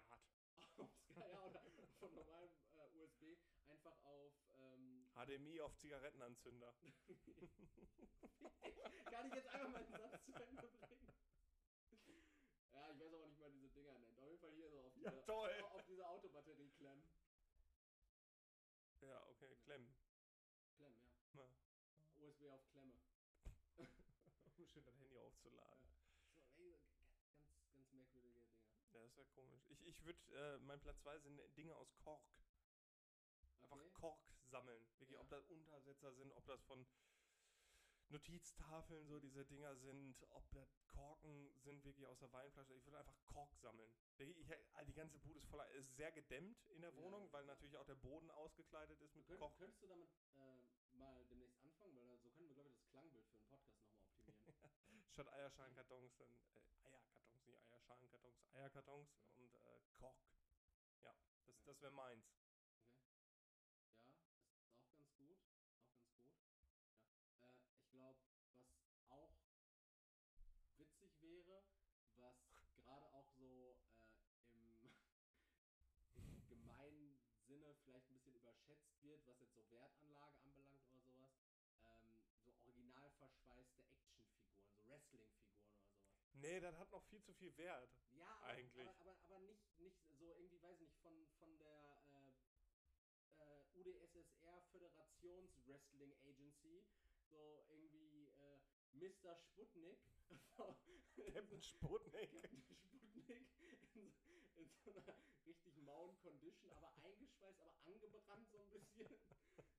ja, 1.15 1.43
oder 1.45 1.61
von 1.99 2.13
normalem 2.13 2.51
äh, 2.75 2.87
USB 2.97 3.23
einfach 3.67 3.95
auf 4.03 4.33
ähm, 4.59 5.09
HDMI 5.15 5.61
auf 5.61 5.75
Zigarettenanzünder. 5.77 6.75
Kann 9.09 9.27
ich 9.27 9.33
jetzt 9.33 9.47
einfach 9.49 9.69
mal 9.71 9.83
einen 9.83 9.97
Satz 9.97 10.23
zu 10.25 10.33
Ende 10.43 10.67
bringen? 10.69 11.13
Ja, 12.73 12.91
ich 12.91 12.99
weiß 12.99 13.13
aber 13.13 13.27
nicht, 13.27 13.39
man 13.39 13.51
diese 13.53 13.69
Dinger 13.69 13.97
nennt. 13.97 14.19
Auf 14.19 14.27
jeden 14.27 14.39
Fall 14.39 14.51
hier 14.51 14.69
so 14.69 14.81
auf 14.81 14.95
Ja, 14.97 15.09
diese, 15.11 15.25
toll. 15.25 15.63
auf 15.71 15.85
diese 15.85 16.07
Autobatterie 16.07 16.69
klemmen. 16.71 17.03
Ja, 19.01 19.25
okay, 19.27 19.55
Klemm. 19.63 19.87
Klemmen, 20.75 20.99
ja. 21.33 21.33
Na, 21.33 21.49
USB 22.17 22.49
auf 22.49 22.65
Klemme. 22.71 22.95
um 24.57 24.67
schön 24.67 24.85
das 24.85 24.97
Handy 24.99 25.17
aufzuladen. 25.17 25.79
Ja. 26.55 26.55
So, 26.55 26.63
ey, 26.63 26.71
so 26.71 26.79
g- 27.19 27.27
ganz, 27.51 27.69
ganz 27.71 27.91
merkwürdige 27.93 28.39
Dinger. 28.39 28.55
Ja, 28.91 29.01
das 29.03 29.04
ist 29.15 29.17
ja 29.17 29.23
komisch. 29.33 29.63
Ich, 29.69 29.81
ich 29.85 30.03
würde, 30.03 30.19
äh, 30.35 30.57
mein 30.59 30.79
Platz 30.81 30.99
2 31.01 31.19
sind 31.19 31.39
Dinge 31.57 31.75
aus 31.75 31.95
Kork. 31.97 32.21
Einfach 33.61 33.77
Okay. 33.77 33.89
Kork 33.93 34.19
sammeln. 34.43 34.85
Wirklich, 34.99 35.15
Ja. 35.15 35.21
ob 35.21 35.29
das 35.29 35.45
Untersetzer 35.49 36.13
sind, 36.13 36.31
ob 36.33 36.45
das 36.45 36.61
von 36.63 36.85
Notiztafeln 38.09 39.07
so 39.07 39.19
diese 39.19 39.45
Dinger 39.45 39.75
sind, 39.77 40.21
ob 40.31 40.49
das 40.51 40.77
Korken 40.87 41.51
sind 41.63 41.83
wirklich 41.83 42.05
aus 42.05 42.19
der 42.19 42.31
Weinflasche. 42.31 42.73
Ich 42.73 42.85
würde 42.85 42.99
einfach 42.99 43.15
Kork 43.27 43.55
sammeln. 43.57 43.91
Ich, 44.17 44.45
die 44.87 44.93
ganze 44.93 45.17
Bude 45.19 45.39
ist 45.39 45.47
voller, 45.47 45.67
ist 45.71 45.95
sehr 45.95 46.11
gedämmt 46.11 46.63
in 46.69 46.81
der 46.81 46.91
Ja, 46.91 47.01
Wohnung, 47.01 47.31
weil 47.31 47.41
ja. 47.41 47.47
natürlich 47.47 47.77
auch 47.77 47.85
der 47.85 47.95
Boden 47.95 48.29
ausgekleidet 48.31 49.01
ist 49.01 49.15
mit 49.15 49.25
Könnt, 49.25 49.39
Kork. 49.39 49.57
könntest 49.57 49.81
du 49.81 49.87
damit 49.87 50.09
äh, 50.35 50.95
mal 50.95 51.25
demnächst 51.25 51.59
anfangen? 51.59 51.95
Weil 51.95 52.17
so 52.19 52.29
können 52.29 52.47
wir, 52.49 52.53
glaube 52.55 52.69
ich, 52.69 52.75
das 52.75 52.87
Klangbild 52.89 53.25
für 53.27 53.37
einen 53.37 53.45
Podcast 53.47 53.81
nochmal 53.81 53.97
optimieren. 54.03 54.27
Statt 55.11 55.27
Eierschalenkartons 55.29 56.15
dann 56.17 56.29
äh, 56.53 56.85
Eierkartons, 56.85 57.44
nicht 57.87 58.13
Eierschalenkartons, 58.13 58.49
Eierkartons 58.53 59.09
Ja. 59.37 59.37
und 59.37 59.53
äh, 59.55 59.79
Kork. 59.93 60.17
Ja, 61.03 61.15
das, 61.45 61.55
Ja. 61.55 61.63
das 61.65 61.81
wäre 61.81 61.91
meins. 61.91 62.25
Okay. 62.33 62.57
Ja, 64.01 64.37
das 64.57 64.71
ist 64.73 64.81
auch 64.81 64.95
ganz 64.97 65.15
gut. 65.15 65.37
Auch 65.59 65.99
ganz 65.99 66.19
gut. 66.31 66.57
Ja. 67.39 67.49
Äh, 67.49 67.63
ich 67.73 67.87
glaube, 67.89 68.19
was 68.49 68.99
auch 69.09 69.35
witzig 70.77 71.21
wäre, 71.21 71.65
was 72.17 72.35
gerade 72.75 73.11
auch 73.13 73.27
so 73.37 73.77
äh, 74.49 74.53
im, 74.53 74.77
im 76.15 76.47
gemeinen 76.47 77.19
Sinne 77.47 77.75
vielleicht 77.83 78.07
ein 78.09 78.13
bisschen 78.13 78.35
überschätzt 78.35 79.01
wird, 79.03 79.25
was 79.27 79.39
jetzt 79.39 79.55
so 79.55 79.69
Wertanlage 79.69 80.39
anbelangt 80.39 80.85
oder 80.89 81.01
sowas. 81.01 81.31
Ähm, 81.85 82.17
so 82.43 82.51
original 82.55 83.11
verschweißte 83.11 83.83
Actionfiguren, 83.83 84.65
so 84.71 84.85
Wrestling-Figuren 84.87 85.75
oder 85.77 85.93
sowas. 85.93 86.23
Nee, 86.41 86.59
das 86.59 86.77
hat 86.77 86.91
noch 86.91 87.03
viel 87.05 87.21
zu 87.23 87.33
viel 87.33 87.55
Wert. 87.57 87.89
Ja, 88.11 88.27
aber, 88.27 88.47
Eigentlich. 88.47 88.87
Aber, 88.87 88.99
aber, 88.99 89.23
aber 89.23 89.39
nicht, 89.39 89.79
nicht 89.79 89.97
so 90.19 90.33
irgendwie, 90.35 90.61
weiß 90.61 90.75
ich 90.75 90.81
nicht, 90.81 90.97
von, 91.01 91.27
von 91.39 91.57
der 91.57 92.01
äh, 93.39 93.43
äh, 93.43 93.79
UdSSR 93.79 94.61
Föderations 94.71 95.61
Wrestling 95.67 96.13
Agency, 96.23 96.85
so 97.29 97.65
irgendwie 97.69 98.27
äh, 98.27 98.59
Mr. 98.93 99.35
Sputnik. 99.35 99.99
Captain 101.33 101.61
Sputnik. 101.61 102.31
Captain 102.41 102.61
Sputnik 103.47 103.91
in 103.95 104.11
so, 104.25 104.51
in 104.55 104.69
so 104.83 104.91
einer 104.93 105.17
richtig 105.45 105.77
mauen 105.77 106.17
Condition, 106.19 106.71
aber 106.73 106.93
eingeschweißt, 107.03 107.61
aber 107.61 107.75
angebrannt 107.83 108.49
so 108.49 108.59
ein 108.59 108.69
bisschen. 108.69 109.07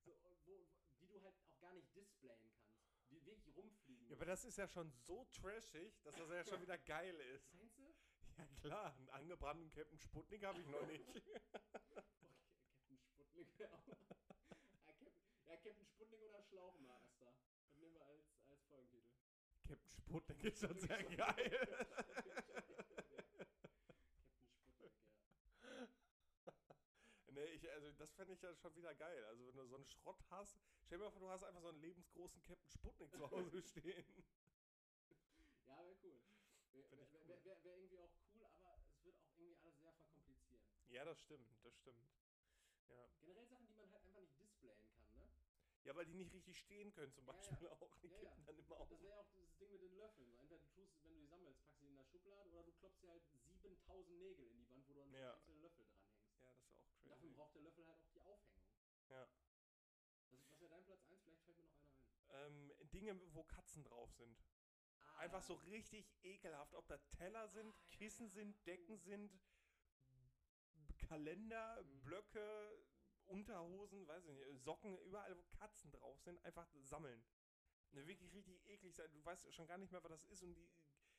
So, 0.07 0.17
wo, 0.23 0.37
wo, 0.45 0.67
die 1.01 1.07
du 1.09 1.21
halt 1.21 1.35
auch 1.35 1.59
gar 1.59 1.75
nicht 1.75 1.93
displayen 1.97 2.49
kannst. 2.57 2.66
Die 3.11 3.25
wirklich 3.25 3.57
rumfliegen. 3.57 4.09
Ja, 4.09 4.17
aber 4.17 4.27
das 4.27 4.45
ist 4.45 4.59
ja 4.59 4.67
schon 4.69 4.91
so 4.93 5.25
trashig, 5.33 6.01
dass 6.03 6.15
das 6.17 6.29
ja 6.31 6.45
schon 6.45 6.61
wieder 6.61 6.77
geil 6.79 7.19
ist. 7.35 7.53
Meinst 7.55 7.79
du? 7.79 7.95
Ja 8.39 8.47
klar, 8.61 8.95
einen 8.97 9.09
angebrannten 9.11 9.71
Captain 9.73 9.99
Sputnik 9.99 10.45
habe 10.45 10.61
ich 10.61 10.67
noch 10.67 10.87
nicht. 10.91 11.09
Okay, 11.09 11.41
Captain 12.75 12.99
Sputnik 12.99 13.59
wäre 13.59 13.73
auch. 13.75 13.87
ja, 13.87 13.97
Captain, 14.85 15.13
ja, 15.47 15.57
Captain 15.57 15.87
Sputnik 15.87 16.21
oder 16.23 16.43
Schlauchmaster. 16.43 17.33
Das 17.63 17.77
nehmen 17.77 17.95
wir 17.95 18.05
als, 18.05 18.27
als 18.49 18.63
Folgentitel. 18.65 19.11
Captain 19.67 19.93
Sputnik 19.95 20.45
ist 20.45 20.61
schon 20.61 20.79
sehr 20.79 21.03
geil. 21.17 21.51
Captain 21.57 22.69
Sputnik, 22.69 23.27
ja. 27.26 27.26
Nee, 27.37 27.45
ich, 27.55 27.71
also 27.71 27.93
das 27.93 28.13
fände 28.15 28.33
ich 28.33 28.41
ja 28.43 28.55
schon 28.55 28.75
wieder 28.77 28.95
geil. 28.95 29.25
Also 29.27 29.47
wenn 29.47 29.57
du 29.57 29.67
so 29.67 29.77
einen 29.77 29.87
Schrott 29.87 30.19
hast, 30.31 30.59
stell 30.85 30.99
dir 30.99 31.05
mal 31.05 31.11
vor, 31.11 31.21
du 31.21 31.29
hast 31.29 31.45
einfach 31.45 31.61
so 31.61 31.69
einen 31.69 31.81
lebensgroßen 31.81 32.43
Captain 32.43 32.71
Sputnik 32.71 33.13
zu 33.13 33.31
Hause 33.31 33.63
stehen. 33.63 34.05
Ja, 35.67 35.79
wäre 35.85 35.97
cool. 36.03 36.21
Wäre 36.73 36.91
wär, 36.91 37.07
cool. 37.13 37.29
wär, 37.29 37.45
wär, 37.45 37.65
wär 37.65 37.77
irgendwie 37.77 37.99
auch 37.99 38.11
cool, 38.33 38.45
aber 38.45 38.81
es 38.85 39.05
wird 39.05 39.17
auch 39.21 39.31
irgendwie 39.39 39.61
alles 39.61 39.79
sehr 39.79 39.93
verkomplizieren. 39.93 40.63
Ja, 40.89 41.05
das 41.05 41.19
stimmt, 41.21 41.49
das 41.63 41.75
stimmt. 41.77 42.09
Ja. 42.89 43.09
Generell 43.21 43.47
Sachen, 43.49 43.67
die 43.67 43.75
man 43.75 43.91
halt 43.91 44.05
einfach 44.05 44.21
nicht 44.21 44.39
displayen 44.39 44.89
kann, 44.95 45.13
ne? 45.15 45.29
ja, 45.85 45.95
weil 45.95 46.07
die 46.07 46.15
nicht 46.15 46.33
richtig 46.33 46.59
stehen 46.59 46.93
können 46.93 47.13
zum 47.13 47.27
Ja, 47.27 47.33
Beispiel 47.33 47.67
ja. 47.67 47.73
auch. 47.73 47.97
Die 48.01 48.09
Ja, 48.09 48.19
kippen 48.19 48.41
ja. 48.41 48.47
dann 48.47 48.59
immer 48.59 48.77
auf. 48.77 48.89
Das 48.89 49.01
wäre 49.03 49.15
ja 49.15 49.21
auch 49.21 49.29
dieses 49.31 49.57
Ding 49.57 49.71
mit 49.73 49.83
den 49.83 49.95
Löffeln. 49.97 50.31
So, 50.31 50.37
entweder 50.37 50.59
du 50.59 50.67
tust, 50.75 51.03
wenn 51.03 51.11
du 51.13 51.19
die 51.19 51.27
sammelst, 51.27 51.61
packst 51.63 51.81
du 51.81 51.85
sie 51.87 51.91
in 51.91 51.97
der 51.97 52.05
Schublade 52.05 52.51
oder 52.51 52.63
du 52.65 52.73
klopfst 52.73 53.03
dir 53.03 53.11
halt 53.11 53.23
7000 53.63 54.19
Nägel 54.19 54.47
in 54.47 54.57
die 54.59 54.69
Wand, 54.69 54.87
wo 54.89 54.95
du 54.95 55.03
an 55.03 55.13
Ja. 55.15 55.33
einzelne 55.35 55.59
Löffel 55.61 55.85
dranhängst. 55.87 56.39
Ja, 56.43 56.53
das 56.53 56.63
ist 56.65 56.77
auch 56.77 56.83
Und 56.83 56.95
crazy. 57.09 57.15
dafür 57.15 57.31
braucht 57.31 57.55
der 57.55 57.63
Löffel 57.63 57.87
halt 57.87 57.99
auch 58.01 58.09
die 58.11 58.21
Aufhängung. 58.21 58.63
Ja. 59.09 59.29
Was, 60.31 60.47
was 60.49 60.61
wäre 60.61 60.71
dein 60.71 60.85
Platz 60.85 61.05
1? 61.09 61.23
Vielleicht 61.23 61.43
fällt 61.45 61.57
mir 61.59 61.65
noch 61.65 61.75
einer 61.75 61.87
ein. 61.91 62.47
Ähm, 62.53 62.73
Dinge, 62.93 63.21
wo 63.35 63.45
Katzen 63.45 63.85
drauf 63.85 64.13
sind. 64.13 64.37
Ah, 64.99 65.19
Einfach 65.19 65.43
so 65.43 65.55
richtig 65.55 66.13
ekelhaft. 66.23 66.75
Ob 66.75 66.87
da 66.89 66.99
Teller 66.99 67.49
sind, 67.49 67.75
Ah, 67.75 67.87
Kissen 67.91 68.27
ja. 68.27 68.33
sind, 68.35 68.67
Decken 68.67 68.99
sind, 68.99 69.33
B- 70.75 70.95
Kalender, 71.07 71.83
Mhm. 71.83 72.03
Blöcke, 72.03 72.85
Unterhosen, 73.27 74.07
weiß 74.07 74.25
ich 74.27 74.35
nicht, 74.35 74.63
Socken, 74.65 74.99
überall, 74.99 75.37
wo 75.37 75.43
Katzen 75.45 75.91
drauf 75.93 76.21
sind, 76.21 76.39
einfach 76.45 76.69
sammeln. 76.83 77.25
Ne, 77.93 78.07
wirklich 78.07 78.33
richtig 78.35 78.65
eklig 78.69 78.95
sein. 78.95 79.11
Du 79.13 79.25
weißt 79.25 79.53
schon 79.55 79.67
gar 79.67 79.79
nicht 79.79 79.91
mehr, 79.93 80.03
was 80.03 80.11
das 80.11 80.25
ist. 80.25 80.43
Und 80.43 80.55
die 80.55 80.69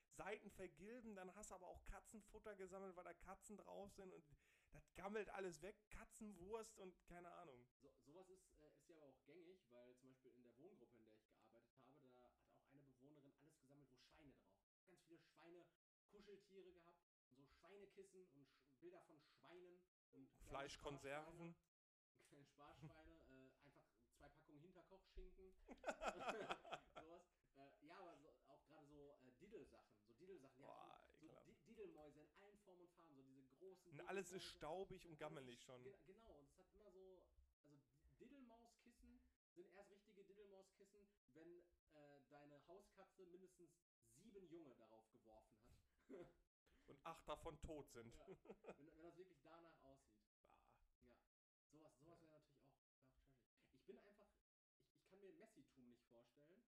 Seiten 0.09 0.49
vergilben, 0.51 1.15
dann 1.15 1.34
hast 1.35 1.51
du 1.51 1.55
aber 1.55 1.68
auch 1.68 1.84
Katzenfutter 1.85 2.55
gesammelt, 2.55 2.95
weil 2.95 3.03
da 3.03 3.14
Katzen 3.14 3.57
drauf 3.57 3.91
sind 3.93 4.14
und 4.14 4.26
das 4.72 4.94
gammelt 4.95 5.30
alles 5.30 5.61
weg. 5.61 5.76
Katzenwurst 5.89 6.77
und 6.77 6.94
keine 7.06 7.31
Ahnung. 7.31 7.65
So, 7.81 7.91
sowas 8.06 8.30
ist, 8.30 8.48
äh, 8.61 8.68
ist 8.77 8.89
ja 8.89 8.95
aber 8.98 9.07
auch 9.07 9.23
gängig, 9.26 9.65
weil 9.72 9.95
zum 9.98 10.10
Beispiel 10.10 10.31
in 10.34 10.44
der 10.44 10.57
Wohngruppe, 10.57 10.98
in 10.98 11.03
der 11.06 11.14
ich 11.14 11.23
gearbeitet 11.26 11.80
habe, 11.84 11.98
da 12.02 12.10
hat 12.22 12.22
auch 12.23 12.72
eine 12.72 12.80
Bewohnerin 12.81 13.34
alles 13.35 13.57
gesammelt, 13.60 13.89
wo 13.91 13.99
Schweine 13.99 14.34
drauf. 14.34 14.53
Ganz 14.88 15.02
viele 15.06 15.19
Schweine, 15.19 15.65
Kuscheltiere 16.11 16.72
gehabt 16.73 17.07
so 17.38 17.45
Schweinekissen 17.45 18.26
und 18.34 18.48
Sch 18.49 18.57
Bilder 18.80 19.02
von 19.02 19.18
Schweinen 19.19 19.80
und 20.14 20.30
Fleischkonserven. 20.48 21.56
Kleine 22.27 22.45
Sparschweine, 22.45 23.11
äh, 23.30 23.52
einfach 23.64 23.84
zwei 23.88 24.10
Packungen 24.19 24.60
Hinterkochschinken. 24.60 25.53
sowas. 27.02 27.22
Äh, 27.57 27.85
ja, 27.85 27.98
aber 27.99 28.18
so, 28.18 28.30
auch 28.48 28.64
gerade 28.68 28.85
so 28.88 29.11
äh, 29.23 29.31
Diddle-Sachen. 29.39 29.98
So 30.06 30.14
Diddle-Sachen. 30.14 30.57
Die 30.57 30.64
Boah, 30.64 30.77
haben 30.77 31.07
so, 31.10 31.18
so 31.18 31.26
ekelhaft. 31.26 31.48
Di- 31.48 31.65
Diddelmäuse 31.68 32.22
in 32.22 32.31
allen 32.34 32.57
Formen 32.60 32.81
und 32.81 32.91
Farben. 32.91 33.15
So 33.15 33.23
diese 33.23 33.56
großen. 33.76 33.99
Und 33.99 34.07
alles 34.07 34.31
ist 34.31 34.45
staubig 34.45 35.06
und 35.06 35.11
Alles 35.11 35.19
gammelig 35.19 35.61
schon. 35.64 35.84
ge- 35.84 35.95
Genau, 36.06 36.31
und 36.39 36.48
es 36.49 36.57
hat 36.57 36.72
immer 36.73 36.91
so. 36.91 37.23
Also 37.64 37.80
Diddlemauskissen 38.19 39.22
sind 39.56 39.72
erst 39.73 39.91
richtige 39.91 40.23
Diddlemauskissen, 40.26 41.07
wenn 41.34 41.64
äh, 41.94 42.22
deine 42.30 42.65
Hauskatze 42.68 43.26
mindestens 43.27 43.72
sieben 44.15 44.48
Junge 44.48 44.76
darauf 44.76 45.10
geworfen 45.11 45.57
hat. 45.69 45.77
Und 46.88 47.06
acht 47.06 47.27
davon 47.27 47.60
tot 47.61 47.89
sind. 47.91 48.15
ja, 48.18 48.77
wenn, 48.77 48.95
wenn 48.95 49.03
das 49.03 49.18
wirklich 49.18 49.41
danach 49.44 49.77
aussieht. 49.84 50.23
Ah. 50.31 50.48
Ja. 51.06 51.19
Sowas, 51.69 51.91
sowas 51.99 52.22
wäre 52.22 52.31
natürlich 52.31 52.64
auch, 52.64 52.80
wär 52.88 52.95
auch 52.95 53.03
trashig. 53.11 53.44
Ich 53.73 53.84
bin 53.85 53.99
einfach. 53.99 54.30
Ich, 54.39 54.95
ich 54.95 55.10
kann 55.10 55.19
mir 55.19 55.34
Messitum 55.34 55.85
nicht 55.89 56.06
vorstellen. 56.06 56.64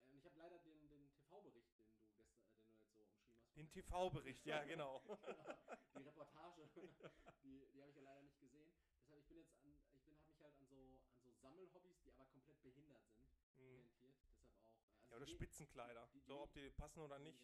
Äh, 0.00 0.10
Und 0.10 0.16
ich 0.18 0.24
habe 0.24 0.36
leider 0.36 0.58
den, 0.58 0.88
den 0.88 1.08
TV-Bericht, 1.14 1.70
den 1.70 1.78
du 1.78 1.86
gestern, 1.94 2.26
äh, 2.26 2.66
den 2.66 2.80
du 2.80 2.82
jetzt 2.82 2.96
so 2.96 3.04
umschrieben 3.04 3.38
hast. 3.38 3.45
Den 3.56 3.70
TV-Bericht, 3.70 4.44
ja, 4.44 4.62
genau. 4.64 5.00
Genau, 5.00 5.16
die 5.96 6.02
Reportage, 6.02 6.68
die, 7.42 7.66
die 7.72 7.80
habe 7.80 7.90
ich 7.90 7.96
ja 7.96 8.02
leider 8.02 8.22
nicht 8.22 8.38
gesehen. 8.38 8.70
Deshalb, 9.00 9.18
ich 9.20 9.26
bin 9.28 9.38
jetzt 9.38 9.56
an, 9.62 9.72
ich 9.94 10.00
bin, 10.02 10.16
habe 10.18 10.28
mich 10.30 10.40
halt 10.42 10.54
an 10.56 10.66
so, 10.66 11.00
an 11.14 11.22
so 11.24 11.32
Sammelhobbys, 11.32 11.98
die 12.02 12.10
aber 12.12 12.26
komplett 12.26 12.60
behindert 12.62 13.02
sind, 13.08 13.26
Hm. 13.56 13.64
orientiert. 13.64 14.14
Deshalb 14.20 14.44
auch. 14.62 14.76
Also 15.08 15.10
Ja, 15.10 15.16
oder 15.16 15.26
die- 15.26 15.32
Spitzenkleider. 15.34 16.06
die- 16.12 16.20
die- 16.20 16.26
So, 16.26 16.40
ob 16.42 16.52
die 16.52 16.70
passen 16.70 17.00
oder 17.00 17.18
nicht. 17.18 17.40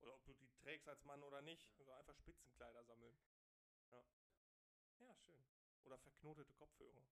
Oder 0.00 0.14
ob 0.14 0.24
du 0.26 0.34
die 0.34 0.48
trägst 0.60 0.86
als 0.88 1.02
Mann 1.04 1.22
oder 1.22 1.40
nicht. 1.42 1.66
Ja. 1.78 1.84
So 1.84 1.92
einfach 1.92 2.14
Spitzenkleider 2.16 2.84
sammeln. 2.84 3.18
Ja. 3.90 4.04
Ja, 4.98 5.14
schön. 5.16 5.42
Oder 5.84 5.98
verknotete 5.98 6.52
Kopfhörer. 6.54 7.04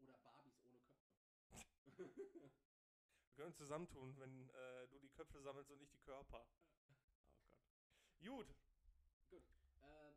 Oder 0.00 0.18
Barbies 0.18 0.60
ohne 0.62 0.80
Köpfe. 0.80 1.16
Wir 3.26 3.42
können 3.42 3.48
uns 3.48 3.56
zusammentun, 3.58 4.16
wenn 4.18 4.48
äh, 4.50 4.88
du 4.88 4.98
die 4.98 5.10
Köpfe 5.10 5.40
sammelst 5.42 5.70
und 5.70 5.80
ich 5.82 5.90
die 5.90 5.98
Körper. 6.00 6.46
Gut, 8.20 8.46
Gut. 9.30 9.42
Ähm, 9.82 10.14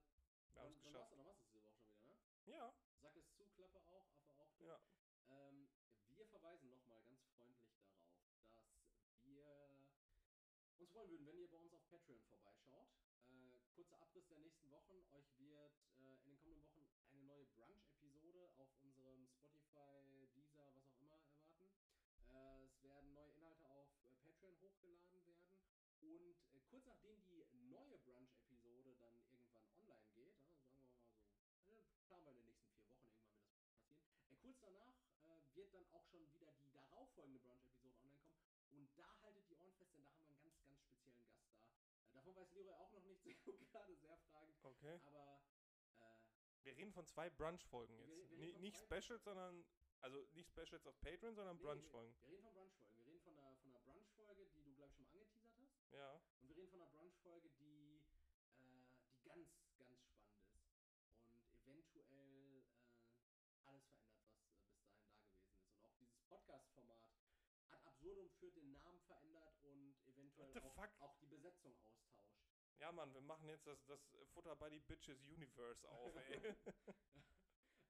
wir 0.53 0.61
haben 0.61 0.73
es 0.73 0.81
geschafft. 0.83 1.11
dann 1.11 1.19
du 1.23 1.29
es 1.31 1.41
diese 1.51 1.63
Woche 1.63 1.79
schon 1.83 1.99
wieder, 1.99 2.15
ne? 2.15 2.37
Ja, 2.45 2.73
Sack 3.01 3.15
es 3.15 3.29
zu, 3.35 3.45
Klappe 3.55 3.79
auch, 3.85 4.05
Affe 4.27 4.41
auch. 4.41 4.51
du. 4.57 4.65
ja. 4.65 4.79
Ähm, 5.29 5.69
wir 6.15 6.25
verweisen 6.27 6.69
nochmal 6.69 7.01
ganz 7.03 7.21
freundlich 7.35 7.61
darauf, 7.61 7.93
dass 8.01 9.23
wir 9.25 9.45
uns 10.79 10.89
freuen 10.91 11.11
würden, 11.11 11.27
wenn 11.27 11.37
ihr 11.39 11.49
bei 11.49 11.57
uns 11.57 11.73
auf 11.73 11.87
Patreon 11.89 12.21
vorbeischaut. 12.23 12.89
Äh, 13.29 13.61
kurzer 13.75 14.01
Abriss 14.01 14.27
der 14.27 14.37
nächsten 14.39 14.69
Wochen. 14.71 15.03
Euch 15.11 15.35
wird 15.37 15.69
äh, 15.95 15.97
in 15.99 16.05
den 16.05 16.17
kommenden 16.19 16.55
Wochen 16.57 16.87
eine 17.11 17.23
neue 17.23 17.45
Brunch-Episode 17.45 18.49
auf 18.57 18.69
unserem 18.81 19.27
Spotify, 19.27 20.27
Deezer, 20.33 20.73
was 20.75 20.87
auch 20.87 20.99
immer 20.99 21.15
erwarten. 21.15 21.69
Äh, 22.31 22.65
es 22.65 22.81
werden 22.81 23.13
neue 23.13 23.31
Inhalte 23.33 23.69
auf 23.69 23.87
äh, 24.03 24.15
Patreon 24.25 24.59
hochgeladen 24.61 25.13
werden. 25.13 25.48
Und 26.01 26.35
äh, 26.53 26.59
kurz 26.69 26.85
nachdem 26.85 27.21
die 27.27 27.45
neue 27.69 27.97
Brunch-Episode 27.99 28.95
dann 28.99 29.15
irgendwann 29.31 29.65
online 29.75 30.07
geht, 30.13 30.35
ja, 30.41 30.51
sagen 30.55 30.65
wir 30.65 30.81
mal 30.81 30.93
so, 30.95 31.71
äh, 31.71 31.83
planen 32.07 32.25
wir 32.25 32.31
in 32.31 32.37
den 32.37 32.45
nächsten 32.47 32.69
vier 32.71 32.83
Wochen 32.83 33.03
irgendwann 33.03 33.35
wird 33.35 33.45
das 33.51 33.61
passieren. 33.63 33.99
Äh, 34.29 34.35
kurz 34.37 34.59
danach 34.59 34.93
äh, 35.25 35.55
wird 35.55 35.73
dann 35.73 35.85
auch 35.91 36.05
schon 36.05 36.31
wieder 36.33 36.53
die 36.63 36.71
darauffolgende 36.71 37.39
Brunch-Episode 37.39 37.95
online 38.01 38.31
kommen. 38.31 38.47
Und 38.71 38.89
da 38.97 39.19
haltet 39.21 39.49
die 39.49 39.55
Ohren 39.57 39.73
fest, 39.73 39.93
denn 39.95 40.03
da 40.03 40.11
haben 40.11 40.23
wir 40.29 40.35
einen 40.35 40.41
ganz, 40.43 40.61
ganz 40.63 40.77
speziellen 40.79 41.25
Gast 41.25 41.35
da. 41.41 41.49
Äh, 42.07 42.11
davon 42.13 42.35
weiß 42.35 42.51
Leroy 42.53 42.73
auch 42.75 42.91
noch 42.91 43.03
nichts. 43.03 43.25
Ich 43.29 43.43
gucke 43.43 43.65
gerade 43.65 43.95
sehr 43.97 44.17
fragend. 44.29 44.55
Okay. 44.63 44.99
Aber 45.05 45.41
äh, 45.99 46.63
Wir 46.63 46.75
reden 46.77 46.93
von 46.93 47.05
zwei 47.07 47.29
Brunch-Folgen 47.29 47.97
Wir- 47.97 48.17
jetzt. 48.17 48.37
wir 48.37 48.51
von 48.53 48.61
nicht 48.61 48.77
Specials, 48.77 49.23
sondern. 49.23 49.65
Also 50.01 50.17
nicht 50.31 50.47
Specials 50.49 50.87
auf 50.87 50.97
Patreon, 51.01 51.35
sondern 51.35 51.57
nee, 51.57 51.63
Brunch-Folgen. 51.63 52.13
Wir, 52.21 52.21
wir 52.21 52.29
reden 52.29 52.43
von 52.43 52.53
Brunch-Folgen. 52.53 52.95
Wir 52.95 53.05
reden 53.05 53.19
von 53.21 53.37
einer, 53.37 53.55
von 53.57 53.69
einer 53.69 53.79
Brunch-Folge, 53.81 54.47
die 54.55 54.63
du, 54.63 54.73
glaube 54.75 54.91
ich, 54.91 54.95
schon 54.95 55.05
mal 55.11 55.11
angeteasert 55.11 55.43
hast. 55.59 55.88
Ja. 55.99 56.13
Und 56.39 56.47
wir 56.47 56.55
reden 56.55 56.69
von 56.69 56.81
einer 56.81 56.91
Brunch-Folge, 56.91 57.49
die, 57.59 57.99
äh, 58.55 58.85
die 59.17 59.21
ganz, 59.25 59.51
ganz 59.51 59.67
spannend 59.67 59.99
ist. 60.07 60.23
Und 61.65 61.93
eventuell 61.93 62.63
äh, 63.43 63.59
alles 63.65 63.83
verändert, 63.89 64.23
was 64.31 64.47
äh, 64.55 64.63
bis 64.63 64.79
dahin 64.79 64.87
da 64.87 65.11
gewesen 65.11 65.59
ist. 65.59 65.75
Und 65.75 65.83
auch 65.83 65.93
dieses 65.99 66.21
Podcast-Format 66.29 67.03
ad 67.71 67.85
absurdum 67.85 68.29
führt, 68.39 68.55
den 68.55 68.71
Namen 68.71 69.01
verändert 69.01 69.59
und 69.61 69.97
eventuell 70.07 70.57
auch, 70.61 71.01
auch 71.01 71.17
die 71.17 71.25
Besetzung 71.25 71.75
austauscht. 71.83 72.39
Ja, 72.77 72.93
Mann, 72.93 73.13
wir 73.13 73.21
machen 73.21 73.49
jetzt 73.49 73.67
das, 73.67 73.83
das 73.87 73.99
Futter 74.33 74.55
by 74.55 74.69
the 74.69 74.79
Bitches 74.79 75.21
Universe 75.27 75.85
auf, 75.89 76.15
ey. 76.15 76.55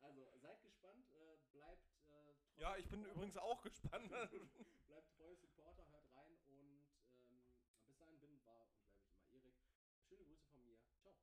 Also 0.02 0.26
seid 0.38 0.64
gespannt, 0.64 1.12
äh, 1.12 1.38
bleibt 1.52 1.86
äh, 2.08 2.08
treu. 2.08 2.34
ja, 2.56 2.78
ich 2.78 2.90
bin 2.90 3.06
übrigens 3.06 3.38
auch 3.38 3.62
gespannt. 3.62 4.10
bleibt 4.88 5.12
treue 5.18 5.36
Supporter, 5.36 5.88
hört 5.92 6.16
rein 6.16 6.40
und 6.48 6.84
ähm, 7.14 7.44
bis 7.86 7.98
dahin 7.98 8.20
bin, 8.20 8.44
war 8.46 8.62
und 8.62 8.72
bleibe 8.78 8.96
ich 9.00 9.06
immer 9.06 9.28
Erik. 9.32 9.56
Schöne 10.08 10.26
Grüße 10.26 10.48
von 10.48 10.64
mir. 10.64 10.80
Ciao. 11.02 11.16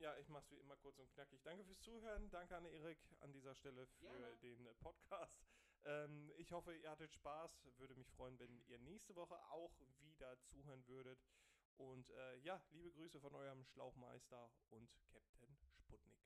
Ja, 0.00 0.16
ich 0.16 0.30
mach's 0.30 0.50
wie 0.50 0.56
immer 0.56 0.76
kurz 0.76 0.98
und 0.98 1.10
knackig. 1.12 1.42
Danke 1.42 1.62
fürs 1.62 1.78
Zuhören. 1.82 2.30
Danke 2.30 2.56
an 2.56 2.64
Erik 2.64 2.98
an 3.20 3.32
dieser 3.32 3.54
Stelle 3.54 3.86
für 3.86 4.06
Gerne. 4.06 4.38
den 4.38 4.66
äh, 4.66 4.74
Podcast. 4.76 5.38
Ähm, 5.84 6.32
ich 6.38 6.52
hoffe, 6.52 6.74
ihr 6.74 6.90
hattet 6.90 7.12
Spaß. 7.12 7.68
Würde 7.76 7.94
mich 7.94 8.10
freuen, 8.12 8.38
wenn 8.38 8.62
ihr 8.68 8.78
nächste 8.78 9.14
Woche 9.14 9.38
auch 9.50 9.78
wieder 10.00 10.42
zuhören 10.46 10.86
würdet. 10.88 11.22
Und 11.76 12.08
äh, 12.08 12.36
ja, 12.38 12.62
liebe 12.70 12.90
Grüße 12.92 13.20
von 13.20 13.34
eurem 13.34 13.62
Schlauchmeister 13.66 14.50
und 14.70 14.90
Captain 15.10 15.54
Sputnik. 15.76 16.19